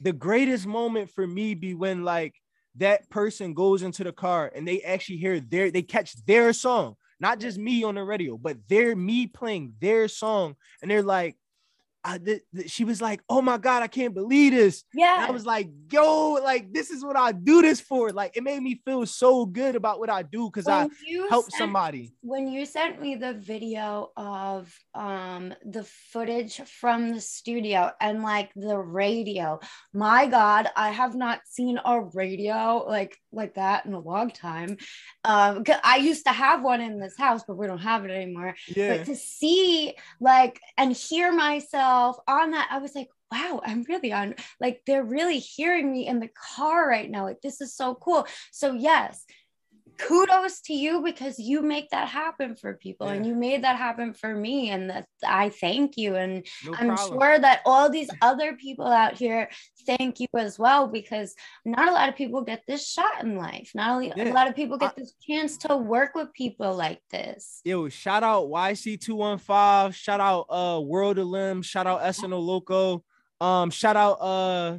the 0.00 0.12
greatest 0.12 0.66
moment 0.66 1.10
for 1.10 1.24
me 1.26 1.54
be 1.54 1.72
when 1.74 2.02
like 2.02 2.34
that 2.76 3.08
person 3.10 3.54
goes 3.54 3.82
into 3.82 4.04
the 4.04 4.12
car 4.12 4.50
and 4.54 4.66
they 4.66 4.80
actually 4.82 5.16
hear 5.16 5.40
their 5.40 5.70
they 5.70 5.82
catch 5.82 6.14
their 6.24 6.52
song, 6.52 6.96
not 7.20 7.38
just 7.40 7.58
me 7.58 7.84
on 7.84 7.94
the 7.94 8.04
radio, 8.04 8.36
but 8.36 8.56
they're 8.68 8.96
me 8.96 9.26
playing 9.26 9.74
their 9.80 10.08
song, 10.08 10.56
and 10.82 10.90
they're 10.90 11.02
like, 11.02 11.36
I, 12.04 12.18
th- 12.18 12.42
th- 12.54 12.70
she 12.70 12.84
was 12.84 13.00
like, 13.00 13.20
oh 13.30 13.40
my 13.40 13.56
god, 13.58 13.82
I 13.82 13.86
can't 13.86 14.12
believe 14.14 14.52
this. 14.52 14.84
yeah. 14.92 15.16
And 15.22 15.26
I 15.26 15.30
was 15.30 15.46
like, 15.46 15.68
yo, 15.90 16.32
like 16.34 16.72
this 16.72 16.90
is 16.90 17.04
what 17.04 17.16
I 17.16 17.32
do 17.32 17.62
this 17.62 17.80
for. 17.80 18.10
Like 18.10 18.36
it 18.36 18.42
made 18.42 18.62
me 18.62 18.80
feel 18.84 19.06
so 19.06 19.46
good 19.46 19.74
about 19.74 19.98
what 20.00 20.10
I 20.10 20.22
do 20.22 20.50
because 20.50 20.68
I 20.68 20.88
help 21.30 21.50
somebody. 21.50 22.12
when 22.22 22.48
you 22.48 22.66
sent 22.66 23.00
me 23.00 23.14
the 23.16 23.34
video 23.34 24.10
of 24.16 24.72
um 24.94 25.54
the 25.64 25.84
footage 26.12 26.60
from 26.80 26.98
the 27.14 27.20
studio 27.20 27.90
and 28.00 28.22
like 28.22 28.50
the 28.54 28.76
radio 28.78 29.58
my 29.92 30.26
god 30.26 30.68
i 30.76 30.90
have 30.90 31.14
not 31.14 31.40
seen 31.46 31.78
a 31.84 32.00
radio 32.22 32.84
like 32.86 33.16
like 33.32 33.54
that 33.54 33.84
in 33.86 33.92
a 33.94 33.98
long 34.12 34.30
time 34.30 34.76
um 35.24 35.62
i 35.82 35.96
used 35.96 36.24
to 36.26 36.32
have 36.32 36.62
one 36.62 36.80
in 36.80 37.00
this 37.00 37.16
house 37.18 37.42
but 37.46 37.56
we 37.56 37.66
don't 37.66 37.78
have 37.92 38.04
it 38.04 38.10
anymore 38.10 38.54
Yeah. 38.68 38.96
but 38.98 39.06
to 39.06 39.16
see 39.16 39.94
like 40.20 40.60
and 40.76 40.92
hear 40.92 41.28
myself 41.32 41.93
on 42.28 42.50
that 42.50 42.68
i 42.70 42.78
was 42.78 42.94
like 42.94 43.08
wow 43.32 43.60
i'm 43.64 43.84
really 43.88 44.12
on 44.12 44.34
like 44.60 44.80
they're 44.86 45.04
really 45.04 45.38
hearing 45.38 45.90
me 45.90 46.06
in 46.06 46.20
the 46.20 46.30
car 46.56 46.88
right 46.88 47.10
now 47.10 47.24
like 47.24 47.40
this 47.42 47.60
is 47.60 47.74
so 47.74 47.94
cool. 47.94 48.26
So 48.52 48.72
yes 48.72 49.24
kudos 49.98 50.60
to 50.62 50.74
you 50.74 51.02
because 51.02 51.38
you 51.38 51.62
make 51.62 51.88
that 51.90 52.08
happen 52.08 52.56
for 52.56 52.74
people 52.74 53.06
and 53.08 53.24
you 53.26 53.34
made 53.34 53.62
that 53.64 53.76
happen 53.76 54.12
for 54.12 54.34
me 54.34 54.70
and 54.70 54.90
that 54.90 55.06
i 55.26 55.48
thank 55.48 55.96
you. 55.96 56.16
And 56.16 56.46
No 56.64 56.74
i'm 56.78 56.88
problem. 56.88 57.20
sure 57.20 57.38
that 57.38 57.60
all 57.64 57.88
these 57.90 58.10
other 58.22 58.54
people 58.56 58.86
out 58.86 59.14
here 59.14 59.48
thank 59.86 60.20
you 60.20 60.26
as 60.36 60.58
well 60.58 60.88
because 60.88 61.34
not 61.64 61.88
a 61.88 61.92
lot 61.92 62.08
of 62.08 62.16
people 62.16 62.42
get 62.42 62.62
this 62.66 62.88
shot 62.88 63.22
in 63.22 63.36
life. 63.36 63.70
Not 63.74 63.90
only 63.90 64.12
Yeah. 64.16 64.32
a 64.32 64.34
lot 64.34 64.48
of 64.48 64.56
people 64.56 64.78
get 64.78 64.92
I- 64.96 65.00
this 65.00 65.14
chance 65.26 65.56
to 65.58 65.76
work 65.76 66.14
with 66.14 66.32
people 66.32 66.74
like 66.74 67.00
this. 67.10 67.60
Yo, 67.64 67.88
shout 67.88 68.22
out 68.22 68.48
YC215, 68.48 69.94
shout 69.94 70.20
out 70.20 70.46
uh 70.50 70.80
World 70.80 71.18
of 71.18 71.26
Limbs, 71.26 71.66
shout 71.66 71.86
out 71.86 72.02
SNO 72.14 72.38
Loco, 72.40 73.04
um, 73.40 73.70
shout 73.70 73.96
out 73.96 74.14
uh 74.20 74.78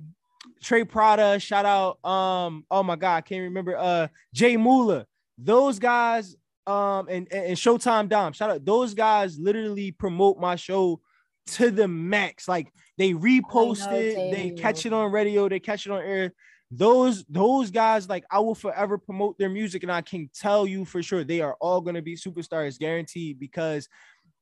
Trey 0.61 0.83
Prada, 0.83 1.39
shout 1.39 1.65
out 1.65 2.03
um, 2.05 2.65
oh 2.71 2.83
my 2.83 2.95
god, 2.95 3.17
I 3.17 3.21
can't 3.21 3.43
remember 3.43 3.77
uh 3.77 4.07
Jay 4.33 4.57
Mula. 4.57 5.05
Those 5.37 5.79
guys 5.79 6.35
um 6.67 7.07
and, 7.09 7.31
and, 7.31 7.57
Showtime 7.57 8.09
Dom, 8.09 8.33
shout 8.33 8.49
out 8.49 8.65
those 8.65 8.93
guys 8.93 9.37
literally 9.37 9.91
promote 9.91 10.39
my 10.39 10.55
show 10.55 11.01
to 11.47 11.71
the 11.71 11.87
max. 11.87 12.47
Like 12.47 12.71
they 12.97 13.13
repost 13.13 13.91
it, 13.91 14.31
they 14.31 14.51
catch 14.51 14.85
it 14.85 14.93
on 14.93 15.11
radio, 15.11 15.47
they 15.49 15.59
catch 15.59 15.85
it 15.85 15.91
on 15.91 16.01
air. 16.01 16.33
Those 16.71 17.23
those 17.25 17.69
guys, 17.71 18.09
like 18.09 18.25
I 18.31 18.39
will 18.39 18.55
forever 18.55 18.97
promote 18.97 19.37
their 19.37 19.49
music, 19.49 19.83
and 19.83 19.91
I 19.91 20.01
can 20.01 20.29
tell 20.33 20.65
you 20.65 20.83
for 20.83 21.03
sure 21.03 21.23
they 21.23 21.41
are 21.41 21.55
all 21.61 21.79
gonna 21.81 22.01
be 22.01 22.15
superstars, 22.15 22.79
guaranteed, 22.79 23.39
because 23.39 23.87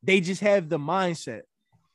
they 0.01 0.22
just 0.22 0.41
have 0.41 0.70
the 0.70 0.80
mindset. 0.80 1.41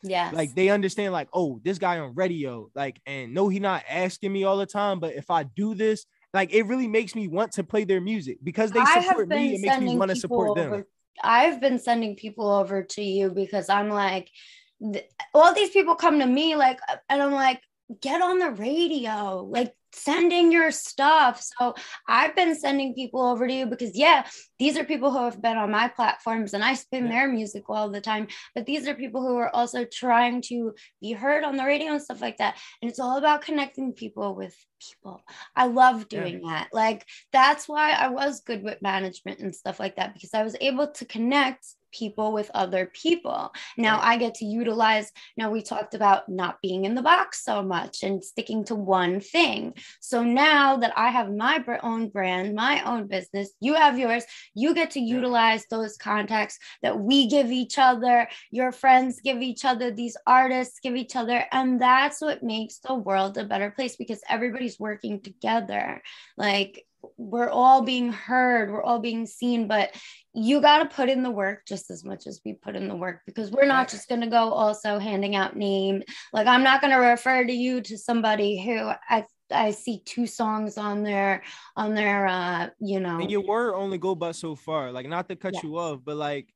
Yes 0.03 0.33
Like 0.35 0.55
they 0.55 0.69
understand, 0.69 1.13
like, 1.13 1.29
oh, 1.33 1.61
this 1.65 1.79
guy 1.79 1.99
on 1.99 2.15
radio, 2.15 2.71
like, 2.75 3.01
and 3.07 3.35
no, 3.35 3.49
he 3.49 3.59
not 3.61 3.85
asking 3.89 4.33
me 4.33 4.45
all 4.45 4.57
the 4.57 4.67
time, 4.67 5.01
but 5.01 5.15
if 5.15 5.31
I 5.31 5.43
do 5.45 5.75
this, 5.75 6.07
like, 6.35 6.53
it 6.53 6.65
really 6.67 6.89
makes 6.89 7.15
me 7.15 7.27
want 7.29 7.53
to 7.53 7.65
play 7.65 7.85
their 7.85 8.01
music 8.01 8.39
because 8.43 8.71
they 8.71 8.81
support 9.03 9.29
me. 9.29 9.55
It 9.55 9.61
makes 9.63 9.81
me 9.81 9.97
want 9.97 10.11
to 10.11 10.17
support 10.17 10.57
them. 10.57 10.73
over- 10.73 10.89
I've 11.23 11.61
been 11.61 11.79
sending 11.79 12.15
people 12.15 12.49
over 12.49 12.83
to 12.85 13.03
you 13.03 13.31
because 13.31 13.69
I'm 13.69 13.89
like, 13.89 14.31
th- 14.93 15.09
all 15.35 15.53
these 15.55 15.71
people 15.71 15.97
come 15.97 16.21
to 16.21 16.27
me 16.27 16.55
like, 16.55 16.79
and 17.09 17.21
I'm 17.23 17.33
like, 17.33 17.61
get 18.01 18.23
on 18.23 18.39
the 18.39 18.51
radio, 18.51 19.43
like 19.51 19.75
sending 19.93 20.53
your 20.53 20.71
stuff. 20.71 21.43
So 21.59 21.75
I've 22.07 22.35
been 22.37 22.55
sending 22.55 22.95
people 22.95 23.23
over 23.23 23.47
to 23.47 23.53
you 23.53 23.67
because 23.67 23.97
yeah, 23.97 24.27
these 24.59 24.77
are 24.77 24.85
people 24.85 25.11
who 25.11 25.25
have 25.25 25.41
been 25.41 25.57
on 25.57 25.71
my 25.71 25.89
platforms 25.89 26.55
and 26.55 26.65
I 26.65 26.75
spin 26.75 27.05
Yeah. 27.05 27.11
their 27.11 27.29
music 27.29 27.65
all 27.69 27.89
the 27.91 28.01
time. 28.01 28.29
But 28.55 28.67
these 28.67 28.87
are 28.89 28.95
people 28.95 29.23
who 29.23 29.37
are 29.37 29.55
also 29.55 29.85
trying 29.85 30.43
to 30.43 30.75
be 31.01 31.13
heard 31.13 31.45
on 31.45 31.57
the 31.57 31.65
radio 31.65 31.93
and 31.93 32.03
stuff 32.03 32.21
like 32.21 32.37
that. 32.39 32.59
And 32.83 32.91
it's 32.91 33.01
all 33.01 33.17
about 33.19 33.43
connecting 33.43 33.93
people 33.93 34.35
with 34.35 34.55
people. 34.81 35.23
I 35.57 35.67
love 35.67 36.07
Yeah. 36.11 36.21
doing 36.21 36.43
that. 36.47 36.69
Like 36.73 37.05
that's 37.33 37.69
why 37.69 37.93
I 37.93 38.09
was 38.09 38.41
good 38.41 38.63
with 38.63 38.83
management 38.83 39.41
and 39.41 39.55
stuff 39.55 39.81
like 39.81 39.97
that 39.97 40.15
because 40.15 40.35
I 40.35 40.43
was 40.43 40.57
able 40.61 40.89
to 40.93 41.05
connect 41.05 41.65
people 41.93 42.33
with 42.33 42.51
other 42.55 42.87
people. 42.87 43.53
Now. 43.77 43.99
I 44.09 44.17
get 44.17 44.35
to 44.37 44.47
utilize, 44.47 45.13
now 45.37 45.51
we 45.51 45.61
talked 45.61 45.95
about 45.95 46.31
not 46.31 46.63
being 46.63 46.87
in 46.87 46.95
the 46.95 47.03
box 47.03 47.45
so 47.45 47.63
much 47.63 48.03
and 48.03 48.25
sticking 48.25 48.65
to 48.65 48.75
one 48.75 49.21
thing. 49.21 49.75
So 50.01 50.23
now 50.23 50.79
that 50.79 50.95
I 50.97 51.09
have 51.09 51.31
my 51.31 51.63
own 51.83 52.09
brand, 52.09 52.55
my 52.55 52.83
own 52.85 53.07
business, 53.07 53.51
you 53.61 53.75
have 53.75 53.99
yours, 53.99 54.25
you 54.55 54.75
get 54.75 54.93
to 54.93 55.01
utilize 55.01 55.67
those 55.67 55.99
contacts 55.99 56.59
that 56.83 56.99
we 56.99 57.29
give 57.29 57.53
each 57.53 57.79
other, 57.79 58.29
your 58.51 58.73
friends 58.73 59.21
give 59.21 59.43
each 59.43 59.67
other, 59.67 59.91
these 59.91 60.17
artists 60.27 60.81
give 60.83 60.97
each 60.97 61.15
other. 61.15 61.45
And 61.53 61.79
that's 61.79 62.23
what 62.23 62.43
makes 62.43 62.79
the 62.79 62.95
world 62.95 63.37
a 63.37 63.45
better 63.45 63.71
place 63.71 63.97
because 63.97 64.23
everybody's 64.27 64.81
working 64.81 65.21
together. 65.21 66.03
Like 66.39 66.87
we're 67.17 67.51
all 67.51 67.83
being 67.83 68.13
heard, 68.13 68.71
we're 68.71 68.83
all 68.83 68.99
being 68.99 69.27
seen, 69.27 69.69
but 69.69 69.95
you 70.35 70.61
got 70.61 70.79
to 70.79 70.95
put 70.95 71.09
in 71.09 71.23
the 71.23 71.31
work 71.31 71.67
just 71.67 71.91
as 71.91 72.05
much 72.05 72.27
as 72.27 72.41
we 72.45 72.53
put 72.53 72.77
in 72.77 72.89
the 72.89 72.97
work 72.97 73.21
because 73.27 73.51
we're 73.51 73.67
not 73.67 73.89
just 73.89 74.09
going 74.09 74.21
to 74.21 74.27
go 74.27 74.53
also 74.53 74.99
handing 74.99 75.35
out 75.35 75.57
name. 75.57 76.03
Like 76.33 76.47
I'm 76.47 76.63
not 76.63 76.81
going 76.81 76.93
to 76.93 76.99
refer 76.99 77.45
to 77.45 77.53
you 77.53 77.81
to 77.83 77.99
somebody 77.99 78.63
who 78.63 78.91
I 79.09 79.25
I 79.51 79.71
see 79.71 80.03
two 80.05 80.27
songs 80.27 80.77
on 80.77 81.03
their 81.03 81.43
on 81.75 81.95
their 81.95 82.27
uh 82.27 82.69
you 82.79 83.01
know 83.01 83.19
and 83.19 83.31
your 83.31 83.41
word 83.41 83.75
only 83.75 83.97
go 83.97 84.15
but 84.15 84.35
so 84.35 84.55
far. 84.55 84.93
Like 84.93 85.09
not 85.09 85.29
to 85.29 85.37
cut 85.37 85.55
Yeah. 85.55 85.61
you 85.63 85.79
off, 85.79 86.01
but 86.05 86.17
like 86.17 86.53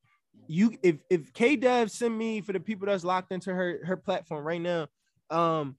you 0.46 0.76
if 0.82 0.96
if 1.08 1.32
K 1.32 1.56
Dev 1.56 1.90
send 1.90 2.16
me 2.16 2.40
for 2.40 2.52
the 2.52 2.60
people 2.60 2.86
that's 2.86 3.04
locked 3.04 3.32
into 3.32 3.52
her 3.52 3.80
her 3.84 3.96
platform 3.96 4.44
right 4.46 4.60
now, 4.60 4.88
um 5.30 5.76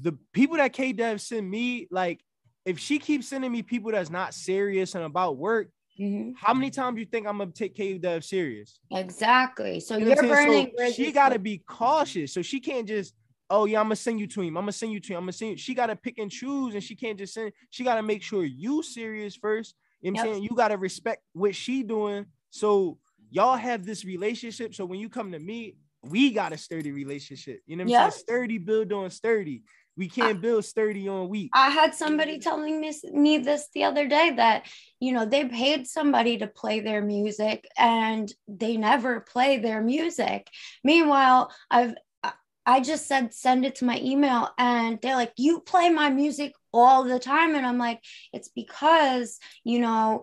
the 0.00 0.12
people 0.32 0.56
that 0.56 0.72
K 0.72 0.92
Dev 0.92 1.20
send 1.20 1.50
me, 1.50 1.88
like 1.90 2.22
if 2.64 2.78
she 2.78 2.98
keeps 2.98 3.28
sending 3.28 3.50
me 3.52 3.62
people 3.62 3.90
that's 3.92 4.10
not 4.10 4.34
serious 4.34 4.94
and 4.94 5.04
about 5.04 5.36
work, 5.36 5.70
Mhm. 5.98 6.34
how 6.36 6.54
many 6.54 6.70
times 6.70 6.98
you 6.98 7.04
think 7.04 7.26
I'm 7.26 7.38
gonna 7.38 7.50
take 7.52 7.74
K 7.74 7.98
serious? 8.20 8.78
exactly. 8.90 9.80
So 9.80 9.94
You 9.96 10.00
know 10.04 10.06
you're 10.08 10.16
what 10.16 10.24
I'm 10.30 10.36
saying? 10.36 10.64
burning 10.72 10.88
So 10.88 10.92
she 10.92 11.12
gotta 11.12 11.38
be 11.38 11.58
cautious. 11.58 12.32
So 12.32 12.42
she 12.42 12.60
can't 12.60 12.86
just, 12.86 13.14
oh 13.48 13.64
yeah, 13.64 13.80
I'm 13.80 13.86
gonna 13.86 13.96
send 13.96 14.20
you 14.20 14.26
to 14.28 14.40
him. 14.42 14.56
I'm 14.56 14.62
gonna 14.62 14.72
send 14.72 14.92
you 14.92 15.00
to 15.00 15.12
him. 15.12 15.18
I'm 15.18 15.22
gonna 15.24 15.32
send 15.32 15.50
you. 15.52 15.56
She 15.56 15.74
gotta 15.74 15.96
pick 15.96 16.18
and 16.18 16.30
choose, 16.30 16.74
and 16.74 16.82
she 16.82 16.94
can't 16.94 17.18
just 17.18 17.34
send. 17.34 17.52
She 17.70 17.84
gotta 17.84 18.02
make 18.02 18.22
sure 18.22 18.44
you 18.44 18.82
serious 18.82 19.36
first. 19.36 19.74
You 20.00 20.10
know 20.12 20.14
what 20.16 20.20
I'm 20.28 20.32
saying? 20.34 20.42
You 20.44 20.50
gotta 20.56 20.76
respect 20.78 21.22
what 21.32 21.54
she 21.54 21.82
doing. 21.82 22.26
So 22.50 22.98
y'all 23.30 23.56
have 23.56 23.84
this 23.84 24.04
relationship. 24.04 24.74
So 24.74 24.84
when 24.84 24.98
you 25.00 25.08
come 25.08 25.32
to 25.32 25.38
me, 25.38 25.76
we 26.02 26.30
got 26.32 26.52
a 26.54 26.56
sturdy 26.58 26.92
relationship. 26.92 27.60
You 27.66 27.76
know 27.76 27.84
what 27.84 27.94
I'm 27.94 28.04
Yep. 28.04 28.12
saying? 28.12 28.22
Sturdy 28.22 28.58
build 28.58 28.92
on 28.92 29.10
sturdy. 29.10 29.62
We 30.00 30.08
can't 30.08 30.40
build 30.40 30.64
sturdy 30.64 31.10
on 31.10 31.28
weak. 31.28 31.50
I 31.52 31.68
had 31.68 31.94
somebody 31.94 32.38
telling 32.38 32.80
me, 32.80 32.90
me 33.12 33.36
this 33.36 33.68
the 33.74 33.84
other 33.84 34.08
day 34.08 34.32
that, 34.36 34.64
you 34.98 35.12
know, 35.12 35.26
they 35.26 35.44
paid 35.44 35.86
somebody 35.86 36.38
to 36.38 36.46
play 36.46 36.80
their 36.80 37.02
music 37.02 37.68
and 37.76 38.32
they 38.48 38.78
never 38.78 39.20
play 39.20 39.58
their 39.58 39.82
music. 39.82 40.48
Meanwhile, 40.82 41.52
I've, 41.70 41.92
I- 42.22 42.32
I 42.64 42.80
just 42.80 43.08
said, 43.08 43.34
send 43.34 43.66
it 43.66 43.74
to 43.76 43.84
my 43.84 44.00
email 44.00 44.48
and 44.56 44.98
they're 45.02 45.16
like, 45.16 45.34
you 45.36 45.60
play 45.60 45.90
my 45.90 46.08
music 46.08 46.54
all 46.72 47.04
the 47.04 47.18
time. 47.18 47.54
And 47.54 47.66
I'm 47.66 47.76
like, 47.76 48.02
it's 48.32 48.48
because, 48.48 49.38
you 49.64 49.80
know, 49.80 50.22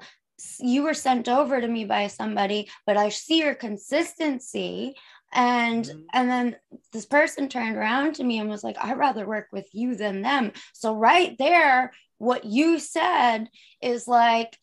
you 0.60 0.82
were 0.82 0.96
sent 0.96 1.30
over 1.30 1.62
to 1.62 1.68
me 1.68 1.86
by 1.86 2.08
somebody, 2.08 2.68
but 2.88 2.98
I 2.98 3.10
see 3.10 3.40
your 3.40 3.54
consistency. 3.56 4.96
And 5.34 5.86
Mhm. 5.86 6.06
and 6.14 6.30
then 6.30 6.56
this 6.94 7.06
person 7.06 7.50
turned 7.50 7.76
around 7.76 8.16
to 8.16 8.24
me 8.24 8.40
and 8.40 8.50
was 8.50 8.64
like, 8.64 8.78
I'd 8.80 8.98
rather 8.98 9.26
work 9.28 9.48
with 9.52 9.68
you 9.74 9.96
than 9.96 10.22
them. 10.22 10.54
So 10.74 10.96
right 10.96 11.38
there, 11.38 11.92
what 12.18 12.46
you 12.46 12.80
said 12.80 13.50
is 13.82 14.08
like, 14.08 14.58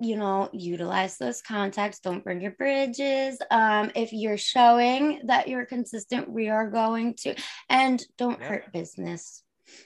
you 0.00 0.16
know, 0.16 0.50
utilize 0.52 1.16
those 1.16 1.42
contacts. 1.42 2.00
Don't 2.00 2.24
burn 2.24 2.40
your 2.40 2.50
bridges. 2.52 3.40
Um, 3.50 3.90
if 3.94 4.12
you're 4.12 4.36
showing 4.36 5.22
that 5.26 5.48
you're 5.48 5.66
consistent, 5.66 6.28
we 6.30 6.48
are 6.48 6.68
going 6.68 7.14
to, 7.22 7.34
and 7.68 8.04
don't 8.18 8.40
Yeah. 8.40 8.48
hurt 8.48 8.72
business. 8.72 9.42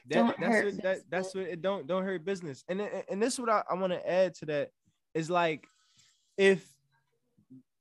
That- 0.08 0.14
Don't 0.14 0.40
that's 0.40 0.54
hurt 0.54 0.64
what, 0.74 0.82
that, 0.82 0.98
that's 1.10 1.34
what 1.34 1.44
it 1.44 1.60
don't 1.62 1.86
don't 1.86 2.04
hurt 2.04 2.24
business. 2.24 2.64
And 2.68 2.80
and- 2.80 3.04
and 3.08 3.22
this 3.22 3.34
is 3.34 3.40
what 3.40 3.50
I, 3.50 3.62
I 3.70 3.74
want 3.74 3.92
to 3.92 4.10
add 4.10 4.34
to 4.36 4.46
that 4.46 4.70
is 5.14 5.28
like 5.30 5.66
if 6.36 6.66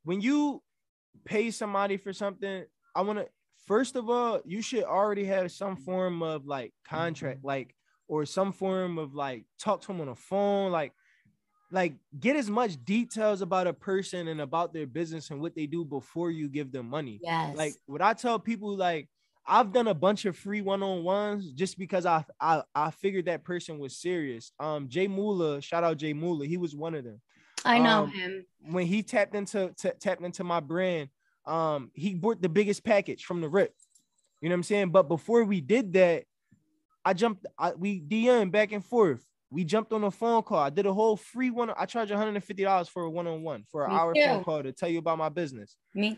when 0.04 0.22
you 0.22 0.62
pay 1.26 1.52
somebody 1.52 1.98
for 1.98 2.14
something, 2.14 2.66
I 2.96 3.02
want 3.02 3.20
to 3.20 3.28
first 3.66 3.96
of 3.96 4.10
all, 4.10 4.42
you 4.46 4.62
should 4.62 4.84
already 4.84 5.26
have 5.26 5.52
some 5.52 5.76
form 5.76 6.22
of 6.22 6.46
like 6.46 6.74
contract, 6.88 7.44
like 7.44 7.76
or 8.08 8.26
some 8.26 8.52
form 8.52 8.98
of 8.98 9.16
like 9.16 9.46
talk 9.60 9.82
to 9.82 9.88
them 9.88 10.02
on 10.02 10.08
the 10.08 10.16
phone, 10.16 10.72
like 10.72 10.94
like 11.72 11.96
get 12.20 12.36
as 12.36 12.50
much 12.50 12.84
details 12.86 13.42
about 13.42 13.66
a 13.66 13.74
person 13.74 14.28
and 14.28 14.42
about 14.42 14.74
their 14.74 14.86
business 14.86 15.32
and 15.32 15.42
what 15.42 15.56
they 15.56 15.66
do 15.66 15.84
before 15.84 16.30
you 16.30 16.48
give 16.48 16.72
them 16.72 16.90
money. 16.90 17.20
Yes. 17.24 17.58
Like 17.58 17.74
what 17.88 18.02
I 18.02 18.14
tell 18.14 18.38
people, 18.38 18.76
like 18.76 19.10
I've 19.46 19.74
done 19.74 19.88
a 19.88 19.94
bunch 19.94 20.26
of 20.26 20.38
free 20.38 20.62
one-on-ones 20.62 21.52
just 21.54 21.78
because 21.78 22.06
I 22.06 22.24
I, 22.40 22.64
I 22.76 22.92
figured 22.92 23.26
that 23.26 23.44
person 23.44 23.80
was 23.80 23.98
serious. 23.98 24.52
Um, 24.60 24.88
Jay 24.88 25.08
Mula, 25.08 25.62
shout 25.62 25.84
out 25.84 25.98
Jay 25.98 26.14
Mula, 26.14 26.46
he 26.46 26.58
was 26.58 26.76
one 26.76 26.96
of 26.96 27.04
them. 27.04 27.20
I 27.66 27.80
know 27.80 28.04
um, 28.04 28.12
him. 28.12 28.46
When 28.72 28.86
he 28.86 29.04
tapped 29.04 29.36
into 29.36 29.74
t- 29.78 29.92
tapped 30.00 30.22
into 30.22 30.44
my 30.44 30.60
brand, 30.60 31.10
um, 31.46 31.92
he 31.94 32.14
bought 32.14 32.42
the 32.42 32.50
biggest 32.50 32.84
package 32.84 33.26
from 33.26 33.42
the 33.42 33.50
rip. 33.50 33.74
You 34.42 34.50
know 34.50 34.54
what 34.54 34.58
I'm 34.58 34.64
saying? 34.64 34.90
But 34.90 35.08
before 35.08 35.44
we 35.44 35.62
did 35.62 35.94
that, 35.94 36.24
I 37.06 37.14
jumped. 37.14 37.46
I, 37.58 37.74
we 37.74 38.02
DM 38.02 38.52
back 38.52 38.72
and 38.72 38.84
forth. 38.84 39.26
We 39.50 39.64
jumped 39.64 39.94
on 39.94 40.04
a 40.04 40.10
phone 40.12 40.42
call. 40.44 40.58
I 40.60 40.70
did 40.72 40.86
a 40.88 40.94
whole 40.94 41.16
free 41.16 41.52
one. 41.52 41.72
I 41.78 41.86
charge 41.86 42.10
150 42.10 42.64
dollars 42.64 42.90
for 42.90 43.04
a 43.04 43.10
one-on-one 43.10 43.66
for 43.72 43.84
an 43.86 43.92
Me 43.92 43.96
hour 43.96 44.14
too. 44.14 44.22
phone 44.26 44.44
call 44.44 44.64
to 44.64 44.72
tell 44.72 44.90
you 44.90 45.00
about 45.00 45.18
my 45.20 45.30
business. 45.30 45.76
Me 45.94 46.18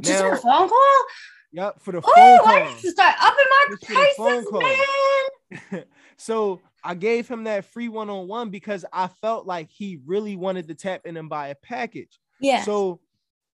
just 0.00 0.22
Now- 0.22 0.32
a 0.32 0.36
phone 0.36 0.68
call? 0.68 1.04
Yep, 1.52 1.80
for 1.82 1.92
the 1.92 2.02
phone 2.02 2.12
Oh, 2.16 2.38
call. 2.44 2.52
I 2.52 2.68
need 2.68 2.78
to 2.82 2.90
start 2.90 3.14
upping 3.20 3.44
my 3.50 3.66
Just 3.70 3.86
for 3.86 3.94
the 3.94 4.10
phone 4.16 4.60
prices, 4.60 5.60
man. 5.72 5.84
so 6.18 6.60
I 6.86 6.94
gave 6.94 7.26
him 7.26 7.44
that 7.44 7.64
free 7.64 7.88
one-on-one 7.88 8.50
because 8.50 8.84
I 8.92 9.08
felt 9.08 9.44
like 9.44 9.70
he 9.70 9.98
really 10.06 10.36
wanted 10.36 10.68
to 10.68 10.74
tap 10.74 11.02
in 11.04 11.16
and 11.16 11.28
buy 11.28 11.48
a 11.48 11.56
package. 11.56 12.20
Yeah. 12.40 12.62
So 12.62 13.00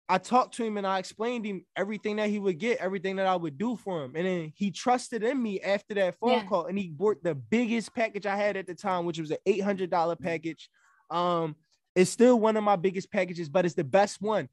I 0.08 0.18
talked 0.18 0.56
to 0.56 0.64
him 0.64 0.78
and 0.78 0.88
I 0.88 1.00
explained 1.00 1.46
him 1.46 1.66
everything 1.76 2.16
that 2.16 2.30
he 2.30 2.40
would 2.40 2.58
get, 2.58 2.78
everything 2.80 3.18
that 3.18 3.28
I 3.28 3.36
would 3.36 3.58
do 3.58 3.76
for 3.76 4.06
him. 4.06 4.14
And 4.16 4.26
then 4.26 4.54
he 4.56 4.72
trusted 4.72 5.24
in 5.24 5.44
me 5.44 5.60
after 5.60 5.94
that 5.96 6.16
phone 6.18 6.30
Yeah. 6.30 6.44
call 6.46 6.68
and 6.68 6.80
he 6.80 6.88
bought 6.88 7.22
the 7.22 7.36
biggest 7.36 7.94
package 7.94 8.26
I 8.26 8.38
had 8.38 8.56
at 8.56 8.66
the 8.66 8.76
time, 8.76 9.04
which 9.06 9.20
was 9.20 9.32
an 9.32 9.38
$800 9.46 10.16
package. 10.16 10.70
Um, 11.10 11.58
it's 11.96 12.10
still 12.10 12.40
one 12.40 12.56
of 12.56 12.64
my 12.64 12.78
biggest 12.78 13.12
packages, 13.12 13.50
but 13.50 13.66
it's 13.66 13.76
the 13.76 13.84
best 13.84 14.22
one. 14.22 14.48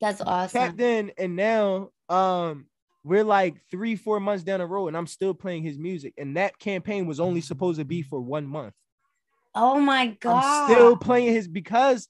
That's 0.00 0.20
awesome. 0.20 0.60
Tapped 0.60 0.80
in 0.80 1.10
and 1.18 1.34
now 1.34 1.90
um 2.08 2.66
we're 3.02 3.24
like 3.24 3.56
three, 3.70 3.96
four 3.96 4.20
months 4.20 4.44
down 4.44 4.60
the 4.60 4.66
road, 4.66 4.88
and 4.88 4.96
I'm 4.96 5.06
still 5.06 5.34
playing 5.34 5.62
his 5.62 5.78
music. 5.78 6.14
And 6.18 6.36
that 6.36 6.58
campaign 6.58 7.06
was 7.06 7.20
only 7.20 7.40
supposed 7.40 7.78
to 7.78 7.84
be 7.84 8.02
for 8.02 8.20
one 8.20 8.46
month. 8.46 8.74
Oh 9.54 9.80
my 9.80 10.08
god. 10.20 10.42
I'm 10.44 10.70
still 10.70 10.96
playing 10.96 11.34
his 11.34 11.48
because 11.48 12.08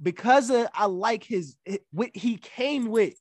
because 0.00 0.50
of, 0.50 0.68
I 0.74 0.86
like 0.86 1.24
his 1.24 1.56
what 1.90 2.10
he 2.14 2.36
came 2.36 2.86
with 2.90 3.14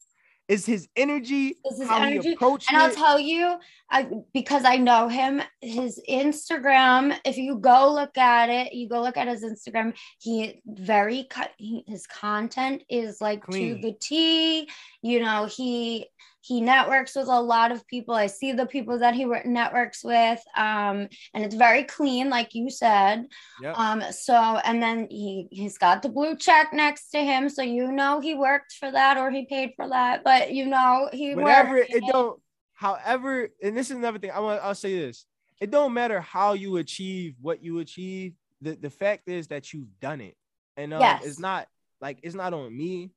is 0.47 0.65
his 0.65 0.87
energy, 0.95 1.55
Is 1.71 1.79
his 1.79 1.87
how 1.87 2.03
energy, 2.03 2.29
he 2.29 2.33
approached 2.33 2.71
And 2.71 2.79
I'll 2.79 2.93
tell 2.93 3.19
you, 3.19 3.57
I 3.89 4.07
because 4.33 4.63
I 4.65 4.77
know 4.77 5.07
him, 5.07 5.41
his 5.61 5.99
Instagram, 6.07 7.17
if 7.25 7.37
you 7.37 7.57
go 7.57 7.91
look 7.91 8.17
at 8.17 8.49
it, 8.49 8.73
you 8.73 8.87
go 8.87 9.01
look 9.01 9.17
at 9.17 9.27
his 9.27 9.43
Instagram, 9.43 9.95
he 10.19 10.61
very 10.65 11.25
cut 11.29 11.51
his 11.57 12.05
content 12.05 12.83
is 12.89 13.21
like 13.21 13.43
Clean. 13.43 13.75
to 13.75 13.81
the 13.81 13.93
T. 13.99 14.69
You 15.01 15.21
know, 15.21 15.45
he 15.45 16.07
he 16.45 16.61
networks 16.61 17.15
with 17.15 17.27
a 17.27 17.41
lot 17.41 17.71
of 17.71 17.87
people. 17.87 18.13
I 18.13 18.27
see 18.27 18.51
the 18.51 18.67
people 18.67 18.99
that 18.99 19.15
he 19.15 19.25
networks 19.45 20.03
with. 20.03 20.39
Um, 20.55 21.07
and 21.33 21.43
it's 21.43 21.55
very 21.55 21.83
clean, 21.83 22.29
like 22.29 22.53
you 22.53 22.69
said. 22.69 23.25
Yep. 23.61 23.75
Um, 23.75 24.03
so 24.11 24.35
and 24.35 24.81
then 24.81 25.07
he 25.09 25.47
he's 25.49 25.79
got 25.79 26.03
the 26.03 26.09
blue 26.09 26.35
check 26.37 26.71
next 26.71 27.09
to 27.09 27.17
him, 27.19 27.49
so 27.49 27.63
you 27.63 27.91
know 27.91 28.19
he 28.19 28.35
worked 28.35 28.73
for 28.73 28.91
that 28.91 29.17
or 29.17 29.31
he 29.31 29.45
paid 29.47 29.71
for 29.75 29.89
that, 29.89 30.23
but 30.23 30.51
you 30.53 30.67
know 30.67 31.09
he 31.11 31.33
Whatever 31.33 31.77
worked. 31.77 31.89
it 31.93 32.03
don't. 32.07 32.39
However, 32.73 33.49
and 33.63 33.75
this 33.75 33.89
is 33.89 33.97
another 33.97 34.19
thing. 34.19 34.31
I 34.31 34.39
want. 34.39 34.61
I'll 34.63 34.75
say 34.75 34.99
this. 34.99 35.25
It 35.59 35.71
don't 35.71 35.93
matter 35.93 36.21
how 36.21 36.53
you 36.53 36.77
achieve 36.77 37.35
what 37.41 37.63
you 37.63 37.79
achieve. 37.79 38.33
The 38.61 38.75
the 38.75 38.91
fact 38.91 39.27
is 39.27 39.47
that 39.47 39.73
you've 39.73 39.99
done 39.99 40.21
it, 40.21 40.35
and 40.77 40.93
um, 40.93 41.01
Yes. 41.01 41.25
it's 41.25 41.39
not 41.39 41.67
like 42.01 42.19
it's 42.21 42.35
not 42.35 42.53
on 42.53 42.75
me 42.75 43.09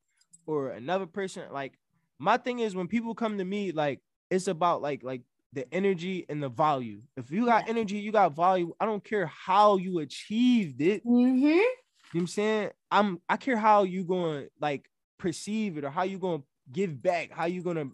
or 0.47 0.71
another 0.71 1.07
person. 1.07 1.43
Like 1.53 1.75
my 2.19 2.37
thing 2.37 2.59
is 2.59 2.75
when 2.75 2.89
people 2.89 3.15
come 3.15 3.39
to 3.39 3.45
me, 3.45 3.73
like 3.73 4.01
it's 4.31 4.49
about 4.49 4.83
like 4.83 5.03
like 5.03 5.23
the 5.53 5.73
energy 5.73 6.27
and 6.29 6.43
the 6.43 6.49
value. 6.49 7.01
If 7.17 7.31
you 7.31 7.47
got 7.47 7.69
energy, 7.69 7.99
you 7.99 8.13
got 8.13 8.37
value. 8.37 8.75
I 8.79 8.85
don't 8.87 9.03
care 9.03 9.27
how 9.27 9.77
you 9.79 10.01
achieved 10.01 10.81
it. 10.83 11.03
You 11.05 11.11
Mm-hmm. 11.11 11.47
know 11.47 11.63
what 12.13 12.21
I'm 12.21 12.27
saying? 12.27 12.71
I'm 12.91 13.21
I 13.29 13.37
care 13.37 13.57
how 13.57 13.85
you 13.85 14.05
going 14.05 14.45
to 14.45 14.51
like 14.61 14.89
perceive 15.19 15.79
it 15.79 15.85
or 15.85 15.91
how 15.91 16.03
you 16.03 16.19
going 16.19 16.41
to 16.41 16.45
give 16.73 17.03
back, 17.03 17.31
how 17.33 17.47
you 17.47 17.63
going 17.63 17.77
to 17.77 17.91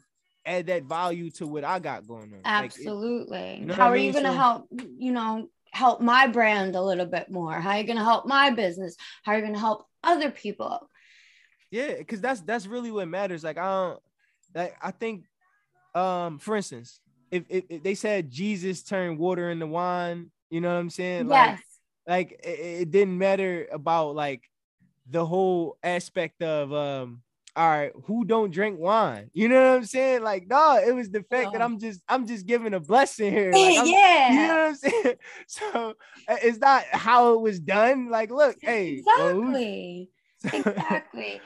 add 0.46 0.66
that 0.66 0.82
value 0.84 1.30
to 1.30 1.46
what 1.46 1.64
I 1.64 1.78
got 1.78 2.06
going 2.06 2.22
on. 2.34 2.40
Like, 2.44 2.64
it- 2.64 2.64
Absolutely. 2.86 3.58
you 3.60 3.66
know 3.66 3.74
How 3.74 3.84
what 3.84 3.90
I 3.90 3.92
are 3.92 3.96
you 3.98 4.12
going 4.12 4.24
to 4.24 4.30
So- 4.30 4.36
help, 4.36 4.68
you 4.98 5.12
know, 5.12 5.48
help 5.72 6.00
my 6.00 6.26
brand 6.26 6.76
a 6.76 6.82
little 6.82 7.06
bit 7.06 7.30
more? 7.30 7.52
How 7.52 7.70
are 7.70 7.78
you 7.78 7.84
going 7.84 7.98
to 7.98 8.04
help 8.04 8.26
my 8.26 8.50
business? 8.50 8.96
How 9.22 9.32
are 9.32 9.36
you 9.36 9.42
going 9.42 9.54
to 9.54 9.60
help 9.60 9.86
other 10.02 10.30
people? 10.30 10.88
yeah, 11.70 11.94
because 11.98 12.20
that's 12.20 12.40
that's 12.42 12.66
really 12.66 12.90
what 12.92 13.08
matters. 13.08 13.42
Like 13.42 13.58
I 13.58 13.64
don't 13.64 14.00
like 14.54 14.76
I 14.80 14.90
think 14.90 15.24
um 15.94 16.38
for 16.38 16.56
instance, 16.56 17.00
if, 17.30 17.44
if, 17.48 17.64
if 17.68 17.82
they 17.82 17.94
said 17.94 18.30
Jesus 18.30 18.82
turned 18.82 19.18
water 19.18 19.50
into 19.50 19.66
wine, 19.66 20.30
you 20.50 20.60
know 20.60 20.68
what 20.68 20.80
I'm 20.80 20.90
saying? 20.90 21.28
Like 21.28 21.50
yes. 21.50 21.60
like 22.06 22.32
it, 22.44 22.58
it 22.82 22.90
didn't 22.90 23.18
matter 23.18 23.66
about 23.72 24.14
like 24.14 24.42
the 25.10 25.24
whole 25.24 25.76
aspect 25.82 26.42
of 26.42 26.72
um 26.72 27.22
all 27.56 27.68
right 27.68 27.92
who 28.06 28.24
don't 28.24 28.50
drink 28.50 28.80
wine 28.80 29.30
you 29.32 29.48
know 29.48 29.70
what 29.70 29.76
i'm 29.76 29.84
saying 29.84 30.22
like 30.22 30.44
no 30.48 30.82
it 30.84 30.92
was 30.92 31.08
the 31.10 31.22
fact 31.30 31.52
that 31.52 31.62
i'm 31.62 31.78
just 31.78 32.00
i'm 32.08 32.26
just 32.26 32.46
giving 32.46 32.74
a 32.74 32.80
blessing 32.80 33.32
here 33.32 33.52
like, 33.52 33.86
yeah. 33.86 34.32
you 34.32 34.48
know 34.48 34.48
what 34.48 34.68
i'm 34.70 34.74
saying 34.74 35.14
so 35.46 35.94
it's 36.26 36.58
not 36.58 36.82
how 36.90 37.34
it 37.34 37.40
was 37.40 37.60
done 37.60 38.10
like 38.10 38.30
look 38.32 38.56
hey 38.60 39.02
well, 39.06 39.34
who- 39.34 39.52
exactly. 40.52 41.40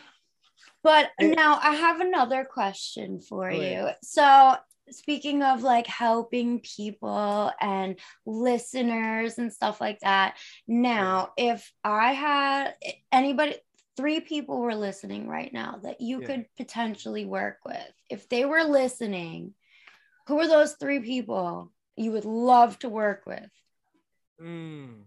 But 0.89 1.11
It- 1.19 1.37
now 1.37 1.61
I 1.63 1.75
have 1.75 2.01
another 2.01 2.47
question 2.47 3.21
for 3.21 3.51
Go 3.51 3.61
you. 3.61 3.91
So, 4.03 4.57
speaking 4.89 5.43
of 5.43 5.63
like 5.63 5.87
helping 5.87 6.61
people 6.61 7.53
and 7.61 8.01
listeners 8.25 9.37
and 9.37 9.53
stuff 9.53 9.83
like 9.83 9.99
that, 10.01 10.39
now 10.67 11.35
if 11.37 11.71
I 11.85 12.15
had 12.15 12.75
anybody, 13.13 13.57
three 13.99 14.21
people 14.21 14.61
were 14.61 14.75
listening 14.75 15.29
right 15.29 15.53
now 15.53 15.79
that 15.83 16.01
you 16.01 16.23
Yeah. 16.23 16.27
could 16.27 16.47
potentially 16.57 17.27
work 17.27 17.59
with, 17.67 17.93
if 18.09 18.27
they 18.31 18.47
were 18.47 18.65
listening, 18.65 19.53
who 20.27 20.41
are 20.41 20.49
those 20.49 20.75
three 20.77 21.01
people 21.01 21.71
you 21.97 22.13
would 22.13 22.25
love 22.25 22.79
to 22.79 22.89
work 22.89 23.27
with? 23.27 23.51
Mm. 24.41 25.05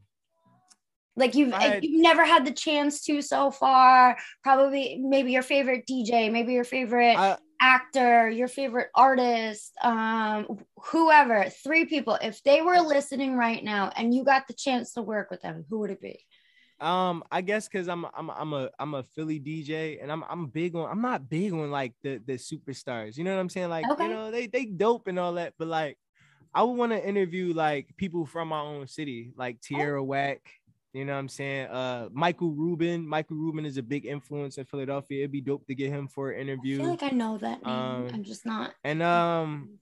Like 1.16 1.36
you've 1.36 1.53
I 1.53 1.80
you've 1.82 2.01
never 2.01 2.26
had 2.26 2.45
the 2.45 2.51
chance 2.51 3.03
to 3.05 3.22
so 3.22 3.51
far 3.51 4.18
probably 4.43 4.99
maybe 5.01 5.32
your 5.32 5.43
favorite 5.43 5.86
dj 5.89 6.32
maybe 6.32 6.53
your 6.53 6.64
favorite 6.64 7.18
I- 7.18 7.38
actor 7.62 8.28
your 8.30 8.47
favorite 8.47 8.88
artist 8.95 9.72
um 9.84 10.47
whoever 10.78 11.45
three 11.64 11.86
people 11.86 12.18
if 12.22 12.41
they 12.43 12.62
were 12.62 12.80
listening 12.80 13.36
right 13.36 13.64
now 13.64 13.91
and 13.95 14.14
you 14.16 14.24
got 14.24 14.47
the 14.47 14.53
chance 14.53 14.93
to 14.93 15.01
work 15.01 15.30
with 15.30 15.41
them 15.41 15.64
who 15.70 15.80
would 15.80 15.91
it 15.91 16.01
be 16.01 16.26
Um, 16.80 17.24
I 17.32 17.41
guess 17.41 17.68
because 17.68 17.88
I'm 17.88 18.05
I'm 18.18 18.32
I'm 18.32 18.53
a 18.53 18.70
I'm 18.80 18.95
a 18.95 19.03
Philly 19.03 19.39
DJ 19.39 20.01
and 20.01 20.12
I'm 20.12 20.24
I'm 20.28 20.47
big 20.47 20.76
on 20.76 20.89
I'm 20.89 21.01
not 21.01 21.30
big 21.30 21.53
on 21.53 21.70
like 21.70 21.93
the 22.01 22.18
the 22.26 22.34
superstars. 22.41 23.18
You 23.18 23.24
know 23.24 23.36
what 23.36 23.39
I'm 23.39 23.49
saying? 23.49 23.70
Like 23.70 23.86
Okay. 23.86 24.05
you 24.05 24.09
know 24.09 24.32
they 24.32 24.47
they 24.47 24.66
dope 24.66 25.05
and 25.07 25.20
all 25.20 25.34
that, 25.34 25.53
but 25.59 25.68
like 25.68 25.97
I 26.53 26.64
would 26.64 26.74
want 26.74 26.91
to 26.91 27.07
interview 27.07 27.53
like 27.53 27.93
people 27.97 28.26
from 28.26 28.47
my 28.49 28.59
own 28.62 28.88
city, 28.88 29.32
like 29.38 29.62
Tierra 29.62 30.03
Whack. 30.03 30.41
You 30.94 31.06
know 31.06 31.14
what 31.14 31.20
I'm 31.20 31.30
saying? 31.30 31.68
Uh, 31.68 32.10
Michael 32.12 32.52
Rubin. 32.52 33.08
Michael 33.08 33.38
Rubin 33.38 33.66
is 33.66 33.78
a 33.78 33.84
big 33.84 34.06
influence 34.06 34.58
in 34.58 34.66
Philadelphia. 34.66 35.20
It'd 35.20 35.32
be 35.32 35.39
dope 35.42 35.66
to 35.68 35.76
get 35.76 35.89
him 35.89 36.08
for 36.08 36.32
an 36.32 36.42
interview. 36.42 36.80
i 36.80 36.82
feel 36.82 36.89
like 36.89 37.04
i 37.04 37.10
know 37.10 37.38
that 37.38 37.66
name 37.66 37.74
Um, 37.74 38.08
i'm 38.14 38.24
just 38.24 38.46
not 38.46 38.74
And 38.84 39.02
um, 39.02 39.80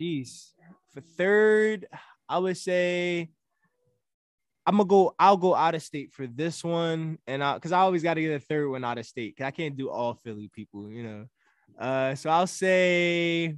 jeez, 0.00 0.52
for 0.94 1.00
third, 1.00 1.86
I 2.28 2.38
would 2.38 2.56
say 2.56 3.30
I'm 4.66 4.78
gonna 4.78 4.88
go. 4.88 5.14
I'll 5.18 5.36
go 5.36 5.54
out 5.54 5.76
of 5.76 5.82
state 5.82 6.12
for 6.12 6.26
this 6.26 6.64
one, 6.64 7.18
and 7.26 7.44
I 7.44 7.54
because 7.54 7.70
I 7.70 7.80
always 7.80 8.02
got 8.02 8.14
to 8.14 8.20
get 8.20 8.34
a 8.34 8.40
third 8.40 8.68
one 8.68 8.82
out 8.82 8.98
of 8.98 9.06
state. 9.06 9.36
Cause 9.36 9.44
I 9.44 9.52
can't 9.52 9.76
do 9.76 9.90
all 9.90 10.14
Philly 10.14 10.48
people, 10.52 10.90
you 10.90 11.04
know. 11.04 11.26
Uh, 11.78 12.14
so 12.16 12.30
I'll 12.30 12.48
say, 12.48 13.54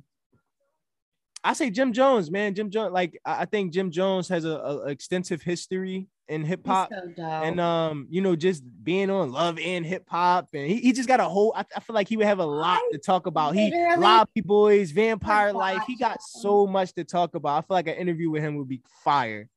I 1.44 1.52
say 1.52 1.70
Jim 1.70 1.92
Jones, 1.92 2.30
man. 2.30 2.54
Jim 2.54 2.70
Jones, 2.70 2.92
like 2.92 3.20
I 3.24 3.44
think 3.44 3.72
Jim 3.72 3.90
Jones 3.90 4.28
has 4.28 4.44
a, 4.44 4.50
a 4.50 4.86
extensive 4.88 5.42
history 5.42 6.08
in 6.28 6.44
hip 6.44 6.66
hop, 6.66 6.90
so 6.90 7.22
and 7.22 7.60
um, 7.60 8.06
you 8.10 8.20
know, 8.20 8.36
just 8.36 8.62
being 8.82 9.08
on 9.10 9.32
Love 9.32 9.58
and 9.58 9.86
Hip 9.86 10.04
Hop, 10.08 10.48
and 10.52 10.66
he, 10.66 10.76
he 10.76 10.92
just 10.92 11.08
got 11.08 11.20
a 11.20 11.24
whole. 11.24 11.54
I, 11.56 11.64
I 11.74 11.80
feel 11.80 11.94
like 11.94 12.08
he 12.08 12.16
would 12.16 12.26
have 12.26 12.38
a 12.38 12.46
lot 12.46 12.80
to 12.92 12.98
talk 12.98 13.26
about. 13.26 13.54
He 13.54 13.72
Lobby 13.96 14.40
Boys, 14.42 14.90
Vampire 14.90 15.52
Life. 15.52 15.82
He 15.86 15.96
got 15.96 16.22
so 16.22 16.66
much 16.66 16.92
to 16.94 17.04
talk 17.04 17.34
about. 17.34 17.58
I 17.58 17.66
feel 17.66 17.76
like 17.76 17.88
an 17.88 17.94
interview 17.94 18.30
with 18.30 18.42
him 18.42 18.56
would 18.56 18.68
be 18.68 18.82
fire. 19.04 19.48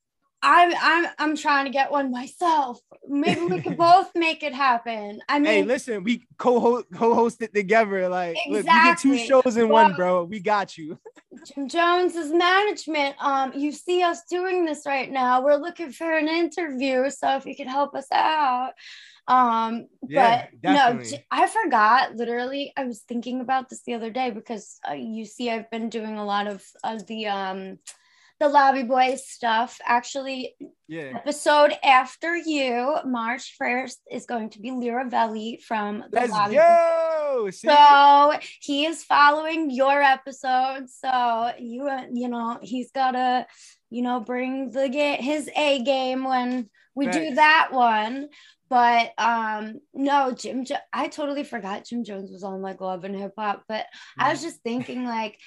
I'm 0.44 0.74
I'm 0.82 1.12
I'm 1.20 1.36
trying 1.36 1.66
to 1.66 1.72
get 1.72 1.92
one 1.92 2.12
myself. 2.12 2.80
Maybe 3.08 3.42
we 3.42 3.62
could 3.62 3.78
both 3.78 4.12
make 4.16 4.44
it 4.44 4.54
happen. 4.54 5.20
I 5.30 5.40
mean, 5.40 5.46
Hey, 5.52 5.64
listen, 5.64 6.04
we 6.04 6.28
co-host 6.38 6.86
co-host 6.94 7.42
it 7.42 7.54
together. 7.54 8.10
Like, 8.10 8.38
look, 8.48 8.64
we 8.64 8.64
get 8.64 8.66
Exactly. 8.66 9.12
two 9.12 9.18
shows 9.18 9.58
in 9.58 9.70
one, 9.70 9.94
bro. 9.94 10.24
We 10.24 10.40
got 10.40 10.78
you. 10.78 10.98
Jim 11.46 11.68
Jones's 11.68 12.32
management. 12.32 13.16
Um, 13.20 13.54
you 13.56 13.72
see 13.72 14.04
us 14.04 14.24
doing 14.30 14.66
this 14.66 14.84
right 14.86 15.10
now. 15.10 15.44
We're 15.44 15.56
looking 15.56 15.92
for 15.92 16.12
an 16.12 16.28
interview, 16.28 17.10
so 17.10 17.38
if 17.38 17.46
you 17.46 17.56
could 17.56 17.68
help 17.68 17.96
us 17.96 18.08
out. 18.12 18.74
Um, 19.28 19.88
Yeah, 20.08 20.48
but 20.64 20.72
no, 20.74 21.02
I 21.32 21.48
forgot. 21.48 22.16
Literally, 22.16 22.74
I 22.76 22.86
was 22.86 23.02
thinking 23.02 23.40
about 23.42 23.70
this 23.70 23.84
the 23.84 23.94
other 23.94 24.10
day 24.10 24.32
because 24.32 24.78
uh, 24.90 24.94
you 24.94 25.26
see, 25.26 25.50
I've 25.50 25.70
been 25.72 25.90
doing 25.90 26.18
a 26.18 26.26
lot 26.26 26.48
of 26.48 26.64
of 26.84 27.06
the 27.08 27.28
um 27.28 27.80
the 28.42 28.50
lobby 28.50 28.82
boys 28.82 29.28
stuff. 29.28 29.80
Actually, 29.86 30.56
Yeah. 30.88 31.14
episode 31.16 31.74
after 31.84 32.36
you, 32.36 32.98
March 33.06 33.56
first, 33.56 34.02
is 34.12 34.26
going 34.26 34.50
to 34.50 34.60
be 34.60 34.72
Lyra 34.72 35.06
Velli 35.06 35.62
from 35.62 36.00
the 36.10 36.20
Let's 36.22 36.32
lobby. 36.32 36.56
go. 36.56 37.50
See? 37.52 37.68
So 37.68 38.34
he 38.62 38.86
is 38.88 39.04
following 39.04 39.70
your 39.70 40.02
episode. 40.02 40.90
So 40.90 41.52
you 41.60 41.88
you 42.12 42.28
know 42.28 42.58
he's 42.64 42.92
gotta 42.92 43.46
you 43.92 44.02
know 44.02 44.20
bring 44.20 44.72
the 44.72 44.90
game 44.90 45.22
his 45.22 45.48
A 45.56 45.84
game 45.84 46.24
when 46.24 46.68
we 46.96 47.08
do 47.08 47.36
that 47.36 47.70
one. 47.72 48.30
But 48.70 49.12
um 49.20 49.82
no, 49.94 50.32
Jim. 50.32 50.66
Jo- 50.66 50.88
I 50.92 51.10
totally 51.10 51.44
forgot 51.44 51.86
Jim 51.86 52.04
Jones 52.04 52.32
was 52.32 52.44
on 52.44 52.62
like 52.64 52.82
Love 52.82 53.04
and 53.04 53.16
Hip 53.16 53.34
Hop. 53.38 53.64
But 53.68 53.86
I 54.18 54.32
was 54.32 54.42
just 54.42 54.62
thinking 54.64 55.06
like 55.06 55.38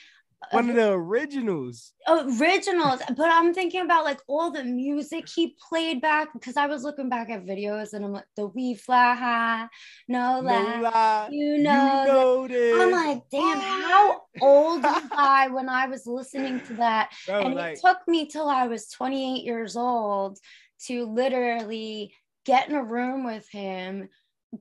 One 0.50 0.70
of 0.70 0.76
the 0.76 0.90
originals. 0.92 1.92
originals 2.08 3.00
but 3.16 3.30
i'm 3.30 3.54
thinking 3.54 3.80
about 3.82 4.04
like 4.04 4.20
all 4.26 4.50
the 4.50 4.64
music 4.64 5.28
he 5.28 5.56
played 5.68 6.00
back 6.00 6.32
because 6.32 6.56
i 6.56 6.66
was 6.66 6.82
looking 6.82 7.08
back 7.08 7.30
at 7.30 7.44
videos 7.44 7.92
and 7.92 8.04
i'm 8.04 8.12
like 8.12 8.24
the 8.36 8.46
we 8.46 8.74
fly 8.74 9.14
high 9.14 9.66
no 10.08 10.40
No 10.40 10.46
lie 10.48 10.80
lie. 10.80 11.28
you 11.32 11.58
know, 11.58 12.46
this. 12.48 12.80
i'm 12.80 12.90
like 12.90 13.22
damn 13.30 13.58
how 13.60 14.22
old 14.40 14.82
was 14.82 15.02
i 15.12 15.48
when 15.48 15.68
i 15.68 15.86
was 15.86 16.06
listening 16.06 16.60
to 16.66 16.74
that 16.74 17.10
Bro, 17.26 17.40
and 17.42 17.54
like, 17.54 17.74
it 17.76 17.80
took 17.80 18.06
me 18.06 18.26
till 18.26 18.48
i 18.48 18.66
was 18.66 18.88
28 18.88 19.44
years 19.44 19.76
old 19.76 20.38
to 20.86 21.06
literally 21.06 22.14
get 22.44 22.68
in 22.68 22.74
a 22.74 22.84
room 22.84 23.24
with 23.24 23.48
him 23.50 24.08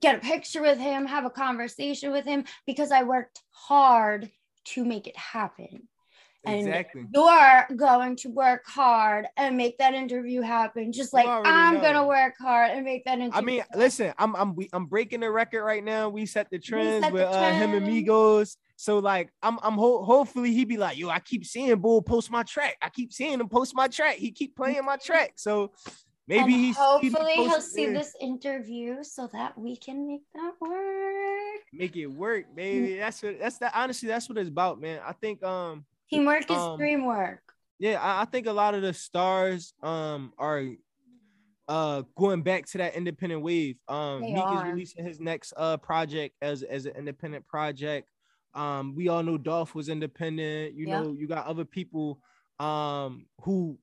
get 0.01 0.15
a 0.15 0.19
picture 0.19 0.61
with 0.61 0.79
him 0.79 1.05
have 1.05 1.25
a 1.25 1.29
conversation 1.29 2.11
with 2.11 2.25
him 2.25 2.45
because 2.65 2.91
i 2.91 3.03
worked 3.03 3.41
hard 3.51 4.29
to 4.65 4.85
make 4.85 5.07
it 5.07 5.17
happen 5.17 5.87
and 6.45 6.67
exactly. 6.67 7.05
you're 7.13 7.67
going 7.75 8.15
to 8.17 8.29
work 8.29 8.63
hard 8.65 9.25
and 9.37 9.55
make 9.55 9.77
that 9.77 9.93
interview 9.93 10.41
happen 10.41 10.91
just 10.91 11.13
like 11.13 11.25
i'm 11.27 11.75
know. 11.75 11.81
gonna 11.81 12.05
work 12.05 12.33
hard 12.39 12.71
and 12.71 12.83
make 12.83 13.05
that 13.05 13.19
interview 13.19 13.37
I 13.37 13.41
mean, 13.41 13.59
happen. 13.59 13.79
listen, 13.79 14.13
I'm 14.17 14.35
I'm 14.35 14.55
we, 14.55 14.69
I'm 14.73 14.85
breaking 14.85 15.21
the 15.21 15.31
record 15.31 15.63
right 15.63 15.83
now. 15.83 16.09
We 16.09 16.25
set 16.25 16.49
the 16.49 16.59
trends 16.59 17.03
set 17.03 17.11
the 17.11 17.13
with 17.13 17.23
uh, 17.23 17.51
him 17.53 17.69
trends. 17.71 17.87
amigos. 17.87 18.57
So 18.75 18.99
like, 18.99 19.29
I'm 19.41 19.57
I'm 19.63 19.73
ho- 19.73 20.03
hopefully 20.03 20.53
he 20.53 20.65
be 20.65 20.77
like, 20.77 20.97
yo, 20.97 21.09
I 21.09 21.19
keep 21.19 21.45
seeing 21.45 21.79
Bull 21.79 22.01
post 22.01 22.29
my 22.29 22.43
track. 22.43 22.75
I 22.81 22.89
keep 22.89 23.13
seeing 23.13 23.39
him 23.39 23.47
post 23.47 23.73
my 23.75 23.87
track. 23.87 24.17
He 24.17 24.31
keep 24.31 24.55
playing 24.55 24.83
my 24.85 24.97
track. 24.97 25.33
So 25.35 25.71
maybe 26.27 26.53
and 26.53 26.61
he's 26.63 26.77
hopefully 26.77 27.33
he'll 27.35 27.61
see 27.61 27.85
yeah. 27.85 27.93
this 27.93 28.15
interview 28.21 29.03
so 29.03 29.27
that 29.33 29.57
we 29.57 29.75
can 29.75 30.07
make 30.07 30.21
that 30.33 30.53
work 30.61 31.61
make 31.73 31.95
it 31.95 32.05
work, 32.05 32.45
baby. 32.55 32.97
That's 32.97 33.21
what 33.23 33.39
that's 33.39 33.57
that. 33.57 33.71
Honestly, 33.75 34.07
that's 34.07 34.29
what 34.29 34.37
it's 34.37 34.49
about, 34.49 34.79
man. 34.79 35.01
I 35.05 35.13
think 35.13 35.43
um 35.43 35.85
teamwork 36.09 36.49
is 36.49 36.57
Um, 36.57 36.77
dream 36.77 37.05
work 37.05 37.41
yeah, 37.79 37.99
I, 37.99 38.21
I 38.21 38.25
think 38.25 38.47
a 38.47 38.53
lot 38.53 38.75
of 38.75 38.81
the 38.81 38.93
stars 38.93 39.73
um 39.81 40.33
are 40.37 40.63
uh 41.67 42.03
going 42.15 42.41
back 42.43 42.65
to 42.67 42.77
that 42.77 42.95
independent 42.95 43.41
wave. 43.41 43.77
Um 43.87 44.21
They 44.21 44.33
Meek 44.33 44.45
is 44.51 44.63
releasing 44.63 45.05
his 45.05 45.19
next 45.19 45.53
uh 45.57 45.77
project 45.77 46.35
as 46.41 46.63
as 46.63 46.85
an 46.85 46.95
independent 46.95 47.47
project. 47.47 48.07
Um 48.53 48.93
we 48.95 49.07
all 49.07 49.23
know 49.23 49.37
Dolph 49.37 49.73
was 49.73 49.89
independent. 49.89 50.75
You 50.75 50.87
Yeah. 50.87 51.01
know, 51.01 51.13
you 51.13 51.27
got 51.27 51.47
other 51.47 51.65
people 51.65 52.19
um 52.59 53.25
who 53.41 53.79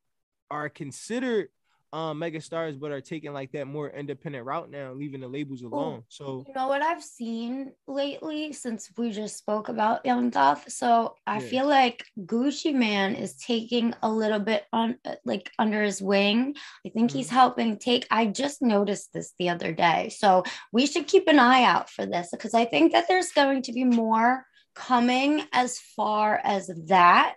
are 0.51 0.69
considered 0.69 1.49
um 1.93 2.21
mega 2.21 2.41
stars 2.41 2.77
but 2.77 2.93
are 2.93 3.01
taking 3.01 3.33
like 3.33 3.51
that 3.53 3.67
more 3.67 3.91
independent 3.91 4.45
route 4.47 4.71
now, 4.71 4.93
leaving 4.93 5.21
the 5.21 5.27
labels 5.29 5.63
alone. 5.63 6.05
So 6.09 6.45
You 6.47 6.55
know 6.55 6.69
what 6.69 6.83
I've 6.83 7.03
seen 7.03 7.73
lately 7.89 8.53
since 8.53 8.91
we 8.97 9.11
just 9.11 9.39
spoke 9.39 9.69
about 9.69 10.07
Young 10.07 10.31
Dolph? 10.31 10.69
So 10.69 11.17
I 11.27 11.41
Yeah. 11.41 11.47
feel 11.49 11.67
like 11.67 12.05
Gucci 12.17 12.73
Mane 12.73 13.15
is 13.17 13.35
taking 13.37 13.93
a 14.03 14.11
little 14.11 14.39
bit 14.39 14.65
on 14.73 14.99
like 15.25 15.51
under 15.59 15.83
his 15.83 16.01
wing. 16.01 16.55
I 16.87 16.91
think 16.91 17.11
he's 17.11 17.31
helping 17.31 17.77
take. 17.79 18.07
I 18.11 18.27
just 18.27 18.63
noticed 18.63 19.13
this 19.13 19.35
the 19.39 19.49
other 19.49 19.73
day. 19.73 20.11
So 20.11 20.45
we 20.73 20.87
should 20.87 21.09
keep 21.09 21.27
an 21.27 21.41
eye 21.41 21.65
out 21.65 21.91
for 21.91 22.07
this 22.07 22.29
because 22.31 22.55
I 22.55 22.67
think 22.67 22.93
that 22.93 23.09
there's 23.09 23.33
going 23.33 23.63
to 23.63 23.73
be 23.73 23.85
more 23.85 24.47
coming 24.77 25.43
as 25.53 25.79
far 25.97 26.41
as 26.45 26.71
that. 26.87 27.35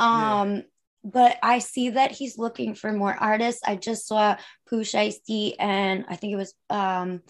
Yeah. 0.00 0.62
But 1.04 1.36
I 1.42 1.58
see 1.58 1.90
that 1.90 2.12
he's 2.12 2.38
looking 2.38 2.74
for 2.74 2.92
more 2.92 3.14
artists. 3.14 3.62
I 3.66 3.76
just 3.76 4.06
saw 4.06 4.36
Pooh 4.68 4.82
Shiesty 4.82 5.54
and 5.58 6.04
I 6.08 6.16
think 6.16 6.32
it 6.32 6.36
was 6.36 6.54
um 6.70 7.22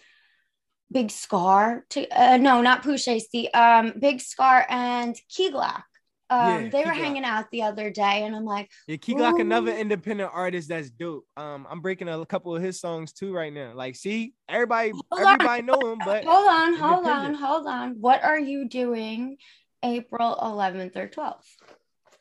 Big 0.91 1.11
Scarr 1.11 1.85
to 1.91 2.07
uh, 2.09 2.37
no, 2.37 2.61
not 2.61 2.83
Pooh 2.83 2.95
Shiesty, 2.95 3.55
um 3.55 3.95
Big 3.99 4.21
Scarr 4.21 4.67
and 4.69 5.17
Key 5.29 5.51
Glock. 5.51 5.83
Um, 6.29 6.47
Yeah, 6.65 6.69
they 6.71 6.71
Key 6.71 6.85
were 6.85 6.91
Glock. 6.91 6.97
hanging 6.97 7.25
out 7.25 7.51
the 7.51 7.63
other 7.63 7.91
day, 7.91 8.25
and 8.25 8.35
I'm 8.35 8.45
like, 8.45 8.71
Yeah, 8.87 8.97
Key 8.97 9.15
Glock, 9.15 9.39
another 9.39 9.73
independent 9.73 10.31
artist 10.33 10.69
that's 10.69 10.91
dope. 10.91 11.27
Um, 11.37 11.67
I'm 11.69 11.81
breaking 11.81 12.09
a 12.09 12.25
couple 12.27 12.55
of 12.57 12.63
his 12.63 12.81
songs 12.81 13.13
too 13.13 13.33
right 13.35 13.53
now. 13.53 13.73
Like, 13.75 13.97
see, 13.97 14.35
everybody, 14.49 14.93
Hold 15.11 15.27
on. 15.27 15.35
everybody 15.35 15.63
know 15.63 15.93
him, 15.93 15.99
but 16.05 16.25
hold 16.27 16.49
on, 16.49 16.75
hold 16.75 17.07
on, 17.07 17.35
hold 17.35 17.67
on. 17.67 17.97
What 18.01 18.23
are 18.23 18.39
you 18.39 18.69
doing 18.69 19.37
April 19.83 20.39
11th 20.41 20.97
or 20.97 21.09
12th? 21.09 21.45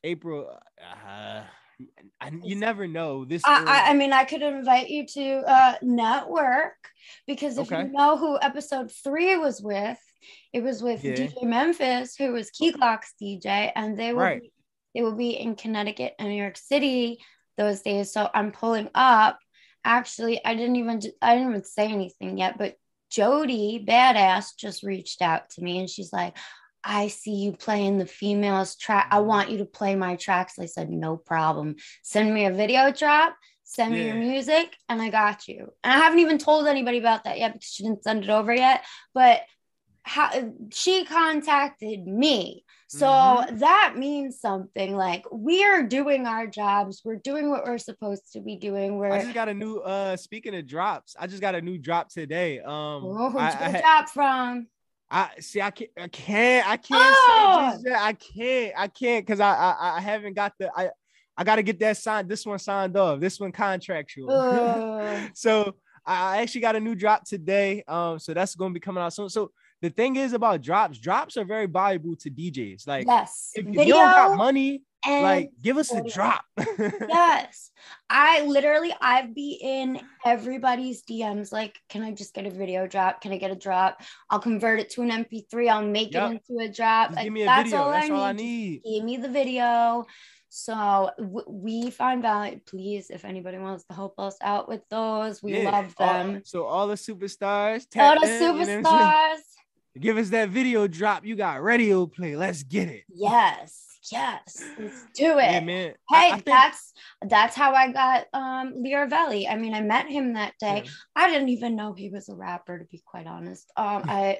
April, 0.03 0.49
uh, 0.79 1.43
I, 2.19 2.31
you 2.43 2.55
never 2.55 2.87
know. 2.87 3.25
This, 3.25 3.43
I, 3.45 3.63
I, 3.67 3.91
I 3.91 3.93
mean, 3.93 4.13
I 4.13 4.23
could 4.23 4.41
invite 4.41 4.89
you 4.89 5.05
to 5.07 5.41
uh, 5.47 5.75
network 5.81 6.75
because 7.27 7.57
if 7.57 7.67
Okay. 7.67 7.83
you 7.83 7.91
know 7.91 8.17
who 8.17 8.37
episode 8.41 8.91
three 9.03 9.37
was 9.37 9.61
with, 9.61 9.97
it 10.53 10.61
was 10.63 10.83
with 10.83 11.03
Yeah. 11.03 11.13
DJ 11.13 11.43
Memphis, 11.43 12.15
who 12.15 12.33
was 12.33 12.51
Key 12.51 12.71
Glock's 12.71 13.13
DJ, 13.21 13.71
and 13.75 13.97
they 13.97 14.13
will 14.13 14.21
Right. 14.21 14.41
be, 14.41 14.51
they 14.95 15.01
will 15.01 15.15
be 15.15 15.31
in 15.31 15.55
Connecticut 15.55 16.13
and 16.19 16.29
New 16.29 16.35
York 16.41 16.57
City 16.57 17.19
those 17.57 17.81
days. 17.81 18.11
So 18.11 18.29
I'm 18.33 18.51
pulling 18.51 18.89
up. 18.93 19.39
Actually, 19.83 20.43
I 20.45 20.53
didn't 20.53 20.75
even 20.75 21.01
I 21.21 21.35
didn't 21.35 21.49
even 21.49 21.63
say 21.63 21.87
anything 21.87 22.37
yet, 22.37 22.57
but 22.59 22.75
Jody 23.09 23.83
Badass 23.85 24.55
just 24.57 24.83
reached 24.83 25.21
out 25.23 25.49
to 25.51 25.61
me 25.63 25.79
and 25.79 25.89
she's 25.89 26.13
like, 26.13 26.37
I 26.83 27.07
see 27.09 27.35
you 27.35 27.51
playing 27.53 27.97
the 27.99 28.05
females 28.05 28.75
track. 28.75 29.07
I 29.11 29.19
want 29.19 29.49
you 29.49 29.59
to 29.59 29.65
play 29.65 29.95
my 29.95 30.15
tracks. 30.15 30.57
I 30.59 30.65
said, 30.65 30.89
no 30.89 31.15
problem. 31.17 31.75
Send 32.03 32.33
me 32.33 32.45
a 32.45 32.51
video 32.51 32.91
drop, 32.91 33.35
send 33.63 33.93
me 33.93 34.05
your 34.07 34.15
music, 34.15 34.75
and 34.89 35.01
I 35.01 35.09
got 35.09 35.47
you. 35.47 35.71
And 35.83 35.93
I 35.93 35.97
haven't 35.97 36.19
even 36.19 36.37
told 36.39 36.67
anybody 36.67 36.97
about 36.97 37.23
that 37.25 37.37
yet 37.39 37.53
because 37.53 37.69
she 37.69 37.83
didn't 37.83 38.03
send 38.03 38.23
it 38.23 38.29
over 38.29 38.53
yet. 38.53 38.83
But 39.13 39.41
how 40.03 40.31
she 40.73 41.05
contacted 41.05 42.07
me. 42.07 42.65
So 42.87 43.05
Mhm. 43.05 43.59
that 43.59 43.93
means 43.95 44.39
something. 44.41 44.95
Like 44.95 45.23
we're 45.31 45.83
doing 45.87 46.25
our 46.25 46.47
jobs, 46.47 47.03
we're 47.05 47.15
doing 47.17 47.51
what 47.51 47.65
we're 47.65 47.77
supposed 47.77 48.33
to 48.33 48.41
be 48.41 48.55
doing. 48.55 48.97
We're 48.97 49.11
I 49.11 49.21
just 49.21 49.35
got 49.35 49.47
a 49.47 49.53
new. 49.53 49.77
Uh, 49.77 50.17
speaking 50.17 50.55
of 50.55 50.65
drops, 50.65 51.15
I 51.19 51.27
just 51.27 51.39
got 51.41 51.53
a 51.53 51.61
new 51.61 51.77
drop 51.77 52.09
today. 52.09 52.59
Um, 52.59 53.05
oh, 53.05 53.29
who'd 53.29 53.41
I, 53.41 53.47
I, 53.49 53.69
had- 53.69 53.81
job 53.83 54.09
from? 54.09 54.67
I 55.11 55.29
see. 55.39 55.61
I 55.61 55.71
can't. 55.71 55.91
I 55.97 56.07
can't. 56.07 56.69
I 56.69 56.77
can't 56.77 57.15
Oh! 57.17 57.77
say. 57.83 57.93
I 57.93 58.13
can't. 58.13 58.73
I 58.77 58.87
can't 58.87 59.25
because 59.25 59.41
I, 59.41 59.53
I 59.53 59.97
I 59.97 59.99
haven't 59.99 60.33
got 60.33 60.53
the. 60.57 60.71
I 60.75 60.89
I 61.37 61.43
got 61.43 61.57
to 61.57 61.63
get 61.63 61.79
that 61.79 61.97
signed. 61.97 62.29
This 62.29 62.45
one 62.45 62.59
signed 62.59 62.95
off. 62.95 63.19
This 63.19 63.39
one 63.39 63.51
contractual. 63.51 64.31
Ugh. 64.31 65.29
so 65.33 65.75
I 66.05 66.41
actually 66.41 66.61
got 66.61 66.75
a 66.75 66.79
new 66.79 66.95
drop 66.95 67.25
today. 67.25 67.83
Um, 67.87 68.19
so 68.19 68.33
that's 68.33 68.55
going 68.55 68.71
to 68.71 68.73
be 68.73 68.79
coming 68.79 69.03
out 69.03 69.13
soon. 69.13 69.29
So 69.29 69.51
the 69.81 69.89
thing 69.89 70.15
is 70.15 70.33
about 70.33 70.61
drops. 70.61 70.97
Drops 70.97 71.37
are 71.37 71.45
very 71.45 71.65
valuable 71.65 72.15
to 72.17 72.29
DJs. 72.29 72.87
Like 72.87 73.05
yes. 73.07 73.51
if, 73.55 73.65
if 73.67 73.87
you 73.87 73.93
don't 73.93 74.11
got 74.11 74.37
money, 74.37 74.83
And 75.05 75.23
like, 75.23 75.49
give 75.61 75.77
us 75.77 75.91
a 75.91 76.03
drop. 76.03 76.43
yes. 76.57 77.71
I 78.09 78.41
literally 78.45 78.93
I've 79.01 79.33
be 79.33 79.57
in 79.61 79.99
everybody's 80.23 81.03
DMs 81.03 81.51
like, 81.51 81.79
can 81.89 82.03
I 82.03 82.11
just 82.11 82.33
get 82.35 82.45
a 82.45 82.51
video 82.51 82.85
drop? 82.87 83.21
Can 83.21 83.31
I 83.31 83.37
get 83.37 83.49
a 83.51 83.55
drop? 83.55 84.01
I'll 84.29 84.39
convert 84.39 84.79
it 84.79 84.89
to 84.91 85.01
an 85.01 85.09
MP3. 85.09 85.69
I'll 85.69 85.85
make 85.85 86.13
Yep. 86.13 86.23
it 86.23 86.41
into 86.49 86.63
a 86.63 86.69
drop. 86.71 87.11
Like, 87.15 87.23
give 87.25 87.33
me 87.33 87.41
a 87.43 87.45
that's 87.45 87.63
video. 87.71 87.79
all 87.83 87.91
That's 87.91 88.09
I 88.09 88.13
all 88.13 88.23
I 88.23 88.31
need. 88.33 88.81
Just 88.83 88.93
give 88.95 89.03
me 89.03 89.17
the 89.17 89.29
video. 89.29 90.05
So 90.49 91.09
w- 91.17 91.45
we 91.47 91.89
find 91.89 92.21
value. 92.21 92.59
Please, 92.65 93.09
if 93.09 93.23
anybody 93.25 93.57
wants 93.57 93.85
to 93.85 93.93
help 93.95 94.19
us 94.19 94.35
out 94.41 94.67
with 94.67 94.81
those, 94.89 95.41
we 95.41 95.57
Yeah, 95.63 95.71
love 95.71 95.95
all- 95.97 96.07
them. 96.13 96.41
so 96.43 96.65
all 96.65 96.87
the 96.87 96.95
superstars, 96.95 97.87
All 97.97 98.19
the 98.19 98.27
in, 98.27 98.33
you 98.33 98.39
know 98.41 98.51
what 98.53 98.59
I'm 98.61 98.65
saying? 98.67 98.83
superstars. 98.83 99.39
Give 99.99 100.17
us 100.17 100.29
that 100.29 100.49
video 100.49 100.87
drop. 100.87 101.25
You 101.25 101.35
got 101.35 101.61
radio 101.63 102.05
play. 102.05 102.35
Let's 102.35 102.63
get 102.63 102.87
it. 102.89 103.03
Yes, 103.13 103.85
yes, 104.11 104.63
let's 104.77 105.05
do 105.15 105.37
it. 105.39 105.51
Yeah, 105.51 105.59
man. 105.59 105.93
I- 106.09 106.15
Hey, 106.15 106.27
I 106.27 106.31
think- 106.31 106.45
that's 106.45 106.93
that's 107.27 107.55
how 107.55 107.73
I 107.73 107.91
got 107.91 108.27
um 108.33 108.83
Valley. 109.09 109.47
I 109.47 109.55
mean, 109.57 109.73
I 109.73 109.81
met 109.81 110.07
him 110.07 110.33
that 110.33 110.53
day. 110.59 110.83
Yeah. 110.85 110.91
I 111.15 111.29
didn't 111.29 111.49
even 111.49 111.75
know 111.75 111.93
he 111.93 112.09
was 112.09 112.29
a 112.29 112.35
rapper, 112.35 112.79
to 112.79 112.85
be 112.85 113.01
quite 113.05 113.27
honest. 113.27 113.71
Um, 113.77 114.03
I, 114.07 114.39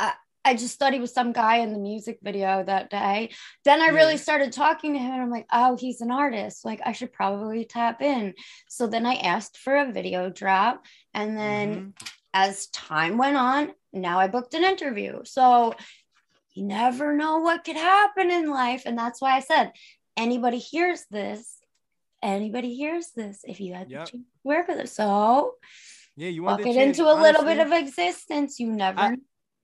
I, 0.00 0.12
I 0.44 0.54
just 0.54 0.78
thought 0.78 0.92
he 0.92 0.98
was 0.98 1.12
some 1.14 1.32
guy 1.32 1.58
in 1.58 1.72
the 1.72 1.78
music 1.78 2.18
video 2.22 2.64
that 2.64 2.90
day. 2.90 3.30
Then 3.64 3.80
I 3.80 3.88
really 3.88 4.14
Yeah. 4.14 4.20
started 4.20 4.52
talking 4.52 4.94
to 4.94 4.98
him, 4.98 5.12
and 5.12 5.22
I'm 5.22 5.30
like, 5.30 5.46
oh, 5.52 5.76
he's 5.76 6.00
an 6.00 6.10
artist. 6.10 6.64
Like, 6.64 6.80
I 6.84 6.92
should 6.92 7.12
probably 7.12 7.64
tap 7.64 8.02
in. 8.02 8.34
So 8.68 8.86
then 8.86 9.06
I 9.06 9.14
asked 9.14 9.58
for 9.58 9.76
a 9.76 9.92
video 9.92 10.30
drop, 10.30 10.84
and 11.14 11.36
then 11.38 11.74
Mhm. 11.98 12.08
as 12.34 12.66
time 12.68 13.18
went 13.18 13.36
on, 13.36 13.72
now 13.92 14.18
I 14.18 14.26
booked 14.26 14.54
an 14.54 14.64
interview. 14.64 15.20
So 15.24 15.74
you 16.54 16.64
never 16.64 17.14
know 17.14 17.38
what 17.38 17.64
could 17.64 17.76
happen 17.76 18.30
in 18.30 18.50
life. 18.50 18.82
And 18.86 18.96
that's 18.98 19.20
why 19.20 19.36
I 19.36 19.40
said, 19.40 19.72
anybody 20.16 20.58
hears 20.58 21.04
this, 21.10 21.58
anybody 22.22 22.74
hears 22.74 23.10
this 23.16 23.40
if 23.44 23.60
you 23.60 23.74
had 23.74 23.90
Yep. 23.90 24.06
to 24.06 24.20
work 24.44 24.68
with 24.68 24.78
it. 24.78 24.88
So 24.88 25.54
yeah, 26.16 26.28
you 26.28 26.42
want 26.42 26.62
the 26.62 26.68
it 26.68 26.76
into 26.76 27.04
a 27.04 27.16
little 27.20 27.44
bit 27.44 27.58
of 27.58 27.72
existence. 27.72 28.60
You 28.60 28.70
never 28.72 28.98
I- 29.00 29.16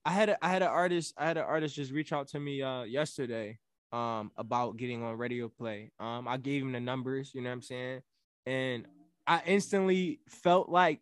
I 0.05 0.11
had 0.11 0.29
a 0.29 0.43
I 0.43 0.49
had 0.49 0.61
an 0.63 0.69
artist 0.69 1.13
I 1.17 1.25
had 1.27 1.37
an 1.37 1.43
artist 1.43 1.75
just 1.75 1.91
reach 1.91 2.13
out 2.13 2.29
to 2.29 2.39
me 2.39 2.61
uh 2.61 2.83
yesterday 2.83 3.59
um 3.91 4.31
about 4.37 4.77
getting 4.77 5.03
on 5.03 5.17
radio 5.17 5.49
play. 5.49 5.91
Um 5.99 6.27
I 6.27 6.37
gave 6.37 6.63
him 6.63 6.71
the 6.71 6.79
numbers, 6.79 7.31
you 7.35 7.41
know 7.41 7.49
what 7.49 7.53
I'm 7.55 7.61
saying? 7.61 8.01
And 8.45 8.87
I 9.27 9.41
instantly 9.45 10.21
felt 10.29 10.69
like 10.69 11.01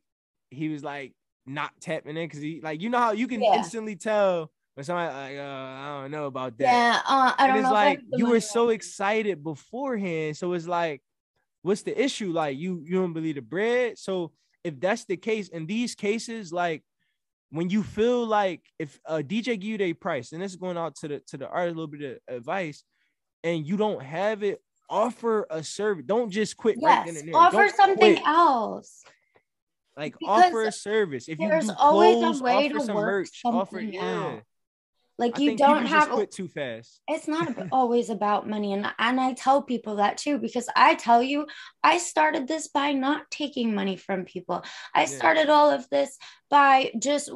he 0.49 0.67
was 0.67 0.83
like 0.83 1.13
not 1.45 1.71
tapping 1.79 2.17
in 2.17 2.27
because 2.27 2.41
he 2.41 2.59
like 2.61 2.81
you 2.81 2.89
know 2.89 2.97
how 2.97 3.11
you 3.11 3.27
can 3.27 3.41
Yeah. 3.41 3.57
instantly 3.57 3.95
tell 3.95 4.51
when 4.77 4.83
somebody 4.83 5.11
like 5.11 5.37
uh, 5.39 5.49
I 5.49 6.01
don't 6.01 6.11
know 6.11 6.25
about 6.27 6.55
that. 6.59 6.63
yeah, 6.65 6.99
uh, 7.03 7.33
I 7.35 7.47
don't 7.47 7.57
it's 7.57 7.63
know. 7.63 7.73
like 7.73 7.99
you 8.13 8.27
were 8.27 8.39
so 8.39 8.69
excited 8.69 9.43
beforehand. 9.43 10.37
So 10.37 10.53
it's 10.53 10.67
like, 10.67 11.01
what's 11.63 11.81
the 11.81 11.99
issue? 11.99 12.31
Like 12.31 12.59
you 12.59 12.83
you 12.85 12.99
don't 12.99 13.11
believe 13.11 13.35
the 13.35 13.41
bread. 13.41 13.97
So 13.97 14.33
if 14.63 14.79
that's 14.79 15.05
the 15.05 15.17
case, 15.17 15.47
in 15.47 15.65
these 15.65 15.95
cases, 15.95 16.53
like 16.53 16.83
when 17.49 17.71
you 17.71 17.81
feel 17.81 18.27
like 18.27 18.61
if 18.77 18.99
a 19.07 19.23
DJ 19.23 19.45
give 19.59 19.63
you 19.63 19.77
their 19.79 19.95
price, 19.95 20.31
and 20.31 20.43
this 20.43 20.51
is 20.51 20.57
going 20.57 20.77
out 20.77 20.95
to 20.97 21.07
the 21.07 21.19
to 21.29 21.37
the 21.37 21.49
artist 21.49 21.73
a 21.75 21.79
little 21.79 21.87
bit 21.87 22.21
of 22.27 22.35
advice, 22.35 22.83
and 23.43 23.65
you 23.65 23.77
don't 23.77 24.03
have 24.03 24.43
it, 24.43 24.61
offer 24.91 25.47
a 25.49 25.63
service. 25.63 26.03
Don't 26.05 26.29
just 26.29 26.55
quit 26.55 26.77
Yes, 26.79 27.07
and 27.07 27.27
there. 27.27 27.35
offer 27.35 27.57
Don't 27.57 27.75
something 27.75 28.15
quit. 28.17 28.27
else. 28.27 29.03
Like 29.97 30.13
because 30.19 30.43
offer 30.45 30.61
a 30.65 30.71
service. 30.71 31.27
If 31.27 31.39
you 31.39 31.47
there's 31.49 31.65
do 31.65 31.73
always 31.79 32.17
a 32.17 32.19
clothes, 32.19 32.41
way 32.43 32.67
offer 32.67 32.77
to 32.77 32.85
some 32.85 32.95
merch. 32.95 33.41
Offer 33.43 33.71
something 33.79 33.93
yeah. 33.93 34.01
out. 34.03 34.41
Like 35.17 35.37
I 35.37 35.41
you 35.41 35.57
don't 35.57 35.85
have 35.85 36.09
quit 36.09 36.31
too 36.31 36.47
fast. 36.47 37.01
it's 37.07 37.27
not 37.27 37.47
always 37.71 38.09
about 38.09 38.47
money 38.49 38.73
and 38.73 38.85
and 38.99 39.19
I 39.19 39.33
tell 39.33 39.61
people 39.61 39.95
that 39.97 40.17
too 40.17 40.37
because 40.39 40.69
I 40.75 40.95
tell 40.95 41.23
you 41.23 41.45
I 41.83 41.97
started 41.97 42.47
this 42.47 42.67
by 42.67 42.91
not 42.93 43.29
taking 43.31 43.73
money 43.73 43.95
from 43.95 44.25
people. 44.25 44.63
I 44.93 45.01
Yeah. 45.01 45.07
started 45.07 45.49
all 45.49 45.69
of 45.71 45.89
this 45.89 46.17
by 46.49 46.91
just 47.01 47.29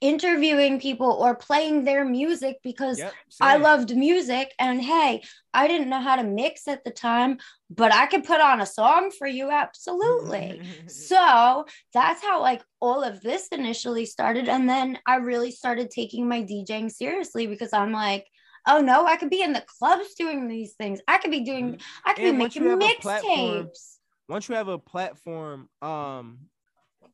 interviewing 0.00 0.80
people 0.80 1.10
or 1.10 1.34
playing 1.34 1.84
their 1.84 2.04
music 2.04 2.56
because 2.62 2.98
Yep, 2.98 3.14
I 3.40 3.56
loved 3.56 3.94
music 3.94 4.54
and 4.58 4.80
hey, 4.80 5.22
I 5.52 5.68
didn't 5.68 5.90
know 5.90 6.00
how 6.00 6.16
to 6.16 6.22
mix 6.22 6.68
at 6.68 6.84
the 6.84 6.90
time, 6.90 7.38
but 7.68 7.92
I 7.92 8.06
could 8.06 8.24
put 8.24 8.40
on 8.40 8.60
a 8.60 8.66
song 8.66 9.10
for 9.16 9.26
you 9.26 9.50
absolutely. 9.50 10.62
So 10.88 11.66
that's 11.92 12.22
how 12.22 12.40
like 12.40 12.62
all 12.80 13.02
of 13.02 13.20
this 13.20 13.48
initially 13.48 14.06
started. 14.06 14.48
And 14.48 14.68
then 14.68 14.98
I 15.06 15.16
really 15.16 15.50
started 15.50 15.90
taking 15.90 16.28
my 16.28 16.42
DJing 16.42 16.90
seriously 16.90 17.46
because 17.46 17.72
I'm 17.72 17.92
like, 17.92 18.26
oh 18.66 18.80
no, 18.80 19.06
I 19.06 19.16
could 19.16 19.30
be 19.30 19.42
in 19.42 19.52
the 19.52 19.64
clubs 19.78 20.14
doing 20.14 20.48
these 20.48 20.74
things. 20.74 21.00
I 21.08 21.18
could 21.18 21.30
be 21.30 21.40
doing, 21.40 21.80
I 22.04 22.14
could 22.14 22.24
And 22.24 22.32
be 22.38 22.44
making 22.44 22.62
mixtapes. 22.78 23.96
once 24.28 24.48
you 24.48 24.54
have 24.54 24.68
a 24.68 24.78
platform, 24.78 25.68
um, 25.82 26.38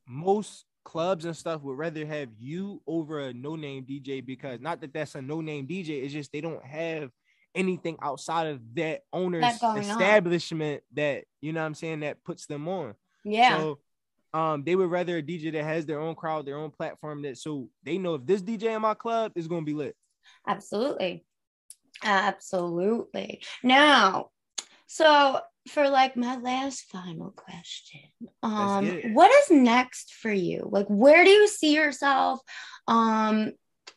most 0.07 0.65
clubs 0.87 1.25
and 1.25 1.35
stuff 1.35 1.61
would 1.63 1.77
rather 1.77 2.05
have 2.05 2.29
you 2.39 2.81
over 2.87 3.19
a 3.19 3.33
no-name 3.33 3.83
DJ 3.83 4.25
because 4.25 4.61
not 4.61 4.79
that 4.79 4.93
that's 4.93 5.15
a 5.15 5.21
no-name 5.21 5.67
DJ, 5.67 6.01
it's 6.01 6.13
just 6.13 6.31
they 6.31 6.39
don't 6.39 6.63
have 6.63 7.11
anything 7.53 7.97
outside 8.01 8.47
of 8.47 8.61
that 8.73 9.01
owner's 9.11 9.57
going 9.59 9.83
on. 9.83 10.01
establishment 10.01 10.81
that 10.93 11.25
you 11.41 11.51
know 11.51 11.59
what 11.59 11.65
I'm 11.65 11.73
saying 11.73 11.99
that 11.99 12.23
puts 12.23 12.45
them 12.45 12.69
on. 12.69 12.95
Yeah. 13.25 13.57
So 13.57 13.79
um 14.33 14.63
they 14.63 14.77
would 14.77 14.89
rather 14.89 15.17
a 15.17 15.21
DJ 15.21 15.51
that 15.51 15.65
has 15.65 15.85
their 15.85 15.99
own 15.99 16.15
crowd, 16.15 16.45
their 16.45 16.57
own 16.57 16.71
platform 16.71 17.21
that 17.23 17.37
so 17.37 17.67
they 17.83 17.97
know 17.97 18.15
if 18.15 18.25
this 18.25 18.41
DJ 18.41 18.73
in 18.73 18.81
my 18.81 18.93
club 18.93 19.33
is 19.35 19.49
gonna 19.49 19.63
be 19.63 19.73
lit. 19.73 19.97
Absolutely. 20.47 21.25
Absolutely. 22.01 23.41
Now, 23.61 24.29
so 24.85 25.41
for 25.67 25.89
like 25.89 26.15
my 26.15 26.37
last 26.37 26.85
final 26.91 27.31
question, 27.31 28.01
um, 28.43 28.87
what 29.13 29.31
is 29.43 29.51
next 29.51 30.13
for 30.13 30.31
you? 30.31 30.67
Like, 30.71 30.87
where 30.87 31.23
do 31.23 31.29
you 31.29 31.47
see 31.47 31.75
yourself? 31.75 32.39
Um, 32.87 33.53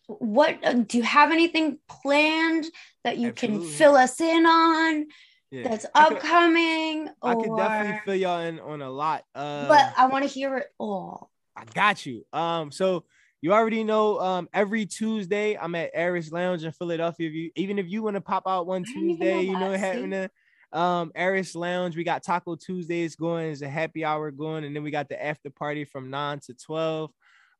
what 0.06 0.58
uh, 0.64 0.72
do 0.74 0.98
you 0.98 1.04
have 1.04 1.30
anything 1.32 1.78
planned 1.88 2.66
that 3.04 3.18
you 3.18 3.28
Absolutely. 3.28 3.58
can 3.58 3.76
fill 3.76 3.94
us 3.94 4.20
in 4.20 4.46
on 4.46 5.06
Yeah. 5.50 5.68
that's 5.68 5.86
upcoming? 5.94 7.08
I 7.22 7.34
could 7.34 7.56
definitely 7.56 8.00
fill 8.04 8.14
y'all 8.16 8.40
in 8.40 8.60
on 8.60 8.82
a 8.82 8.90
lot. 8.90 9.24
Uh 9.34 9.68
but 9.68 9.92
I 9.96 10.06
want 10.06 10.24
to 10.24 10.30
hear 10.30 10.56
it 10.58 10.66
all. 10.78 11.30
I 11.56 11.64
got 11.74 12.06
you. 12.06 12.24
Um, 12.32 12.72
so 12.72 13.04
you 13.40 13.52
already 13.52 13.84
know 13.84 14.20
um 14.20 14.48
every 14.52 14.86
Tuesday 14.86 15.56
I'm 15.56 15.74
at 15.74 15.90
Aris 15.94 16.32
Lounge 16.32 16.64
in 16.64 16.72
Philadelphia. 16.72 17.28
If 17.28 17.34
you 17.34 17.50
even 17.56 17.78
if 17.78 17.88
you 17.88 18.02
want 18.02 18.16
to 18.16 18.20
pop 18.20 18.44
out 18.46 18.66
one 18.66 18.82
I 18.82 18.84
didn't 18.84 19.10
even 19.10 19.18
Tuesday, 19.18 19.34
know 19.34 19.52
you 19.52 19.58
know 19.58 19.70
that, 19.70 19.74
it 19.74 19.78
see? 19.78 19.86
happening. 19.86 20.30
Um, 20.72 21.10
Aris 21.16 21.54
Lounge, 21.54 21.96
we 21.96 22.04
got 22.04 22.22
Taco 22.22 22.54
Tuesdays 22.54 23.16
going, 23.16 23.46
there's 23.46 23.62
a 23.62 23.68
happy 23.68 24.04
hour 24.04 24.30
going, 24.30 24.64
and 24.64 24.74
then 24.74 24.82
we 24.82 24.90
got 24.90 25.08
the 25.08 25.22
after 25.22 25.50
party 25.50 25.84
from 25.84 26.10
9 26.10 26.40
to 26.46 26.54
12. 26.54 27.10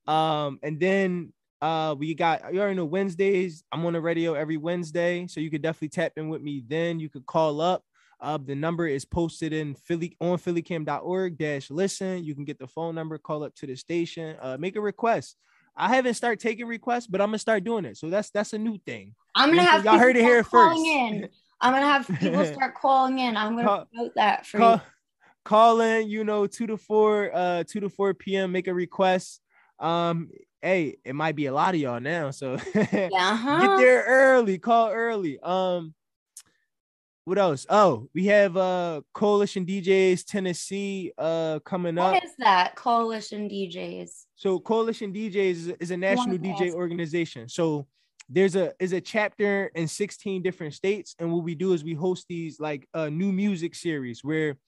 Um, 0.07 0.59
and 0.63 0.79
then 0.81 1.33
uh 1.63 1.95
we 1.99 2.15
got 2.15 2.55
you 2.55 2.61
already 2.61 2.77
know 2.77 2.87
Wednesdays. 2.87 3.65
I'm 3.71 3.85
on 3.85 3.93
the 3.93 4.01
radio 4.01 4.35
every 4.35 4.57
Wednesday, 4.57 5.27
so 5.27 5.41
you 5.41 5.51
could 5.51 5.63
definitely 5.63 5.91
tap 5.91 6.13
in 6.17 6.31
with 6.31 6.41
me. 6.41 6.63
Then 6.67 6.99
you 6.99 7.11
could 7.11 7.27
call 7.27 7.61
up. 7.61 7.85
Uh, 8.19 8.39
the 8.39 8.55
number 8.55 8.87
is 8.87 9.05
posted 9.05 9.53
in 9.53 9.75
Philly 9.75 10.17
on 10.21 10.39
phillycam.org 10.39 11.39
dash 11.39 11.71
listen. 11.71 12.25
You 12.25 12.35
can 12.35 12.45
get 12.45 12.59
the 12.59 12.67
phone 12.67 12.95
number, 12.95 13.19
call 13.19 13.45
up 13.45 13.55
to 13.57 13.67
the 13.67 13.77
station, 13.77 14.37
uh, 14.41 14.57
make 14.59 14.77
a 14.77 14.81
request. 14.81 15.37
I 15.77 15.95
haven't 15.95 16.15
started 16.15 16.41
taking 16.41 16.67
requests, 16.67 17.07
but 17.07 17.21
I'm 17.21 17.29
gonna 17.29 17.39
start 17.39 17.65
doing 17.65 17.85
it. 17.85 17.97
So 17.97 18.11
that's 18.11 18.31
that's 18.31 18.53
a 18.53 18.59
new 18.59 18.79
thing. 18.79 19.15
I'm 19.35 19.51
gonna 19.51 19.63
have 19.63 19.85
y'all 19.85 19.99
heard 19.99 20.17
it 20.17 20.23
here 20.23 20.45
first. 20.45 20.79
in. 20.79 21.29
I'm 21.61 21.73
gonna 21.73 21.87
have 21.87 22.07
people 22.21 22.45
start 22.45 22.75
calling 22.75 23.19
in. 23.19 23.37
I'm 23.37 23.57
gonna 23.57 23.69
Call- 23.69 23.87
promote 23.87 24.15
that 24.15 24.47
for 24.47 24.59
Call, 24.59 24.75
you. 24.75 24.81
call 25.45 25.81
in, 25.81 26.09
you 26.09 26.25
know, 26.25 26.47
two 26.47 26.67
to 26.67 26.77
four, 26.77 27.31
uh, 27.35 27.65
two 27.67 27.81
to 27.81 27.89
four 27.89 28.15
p.m. 28.15 28.53
Make 28.53 28.67
a 28.69 28.75
request. 28.75 29.41
Um, 29.79 30.31
hey, 30.63 30.97
it 31.05 31.15
might 31.15 31.37
be 31.37 31.47
a 31.47 31.53
lot 31.53 31.75
of 31.75 31.81
y'all 31.81 32.01
now, 32.01 32.31
so 32.31 32.59
Yeah, 32.93 33.09
uh-huh. 33.15 33.61
get 33.61 33.77
there 33.79 34.05
early. 34.07 34.59
Call 34.59 34.91
early. 34.91 35.39
Um, 35.41 35.95
what 37.25 37.39
else? 37.39 37.67
Oh, 37.71 38.09
we 38.15 38.27
have 38.27 38.57
uh 38.57 39.03
Coalition 39.13 39.65
DJs 39.67 40.25
Tennessee 40.27 41.13
uh 41.19 41.61
coming 41.61 41.97
up. 41.99 42.15
What 42.15 42.25
is 42.25 42.33
that? 42.39 42.75
Coalition 42.75 43.49
DJs. 43.49 44.25
So 44.35 44.59
Coalition 44.59 45.13
DJs 45.13 45.35
is, 45.51 45.69
is 45.81 45.91
a 45.91 45.97
national 45.97 46.39
DJ 46.39 46.73
organization. 46.73 47.49
So 47.49 47.87
there's 48.31 48.57
a 48.57 48.73
is 48.81 48.93
a 48.95 49.01
chapter 49.01 49.73
in 49.75 49.89
16 49.89 50.43
different 50.43 50.75
states, 50.75 51.17
and 51.19 51.33
what 51.33 51.45
we 51.45 51.55
do 51.57 51.73
is 51.75 51.85
we 51.85 51.95
host 51.95 52.27
these 52.29 52.61
like 52.61 52.89
uh, 52.95 53.09
new 53.11 53.33
music 53.33 53.75
series 53.75 54.25
where 54.25 54.59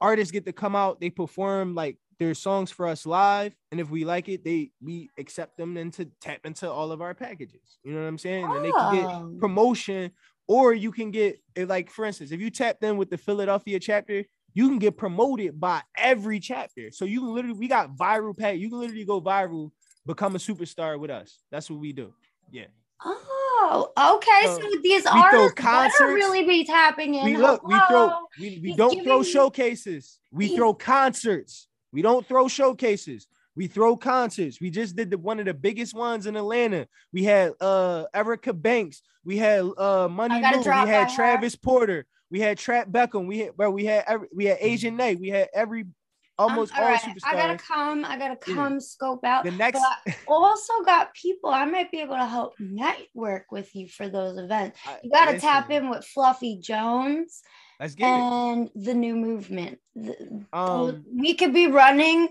artists 0.00 0.32
get 0.32 0.44
to 0.46 0.52
come 0.52 0.76
out, 0.76 1.00
they 1.00 1.10
perform 1.10 1.74
like 1.74 1.98
their 2.18 2.34
songs 2.34 2.70
for 2.70 2.86
us 2.86 3.06
live, 3.06 3.54
and 3.70 3.80
if 3.80 3.90
we 3.90 4.04
like 4.04 4.28
it, 4.28 4.44
they 4.44 4.70
we 4.82 5.10
accept 5.18 5.56
them 5.56 5.76
and 5.76 5.92
to 5.94 6.06
tap 6.20 6.40
into 6.44 6.70
all 6.70 6.92
of 6.92 7.00
our 7.02 7.14
packages. 7.14 7.78
You 7.84 7.92
know 7.92 8.00
what 8.02 8.08
I'm 8.08 8.18
saying? 8.18 8.54
And 8.54 8.64
they 8.64 8.72
can 8.72 8.86
Oh. 8.86 8.90
get 8.90 9.10
promotion, 9.38 10.12
or 10.48 10.72
you 10.74 10.92
can 10.92 11.10
get 11.10 11.40
like 11.56 11.90
for 11.90 12.04
instance, 12.04 12.32
if 12.32 12.40
you 12.40 12.50
tap 12.50 12.80
them 12.80 12.96
with 12.96 13.10
the 13.10 13.18
Philadelphia 13.18 13.78
chapter, 13.80 14.24
you 14.54 14.68
can 14.68 14.78
get 14.78 14.96
promoted 14.96 15.60
by 15.60 15.82
every 15.96 16.40
chapter. 16.40 16.90
So 16.90 17.04
you 17.04 17.20
can 17.20 17.34
literally, 17.34 17.58
we 17.58 17.68
got 17.68 17.96
viral 17.96 18.36
pack. 18.36 18.56
You 18.56 18.70
can 18.70 18.80
literally 18.80 19.04
go 19.04 19.20
viral, 19.20 19.70
become 20.06 20.34
a 20.34 20.38
superstar 20.38 20.98
with 20.98 21.10
us. 21.10 21.42
That's 21.50 21.70
what 21.70 21.80
we 21.80 21.92
do. 21.92 22.14
Yeah. 22.50 22.66
Oh, 23.04 23.92
okay. 24.16 24.46
So, 24.46 24.60
So, 24.60 24.68
these 24.82 25.06
artists 25.06 25.32
better 25.32 25.50
concerts. 25.54 26.00
really 26.00 26.44
be 26.46 26.64
tapping 26.64 27.14
in. 27.14 27.24
we 27.24 27.36
look, 27.36 27.66
we 27.66 27.78
throw, 27.88 28.10
we, 28.38 28.60
we 28.62 28.68
He's 28.68 28.76
don't 28.76 29.02
throw 29.04 29.22
showcases. 29.22 30.18
We 30.32 30.54
throw 30.56 30.74
concerts. 30.74 31.68
We 31.92 32.02
don't 32.02 32.26
throw 32.26 32.48
showcases. 32.48 33.26
We 33.54 33.68
throw 33.68 33.96
concerts. 33.96 34.60
We 34.60 34.70
just 34.70 34.96
did 34.96 35.10
the, 35.10 35.18
one 35.18 35.40
of 35.40 35.46
the 35.46 35.54
biggest 35.54 35.94
ones 35.94 36.26
in 36.26 36.36
Atlanta. 36.36 36.88
We 37.12 37.24
had 37.24 37.52
uh 37.60 38.04
Erica 38.12 38.52
Banks. 38.52 39.02
We 39.24 39.38
had 39.38 39.64
uh 39.78 40.08
Money 40.08 40.34
Lou. 40.34 40.58
We 40.58 40.64
had. 40.64 41.08
Travis 41.08 41.56
Porter. 41.56 42.06
We 42.30 42.40
had 42.40 42.58
Trap 42.58 42.88
Beckham. 42.88 43.26
We 43.26 43.38
had 43.38 43.56
bro. 43.56 43.70
We 43.70 43.86
had 43.86 44.04
every, 44.06 44.28
we 44.34 44.44
had 44.44 44.58
Asian 44.60 44.96
Nay. 44.96 45.14
We 45.14 45.28
had 45.28 45.48
every 45.54 45.86
almost 46.38 46.72
Um, 46.74 46.82
all 46.82 46.88
right. 46.90 47.00
superstars. 47.00 47.20
I 47.24 47.34
gotta 47.34 47.56
come. 47.58 48.04
I 48.04 48.18
gotta 48.18 48.38
Yeah. 48.46 48.54
come 48.54 48.80
scope 48.80 49.24
out. 49.24 49.44
the 49.44 49.50
next 49.50 49.80
But 49.80 50.12
I 50.12 50.14
also 50.26 50.82
got 50.84 51.14
people. 51.14 51.50
I 51.50 51.64
might 51.64 51.90
be 51.90 52.00
able 52.00 52.16
to 52.16 52.26
help 52.26 52.54
network 52.58 53.46
with 53.50 53.74
you 53.74 53.88
for 53.88 54.08
those 54.08 54.38
events. 54.38 54.78
You 55.02 55.10
gotta 55.10 55.32
listen, 55.32 55.48
tap 55.48 55.70
in 55.70 55.88
with 55.88 56.04
Fluffy 56.04 56.58
Jones 56.58 57.42
Let's 57.80 57.94
get 57.94 58.08
it. 58.16 58.20
and 58.20 58.70
the 58.74 58.94
new 58.94 59.16
movement. 59.16 59.78
The- 59.94 60.44
Um, 60.52 61.04
we 61.14 61.34
could 61.34 61.52
be 61.54 61.66
running 61.68 62.28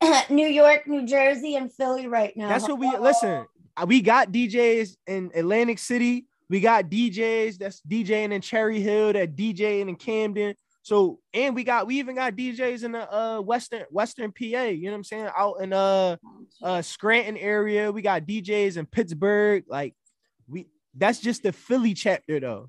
New 0.30 0.48
York, 0.48 0.86
New 0.86 1.06
Jersey, 1.06 1.54
and 1.56 1.72
Philly 1.72 2.06
right 2.06 2.36
now. 2.36 2.48
That's 2.48 2.68
what 2.68 2.78
we 2.78 2.88
listen. 2.96 3.46
uh, 3.76 3.86
We 3.86 4.00
got 4.00 4.32
DJs 4.32 4.96
in 5.06 5.30
Atlantic 5.34 5.78
City. 5.78 6.26
We 6.50 6.60
got 6.60 6.90
DJs 6.90 7.58
that's 7.58 7.80
DJing 7.82 8.32
in 8.32 8.40
Cherry 8.40 8.80
Hill, 8.80 9.12
that 9.14 9.36
DJing 9.36 9.88
in 9.88 9.96
Camden. 9.96 10.54
So 10.82 11.20
and 11.32 11.54
we 11.54 11.64
got 11.64 11.86
we 11.86 11.98
even 11.98 12.16
got 12.16 12.34
DJs 12.34 12.84
in 12.84 12.92
the 12.92 13.12
uh 13.12 13.40
western 13.40 13.84
western 13.90 14.32
PA. 14.32 14.44
You 14.44 14.84
know 14.84 14.90
what 14.90 14.96
I'm 14.96 15.04
saying? 15.04 15.28
Out 15.36 15.60
in 15.60 15.72
uh 15.72 16.16
uh 16.62 16.82
Scranton 16.82 17.36
area. 17.36 17.92
We 17.92 18.02
got 18.02 18.26
DJs 18.26 18.76
in 18.76 18.86
Pittsburgh. 18.86 19.64
Like 19.68 19.94
we 20.48 20.66
that's 20.96 21.20
just 21.20 21.42
the 21.42 21.52
Philly 21.52 21.94
chapter 21.94 22.40
though. 22.40 22.68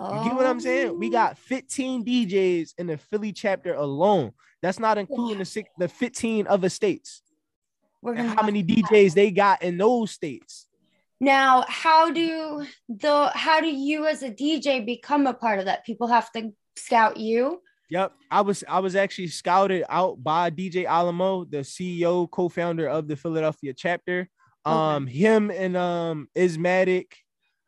You 0.00 0.24
get 0.24 0.34
what 0.34 0.46
I'm 0.46 0.60
saying? 0.60 0.98
We 0.98 1.08
got 1.08 1.38
15 1.38 2.04
DJs 2.04 2.74
in 2.78 2.88
the 2.88 2.98
Philly 2.98 3.32
chapter 3.32 3.74
alone. 3.74 4.32
That's 4.60 4.80
not 4.80 4.98
including 4.98 5.38
the 5.38 5.44
six, 5.44 5.70
the 5.78 5.88
15 5.88 6.48
other 6.48 6.68
states. 6.68 7.22
We're 8.02 8.14
And 8.14 8.28
gonna 8.28 8.40
how 8.40 8.44
many 8.44 8.64
DJs 8.64 9.14
they 9.14 9.30
got 9.30 9.62
in 9.62 9.78
those 9.78 10.10
states? 10.10 10.66
Now, 11.20 11.64
how 11.68 12.10
do 12.10 12.66
the 12.88 13.30
how 13.34 13.60
do 13.60 13.68
you 13.68 14.06
as 14.06 14.22
a 14.22 14.30
DJ 14.30 14.84
become 14.84 15.26
a 15.26 15.32
part 15.32 15.58
of 15.60 15.66
that? 15.66 15.86
People 15.86 16.08
have 16.08 16.30
to 16.32 16.52
scout 16.76 17.16
you. 17.16 17.60
Yep, 17.90 18.12
I 18.30 18.40
was 18.40 18.64
I 18.68 18.80
was 18.80 18.96
actually 18.96 19.28
scouted 19.28 19.84
out 19.88 20.22
by 20.22 20.50
DJ 20.50 20.86
Alamo, 20.86 21.44
the 21.44 21.58
CEO, 21.58 22.30
co-founder 22.30 22.88
of 22.88 23.08
the 23.08 23.16
Philadelphia 23.16 23.74
chapter. 23.74 24.28
Um, 24.64 25.06
him 25.06 25.50
and 25.50 25.76
um 25.76 26.28
Ismatic 26.36 27.06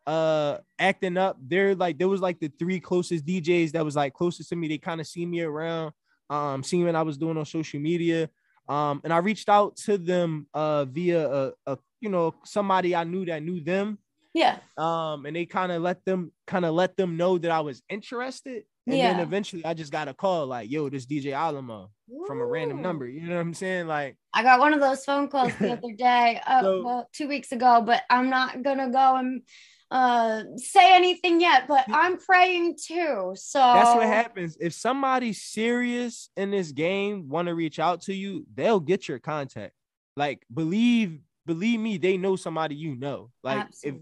uh 0.06 0.58
acting 0.78 1.18
up. 1.18 1.36
They're 1.40 1.74
like 1.74 1.98
there 1.98 2.08
was 2.08 2.22
like 2.22 2.40
the 2.40 2.50
three 2.58 2.80
closest 2.80 3.26
DJs 3.26 3.72
that 3.72 3.84
was 3.84 3.96
like 3.96 4.14
closest 4.14 4.48
to 4.48 4.56
me. 4.56 4.68
They 4.68 4.78
kind 4.78 5.00
of 5.00 5.06
see 5.06 5.26
me 5.26 5.42
around, 5.42 5.92
um, 6.30 6.62
seeing 6.62 6.86
what 6.86 6.94
I 6.94 7.02
was 7.02 7.18
doing 7.18 7.36
on 7.36 7.44
social 7.44 7.80
media. 7.80 8.30
Um, 8.68 9.00
and 9.04 9.12
I 9.12 9.18
reached 9.18 9.48
out 9.48 9.76
to 9.84 9.98
them 9.98 10.46
uh 10.54 10.86
via 10.86 11.28
a, 11.28 11.52
a 11.66 11.78
you 12.00 12.08
know 12.08 12.34
somebody 12.44 12.96
I 12.96 13.04
knew 13.04 13.26
that 13.26 13.42
knew 13.42 13.60
them. 13.60 13.98
Yeah. 14.36 14.58
um 14.76 15.24
and 15.26 15.34
they 15.34 15.46
kind 15.46 15.72
of 15.72 15.80
let 15.82 16.04
them 16.04 16.30
kind 16.46 16.64
of 16.64 16.74
let 16.74 16.96
them 16.96 17.16
know 17.16 17.38
that 17.38 17.50
I 17.50 17.60
was 17.60 17.82
interested 17.88 18.64
and 18.86 18.94
then 19.16 19.20
eventually 19.20 19.64
I 19.64 19.74
just 19.74 19.90
got 19.90 20.06
a 20.08 20.14
call 20.14 20.46
like 20.46 20.70
yo 20.70 20.88
this 20.90 21.06
DJ 21.06 21.32
Alamo 21.32 21.90
from 22.26 22.40
a 22.40 22.46
random 22.46 22.82
number 22.82 23.06
you 23.08 23.22
know 23.26 23.34
what 23.34 23.40
I'm 23.40 23.54
saying 23.54 23.86
like 23.86 24.16
I 24.34 24.42
got 24.42 24.60
one 24.60 24.74
of 24.74 24.80
those 24.80 25.04
phone 25.04 25.28
calls 25.28 25.52
the 25.58 25.72
other 25.76 25.92
day, 25.96 26.40
uh, 26.46 26.60
So- 26.62 26.82
well, 26.84 27.08
two 27.14 27.26
weeks 27.26 27.50
ago, 27.52 27.82
but 27.84 28.02
I'm 28.10 28.28
not 28.28 28.62
gonna 28.62 28.90
go 28.90 29.16
and 29.16 29.42
uh 29.90 30.42
say 30.56 30.94
anything 30.94 31.40
yet. 31.40 31.66
But 31.68 31.84
I'm 31.88 32.18
praying 32.18 32.76
too. 32.76 33.32
So 33.34 33.58
that's 33.58 33.94
what 33.96 34.06
happens 34.06 34.56
if 34.60 34.72
somebody's 34.74 35.40
serious 35.42 36.28
in 36.36 36.50
this 36.50 36.72
game 36.72 37.28
want 37.30 37.46
to 37.48 37.54
reach 37.54 37.78
out 37.78 38.02
to 38.02 38.12
you 38.14 38.44
they'll 38.54 38.80
get 38.80 39.08
your 39.08 39.18
contact 39.20 39.72
like 40.16 40.42
believe 40.52 41.20
believe 41.46 41.80
me 41.80 41.96
they 41.96 42.16
know 42.16 42.36
somebody 42.36 42.74
you 42.74 42.96
know 42.96 43.30
like 43.42 43.68
if 43.82 43.94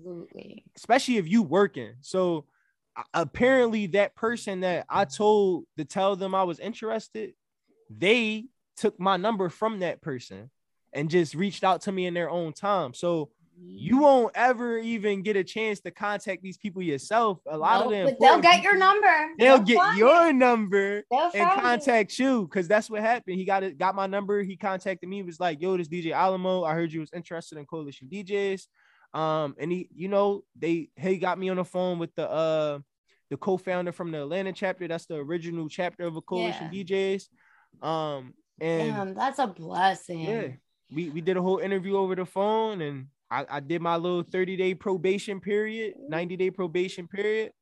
especially 0.76 1.18
if 1.18 1.28
you 1.28 1.42
working. 1.42 1.92
So 2.00 2.46
apparently 3.12 3.86
that 3.88 4.14
person 4.14 4.60
that 4.60 4.86
I 4.88 5.04
told 5.04 5.64
to 5.76 5.84
tell 5.84 6.16
them 6.16 6.34
I 6.34 6.44
was 6.44 6.58
interested, 6.58 7.34
they 7.90 8.46
took 8.76 8.98
my 8.98 9.16
number 9.16 9.48
from 9.48 9.80
that 9.80 10.00
person 10.00 10.50
and 10.92 11.10
just 11.10 11.34
reached 11.34 11.64
out 11.64 11.82
to 11.82 11.92
me 11.92 12.06
in 12.06 12.14
their 12.14 12.30
own 12.30 12.52
time. 12.52 12.94
So 12.94 13.30
you 13.56 13.98
won't 13.98 14.32
ever 14.34 14.78
even 14.78 15.22
get 15.22 15.36
a 15.36 15.44
chance 15.44 15.80
to 15.80 15.90
contact 15.90 16.42
these 16.42 16.56
people 16.56 16.82
yourself. 16.82 17.38
A 17.46 17.56
lot 17.56 17.80
Nope, 17.80 17.86
of 17.86 17.92
them 17.92 18.06
but 18.06 18.20
they'll 18.20 18.40
get 18.40 18.62
your 18.62 18.76
number. 18.76 19.30
They'll 19.38 19.58
get 19.58 19.96
your 19.96 20.28
it. 20.28 20.34
number 20.34 21.02
They'll 21.10 21.30
and 21.34 21.50
contact 21.60 22.18
you 22.18 22.42
because 22.42 22.68
that's 22.68 22.90
what 22.90 23.00
happened. 23.00 23.36
He 23.36 23.44
got 23.44 23.62
it, 23.62 23.78
got 23.78 23.94
my 23.94 24.06
number. 24.06 24.42
He 24.42 24.56
contacted 24.56 25.08
me. 25.08 25.22
Was 25.22 25.40
like, 25.40 25.60
"Yo, 25.60 25.76
this 25.76 25.88
DJ 25.88 26.12
Alamo. 26.12 26.64
I 26.64 26.74
heard 26.74 26.92
you 26.92 27.00
was 27.00 27.10
interested 27.14 27.58
in 27.58 27.66
Coalition 27.66 28.08
DJs." 28.10 28.66
Um, 29.12 29.54
and 29.58 29.70
he, 29.70 29.88
you 29.94 30.08
know, 30.08 30.42
they 30.58 30.88
he 30.96 31.18
got 31.18 31.38
me 31.38 31.48
on 31.48 31.56
the 31.56 31.64
phone 31.64 31.98
with 31.98 32.14
the 32.16 32.28
uh 32.28 32.78
the 33.30 33.36
co-founder 33.36 33.92
from 33.92 34.10
the 34.10 34.22
Atlanta 34.22 34.52
chapter. 34.52 34.86
That's 34.88 35.06
the 35.06 35.16
original 35.16 35.68
chapter 35.68 36.04
of 36.04 36.16
a 36.16 36.20
Coalition 36.20 36.70
DJs. 36.70 37.24
Um, 37.82 38.34
and 38.60 38.92
Damn, 38.94 39.14
that's 39.14 39.38
a 39.38 39.46
blessing. 39.46 40.20
yeah, 40.20 40.48
we 40.92 41.10
we 41.10 41.20
did 41.20 41.36
a 41.36 41.42
whole 41.42 41.58
interview 41.58 41.96
over 41.96 42.14
the 42.14 42.26
phone, 42.26 42.80
and 42.80 43.06
I, 43.34 43.56
I 43.56 43.60
did 43.60 43.82
my 43.82 43.96
little 43.96 44.22
30 44.22 44.56
day 44.56 44.74
probation 44.74 45.40
period, 45.40 45.94
90 46.08 46.36
day 46.36 46.50
probation 46.50 47.08
period, 47.08 47.52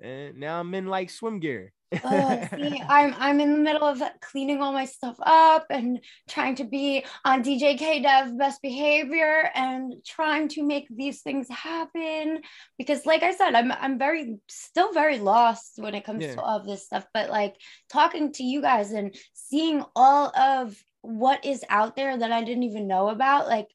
and 0.00 0.36
now 0.36 0.60
I'm 0.60 0.74
in 0.74 0.86
like 0.86 1.08
swim 1.10 1.40
gear. 1.40 1.72
Oh, 2.04 2.42
see, 2.54 2.82
I'm 2.88 3.14
I'm 3.18 3.40
in 3.40 3.52
the 3.52 3.58
middle 3.58 3.84
of 3.88 4.02
cleaning 4.20 4.60
all 4.60 4.72
my 4.72 4.84
stuff 4.84 5.16
up 5.22 5.66
and 5.70 6.00
trying 6.28 6.56
to 6.56 6.64
be 6.64 7.04
on 7.24 7.42
DJ 7.42 7.78
K 7.78 8.02
Dev 8.02 8.36
best 8.36 8.60
behavior 8.60 9.50
and 9.54 9.94
trying 10.04 10.48
to 10.48 10.62
make 10.62 10.86
these 10.90 11.22
things 11.22 11.48
happen 11.48 12.40
because 12.76 13.06
like 13.06 13.22
I 13.22 13.32
said 13.32 13.54
I'm 13.54 13.72
I'm 13.72 13.98
very 13.98 14.38
still 14.48 14.92
very 14.92 15.18
lost 15.18 15.74
when 15.76 15.94
it 15.94 16.04
comes 16.04 16.24
Yeah. 16.24 16.34
to 16.34 16.40
all 16.42 16.58
of 16.58 16.66
this 16.66 16.84
stuff 16.84 17.06
but 17.14 17.30
like 17.30 17.54
talking 17.88 18.32
to 18.32 18.42
you 18.42 18.60
guys 18.62 18.92
and 18.92 19.14
seeing 19.32 19.84
all 19.94 20.36
of 20.36 20.76
what 21.02 21.44
is 21.44 21.64
out 21.68 21.96
there 21.96 22.16
that 22.16 22.32
I 22.32 22.42
didn't 22.44 22.62
even 22.64 22.86
know 22.86 23.08
about 23.08 23.48
like 23.48 23.68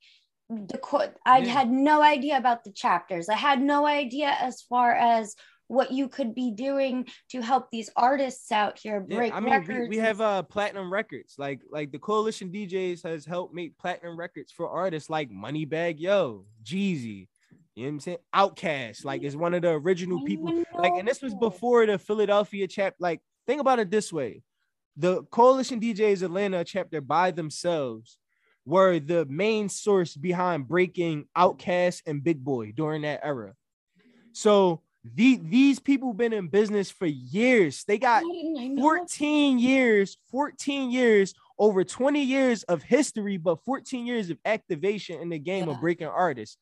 the 0.50 0.78
co- 0.78 1.14
I 1.26 1.40
Yeah. 1.40 1.52
had 1.52 1.70
no 1.70 2.02
idea 2.02 2.38
about 2.38 2.64
the 2.64 2.72
chapters 2.72 3.28
I 3.30 3.36
had 3.36 3.62
no 3.62 3.86
idea 3.86 4.30
as 4.40 4.62
far 4.62 4.94
as 4.94 5.36
what 5.68 5.92
you 5.92 6.08
could 6.08 6.34
be 6.34 6.52
doing 6.52 7.06
to 7.32 7.42
help 7.42 7.70
these 7.70 7.90
artists 7.96 8.52
out 8.54 8.80
here 8.80 9.06
Yeah, 9.06 9.18
break 9.18 9.34
I 9.34 9.42
mean, 9.42 9.50
we, 9.50 9.58
records. 9.74 9.90
we 9.90 9.98
have 9.98 10.22
uh 10.22 10.44
platinum 10.44 10.92
records. 10.92 11.36
Like 11.38 11.62
like 11.70 11.92
the 11.92 12.00
coalition 12.00 12.50
DJs 12.52 13.04
has 13.04 13.26
helped 13.26 13.54
make 13.54 13.78
platinum 13.78 14.18
records 14.18 14.52
for 14.52 14.70
artists 14.70 15.10
like 15.10 15.30
Moneybagg 15.30 16.00
Yo, 16.00 16.46
Jeezy. 16.64 17.28
You 17.76 17.84
know 17.84 17.90
what 17.90 17.94
I'm 17.94 18.00
saying? 18.00 18.18
OutKast, 18.34 19.06
like 19.06 19.24
is 19.24 19.36
one 19.36 19.54
of 19.54 19.62
the 19.62 19.72
original 19.72 20.24
people. 20.24 20.52
Like, 20.74 20.94
and 20.98 21.08
this 21.08 21.22
was 21.22 21.36
before 21.36 21.86
the 21.86 22.00
Philadelphia 22.00 22.68
chap. 22.68 22.96
Like, 23.00 23.22
think 23.46 23.62
about 23.62 23.78
it 23.80 23.92
this 23.92 24.12
way: 24.12 24.42
the 24.96 25.24
coalition 25.26 25.80
DJs 25.80 26.24
Atlanta 26.24 26.64
chapter 26.64 27.02
by 27.02 27.30
themselves 27.32 28.18
were 28.68 29.00
the 29.00 29.26
main 29.28 29.70
source 29.70 30.14
behind 30.16 30.68
breaking 30.68 31.26
OutKast 31.38 32.02
and 32.06 32.22
Big 32.24 32.44
Boi 32.44 32.74
during 32.76 33.04
that 33.04 33.22
era. 33.24 33.54
So 34.34 34.82
the, 35.16 35.38
these 35.42 35.80
people 35.80 36.14
been 36.14 36.34
in 36.34 36.50
business 36.50 36.92
for 36.92 37.06
years. 37.06 37.86
They 37.86 37.98
got 37.98 38.24
Why 38.24 38.30
didn't 38.34 38.60
I 38.60 38.68
know? 38.68 38.82
14 38.82 39.58
years, 39.58 40.18
14 40.32 40.92
years, 40.92 41.34
over 41.58 41.86
20 41.86 42.22
years 42.22 42.64
of 42.64 42.84
history, 42.84 43.38
but 43.38 43.64
14 43.64 44.06
years 44.06 44.30
of 44.30 44.38
activation 44.44 45.22
in 45.22 45.30
the 45.30 45.40
game 45.40 45.68
Yeah. 45.68 45.76
of 45.76 45.80
breaking 45.80 46.08
artists. 46.08 46.58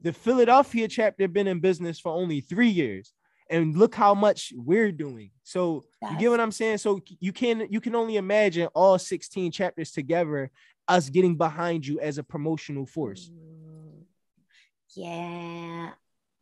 The 0.00 0.12
Philadelphia 0.12 0.86
chapter 0.86 1.26
been 1.26 1.48
in 1.48 1.58
business 1.58 1.98
for 1.98 2.12
only 2.12 2.40
three 2.40 2.68
years. 2.70 3.12
And 3.50 3.76
look 3.76 3.94
how 3.94 4.14
much 4.14 4.52
we're 4.54 4.92
doing. 4.92 5.30
So 5.42 5.82
you 6.02 6.18
get 6.18 6.30
what 6.30 6.38
I'm 6.38 6.52
saying? 6.52 6.78
So 6.78 7.00
you 7.18 7.32
can 7.32 7.66
you 7.70 7.80
can 7.80 7.94
only 7.94 8.16
imagine 8.16 8.68
all 8.74 8.98
16 8.98 9.50
chapters 9.52 9.90
together, 9.90 10.50
us 10.88 11.10
getting 11.10 11.36
behind 11.36 11.86
you 11.86 12.00
as 12.00 12.18
a 12.18 12.22
promotional 12.22 12.86
force. 12.86 13.30
Mm, 13.30 14.04
Yeah. 14.96 15.90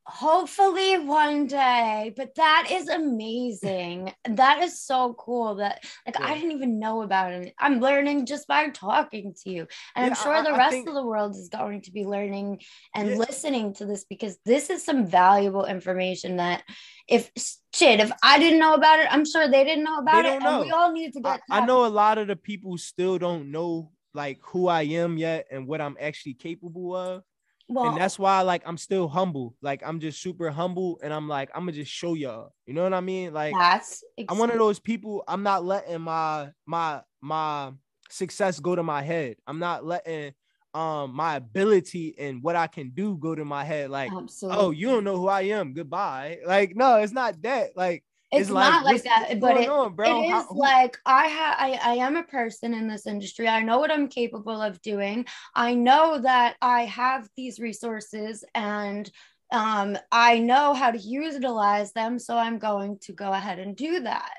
Hopefully 0.08 1.00
one 1.00 1.48
day, 1.48 2.14
but 2.16 2.36
that 2.36 2.68
is 2.70 2.88
amazing. 2.88 4.12
that 4.24 4.62
is 4.62 4.80
so 4.80 5.14
cool 5.14 5.56
that 5.56 5.82
like 6.06 6.20
I 6.20 6.34
didn't 6.34 6.52
even 6.52 6.78
know 6.78 7.02
about 7.02 7.32
it. 7.32 7.52
I'm 7.58 7.80
learning 7.80 8.26
just 8.26 8.46
by 8.46 8.68
talking 8.68 9.34
to 9.42 9.50
you. 9.50 9.66
And 9.96 10.04
Yeah, 10.04 10.10
I'm 10.10 10.14
sure 10.14 10.34
I- 10.36 10.42
the 10.42 10.52
rest 10.52 10.70
think- 10.70 10.88
of 10.88 10.94
the 10.94 11.04
world 11.04 11.34
is 11.34 11.48
going 11.48 11.80
to 11.82 11.90
be 11.90 12.04
learning 12.04 12.62
and 12.94 13.10
Yeah. 13.10 13.16
listening 13.16 13.74
to 13.74 13.84
this 13.84 14.04
because 14.04 14.38
this 14.44 14.70
is 14.70 14.84
some 14.84 15.06
valuable 15.06 15.64
information 15.64 16.36
that 16.36 16.62
if 17.08 17.32
shit, 17.74 17.98
if 17.98 18.12
I 18.22 18.38
didn't 18.38 18.60
know 18.60 18.74
about 18.74 19.00
it, 19.00 19.08
I'm 19.12 19.24
sure 19.24 19.48
they 19.48 19.64
didn't 19.64 19.82
know 19.82 19.98
about 19.98 20.24
it. 20.24 20.38
don't 20.38 20.46
And 20.46 20.60
we 20.66 20.70
all 20.70 20.92
need 20.92 21.14
to 21.14 21.20
I, 21.24 21.32
get 21.32 21.40
I 21.50 21.58
taught. 21.58 21.66
know 21.66 21.84
a 21.84 21.88
lot 21.88 22.18
of 22.18 22.28
the 22.28 22.36
people 22.36 22.78
still 22.78 23.18
don't 23.18 23.50
know 23.50 23.90
like 24.16 24.38
who 24.42 24.66
I 24.66 24.82
am 24.82 25.18
yet 25.18 25.46
and 25.50 25.68
what 25.68 25.80
I'm 25.80 25.96
actually 26.00 26.34
capable 26.34 26.96
of. 26.96 27.22
Well, 27.68 27.88
and 27.88 28.00
that's 28.00 28.18
why 28.18 28.42
like 28.42 28.62
I'm 28.64 28.78
still 28.78 29.08
humble. 29.08 29.54
Like 29.60 29.82
I'm 29.84 30.00
just 30.00 30.22
super 30.22 30.50
humble, 30.50 30.98
and 31.02 31.12
I'm 31.12 31.28
like 31.28 31.50
I'm 31.54 31.62
gonna 31.62 31.72
just 31.72 31.90
show 31.90 32.14
y'all. 32.14 32.52
You 32.64 32.74
know 32.74 32.82
what 32.82 32.94
I 32.94 33.00
mean? 33.00 33.34
Like 33.34 33.54
that's 33.56 34.02
I'm 34.28 34.38
one 34.38 34.50
of 34.50 34.58
those 34.58 34.78
people. 34.78 35.22
I'm 35.28 35.42
not 35.42 35.64
letting 35.64 36.00
my 36.00 36.50
my 36.64 37.02
my 37.20 37.72
success 38.08 38.58
go 38.60 38.74
to 38.74 38.82
my 38.82 39.02
head. 39.02 39.36
I'm 39.46 39.58
not 39.58 39.84
letting 39.84 40.32
um 40.74 41.14
my 41.14 41.36
ability 41.36 42.14
and 42.18 42.42
what 42.42 42.54
I 42.54 42.66
can 42.66 42.90
do 42.90 43.16
go 43.16 43.34
to 43.34 43.44
my 43.44 43.64
head. 43.64 43.90
Like, 43.90 44.12
Absolutely. 44.16 44.60
oh, 44.62 44.70
you 44.70 44.88
don't 44.88 45.04
know 45.04 45.16
who 45.16 45.28
I 45.28 45.42
am. 45.42 45.72
Goodbye. 45.72 46.38
Like, 46.46 46.76
no, 46.76 46.96
it's 46.96 47.12
not 47.12 47.40
that. 47.42 47.76
Like, 47.76 48.04
it's, 48.32 48.42
it's 48.42 48.50
not 48.50 48.84
like 48.84 49.04
that, 49.04 49.38
but 49.40 49.56
it, 49.56 49.68
on, 49.68 49.94
it 50.04 50.26
is 50.26 50.32
How- 50.32 50.48
like 50.54 50.98
I 51.06 51.26
have 51.26 51.56
I, 51.58 51.78
I 51.82 51.94
am 52.06 52.16
a 52.16 52.24
person 52.24 52.74
in 52.74 52.88
this 52.88 53.06
industry. 53.06 53.46
I 53.48 53.62
know 53.62 53.78
what 53.78 53.92
I'm 53.92 54.08
capable 54.08 54.60
of 54.60 54.82
doing. 54.82 55.26
I 55.54 55.74
know 55.74 56.18
that 56.20 56.56
I 56.60 56.86
have 56.86 57.28
these 57.36 57.60
resources 57.60 58.44
and 58.54 59.10
um 59.52 59.96
I 60.10 60.40
know 60.40 60.74
how 60.74 60.90
to 60.90 60.98
utilize 60.98 61.92
them. 61.92 62.18
So 62.18 62.36
I'm 62.36 62.58
going 62.58 62.98
to 63.02 63.12
go 63.12 63.32
ahead 63.32 63.60
and 63.60 63.76
do 63.76 64.00
that. 64.00 64.32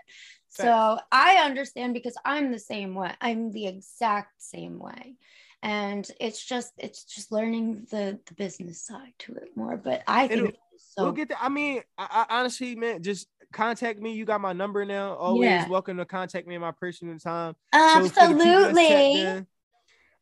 So 0.50 1.00
I 1.12 1.36
understand 1.46 1.94
because 1.94 2.18
I'm 2.26 2.52
the 2.52 2.60
same 2.60 2.96
way. 2.96 3.12
I'm 3.22 3.52
the 3.52 3.68
exact 3.68 4.42
same 4.42 4.80
way. 4.80 5.16
And 5.64 6.10
it's 6.20 6.44
just 6.44 6.74
it's 6.78 7.04
just 7.04 7.32
learning 7.32 7.88
the 7.90 8.20
the 8.26 8.34
business 8.34 8.82
side 8.84 9.14
to 9.20 9.36
it 9.36 9.56
more. 9.56 9.78
But 9.78 10.04
I 10.08 10.28
think 10.28 10.40
It'll- 10.42 10.58
so 10.80 11.04
we'll 11.04 11.12
get 11.14 11.30
that. 11.30 11.40
I 11.42 11.50
mean, 11.50 11.82
I, 11.98 12.26
I 12.30 12.40
honestly, 12.40 12.76
man, 12.76 13.02
just 13.02 13.28
contact 13.54 14.00
me. 14.00 14.14
You 14.14 14.26
got 14.26 14.42
my 14.42 14.54
number 14.54 14.86
now. 14.86 15.14
Always 15.16 15.48
Yeah. 15.48 15.68
welcome 15.68 15.98
to 15.98 16.06
contact 16.06 16.48
me 16.48 16.56
in 16.56 16.62
my 16.62 16.72
personal 16.72 17.18
time. 17.20 17.56
So 17.74 17.80
for 17.80 18.10
the 18.10 18.10
people 18.10 18.38
that's 18.38 18.78
tapped 18.78 18.82
absolutely. 18.82 19.22
in, 19.22 19.48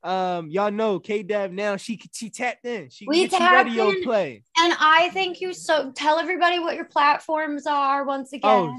um, 0.03 0.49
y'all 0.49 0.71
know 0.71 0.99
K 0.99 1.23
Dev 1.23 1.51
now. 1.51 1.77
She 1.77 1.99
she 2.13 2.29
tapped 2.29 2.65
in. 2.65 2.89
She 2.89 3.05
We 3.07 3.21
can 3.27 3.29
get 3.29 3.39
you 3.39 3.45
tapped 3.47 3.65
radio 3.67 3.89
in. 3.89 4.03
play. 4.03 4.43
And 4.57 4.73
I 4.79 5.09
thank 5.13 5.41
you 5.41 5.53
so 5.53 5.91
tell 5.91 6.19
everybody 6.19 6.59
what 6.59 6.75
your 6.75 6.85
platforms 6.85 7.65
are 7.65 8.05
once 8.05 8.31
again. 8.33 8.49
Oh, 8.51 8.77